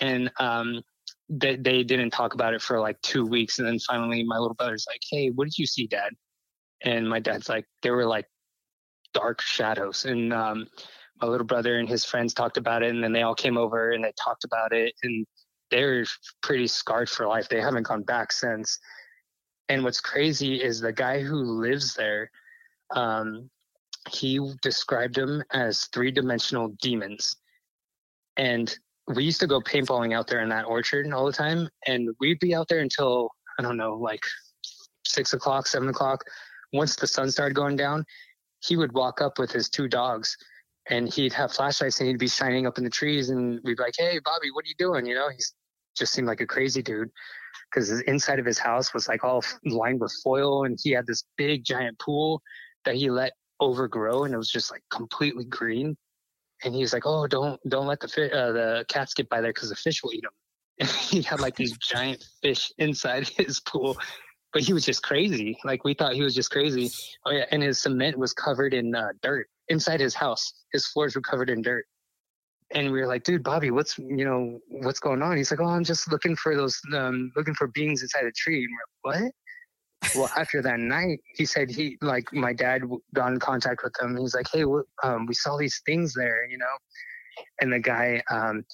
And 0.00 0.30
um, 0.38 0.82
they, 1.28 1.56
they 1.56 1.82
didn't 1.82 2.10
talk 2.10 2.34
about 2.34 2.54
it 2.54 2.62
for 2.62 2.78
like 2.78 3.00
two 3.02 3.26
weeks. 3.26 3.58
And 3.58 3.66
then 3.66 3.80
finally, 3.80 4.22
my 4.22 4.38
little 4.38 4.54
brother's 4.54 4.86
like, 4.88 5.00
Hey, 5.10 5.30
what 5.30 5.46
did 5.46 5.58
you 5.58 5.66
see, 5.66 5.88
dad? 5.88 6.12
And 6.82 7.08
my 7.08 7.18
dad's 7.18 7.48
like, 7.48 7.66
There 7.82 7.94
were 7.94 8.06
like 8.06 8.26
dark 9.14 9.40
shadows. 9.40 10.04
And 10.04 10.32
um, 10.32 10.68
my 11.20 11.26
little 11.26 11.46
brother 11.46 11.80
and 11.80 11.88
his 11.88 12.04
friends 12.04 12.32
talked 12.32 12.56
about 12.56 12.84
it. 12.84 12.90
And 12.90 13.02
then 13.02 13.12
they 13.12 13.22
all 13.22 13.34
came 13.34 13.58
over 13.58 13.90
and 13.90 14.04
they 14.04 14.12
talked 14.22 14.44
about 14.44 14.72
it. 14.72 14.94
And 15.02 15.26
they're 15.72 16.04
pretty 16.40 16.68
scarred 16.68 17.10
for 17.10 17.26
life. 17.26 17.48
They 17.48 17.60
haven't 17.60 17.82
gone 17.82 18.04
back 18.04 18.30
since. 18.30 18.78
And 19.68 19.82
what's 19.82 20.00
crazy 20.00 20.62
is 20.62 20.80
the 20.80 20.92
guy 20.92 21.20
who 21.20 21.36
lives 21.36 21.94
there 21.94 22.30
um, 22.94 23.50
he 24.08 24.40
described 24.62 25.14
them 25.14 25.42
as 25.52 25.86
three 25.92 26.10
dimensional 26.10 26.68
demons. 26.80 27.36
And 28.36 28.74
we 29.08 29.24
used 29.24 29.40
to 29.40 29.46
go 29.46 29.60
paintballing 29.60 30.14
out 30.14 30.26
there 30.26 30.40
in 30.40 30.48
that 30.50 30.64
orchard 30.64 31.10
all 31.12 31.26
the 31.26 31.32
time. 31.32 31.68
And 31.86 32.08
we'd 32.20 32.40
be 32.40 32.54
out 32.54 32.68
there 32.68 32.80
until, 32.80 33.30
I 33.58 33.62
don't 33.62 33.76
know, 33.76 33.94
like 33.94 34.24
six 35.06 35.32
o'clock, 35.32 35.66
seven 35.66 35.88
o'clock. 35.88 36.24
Once 36.72 36.96
the 36.96 37.06
sun 37.06 37.30
started 37.30 37.54
going 37.54 37.76
down, 37.76 38.04
he 38.60 38.76
would 38.76 38.92
walk 38.92 39.20
up 39.20 39.38
with 39.38 39.50
his 39.50 39.68
two 39.68 39.88
dogs 39.88 40.36
and 40.88 41.12
he'd 41.12 41.32
have 41.32 41.52
flashlights 41.52 42.00
and 42.00 42.08
he'd 42.08 42.18
be 42.18 42.28
shining 42.28 42.66
up 42.66 42.78
in 42.78 42.84
the 42.84 42.90
trees. 42.90 43.30
And 43.30 43.60
we'd 43.64 43.76
be 43.76 43.82
like, 43.82 43.94
hey, 43.98 44.18
Bobby, 44.24 44.50
what 44.52 44.64
are 44.64 44.68
you 44.68 44.74
doing? 44.78 45.06
You 45.06 45.14
know, 45.14 45.28
he 45.28 45.38
just 45.96 46.12
seemed 46.12 46.28
like 46.28 46.40
a 46.40 46.46
crazy 46.46 46.82
dude 46.82 47.10
because 47.70 47.88
the 47.88 48.08
inside 48.08 48.38
of 48.38 48.46
his 48.46 48.58
house 48.58 48.94
was 48.94 49.08
like 49.08 49.24
all 49.24 49.42
lined 49.64 50.00
with 50.00 50.12
foil 50.22 50.64
and 50.64 50.78
he 50.82 50.90
had 50.90 51.06
this 51.06 51.24
big 51.36 51.64
giant 51.64 51.98
pool 51.98 52.42
that 52.84 52.94
he 52.94 53.10
let 53.10 53.32
overgrow 53.60 54.24
and 54.24 54.34
it 54.34 54.38
was 54.38 54.50
just 54.50 54.70
like 54.70 54.82
completely 54.90 55.44
green. 55.44 55.96
And 56.62 56.74
he 56.74 56.80
was 56.82 56.92
like, 56.92 57.04
"Oh, 57.06 57.26
don't 57.26 57.60
don't 57.68 57.86
let 57.86 58.00
the 58.00 58.08
fi- 58.08 58.30
uh, 58.30 58.52
the 58.52 58.84
cats 58.88 59.14
get 59.14 59.28
by 59.28 59.40
there 59.40 59.52
because 59.52 59.70
the 59.70 59.76
fish 59.76 60.02
will 60.02 60.12
eat 60.12 60.22
them." 60.22 60.32
And 60.80 60.88
he 60.88 61.22
had 61.22 61.40
like 61.40 61.56
these 61.56 61.76
giant 61.92 62.24
fish 62.42 62.70
inside 62.78 63.28
his 63.36 63.60
pool, 63.60 63.96
but 64.52 64.62
he 64.62 64.72
was 64.72 64.84
just 64.84 65.02
crazy. 65.02 65.58
Like 65.64 65.84
we 65.84 65.94
thought 65.94 66.14
he 66.14 66.22
was 66.22 66.34
just 66.34 66.50
crazy. 66.50 66.90
Oh 67.24 67.30
yeah, 67.30 67.46
and 67.50 67.62
his 67.62 67.80
cement 67.80 68.18
was 68.18 68.32
covered 68.32 68.74
in 68.74 68.94
uh, 68.94 69.08
dirt 69.22 69.48
inside 69.68 70.00
his 70.00 70.14
house. 70.14 70.52
His 70.72 70.86
floors 70.86 71.14
were 71.14 71.22
covered 71.22 71.48
in 71.48 71.62
dirt. 71.62 71.86
And 72.72 72.92
we 72.92 73.00
were 73.00 73.06
like, 73.06 73.24
dude, 73.24 73.42
Bobby, 73.42 73.70
what's 73.70 73.98
you 73.98 74.24
know 74.24 74.60
what's 74.68 75.00
going 75.00 75.22
on? 75.22 75.36
He's 75.36 75.50
like, 75.50 75.60
oh, 75.60 75.66
I'm 75.66 75.84
just 75.84 76.10
looking 76.12 76.36
for 76.36 76.54
those, 76.54 76.80
um, 76.94 77.32
looking 77.36 77.54
for 77.54 77.66
beings 77.68 78.02
inside 78.02 78.26
a 78.26 78.32
tree. 78.32 78.64
And 78.64 78.68
we're 79.04 79.12
like, 79.12 79.22
what? 79.22 79.32
Well, 80.14 80.30
after 80.36 80.62
that 80.62 80.80
night, 80.80 81.20
he 81.34 81.44
said 81.44 81.70
he 81.70 81.98
like 82.00 82.32
my 82.32 82.52
dad 82.52 82.82
got 83.14 83.32
in 83.32 83.38
contact 83.38 83.82
with 83.82 83.92
him. 84.00 84.16
He's 84.16 84.34
like, 84.34 84.46
"Hey, 84.52 84.64
um, 85.02 85.26
we 85.26 85.34
saw 85.34 85.56
these 85.56 85.80
things 85.86 86.14
there, 86.14 86.46
you 86.48 86.58
know," 86.58 87.44
and 87.60 87.72
the 87.72 87.78
guy, 87.78 88.22
um, 88.30 88.64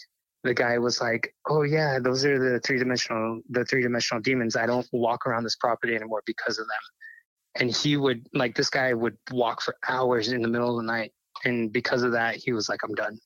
the 0.44 0.54
guy 0.54 0.78
was 0.78 1.00
like, 1.00 1.34
"Oh 1.48 1.62
yeah, 1.62 1.98
those 1.98 2.24
are 2.24 2.38
the 2.38 2.60
three 2.60 2.78
dimensional, 2.78 3.40
the 3.50 3.64
three 3.64 3.82
dimensional 3.82 4.22
demons. 4.22 4.56
I 4.56 4.66
don't 4.66 4.86
walk 4.92 5.26
around 5.26 5.44
this 5.44 5.56
property 5.56 5.94
anymore 5.94 6.22
because 6.26 6.58
of 6.58 6.66
them." 6.66 7.60
And 7.60 7.74
he 7.74 7.96
would 7.96 8.26
like 8.32 8.54
this 8.54 8.70
guy 8.70 8.92
would 8.94 9.16
walk 9.30 9.62
for 9.62 9.76
hours 9.88 10.28
in 10.28 10.42
the 10.42 10.48
middle 10.48 10.70
of 10.78 10.84
the 10.84 10.90
night, 10.90 11.12
and 11.44 11.72
because 11.72 12.02
of 12.02 12.12
that, 12.12 12.36
he 12.36 12.52
was 12.52 12.68
like, 12.68 12.80
"I'm 12.84 12.94
done." 12.94 13.18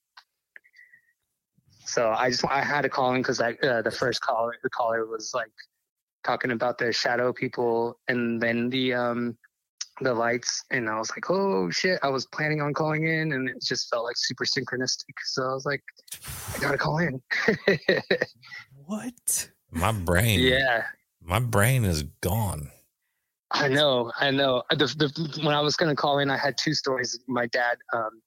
So 1.85 2.10
I 2.10 2.31
just 2.31 2.44
I 2.47 2.62
had 2.62 2.82
to 2.82 2.89
call 2.89 3.12
him 3.12 3.20
because 3.20 3.40
uh, 3.40 3.82
the 3.82 3.90
first 3.90 4.20
caller 4.20 4.55
the 4.62 4.70
caller 4.70 5.06
was 5.06 5.32
like 5.35 5.51
talking 6.24 6.51
about 6.51 6.78
the 6.78 6.92
shadow 6.92 7.32
people 7.32 7.98
and 8.09 8.40
then 8.40 8.70
the 8.70 8.94
um 8.94 9.36
the 10.01 10.12
lights 10.14 10.64
and 10.70 10.88
I 10.88 10.98
was 10.98 11.10
like, 11.10 11.30
oh 11.30 11.70
shit, 11.70 11.98
I 12.02 12.09
was 12.09 12.26
planning 12.26 12.62
on 12.62 12.72
calling 12.72 13.06
in 13.06 13.32
and 13.32 13.48
it 13.48 13.62
just 13.62 13.90
felt 13.90 14.05
like 14.05 14.16
super 14.16 14.44
synchronistic. 14.44 15.12
So 15.24 15.42
I 15.44 15.52
was 15.52 15.66
like, 15.66 15.82
I 16.55 16.59
gotta 16.59 16.78
call 16.78 16.98
in. 16.98 17.20
what? 18.86 19.51
My 19.70 19.92
brain. 19.92 20.40
Yeah. 20.40 20.84
My 21.22 21.38
brain 21.38 21.84
is 21.84 22.05
gone. 22.22 22.70
I 23.52 23.68
know, 23.68 24.12
I 24.18 24.30
know. 24.30 24.62
The, 24.70 24.76
the, 24.86 25.40
when 25.44 25.55
I 25.55 25.60
was 25.60 25.76
gonna 25.76 25.97
call 25.97 26.20
in, 26.20 26.30
I 26.30 26.36
had 26.36 26.56
two 26.56 26.72
stories. 26.72 27.18
My 27.26 27.47
dad, 27.47 27.78
um, 27.92 28.22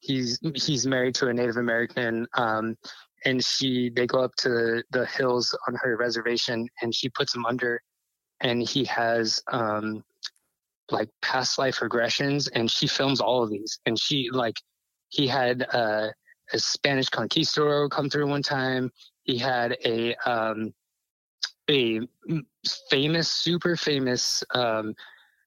he's 0.00 0.40
he's 0.54 0.86
married 0.86 1.14
to 1.16 1.28
a 1.28 1.34
Native 1.34 1.56
American, 1.58 2.26
um, 2.34 2.76
and 3.24 3.44
she 3.44 3.90
they 3.90 4.06
go 4.06 4.20
up 4.20 4.34
to 4.36 4.82
the 4.90 5.06
hills 5.06 5.56
on 5.68 5.74
her 5.76 5.96
reservation 5.96 6.68
and 6.82 6.94
she 6.94 7.08
puts 7.10 7.34
him 7.34 7.46
under 7.46 7.80
and 8.40 8.62
he 8.62 8.84
has 8.84 9.40
um 9.52 10.04
like 10.92 11.08
past 11.22 11.58
life 11.58 11.78
regressions 11.78 12.48
and 12.54 12.70
she 12.70 12.86
films 12.86 13.20
all 13.20 13.42
of 13.42 13.50
these. 13.50 13.80
And 13.86 13.98
she 13.98 14.28
like 14.30 14.56
he 15.08 15.26
had 15.26 15.66
uh, 15.72 16.08
a 16.52 16.58
spanish 16.58 17.08
conquistador 17.08 17.88
come 17.88 18.10
through 18.10 18.28
one 18.28 18.42
time. 18.42 18.90
He 19.24 19.38
had 19.38 19.76
a 19.84 20.14
um 20.26 20.72
a 21.70 22.00
famous 22.90 23.28
super 23.30 23.76
famous 23.76 24.44
um 24.54 24.94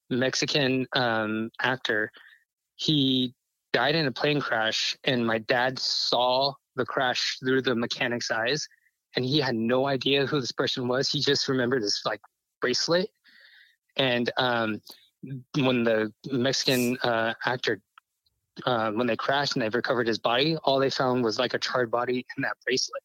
mexican 0.09 0.87
um 0.93 1.51
actor. 1.61 2.11
He 2.75 3.34
died 3.75 3.95
in 3.95 4.05
a 4.07 4.11
plane 4.11 4.39
crash 4.39 4.97
and 5.03 5.25
my 5.25 5.37
dad 5.37 5.77
saw 5.77 6.53
the 6.77 6.85
crash 6.85 7.37
through 7.39 7.61
the 7.61 7.75
mechanic's 7.75 8.31
eyes 8.31 8.67
and 9.15 9.25
he 9.25 9.39
had 9.39 9.55
no 9.55 9.87
idea 9.87 10.25
who 10.25 10.39
this 10.39 10.51
person 10.51 10.87
was 10.87 11.09
he 11.09 11.19
just 11.19 11.49
remembered 11.49 11.83
this 11.83 12.05
like 12.05 12.21
bracelet 12.61 13.09
and 13.97 14.31
um, 14.37 14.81
when 15.59 15.83
the 15.83 16.09
mexican 16.31 16.97
uh, 17.03 17.33
actor 17.45 17.81
uh, 18.65 18.91
when 18.91 19.07
they 19.07 19.17
crashed 19.17 19.55
and 19.55 19.61
they 19.61 19.69
recovered 19.69 20.07
his 20.07 20.19
body, 20.19 20.55
all 20.63 20.79
they 20.79 20.89
found 20.89 21.23
was 21.23 21.37
like 21.37 21.53
a 21.53 21.59
charred 21.59 21.91
body 21.91 22.25
and 22.35 22.45
that 22.45 22.55
bracelet, 22.65 23.03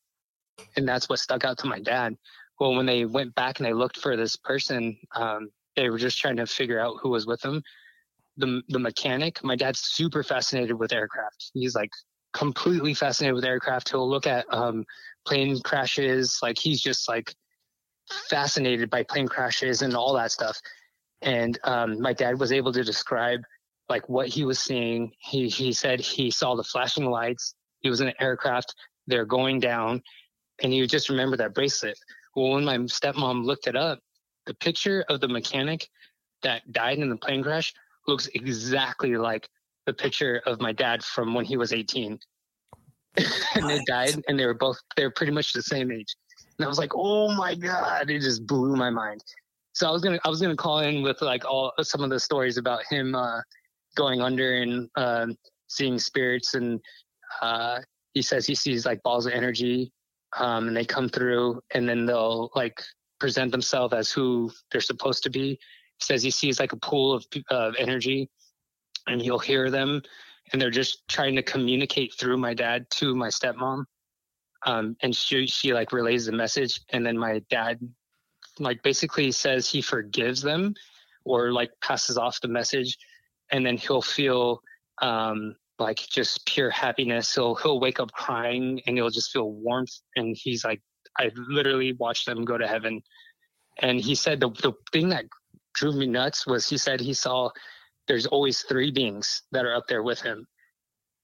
and 0.76 0.88
that's 0.88 1.08
what 1.08 1.18
stuck 1.18 1.44
out 1.44 1.58
to 1.58 1.66
my 1.66 1.80
dad. 1.80 2.16
Well, 2.60 2.74
when 2.74 2.86
they 2.86 3.04
went 3.04 3.34
back 3.34 3.58
and 3.58 3.66
they 3.66 3.72
looked 3.72 3.98
for 3.98 4.16
this 4.16 4.36
person, 4.36 4.96
um, 5.16 5.50
they 5.76 5.90
were 5.90 5.98
just 5.98 6.18
trying 6.18 6.36
to 6.36 6.46
figure 6.46 6.78
out 6.78 6.96
who 7.00 7.08
was 7.08 7.26
with 7.26 7.40
them. 7.40 7.62
The 8.40 8.62
the 8.68 8.78
mechanic, 8.78 9.42
my 9.44 9.56
dad's 9.56 9.80
super 9.80 10.22
fascinated 10.22 10.78
with 10.78 10.92
aircraft. 10.92 11.50
He's 11.54 11.74
like 11.74 11.90
completely 12.32 12.94
fascinated 12.94 13.34
with 13.34 13.44
aircraft. 13.44 13.90
He'll 13.90 14.08
look 14.08 14.26
at 14.26 14.46
um, 14.50 14.84
plane 15.26 15.60
crashes. 15.60 16.38
Like 16.42 16.58
he's 16.58 16.80
just 16.80 17.08
like 17.08 17.34
fascinated 18.28 18.90
by 18.90 19.02
plane 19.02 19.28
crashes 19.28 19.82
and 19.82 19.94
all 19.94 20.14
that 20.14 20.32
stuff. 20.32 20.58
And 21.22 21.58
um, 21.64 22.00
my 22.00 22.12
dad 22.12 22.40
was 22.40 22.52
able 22.52 22.72
to 22.72 22.82
describe 22.82 23.40
like 23.88 24.08
what 24.08 24.28
he 24.28 24.44
was 24.44 24.58
seeing. 24.58 25.12
He 25.18 25.48
he 25.48 25.72
said 25.72 26.00
he 26.00 26.30
saw 26.30 26.54
the 26.54 26.64
flashing 26.64 27.06
lights. 27.06 27.54
He 27.80 27.90
was 27.90 28.00
in 28.00 28.08
an 28.08 28.14
aircraft. 28.20 28.74
They're 29.06 29.26
going 29.26 29.60
down, 29.60 30.02
and 30.62 30.72
he 30.72 30.86
just 30.86 31.08
remember 31.08 31.36
that 31.36 31.54
bracelet. 31.54 31.98
Well, 32.36 32.52
when 32.52 32.64
my 32.64 32.78
stepmom 32.78 33.44
looked 33.44 33.66
it 33.66 33.76
up, 33.76 33.98
the 34.46 34.54
picture 34.54 35.04
of 35.08 35.20
the 35.20 35.28
mechanic 35.28 35.88
that 36.42 36.72
died 36.72 36.98
in 36.98 37.10
the 37.10 37.16
plane 37.16 37.42
crash 37.42 37.74
looks 38.06 38.28
exactly 38.34 39.16
like 39.16 39.48
the 39.86 39.92
picture 39.92 40.42
of 40.46 40.60
my 40.60 40.72
dad 40.72 41.02
from 41.02 41.34
when 41.34 41.44
he 41.44 41.56
was 41.56 41.72
18. 41.72 42.18
and 43.16 43.68
they 43.68 43.80
died, 43.86 44.22
and 44.28 44.38
they 44.38 44.46
were 44.46 44.54
both 44.54 44.78
they're 44.96 45.10
pretty 45.10 45.32
much 45.32 45.52
the 45.52 45.62
same 45.62 45.90
age. 45.90 46.14
And 46.58 46.64
I 46.64 46.68
was 46.68 46.78
like, 46.78 46.92
oh 46.94 47.34
my 47.34 47.54
god, 47.54 48.08
it 48.08 48.20
just 48.20 48.46
blew 48.46 48.76
my 48.76 48.90
mind. 48.90 49.22
So 49.72 49.88
I 49.88 49.90
was 49.90 50.02
gonna 50.02 50.18
I 50.24 50.28
was 50.28 50.40
gonna 50.40 50.56
call 50.56 50.80
in 50.80 51.02
with 51.02 51.20
like 51.22 51.44
all 51.44 51.72
some 51.80 52.02
of 52.04 52.10
the 52.10 52.20
stories 52.20 52.56
about 52.56 52.84
him 52.88 53.14
uh, 53.14 53.40
going 53.96 54.20
under 54.20 54.54
and 54.62 54.88
uh, 54.96 55.26
seeing 55.68 55.98
spirits, 55.98 56.54
and 56.54 56.80
uh, 57.42 57.80
he 58.14 58.22
says 58.22 58.46
he 58.46 58.54
sees 58.54 58.86
like 58.86 59.02
balls 59.02 59.26
of 59.26 59.32
energy, 59.32 59.90
um, 60.36 60.68
and 60.68 60.76
they 60.76 60.84
come 60.84 61.08
through, 61.08 61.60
and 61.74 61.88
then 61.88 62.06
they'll 62.06 62.50
like 62.54 62.80
present 63.18 63.52
themselves 63.52 63.92
as 63.92 64.10
who 64.10 64.50
they're 64.70 64.80
supposed 64.80 65.22
to 65.24 65.30
be. 65.30 65.58
Says 66.00 66.22
he 66.22 66.30
sees 66.30 66.58
like 66.58 66.72
a 66.72 66.76
pool 66.76 67.12
of 67.12 67.26
of 67.50 67.74
energy, 67.78 68.28
and 69.06 69.20
he'll 69.20 69.38
hear 69.38 69.70
them, 69.70 70.02
and 70.52 70.60
they're 70.60 70.70
just 70.70 71.06
trying 71.08 71.36
to 71.36 71.42
communicate 71.42 72.14
through 72.18 72.38
my 72.38 72.54
dad 72.54 72.86
to 72.92 73.14
my 73.14 73.28
stepmom. 73.28 73.84
Um, 74.66 74.96
and 75.02 75.14
she 75.14 75.46
she 75.46 75.72
like 75.72 75.92
relays 75.92 76.26
the 76.26 76.32
message, 76.32 76.80
and 76.90 77.04
then 77.04 77.16
my 77.18 77.42
dad 77.50 77.78
like 78.58 78.82
basically 78.82 79.32
says 79.32 79.68
he 79.68 79.80
forgives 79.80 80.42
them 80.42 80.74
or 81.24 81.52
like 81.52 81.70
passes 81.82 82.16
off 82.16 82.40
the 82.40 82.48
message 82.48 82.96
and 83.52 83.64
then 83.64 83.76
he'll 83.76 84.02
feel 84.02 84.60
um 85.02 85.54
like 85.78 85.96
just 85.96 86.44
pure 86.46 86.70
happiness 86.70 87.34
he'll 87.34 87.54
he'll 87.56 87.80
wake 87.80 88.00
up 88.00 88.12
crying 88.12 88.80
and 88.86 88.96
he'll 88.96 89.10
just 89.10 89.32
feel 89.32 89.50
warmth 89.50 90.00
and 90.16 90.36
he's 90.38 90.64
like 90.64 90.80
i 91.18 91.30
literally 91.48 91.92
watched 91.94 92.26
them 92.26 92.44
go 92.44 92.58
to 92.58 92.66
heaven 92.68 93.00
and 93.78 94.00
he 94.00 94.14
said 94.14 94.40
the, 94.40 94.50
the 94.62 94.72
thing 94.92 95.08
that 95.08 95.24
drove 95.74 95.94
me 95.94 96.06
nuts 96.06 96.46
was 96.46 96.68
he 96.68 96.76
said 96.76 97.00
he 97.00 97.14
saw 97.14 97.50
there's 98.08 98.26
always 98.26 98.62
three 98.62 98.90
beings 98.90 99.42
that 99.52 99.64
are 99.64 99.74
up 99.74 99.86
there 99.88 100.02
with 100.02 100.20
him 100.20 100.46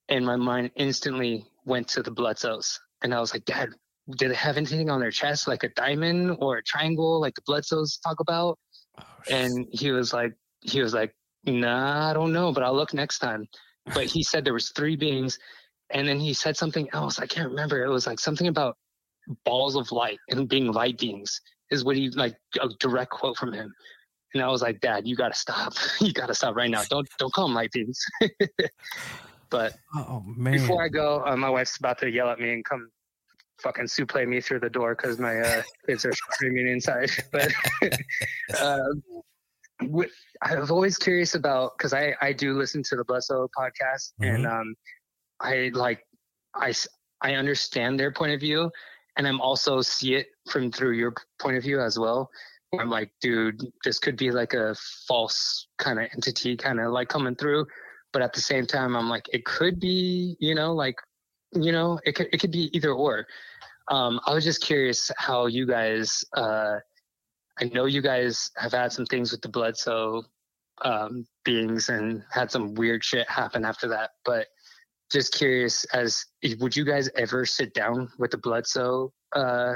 and 0.09 0.25
my 0.25 0.37
mind 0.37 0.71
instantly 0.77 1.45
went 1.65 1.89
to 1.89 2.03
the 2.03 2.11
Bledsoes 2.11 2.79
and 3.03 3.15
i 3.15 3.21
was 3.21 3.33
like 3.33 3.45
dad 3.45 3.71
did 4.11 4.31
they 4.31 4.35
have 4.35 4.57
anything 4.57 4.89
on 4.89 5.01
their 5.01 5.11
chest 5.11 5.49
like 5.49 5.65
a 5.65 5.69
diamond 5.71 6.37
or 6.41 6.59
a 6.59 6.63
triangle 6.63 7.21
like 7.21 7.35
the 7.35 7.43
Bledsoes 7.47 7.99
talk 7.99 8.21
about? 8.21 8.59
Oh, 8.99 9.05
and 9.29 9.67
he 9.73 9.91
was 9.91 10.13
like, 10.13 10.35
he 10.61 10.81
was 10.81 10.95
like, 10.95 11.15
nah, 11.45 12.11
I 12.11 12.13
don't 12.13 12.33
know, 12.33 12.53
but 12.53 12.63
I'll 12.63 12.75
look 12.75 12.95
next 12.95 13.19
time. 13.19 13.47
But 13.95 14.05
he 14.05 14.23
said 14.23 14.45
there 14.45 14.55
was 14.55 14.71
three 14.71 14.97
beings, 14.97 15.39
and 15.91 16.07
then 16.07 16.19
he 16.19 16.35
said 16.35 16.57
something 16.57 16.89
else. 16.93 17.19
I 17.19 17.27
can't 17.27 17.49
remember. 17.49 17.85
It 17.85 17.89
was 17.91 18.07
like 18.07 18.19
something 18.19 18.49
about 18.49 18.77
balls 19.45 19.77
of 19.77 19.91
light 19.91 20.19
and 20.31 20.49
being 20.49 20.73
light 20.73 20.99
beings 20.99 21.41
is 21.71 21.85
what 21.85 21.97
he 21.97 22.11
like 22.11 22.37
a 22.61 22.69
direct 22.79 23.11
quote 23.11 23.37
from 23.37 23.53
him. 23.53 23.73
And 24.37 24.45
I 24.45 24.49
was 24.49 24.63
like, 24.63 24.81
Dad, 24.81 25.07
you 25.07 25.17
gotta 25.17 25.35
stop. 25.35 25.73
you 26.01 26.13
gotta 26.13 26.35
stop 26.35 26.55
right 26.57 26.71
now. 26.71 26.83
Don't 26.89 27.09
don't 27.19 27.33
call 27.33 27.47
them 27.47 27.55
light 27.55 27.73
beings. 27.73 28.05
but 29.51 29.75
Oh 29.95 30.23
man. 30.27 30.53
before 30.53 30.85
I 30.85 30.89
go, 30.89 31.23
uh, 31.25 31.37
my 31.37 31.51
wife's 31.51 31.77
about 31.79 31.99
to 31.99 32.11
yell 32.11 32.29
at 32.29 32.39
me 32.39 32.53
and 32.53 32.65
come 32.65 32.91
fucking 33.63 33.87
suplex 33.87 34.29
me 34.29 34.41
through 34.41 34.61
the 34.61 34.69
door 34.69 34.95
because 34.95 35.19
my 35.19 35.39
uh, 35.39 35.63
kids 35.87 36.05
are 36.05 36.13
screaming 36.13 36.69
inside. 36.69 37.11
But 37.33 37.53
uh, 38.61 38.79
I 40.43 40.59
was 40.59 40.71
always 40.71 40.99
curious 40.99 41.35
about 41.35 41.73
because 41.77 41.93
I 41.93 42.15
I 42.21 42.33
do 42.33 42.53
listen 42.59 42.83
to 42.85 42.97
the 42.97 43.05
Bledsoe 43.05 43.49
podcast 43.59 44.13
and 44.21 44.47
um 44.47 44.75
I 45.41 45.71
like 45.75 46.07
I 46.55 46.75
I 47.21 47.35
understand 47.35 47.99
their 47.99 48.13
point 48.13 48.33
of 48.33 48.41
view 48.41 48.71
and 49.17 49.27
I'm 49.27 49.41
also 49.41 49.81
see 49.81 50.15
it 50.15 50.29
from 50.51 50.71
through 50.71 50.93
your 50.93 51.15
point 51.41 51.57
of 51.57 51.63
view 51.63 51.81
as 51.81 51.99
well. 51.99 52.31
I'm 52.81 52.91
like, 52.91 53.11
dude, 53.21 53.61
this 53.85 53.99
could 53.99 54.17
be 54.17 54.31
like 54.31 54.55
a 54.55 54.75
false 55.07 55.69
kind 55.79 55.99
of 55.99 56.09
entity, 56.15 56.57
kind 56.57 56.81
of 56.81 56.93
like 56.93 57.09
coming 57.09 57.37
through. 57.37 57.67
But 58.13 58.23
at 58.23 58.33
the 58.33 58.41
same 58.41 58.67
time, 58.67 58.97
I'm 58.97 59.09
like, 59.09 59.29
it 59.33 59.45
could 59.45 59.79
be, 59.79 60.37
you 60.41 60.55
know, 60.55 60.73
like 60.73 60.97
you 61.53 61.73
know 61.73 61.99
it 62.05 62.15
could, 62.15 62.29
it 62.33 62.41
could 62.41 62.51
be 62.51 62.71
either 62.77 62.93
or 62.93 63.27
um 63.89 64.21
i 64.27 64.35
was 64.35 64.45
just 64.45 64.63
curious 64.63 65.11
how 65.17 65.47
you 65.47 65.67
guys 65.67 66.25
uh 66.37 66.77
i 67.61 67.65
know 67.73 67.87
you 67.87 68.03
guys 68.03 68.51
have 68.57 68.73
had 68.73 68.93
some 68.93 69.07
things 69.07 69.33
with 69.33 69.41
the 69.43 69.49
bledsoe 69.49 70.23
um 70.83 71.27
beings 71.45 71.89
and 71.89 72.23
had 72.31 72.51
some 72.51 72.75
weird 72.75 73.05
shit 73.05 73.29
happen 73.31 73.65
after 73.65 73.89
that 73.89 74.11
but 74.25 74.47
just 75.11 75.33
curious 75.33 75.85
as 75.95 76.25
would 76.59 76.75
you 76.75 76.85
guys 76.85 77.09
ever 77.17 77.47
sit 77.47 77.73
down 77.75 78.09
with 78.19 78.31
the 78.31 78.39
bledsoe 78.39 79.13
uh 79.35 79.75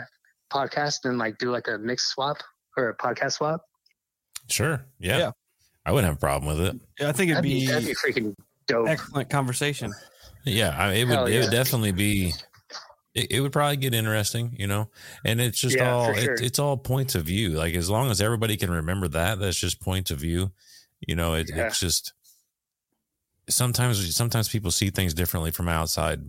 podcast 0.52 0.98
and 1.04 1.18
like 1.18 1.38
do 1.38 1.50
like 1.50 1.68
a 1.68 1.78
mix 1.78 2.08
swap 2.08 2.38
or 2.76 2.88
a 2.88 2.96
podcast 2.96 3.32
swap 3.32 3.62
Sure. 4.48 4.84
Yeah. 4.98 5.18
Yeah. 5.18 5.30
I 5.86 5.92
wouldn't 5.92 6.08
have 6.08 6.16
a 6.16 6.20
problem 6.20 6.56
with 6.56 6.66
it. 6.66 6.80
Yeah, 6.98 7.08
I 7.08 7.12
think 7.12 7.30
it'd 7.30 7.38
that'd 7.38 7.50
be, 7.50 7.60
be 7.60 7.66
that'd 7.66 7.86
be 7.86 7.94
freaking 7.94 8.34
dope 8.66 8.88
excellent 8.88 9.30
conversation. 9.30 9.92
Yeah. 10.44 10.74
I, 10.76 10.92
it 10.94 11.04
would, 11.04 11.14
Hell 11.14 11.26
it 11.26 11.34
yeah. 11.34 11.40
would 11.42 11.50
definitely 11.50 11.92
be, 11.92 12.32
it, 13.14 13.30
it 13.30 13.40
would 13.40 13.52
probably 13.52 13.76
get 13.76 13.94
interesting, 13.94 14.56
you 14.58 14.66
know, 14.66 14.88
and 15.24 15.40
it's 15.40 15.60
just 15.60 15.76
Yeah, 15.76 15.92
all 15.92 16.14
sure. 16.14 16.34
it, 16.34 16.40
it's 16.40 16.58
all 16.58 16.76
points 16.76 17.14
of 17.14 17.24
view. 17.24 17.50
Like 17.50 17.74
as 17.74 17.88
long 17.88 18.10
as 18.10 18.20
everybody 18.20 18.56
can 18.56 18.70
remember 18.70 19.08
that, 19.08 19.38
that's 19.38 19.58
just 19.58 19.80
points 19.80 20.10
of 20.10 20.18
view. 20.18 20.50
You 21.06 21.14
know, 21.14 21.34
it, 21.34 21.48
Yeah. 21.48 21.66
it's 21.66 21.78
just, 21.80 22.12
sometimes, 23.48 24.14
sometimes 24.14 24.48
people 24.48 24.70
see 24.70 24.90
things 24.90 25.14
differently 25.14 25.50
from 25.50 25.68
outside 25.68 26.20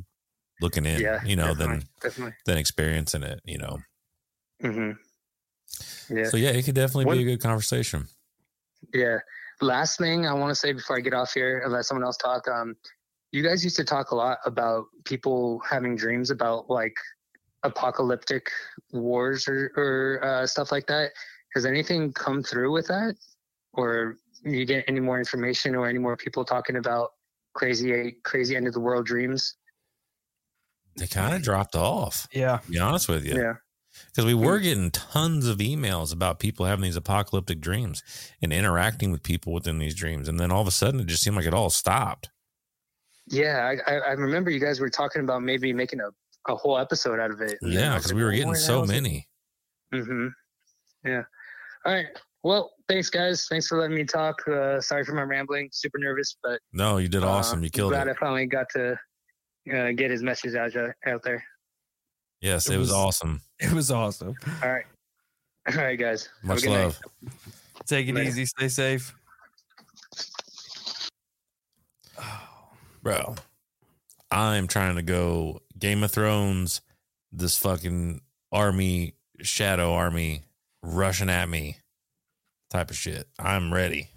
looking 0.62 0.86
in, 0.86 1.02
yeah 1.02 1.24
you 1.26 1.36
know, 1.36 1.50
definitely, 1.56 1.78
than, 1.78 1.88
definitely 2.02 2.34
than 2.46 2.58
experiencing 2.58 3.24
it, 3.24 3.42
you 3.46 3.58
know? 3.58 3.80
hmm 4.62 4.92
yeah 6.10 6.26
So 6.26 6.38
yeah, 6.38 6.50
it 6.50 6.64
could 6.66 6.76
definitely 6.76 7.06
One- 7.06 7.18
be 7.18 7.24
a 7.24 7.26
good 7.26 7.42
conversation. 7.42 8.08
Yeah. 8.94 9.20
Last 9.62 10.00
thing 10.00 10.26
I 10.26 10.34
want 10.34 10.50
to 10.50 10.56
say 10.56 10.74
before 10.74 10.98
I 10.98 11.02
get 11.02 11.14
off 11.14 11.34
here, 11.34 11.60
and 11.64 11.72
let 11.72 11.86
someone 11.86 12.04
else 12.04 12.18
talk. 12.18 12.48
Um, 12.48 12.76
you 13.32 13.44
guys 13.44 13.64
used 13.64 13.76
to 13.78 13.84
talk 13.84 14.10
a 14.12 14.16
lot 14.16 14.40
about 14.46 14.86
people 15.06 15.62
having 15.70 15.96
dreams 15.96 16.32
about 16.32 16.70
like 16.70 16.94
apocalyptic 17.64 18.50
wars 18.92 19.48
or, 19.48 19.72
or 19.78 20.20
uh, 20.26 20.48
stuff 20.48 20.72
like 20.72 20.88
that. 20.88 21.12
Has 21.54 21.66
anything 21.66 22.12
come 22.14 22.42
through 22.42 22.72
with 22.72 22.88
that, 22.88 23.16
or 23.74 24.18
you 24.44 24.66
get 24.66 24.84
any 24.88 25.00
more 25.00 25.20
information 25.20 25.76
or 25.76 25.88
any 25.88 26.00
more 26.00 26.18
people 26.18 26.44
talking 26.44 26.78
about 26.78 27.10
crazy, 27.54 28.16
crazy 28.24 28.56
end 28.56 28.68
of 28.68 28.74
the 28.74 28.80
world 28.80 29.06
dreams? 29.06 29.58
They 30.98 31.08
kind 31.08 31.36
of 31.36 31.42
dropped 31.44 31.76
off, 31.76 32.28
Yeah. 32.34 32.58
to 32.66 32.72
be 32.72 32.80
honest 32.80 33.08
with 33.08 33.26
you. 33.26 33.36
Yeah. 33.36 33.54
Because 34.08 34.26
we 34.26 34.34
were 34.34 34.60
getting 34.60 34.92
tons 34.92 35.48
of 35.48 35.58
emails 35.58 36.14
about 36.14 36.40
people 36.40 36.66
having 36.66 36.84
these 36.84 36.96
apocalyptic 36.96 37.60
dreams 37.60 38.02
and 38.42 38.52
interacting 38.54 39.12
with 39.12 39.24
people 39.24 39.54
within 39.54 39.78
these 39.80 39.96
dreams 39.96 40.28
and 40.28 40.40
then 40.40 40.52
all 40.52 40.62
of 40.62 40.68
a 40.68 40.72
sudden 40.72 41.00
it 41.00 41.08
just 41.08 41.24
seemed 41.24 41.36
like 41.36 41.46
it 41.46 41.54
all 41.54 41.70
stopped 41.70 42.30
Yeah, 43.28 43.74
I, 43.88 43.94
I 43.94 44.12
remember 44.14 44.50
you 44.50 44.60
guys 44.60 44.80
were 44.80 44.90
talking 44.90 45.22
about 45.22 45.42
maybe 45.44 45.72
making 45.74 46.00
a, 46.02 46.10
a 46.52 46.56
whole 46.56 46.78
episode 46.78 47.20
out 47.20 47.32
of 47.32 47.40
it. 47.42 47.58
Yeah 47.62 47.96
because 47.96 48.14
we 48.14 48.24
were 48.24 48.32
getting 48.32 48.56
so 48.56 48.74
hell 48.74 48.84
is 48.84 48.90
it?" 48.90 48.94
many 48.94 49.28
Mm-hmm. 49.94 50.28
Yeah. 51.06 51.24
All 51.86 51.94
right. 51.94 52.06
Well, 52.44 52.72
thanks, 52.88 53.10
guys. 53.10 53.46
Thanks 53.50 53.68
for 53.68 53.78
letting 53.78 53.96
me 53.96 54.06
talk. 54.06 54.36
Uh, 54.48 54.80
sorry 54.80 55.04
for 55.04 55.14
my 55.14 55.24
rambling. 55.24 55.70
Super 55.74 55.98
nervous, 56.00 56.38
but 56.42 56.60
no 56.74 56.98
you 56.98 57.08
did 57.10 57.24
uh, 57.24 57.28
awesome 57.30 57.62
you 57.64 57.70
killed 57.70 57.92
glad 57.92 58.04
it 58.04 58.06
glad 58.06 58.16
I 58.16 58.20
finally 58.20 58.46
got 58.46 58.68
to 58.72 58.94
uh, 59.74 59.92
get 59.92 60.10
his 60.12 60.24
message 60.24 60.56
out, 60.56 60.72
out 61.06 61.22
there. 61.24 61.44
yes 62.40 62.68
It 62.70 62.76
it 62.76 62.78
was 62.78 62.88
was- 62.88 62.94
awesome 62.96 63.42
It 63.68 63.72
was 63.74 63.92
awesome. 63.92 64.36
All 64.64 64.70
right. 64.72 64.86
All 65.70 65.76
right, 65.76 65.98
guys. 66.00 66.30
Much 66.44 66.64
good 66.64 66.72
night. 66.72 66.84
love 66.86 67.00
Take 67.86 68.08
it 68.08 68.16
Later. 68.16 68.28
easy. 68.30 68.46
Stay 68.46 68.68
safe. 68.68 69.14
bro 73.04 73.34
i'm 74.30 74.68
trying 74.68 74.96
to 74.96 75.02
go 75.02 75.60
game 75.80 76.04
of 76.04 76.12
thrones 76.12 76.82
this 77.32 77.58
fucking 77.58 78.22
army 78.52 79.16
shadow 79.42 79.92
army 79.94 80.44
rushing 80.84 81.30
at 81.30 81.50
me 81.50 81.78
type 82.70 82.92
of 82.92 82.96
shit 82.96 83.28
i'm 83.40 83.74
ready 83.74 84.08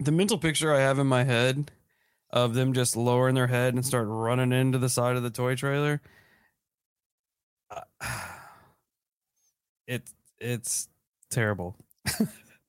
The 0.00 0.12
mental 0.12 0.36
picture 0.36 0.74
I 0.74 0.80
have 0.80 0.98
in 0.98 1.06
my 1.06 1.24
head 1.24 1.70
of 2.30 2.52
them 2.54 2.72
just 2.74 2.94
lowering 2.96 3.34
their 3.36 3.46
head 3.46 3.72
and 3.74 3.86
start 3.86 4.06
running 4.08 4.52
into 4.52 4.76
the 4.78 4.88
side 4.88 5.16
of 5.16 5.22
the 5.22 5.30
toy 5.30 5.54
trailer. 5.54 6.00
Uh, 8.00 8.06
it's 9.86 10.14
it's 10.40 10.88
terrible. 11.30 11.76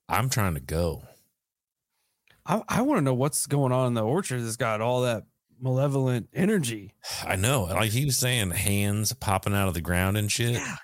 I'm 0.08 0.28
trying 0.28 0.54
to 0.54 0.60
go. 0.60 1.02
I, 2.46 2.62
I 2.68 2.82
want 2.82 2.98
to 2.98 3.02
know 3.02 3.14
what's 3.14 3.46
going 3.46 3.72
on 3.72 3.88
in 3.88 3.94
the 3.94 4.04
orchard 4.04 4.42
that's 4.42 4.56
got 4.56 4.80
all 4.80 5.02
that 5.02 5.24
malevolent 5.60 6.28
energy. 6.34 6.92
I 7.26 7.36
know. 7.36 7.64
Like 7.64 7.90
he 7.92 8.04
was 8.04 8.16
saying, 8.16 8.50
hands 8.50 9.12
popping 9.12 9.54
out 9.54 9.68
of 9.68 9.74
the 9.74 9.80
ground 9.80 10.16
and 10.16 10.30
shit. 10.30 10.52
Yeah. 10.52 10.76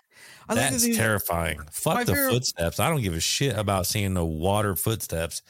That 0.48 0.72
That's 0.72 0.96
terrifying. 0.96 1.60
Fuck 1.70 2.06
the 2.06 2.14
favorite- 2.14 2.30
footsteps. 2.32 2.80
I 2.80 2.90
don't 2.90 3.02
give 3.02 3.14
a 3.14 3.20
shit 3.20 3.56
about 3.56 3.86
seeing 3.86 4.14
the 4.14 4.24
water 4.24 4.74
footsteps. 4.74 5.42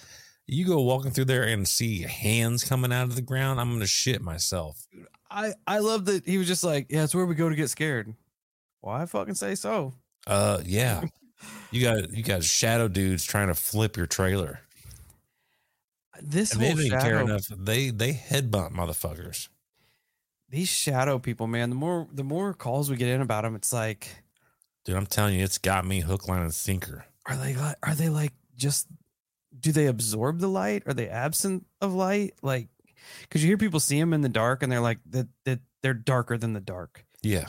You 0.47 0.67
go 0.67 0.83
walking 0.83 1.11
through 1.13 1.27
there 1.27 1.45
and 1.45 1.67
see 1.67 2.03
hands 2.03 2.65
coming 2.65 2.93
out 2.93 3.05
of 3.05 3.15
the 3.15 3.23
ground, 3.23 3.61
I'm 3.61 3.73
gonna 3.73 3.87
shit 3.87 4.21
myself. 4.21 4.87
I 5.31 5.55
I 5.67 5.79
love 5.79 6.07
that 6.07 6.27
he 6.27 6.37
was 6.37 6.49
just 6.49 6.65
like, 6.65 6.89
yeah, 6.91 7.05
it's 7.05 7.15
where 7.15 7.25
we 7.25 7.35
go 7.35 7.49
to 7.49 7.55
get 7.55 7.71
scared. 7.71 8.13
Well, 8.83 8.95
I 8.95 9.07
fucking 9.07 9.35
say 9.35 9.55
so. 9.55 9.95
Uh, 10.27 10.61
yeah. 10.65 11.03
You 11.71 11.83
got 11.83 12.11
you 12.13 12.23
got 12.23 12.45
shadow 12.45 12.87
dudes 12.87 13.25
trying 13.25 13.49
to 13.49 13.55
flip 13.55 13.97
your 13.97 14.05
trailer, 14.07 14.61
This 16.21 16.53
and 16.53 16.61
they 16.61 16.67
whole 16.67 16.77
didn't 16.77 16.87
even 16.89 17.01
care 17.01 17.21
enough. 17.21 17.47
They 17.47 17.89
they 17.89 18.13
headbutt 18.13 18.73
motherfuckers. 18.73 19.49
these 20.51 20.69
shadow 20.69 21.19
people, 21.19 21.47
man. 21.47 21.71
The 21.71 21.77
more 21.77 22.07
the 22.13 22.25
more 22.25 22.53
calls 22.53 22.91
we 22.91 22.97
get 22.97 23.09
in 23.09 23.23
about 23.23 23.45
them, 23.45 23.55
it's 23.55 23.73
like, 23.73 24.09
Dude, 24.85 24.97
I'm 24.97 25.07
telling 25.07 25.35
you, 25.39 25.43
it's 25.45 25.57
got 25.57 25.87
me 25.87 26.01
hook, 26.01 26.29
line, 26.29 26.43
and 26.43 26.53
sinker. 26.53 27.07
are 27.27 27.37
they 27.37 27.57
are 27.83 27.95
they 27.95 28.11
like 28.11 28.35
just? 28.55 28.87
Do 29.59 29.73
they 29.73 29.87
absorb 29.87 30.41
the 30.41 30.49
light? 30.49 30.83
Are 30.87 30.93
they 30.93 31.09
absent 31.09 31.65
of 31.81 31.95
light? 31.95 32.35
Like, 32.43 32.69
because 33.23 33.43
you 33.43 33.49
hear 33.49 33.57
people 33.59 33.81
see 33.81 33.99
them 33.99 34.13
in 34.13 34.21
the 34.21 34.29
dark, 34.29 34.63
and 34.63 34.71
they're 34.71 34.81
like 34.81 34.99
that 35.07 35.29
that 35.47 35.61
they're 35.83 35.95
darker 35.95 36.37
than 36.37 36.53
the 36.53 36.61
dark. 36.61 37.07
Yeah, 37.23 37.47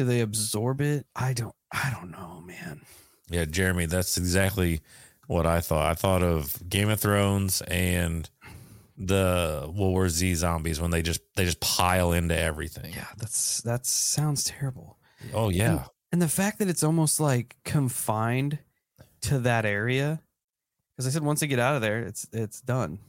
Do 0.00 0.06
they 0.06 0.20
absorb 0.20 0.80
it? 0.80 1.04
I 1.14 1.34
don't. 1.34 1.54
I 1.70 1.94
don't 1.94 2.10
know, 2.10 2.42
man. 2.46 2.80
yeah, 3.28 3.44
Jeremy. 3.44 3.84
That's 3.84 4.16
exactly 4.16 4.80
what 5.26 5.44
I 5.44 5.60
thought. 5.60 5.84
I 5.90 5.92
thought 5.92 6.22
of 6.22 6.56
Game 6.70 6.88
of 6.88 6.98
Thrones 6.98 7.60
and 7.68 8.30
the 8.96 9.64
World 9.66 9.76
War 9.76 10.08
Z 10.08 10.36
zombies 10.36 10.80
when 10.80 10.90
they 10.90 11.02
just 11.02 11.20
they 11.36 11.44
just 11.44 11.60
pile 11.60 12.12
into 12.12 12.34
everything. 12.34 12.94
Yeah, 12.94 13.08
that's 13.18 13.60
that 13.60 13.84
sounds 13.84 14.44
terrible. 14.44 14.96
Oh 15.34 15.50
yeah. 15.50 15.84
And 16.12 16.22
the 16.22 16.28
fact 16.28 16.60
that 16.60 16.68
it's 16.70 16.82
almost 16.82 17.20
like 17.20 17.56
confined 17.66 18.58
to 19.20 19.38
that 19.40 19.66
area, 19.66 20.22
because 20.96 21.06
I 21.06 21.10
said 21.10 21.22
once 21.22 21.40
they 21.40 21.46
get 21.46 21.58
out 21.58 21.74
of 21.74 21.82
there, 21.82 21.98
it's 22.04 22.26
it's 22.32 22.62
done. 22.62 23.00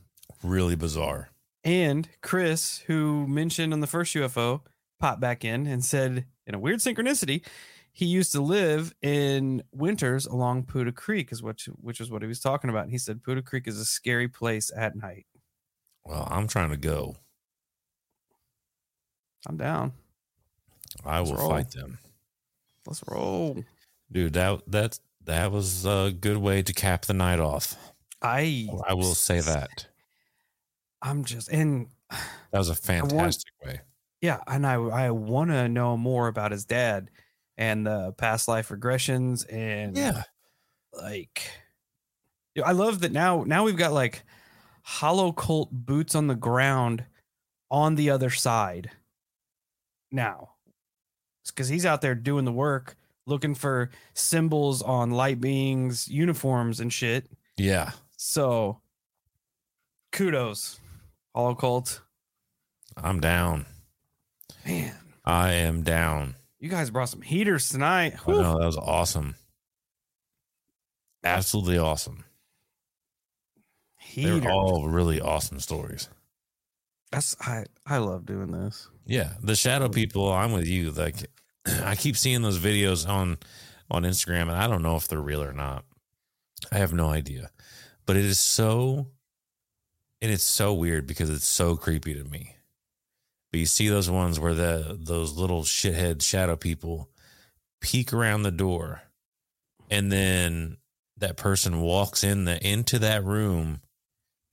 really 0.43 0.75
bizarre. 0.75 1.29
And 1.63 2.09
Chris, 2.21 2.79
who 2.87 3.25
mentioned 3.27 3.71
on 3.71 3.79
the 3.79 3.87
first 3.87 4.13
UFO, 4.13 4.59
popped 5.01 5.19
back 5.19 5.43
in 5.43 5.67
and 5.67 5.83
said, 5.83 6.25
in 6.47 6.55
a 6.55 6.59
weird 6.59 6.79
synchronicity, 6.79 7.45
he 7.91 8.05
used 8.05 8.31
to 8.31 8.41
live 8.41 8.93
in 9.01 9.63
winters 9.73 10.25
along 10.25 10.63
Putah 10.63 10.95
Creek, 10.95 11.31
is 11.31 11.43
which 11.43 11.65
which 11.81 11.99
is 11.99 12.09
what 12.09 12.21
he 12.21 12.27
was 12.27 12.39
talking 12.39 12.69
about. 12.69 12.83
And 12.83 12.91
he 12.91 12.97
said 12.97 13.21
Putah 13.21 13.43
Creek 13.43 13.67
is 13.67 13.77
a 13.79 13.85
scary 13.85 14.27
place 14.29 14.71
at 14.75 14.95
night. 14.95 15.25
Well, 16.05 16.27
I'm 16.31 16.47
trying 16.47 16.69
to 16.69 16.77
go. 16.77 17.15
I'm 19.47 19.57
down. 19.57 19.91
I 21.05 21.19
Let's 21.19 21.31
will 21.31 21.37
roll. 21.37 21.49
fight 21.49 21.71
them, 21.71 21.99
Let's 22.85 23.03
roll. 23.07 23.63
dude. 24.11 24.33
That 24.33 24.61
that 24.67 24.99
that 25.25 25.51
was 25.51 25.85
a 25.85 26.13
good 26.17 26.37
way 26.37 26.61
to 26.61 26.73
cap 26.73 27.05
the 27.05 27.13
night 27.13 27.39
off. 27.39 27.75
I 28.21 28.67
I 28.87 28.93
will 28.93 29.15
say 29.15 29.41
that 29.41 29.87
I'm 31.01 31.23
just 31.25 31.49
and 31.49 31.87
that 32.09 32.59
was 32.59 32.69
a 32.69 32.75
fantastic 32.75 33.51
way. 33.65 33.81
Yeah, 34.21 34.39
and 34.47 34.65
I 34.65 34.75
I 34.75 35.11
want 35.11 35.49
to 35.51 35.67
know 35.67 35.97
more 35.97 36.27
about 36.27 36.51
his 36.51 36.65
dad 36.65 37.09
and 37.57 37.85
the 37.85 38.13
past 38.17 38.47
life 38.47 38.69
regressions 38.69 39.45
and 39.51 39.97
Yeah, 39.97 40.23
like 40.93 41.49
I 42.63 42.71
love 42.71 43.01
that 43.01 43.11
now 43.11 43.43
now 43.45 43.63
we've 43.63 43.77
got 43.77 43.93
like 43.93 44.23
hollow 44.83 45.31
cult 45.31 45.69
boots 45.71 46.15
on 46.15 46.27
the 46.27 46.35
ground 46.35 47.05
on 47.69 47.95
the 47.95 48.09
other 48.09 48.29
side 48.29 48.91
now 50.11 50.49
because 51.47 51.69
he's 51.69 51.85
out 51.85 52.01
there 52.01 52.15
doing 52.15 52.45
the 52.45 52.51
work 52.51 52.95
looking 53.27 53.55
for 53.55 53.89
symbols 54.13 54.81
on 54.81 55.11
light 55.11 55.39
beings 55.39 56.07
uniforms 56.07 56.79
and 56.79 56.91
shit 56.91 57.27
yeah. 57.57 57.91
so 58.17 58.81
kudos 60.11 60.79
hollow 61.33 61.53
cult 61.55 62.01
I'm 62.97 63.19
down. 63.19 63.65
Man 64.65 64.95
I 65.23 65.51
am 65.53 65.83
down. 65.83 66.35
you 66.59 66.69
guys 66.69 66.89
brought 66.89 67.09
some 67.09 67.21
heaters 67.21 67.69
tonight 67.69 68.15
I 68.27 68.31
know 68.31 68.59
that 68.59 68.65
was 68.65 68.77
awesome. 68.77 69.35
Absolutely 71.23 71.77
awesome. 71.77 72.23
heaters 73.99 74.41
They're 74.41 74.51
all 74.51 74.87
really 74.87 75.21
awesome 75.21 75.59
stories. 75.59 76.09
That's 77.11 77.35
I 77.41 77.65
I 77.85 77.97
love 77.97 78.25
doing 78.25 78.51
this. 78.51 78.87
Yeah, 79.05 79.33
the 79.41 79.55
shadow 79.55 79.89
people. 79.89 80.31
I'm 80.31 80.53
with 80.53 80.67
you. 80.67 80.91
Like, 80.91 81.15
I 81.83 81.95
keep 81.95 82.17
seeing 82.17 82.41
those 82.41 82.57
videos 82.57 83.07
on 83.07 83.37
on 83.89 84.03
Instagram, 84.03 84.43
and 84.43 84.53
I 84.53 84.67
don't 84.67 84.81
know 84.81 84.95
if 84.95 85.07
they're 85.07 85.21
real 85.21 85.43
or 85.43 85.53
not. 85.53 85.83
I 86.71 86.77
have 86.77 86.93
no 86.93 87.09
idea, 87.09 87.49
but 88.05 88.15
it 88.15 88.23
is 88.23 88.39
so, 88.39 89.07
and 90.21 90.31
it's 90.31 90.43
so 90.43 90.73
weird 90.73 91.05
because 91.05 91.29
it's 91.29 91.45
so 91.45 91.75
creepy 91.75 92.13
to 92.13 92.23
me. 92.23 92.55
But 93.51 93.59
you 93.59 93.65
see 93.65 93.89
those 93.89 94.09
ones 94.09 94.39
where 94.39 94.53
the 94.53 94.97
those 94.99 95.33
little 95.37 95.63
shithead 95.63 96.21
shadow 96.21 96.55
people 96.55 97.09
peek 97.81 98.13
around 98.13 98.43
the 98.43 98.51
door, 98.51 99.01
and 99.89 100.11
then 100.11 100.77
that 101.17 101.37
person 101.37 101.81
walks 101.81 102.23
in 102.23 102.45
the 102.45 102.65
into 102.65 102.97
that 102.99 103.23
room 103.23 103.81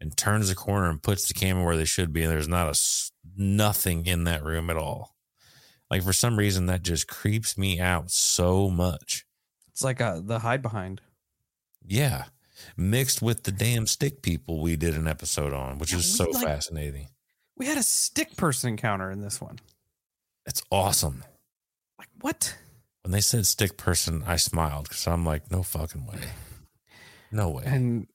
and 0.00 0.16
turns 0.16 0.48
the 0.48 0.54
corner 0.54 0.90
and 0.90 1.02
puts 1.02 1.26
the 1.28 1.34
camera 1.34 1.64
where 1.64 1.76
they 1.76 1.84
should 1.84 2.12
be, 2.12 2.22
and 2.22 2.32
there's 2.32 2.48
not 2.48 2.68
a 2.74 2.78
nothing 3.36 4.06
in 4.06 4.24
that 4.24 4.42
room 4.44 4.68
at 4.70 4.76
all. 4.76 5.14
Like 5.90 6.02
for 6.02 6.12
some 6.12 6.36
reason, 6.36 6.66
that 6.66 6.82
just 6.82 7.06
creeps 7.08 7.56
me 7.56 7.78
out 7.80 8.10
so 8.10 8.68
much. 8.68 9.24
It's 9.68 9.82
like 9.84 10.00
uh 10.00 10.20
the 10.24 10.40
hide 10.40 10.60
behind. 10.60 11.00
Yeah, 11.86 12.24
mixed 12.76 13.22
with 13.22 13.44
the 13.44 13.52
damn 13.52 13.86
stick 13.86 14.22
people 14.22 14.60
we 14.60 14.74
did 14.76 14.94
an 14.96 15.06
episode 15.06 15.52
on, 15.52 15.78
which 15.78 15.92
Yeah, 15.92 15.98
is 16.00 16.16
so 16.16 16.24
like- 16.30 16.42
fascinating. 16.44 17.08
We 17.59 17.66
had 17.66 17.76
a 17.78 17.82
stick 17.82 18.36
person 18.36 18.70
encounter 18.70 19.10
in 19.10 19.20
this 19.20 19.40
one. 19.40 19.59
It's 20.47 20.62
awesome. 20.70 21.24
Like 21.98 22.09
what? 22.20 22.56
When 23.02 23.12
they 23.12 23.20
said 23.20 23.47
stick 23.47 23.76
person, 23.76 24.22
I 24.26 24.36
smiled 24.36 24.85
because 24.89 25.06
I'm 25.06 25.24
like, 25.24 25.51
no 25.51 25.62
fucking 25.62 26.06
way, 26.06 26.18
no 27.32 27.51
way. 27.51 27.64
And 27.66 28.06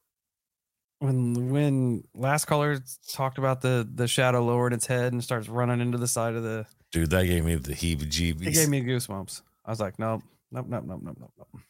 when 0.99 1.49
when 1.52 2.03
last 2.15 2.45
caller 2.45 2.80
talked 3.11 3.38
about 3.38 3.61
the 3.61 3.88
the 3.94 4.07
shadow 4.07 4.44
lowering 4.44 4.74
its 4.74 4.88
head 4.88 5.11
and 5.14 5.24
starts 5.24 5.49
running 5.49 5.82
into 5.82 5.98
the 5.98 6.07
side 6.07 6.36
of 6.36 6.44
the 6.44 6.65
Dude, 6.91 7.10
that 7.10 7.26
gave 7.26 7.44
me 7.44 7.56
the 7.56 7.74
heebie-jeebies. 7.74 8.45
it 8.48 8.53
gave 8.53 8.70
me 8.70 8.82
goosebumps. 8.82 9.41
I 9.65 9.72
was 9.72 9.80
like, 9.80 9.98
nope, 9.98 10.22
nope, 10.52 10.68
nope, 10.70 10.84
nope, 10.86 10.99
nope, 11.03 11.18
nope, 11.20 11.32
nope. 11.38 11.61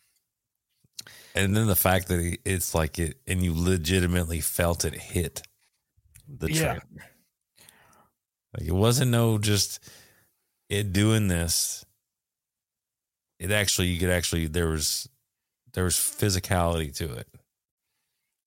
and 1.33 1.55
then 1.55 1.67
the 1.67 1.75
fact 1.77 2.09
that 2.09 2.37
it's 2.43 2.75
like 2.75 2.99
it, 2.99 3.17
and 3.25 3.41
you 3.41 3.53
legitimately 3.55 4.41
felt 4.41 4.83
it 4.85 4.93
hit 4.95 5.41
the 6.27 6.51
Yeah. 6.51 6.61
trailer. 6.79 6.81
Like 8.57 8.67
it 8.67 8.73
wasn't 8.73 9.11
no 9.11 9.37
just 9.37 9.79
it 10.69 10.93
doing 10.93 11.27
this. 11.27 11.85
It 13.39 13.51
actually, 13.51 13.87
you 13.87 13.99
could 13.99 14.09
actually 14.09 14.47
there 14.47 14.67
was 14.69 15.09
there 15.73 15.83
was 15.83 15.95
physicality 15.95 16.95
to 16.97 17.13
it. 17.13 17.27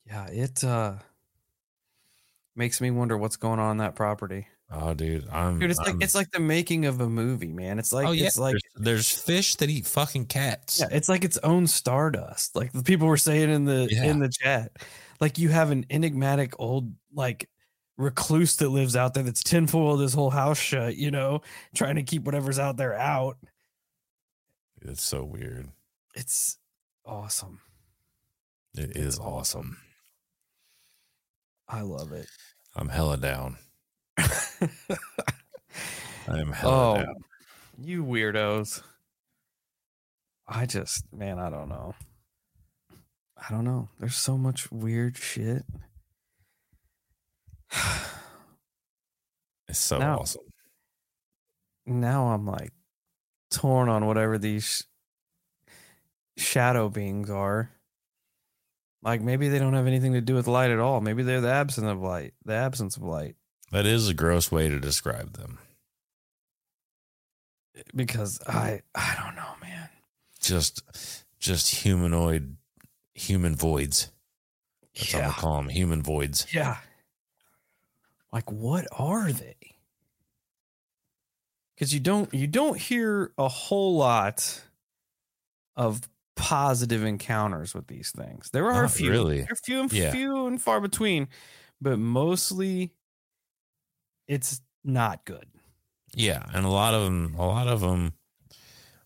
Yeah, 0.07 0.27
it 0.29 0.63
uh 0.65 0.95
makes 2.55 2.81
me 2.81 2.91
wonder 2.91 3.17
what's 3.19 3.37
going 3.37 3.59
on 3.59 3.73
in 3.73 3.77
that 3.79 3.95
property. 3.95 4.47
Oh, 4.69 4.95
dude, 4.95 5.29
I'm. 5.31 5.61
Dude, 5.61 5.71
it's 5.71 5.79
like 5.79 5.89
I'm- 5.89 6.03
it's 6.03 6.15
like 6.15 6.31
the 6.33 6.41
making 6.41 6.87
of 6.87 7.01
a 7.01 7.09
movie, 7.09 7.53
man. 7.53 7.79
It's 7.79 7.93
like 7.93 8.07
oh 8.07 8.13
yeah, 8.13 8.27
it's 8.27 8.39
like 8.39 8.57
there's, 8.77 9.07
there's 9.07 9.23
fish 9.23 9.55
that 9.57 9.69
eat 9.71 9.87
fucking 9.87 10.27
cats. 10.27 10.81
Yeah, 10.81 10.89
it's 10.91 11.09
like 11.09 11.25
its 11.25 11.39
own 11.39 11.67
stardust. 11.67 12.57
Like 12.57 12.73
the 12.73 12.83
people 12.83 13.07
were 13.07 13.17
saying 13.17 13.51
in 13.51 13.65
the 13.65 13.87
Yeah. 13.91 14.05
in 14.05 14.19
the 14.19 14.29
chat. 14.29 14.73
Like 15.21 15.39
you 15.39 15.49
have 15.51 15.71
an 15.71 15.87
enigmatic 15.91 16.55
old 16.59 16.93
like 17.15 17.49
recluse 17.97 18.57
that 18.57 18.69
lives 18.69 18.97
out 18.97 19.15
there 19.15 19.23
that's 19.23 19.43
tinfoiled 19.43 20.01
his 20.01 20.15
whole 20.15 20.31
house 20.31 20.59
shut, 20.59 20.97
you 20.97 21.11
know, 21.11 21.41
trying 21.75 21.97
to 21.97 22.03
keep 22.03 22.25
whatever's 22.25 22.59
out 22.59 22.77
there 22.77 22.95
out. 22.95 23.37
It's 24.83 25.03
so 25.03 25.25
weird. 25.25 25.69
It's 26.15 26.59
awesome. 27.05 27.61
It 28.77 28.97
is 28.97 29.19
awesome. 29.19 29.79
I 31.69 31.81
love 31.81 32.13
it. 32.13 32.29
I'm 32.75 32.89
hella 32.89 33.17
down. 33.17 33.57
I 34.19 34.29
am 36.29 36.53
hella 36.53 36.93
oh, 36.93 36.97
down. 37.03 37.15
you 37.79 38.05
weirdos. 38.05 38.83
I 40.47 40.67
just, 40.67 41.13
man, 41.13 41.39
I 41.39 41.51
don't 41.51 41.69
know. 41.69 41.95
I 43.37 43.51
don't 43.51 43.65
know. 43.65 43.89
There's 43.99 44.17
so 44.17 44.39
much 44.39 44.71
weird 44.71 45.17
shit. 45.17 45.65
It's 49.69 49.79
so 49.81 49.99
No. 49.99 50.19
awesome. 50.21 50.43
now 51.87 52.29
I'm 52.29 52.47
like 52.47 52.71
torn 53.51 53.89
on 53.89 54.07
whatever 54.07 54.39
these 54.39 54.85
shadow 56.37 56.89
beings 56.89 57.31
are. 57.31 57.71
Like 59.03 59.21
maybe 59.21 59.49
they 59.49 59.59
don't 59.59 59.75
have 59.75 59.87
anything 59.89 60.13
to 60.13 60.21
do 60.21 60.35
with 60.35 60.47
light 60.47 60.71
at 60.71 60.79
all. 60.79 61.01
Maybe 61.01 61.23
they're 61.25 61.41
the 61.41 61.51
absence 61.53 61.87
of 61.87 62.01
light. 62.01 62.35
The 62.45 62.55
absence 62.55 62.97
of 62.97 63.03
light. 63.03 63.35
That 63.73 63.87
is 63.87 64.09
a 64.09 64.15
gross 64.15 64.53
way 64.53 64.69
to 64.69 64.79
describe 64.79 65.33
them. 65.37 65.59
Because 67.95 68.41
I 68.47 68.83
I 68.95 69.17
don't 69.23 69.35
know, 69.37 69.53
man. 69.61 69.89
Just, 70.41 70.83
just 71.41 71.75
humanoid, 71.75 72.57
human 73.15 73.55
voids. 73.57 74.11
That's 74.95 75.13
yeah. 75.13 75.21
gonna 75.23 75.33
call 75.35 75.57
them. 75.57 75.69
Human 75.71 76.03
voids. 76.03 76.47
Yeah. 76.55 76.77
Like 78.37 78.53
what 78.53 78.87
are 78.93 79.33
they? 79.33 79.57
Cuz 81.79 81.95
you 81.95 82.01
don't 82.01 82.35
you 82.35 82.47
don't 82.47 82.79
hear 82.79 83.33
a 83.39 83.49
whole 83.49 83.97
lot 83.97 84.63
of 85.75 86.03
positive 86.35 87.03
encounters 87.03 87.75
with 87.75 87.87
these 87.87 88.11
things. 88.11 88.51
There 88.51 88.71
are 88.71 88.85
a 88.85 88.91
few. 88.91 89.11
really. 89.11 89.39
They're 89.41 89.57
few 89.65 89.81
and 89.81 89.91
Yeah. 89.91 90.11
few 90.11 90.47
and 90.47 90.61
far 90.61 90.83
between, 90.83 91.29
but 91.81 91.99
mostly 91.99 92.93
it's 94.29 94.61
not 94.85 95.25
good. 95.25 95.49
Yeah, 96.15 96.45
and 96.53 96.67
a 96.67 96.69
lot 96.69 96.93
of 96.93 97.05
them, 97.05 97.35
a 97.39 97.47
lot 97.47 97.69
of 97.69 97.81
them. 97.81 98.13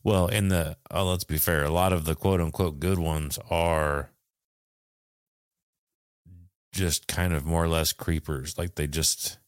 Well, 0.02 0.26
in 0.26 0.48
the 0.48 0.76
oh, 0.90 1.04
let's 1.04 1.22
be 1.22 1.38
fair, 1.38 1.62
a 1.62 1.70
lot 1.70 1.92
of 1.92 2.04
the 2.04 2.16
quote 2.16 2.40
unquote 2.40 2.80
good 2.80 2.98
ones 2.98 3.38
are 3.48 4.10
just 6.72 7.06
kind 7.08 7.32
of 7.32 7.44
more 7.44 7.64
or 7.64 7.68
less 7.68 7.92
creepers. 7.92 8.56
Like 8.58 8.74
they 8.74 8.86
just 8.86 9.38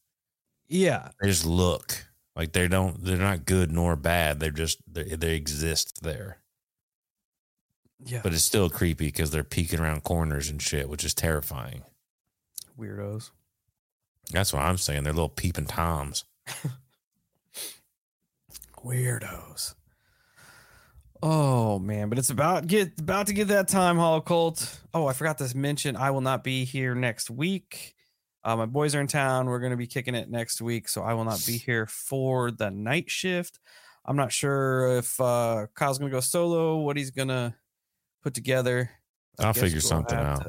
Yeah. 0.68 1.10
they 1.20 1.28
just 1.28 1.44
look 1.46 2.06
like 2.34 2.52
they 2.52 2.66
don't 2.68 3.04
they're 3.04 3.16
not 3.16 3.44
good 3.46 3.70
nor 3.70 3.94
bad. 3.96 4.40
They're 4.40 4.50
just 4.50 4.78
they, 4.92 5.04
they 5.04 5.34
exist 5.34 6.02
there. 6.02 6.38
Yeah. 8.04 8.20
But 8.22 8.32
it's 8.34 8.42
still 8.44 8.68
creepy 8.70 9.06
because 9.06 9.30
they're 9.30 9.44
peeking 9.44 9.78
around 9.80 10.02
corners 10.02 10.48
and 10.50 10.60
shit, 10.60 10.88
which 10.88 11.04
is 11.04 11.14
terrifying. 11.14 11.82
weirdos. 12.78 13.30
That's 14.30 14.52
what 14.52 14.62
I'm 14.62 14.78
saying. 14.78 15.04
They're 15.04 15.12
little 15.12 15.28
peeping 15.28 15.66
toms. 15.66 16.24
Weirdos. 18.84 19.74
Oh 21.22 21.78
man, 21.78 22.08
but 22.08 22.18
it's 22.18 22.30
about 22.30 22.66
get 22.66 22.98
about 22.98 23.28
to 23.28 23.32
get 23.32 23.48
that 23.48 23.68
time, 23.68 23.96
Hollow 23.96 24.20
Cult. 24.20 24.80
Oh, 24.92 25.06
I 25.06 25.12
forgot 25.12 25.38
to 25.38 25.56
mention 25.56 25.96
I 25.96 26.10
will 26.10 26.20
not 26.20 26.42
be 26.42 26.64
here 26.64 26.96
next 26.96 27.30
week. 27.30 27.94
Uh, 28.42 28.56
my 28.56 28.66
boys 28.66 28.96
are 28.96 29.00
in 29.00 29.06
town. 29.06 29.46
We're 29.46 29.60
gonna 29.60 29.76
be 29.76 29.86
kicking 29.86 30.16
it 30.16 30.28
next 30.28 30.60
week, 30.60 30.88
so 30.88 31.02
I 31.02 31.14
will 31.14 31.24
not 31.24 31.40
be 31.46 31.58
here 31.58 31.86
for 31.86 32.50
the 32.50 32.72
night 32.72 33.08
shift. 33.08 33.60
I'm 34.04 34.16
not 34.16 34.32
sure 34.32 34.98
if 34.98 35.20
uh, 35.20 35.66
Kyle's 35.74 36.00
gonna 36.00 36.10
go 36.10 36.18
solo, 36.18 36.78
what 36.78 36.96
he's 36.96 37.12
gonna 37.12 37.54
put 38.22 38.34
together. 38.34 38.90
I 39.38 39.46
I'll 39.46 39.52
figure 39.52 39.76
we'll 39.76 39.82
something 39.82 40.18
out. 40.18 40.44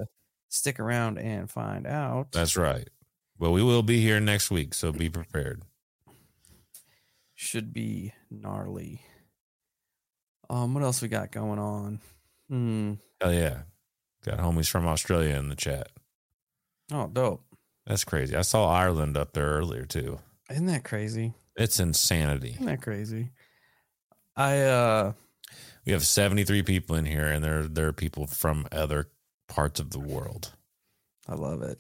Stick 0.50 0.80
around 0.80 1.20
and 1.20 1.52
find 1.52 1.86
out. 1.86 2.32
That's 2.32 2.58
right. 2.58 2.88
Well, 3.38 3.52
we 3.52 3.62
will 3.62 3.84
be 3.84 4.02
here 4.02 4.20
next 4.20 4.50
week, 4.50 4.74
so 4.74 4.92
be 4.92 5.10
prepared. 5.10 5.62
should 7.36 7.74
be 7.74 8.14
gnarly. 8.32 9.02
Um, 10.50 10.74
what 10.74 10.84
else 10.84 11.02
we 11.02 11.08
got 11.08 11.32
going 11.32 11.60
on? 11.60 12.00
Hmm. 12.50 12.94
Hell 13.22 13.34
yeah. 13.34 13.60
Got 14.26 14.40
homies 14.40 14.70
from 14.70 14.88
Australia 14.88 15.36
in 15.36 15.50
the 15.50 15.56
chat. 15.56 15.90
Oh, 16.92 17.08
dope. 17.08 17.44
That's 17.86 18.04
crazy. 18.04 18.36
I 18.36 18.42
saw 18.42 18.70
Ireland 18.70 19.18
up 19.18 19.34
there 19.34 19.46
earlier 19.48 19.86
too. 19.86 20.20
Isn't 20.50 20.68
that 20.68 20.84
crazy? 20.84 21.34
It's 21.56 21.80
insanity. 21.80 22.52
Isn't 22.52 22.66
that 22.66 22.82
crazy? 22.82 23.30
I 24.36 24.62
uh 24.62 25.14
We 25.86 25.92
have 25.92 26.06
73 26.06 26.64
people 26.64 26.96
in 26.96 27.06
here 27.06 27.28
and 27.28 27.44
there 27.44 27.64
there 27.64 27.88
are 27.88 27.94
people 27.94 28.28
from 28.28 28.68
other 28.72 29.10
parts 29.48 29.80
of 29.80 29.92
the 29.92 30.00
world. 30.00 30.54
I 31.28 31.36
love 31.36 31.62
it. 31.62 31.80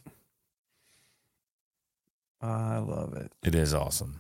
I 2.42 2.78
love 2.80 3.14
it. 3.14 3.32
It 3.44 3.56
is 3.56 3.74
awesome. 3.74 4.20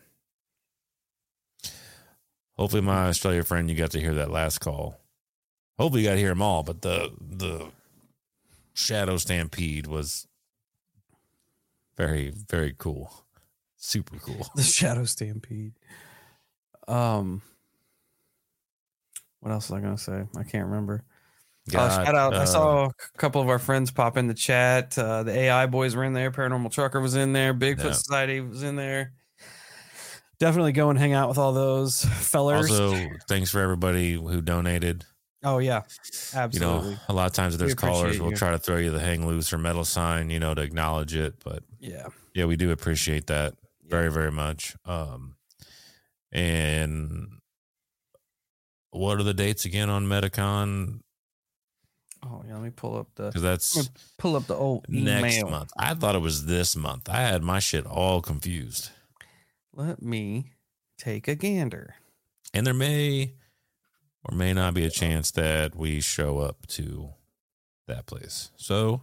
Hopefully 2.57 2.81
my 2.81 3.07
Australia 3.07 3.43
friend 3.43 3.69
you 3.69 3.75
got 3.75 3.91
to 3.91 3.99
hear 3.99 4.13
that 4.13 4.31
last 4.31 4.59
call. 4.59 4.99
Hopefully 5.79 6.03
you 6.03 6.07
got 6.07 6.13
to 6.13 6.19
hear 6.19 6.29
them 6.29 6.41
all, 6.41 6.63
but 6.63 6.81
the 6.81 7.11
the 7.19 7.71
Shadow 8.73 9.17
Stampede 9.17 9.87
was 9.87 10.27
very 11.97 12.29
very 12.49 12.75
cool. 12.77 13.11
Super 13.77 14.17
cool. 14.19 14.47
The 14.55 14.63
Shadow 14.63 15.05
Stampede. 15.05 15.73
Um 16.87 17.41
what 19.39 19.51
else 19.51 19.69
was 19.69 19.77
I 19.77 19.81
gonna 19.81 19.97
say? 19.97 20.23
I 20.37 20.43
can't 20.43 20.65
remember. 20.67 21.03
Oh, 21.69 21.71
Got, 21.71 22.05
shout 22.05 22.15
out! 22.15 22.33
I 22.33 22.43
uh, 22.43 22.45
saw 22.45 22.85
a 22.87 23.17
couple 23.17 23.41
of 23.41 23.47
our 23.49 23.59
friends 23.59 23.89
pop 23.91 24.17
in 24.17 24.27
the 24.27 24.33
chat. 24.33 24.97
Uh, 24.97 25.23
the 25.23 25.31
AI 25.31 25.65
boys 25.65 25.95
were 25.95 26.03
in 26.03 26.13
there. 26.13 26.29
Paranormal 26.29 26.71
Trucker 26.71 26.99
was 26.99 27.15
in 27.15 27.31
there. 27.33 27.53
Bigfoot 27.53 27.85
Yeah. 27.85 27.91
Society 27.93 28.41
was 28.41 28.63
in 28.63 28.75
there. 28.75 29.13
Definitely 30.39 30.71
go 30.73 30.89
and 30.89 30.99
hang 30.99 31.13
out 31.13 31.29
with 31.29 31.37
all 31.37 31.53
those 31.53 32.03
fellers. 32.05 32.69
Also, 32.71 33.07
thanks 33.27 33.49
for 33.51 33.61
everybody 33.61 34.13
who 34.13 34.41
donated. 34.41 35.05
oh 35.43 35.59
yeah, 35.59 35.81
absolutely. 36.33 36.53
You 36.53 36.59
know, 36.93 36.97
a 37.09 37.13
lot 37.13 37.27
of 37.27 37.33
times 37.33 37.57
there's 37.57 37.75
callers, 37.75 38.19
we'll 38.19 38.31
you. 38.31 38.35
try 38.35 38.51
to 38.51 38.59
throw 38.59 38.77
you 38.77 38.91
the 38.91 38.99
hang 38.99 39.25
loose 39.27 39.53
or 39.53 39.57
metal 39.57 39.85
sign, 39.85 40.29
you 40.29 40.39
know, 40.39 40.53
to 40.53 40.61
acknowledge 40.61 41.15
it. 41.15 41.35
But 41.43 41.63
yeah, 41.79 42.07
yeah, 42.33 42.45
we 42.45 42.55
do 42.55 42.71
appreciate 42.71 43.27
that 43.27 43.53
Yeah. 43.83 43.89
very, 43.91 44.11
very 44.11 44.31
much. 44.31 44.75
Um, 44.85 45.35
and 46.31 47.27
what 48.91 49.19
are 49.19 49.23
the 49.23 49.33
dates 49.33 49.65
again 49.65 49.89
on 49.89 50.05
Metacon? 50.07 50.99
Oh 52.25 52.43
yeah. 52.47 52.53
Let 52.55 52.63
me 52.63 52.69
pull 52.69 52.97
up 52.97 53.07
the 53.15 53.27
Because 53.27 53.41
that's 53.41 53.89
pull 54.17 54.35
up 54.35 54.47
the 54.47 54.55
old 54.55 54.85
email. 54.89 55.21
next 55.21 55.43
month. 55.43 55.71
I 55.77 55.93
thought 55.93 56.15
it 56.15 56.21
was 56.21 56.45
this 56.45 56.75
month. 56.75 57.09
I 57.09 57.21
had 57.21 57.43
my 57.43 57.59
shit 57.59 57.85
all 57.85 58.21
confused. 58.21 58.89
Let 59.73 60.01
me 60.01 60.51
take 60.97 61.27
a 61.27 61.35
gander. 61.35 61.95
And 62.53 62.65
there 62.67 62.73
may 62.73 63.33
or 64.23 64.35
may 64.35 64.53
not 64.53 64.73
be 64.73 64.85
a 64.85 64.89
chance 64.89 65.31
that 65.31 65.75
we 65.75 65.99
show 65.99 66.39
up 66.39 66.67
to 66.67 67.09
that 67.87 68.05
place. 68.05 68.51
So 68.55 69.01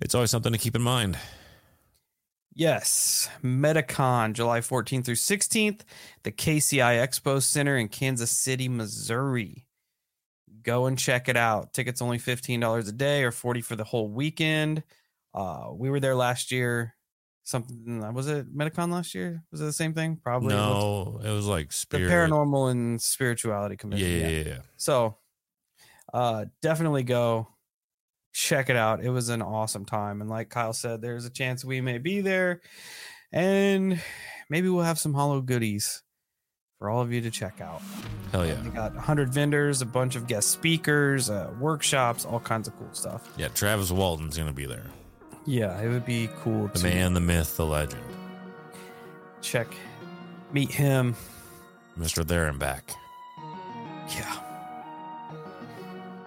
it's 0.00 0.14
always 0.14 0.30
something 0.30 0.52
to 0.52 0.58
keep 0.58 0.76
in 0.76 0.82
mind. 0.82 1.18
Yes, 2.54 3.28
Metacon, 3.42 4.34
July 4.34 4.60
14th 4.60 5.06
through 5.06 5.14
16th, 5.14 5.80
the 6.22 6.32
KCI 6.32 7.02
Expo 7.02 7.42
Center 7.42 7.78
in 7.78 7.88
Kansas 7.88 8.30
City, 8.30 8.68
Missouri. 8.68 9.66
Go 10.62 10.86
and 10.86 10.98
check 10.98 11.28
it 11.28 11.36
out. 11.36 11.72
Tickets 11.72 12.02
only 12.02 12.18
$15 12.18 12.88
a 12.88 12.92
day 12.92 13.24
or 13.24 13.32
40 13.32 13.62
for 13.62 13.74
the 13.74 13.84
whole 13.84 14.08
weekend. 14.08 14.82
Uh, 15.34 15.68
we 15.72 15.88
were 15.88 15.98
there 15.98 16.14
last 16.14 16.52
year. 16.52 16.94
Something 17.44 18.00
that 18.00 18.14
was 18.14 18.28
it 18.28 18.56
Metacon 18.56 18.92
last 18.92 19.14
year? 19.14 19.42
Was 19.50 19.60
it 19.60 19.64
the 19.64 19.72
same 19.72 19.94
thing? 19.94 20.18
Probably. 20.22 20.54
no, 20.54 21.20
it 21.24 21.30
was 21.30 21.46
like 21.46 21.72
the 21.90 21.98
paranormal 21.98 22.70
and 22.70 23.02
spirituality 23.02 23.76
Yeah, 23.90 24.06
yeah, 24.06 24.28
yeah, 24.28 24.44
yeah. 24.46 24.58
So 24.76 25.16
uh 26.12 26.44
definitely 26.60 27.02
go 27.02 27.48
check 28.32 28.70
it 28.70 28.76
out. 28.76 29.04
It 29.04 29.10
was 29.10 29.28
an 29.28 29.42
awesome 29.42 29.84
time. 29.84 30.20
And 30.20 30.30
like 30.30 30.48
Kyle 30.48 30.72
said, 30.72 31.02
there's 31.02 31.24
a 31.24 31.30
chance 31.30 31.64
we 31.64 31.80
may 31.80 31.98
be 31.98 32.20
there. 32.20 32.60
And 33.30 34.00
maybe 34.48 34.68
we'll 34.68 34.84
have 34.84 34.98
some 34.98 35.14
hollow 35.14 35.40
goodies 35.40 36.02
for 36.78 36.90
all 36.90 37.00
of 37.00 37.12
you 37.12 37.20
to 37.22 37.30
check 37.30 37.60
out. 37.60 37.80
Hell 38.32 38.46
yeah. 38.46 38.60
We 38.62 38.70
got 38.70 38.94
100 38.94 39.32
vendors, 39.32 39.82
a 39.82 39.86
bunch 39.86 40.16
of 40.16 40.26
guest 40.26 40.50
speakers, 40.50 41.30
uh, 41.30 41.50
workshops, 41.60 42.24
all 42.24 42.40
kinds 42.40 42.68
of 42.68 42.76
cool 42.76 42.92
stuff. 42.92 43.28
Yeah, 43.36 43.48
Travis 43.48 43.90
Walton's 43.90 44.36
going 44.36 44.48
to 44.48 44.54
be 44.54 44.66
there. 44.66 44.86
Yeah, 45.44 45.80
it 45.80 45.88
would 45.88 46.04
be 46.06 46.28
cool 46.42 46.68
The 46.68 46.82
man, 46.82 47.14
the 47.14 47.20
myth, 47.20 47.56
the 47.56 47.66
legend. 47.66 48.02
check, 49.40 49.66
meet 50.52 50.70
him. 50.70 51.16
Mr. 51.98 52.24
There 52.26 52.46
and 52.46 52.58
Back. 52.58 52.92
Yeah. 54.08 54.38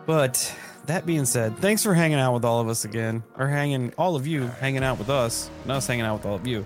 But 0.05 0.53
that 0.85 1.05
being 1.05 1.25
said, 1.25 1.57
thanks 1.57 1.81
for 1.81 1.93
hanging 1.93 2.19
out 2.19 2.33
with 2.33 2.45
all 2.45 2.59
of 2.61 2.67
us 2.67 2.85
again, 2.85 3.23
or 3.37 3.47
hanging 3.47 3.93
all 3.97 4.15
of 4.15 4.27
you 4.27 4.43
hanging 4.59 4.83
out 4.83 4.99
with 4.99 5.09
us, 5.09 5.49
and 5.63 5.71
us 5.71 5.87
hanging 5.87 6.05
out 6.05 6.17
with 6.17 6.25
all 6.25 6.35
of 6.35 6.45
you. 6.45 6.65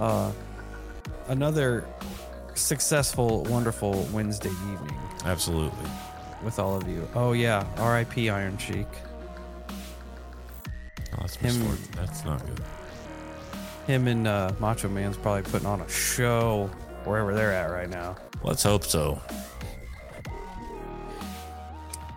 Uh, 0.00 0.32
another 1.28 1.84
successful, 2.54 3.42
wonderful 3.44 4.08
Wednesday 4.12 4.48
evening 4.72 4.96
Absolutely. 5.24 5.90
with 6.42 6.58
all 6.58 6.76
of 6.76 6.88
you. 6.88 7.06
Oh 7.14 7.32
yeah, 7.32 7.66
R.I.P. 7.76 8.30
Iron 8.30 8.56
Sheik. 8.58 8.86
That's 11.20 11.36
Him- 11.36 11.58
misfortune. 11.58 11.94
That's 11.96 12.24
not 12.24 12.46
good. 12.46 12.60
Him 13.86 14.06
and 14.06 14.26
uh, 14.26 14.52
Macho 14.58 14.88
Man's 14.88 15.16
probably 15.16 15.42
putting 15.50 15.66
on 15.66 15.80
a 15.80 15.88
show 15.88 16.70
wherever 17.04 17.34
they're 17.34 17.52
at 17.52 17.70
right 17.70 17.88
now. 17.88 18.16
Let's 18.42 18.62
hope 18.62 18.84
so. 18.84 19.20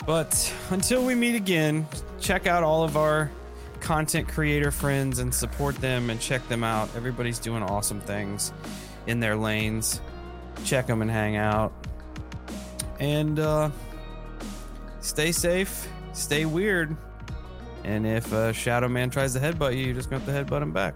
But 0.06 0.54
until 0.72 1.06
we 1.06 1.16
meet 1.16 1.36
again, 1.36 1.88
check 2.20 2.48
out 2.48 2.64
all 2.64 2.84
of 2.84 2.98
our 2.98 3.32
content 3.80 4.28
creator 4.28 4.72
friends 4.72 5.20
and 5.20 5.34
support 5.34 5.76
them 5.76 6.10
and 6.10 6.20
check 6.20 6.48
them 6.48 6.64
out. 6.64 6.90
Everybody's 6.96 7.40
doing 7.40 7.64
awesome 7.64 8.02
things 8.02 8.52
in 9.08 9.20
their 9.20 9.36
lanes. 9.36 10.02
Check 10.66 10.88
them 10.88 11.02
and 11.02 11.10
hang 11.10 11.36
out. 11.38 11.72
And 13.00 13.40
uh, 13.40 13.70
stay 15.00 15.32
safe, 15.32 15.88
stay 16.14 16.46
weird. 16.46 16.96
And 17.84 18.06
if 18.06 18.32
uh, 18.32 18.52
Shadow 18.54 18.88
Man 18.88 19.10
tries 19.10 19.34
to 19.34 19.40
headbutt 19.40 19.76
you, 19.76 19.86
you're 19.86 19.96
just 19.96 20.10
going 20.10 20.22
to 20.24 20.32
have 20.32 20.48
to 20.48 20.54
headbutt 20.54 20.62
him 20.62 20.72
back. 20.72 20.96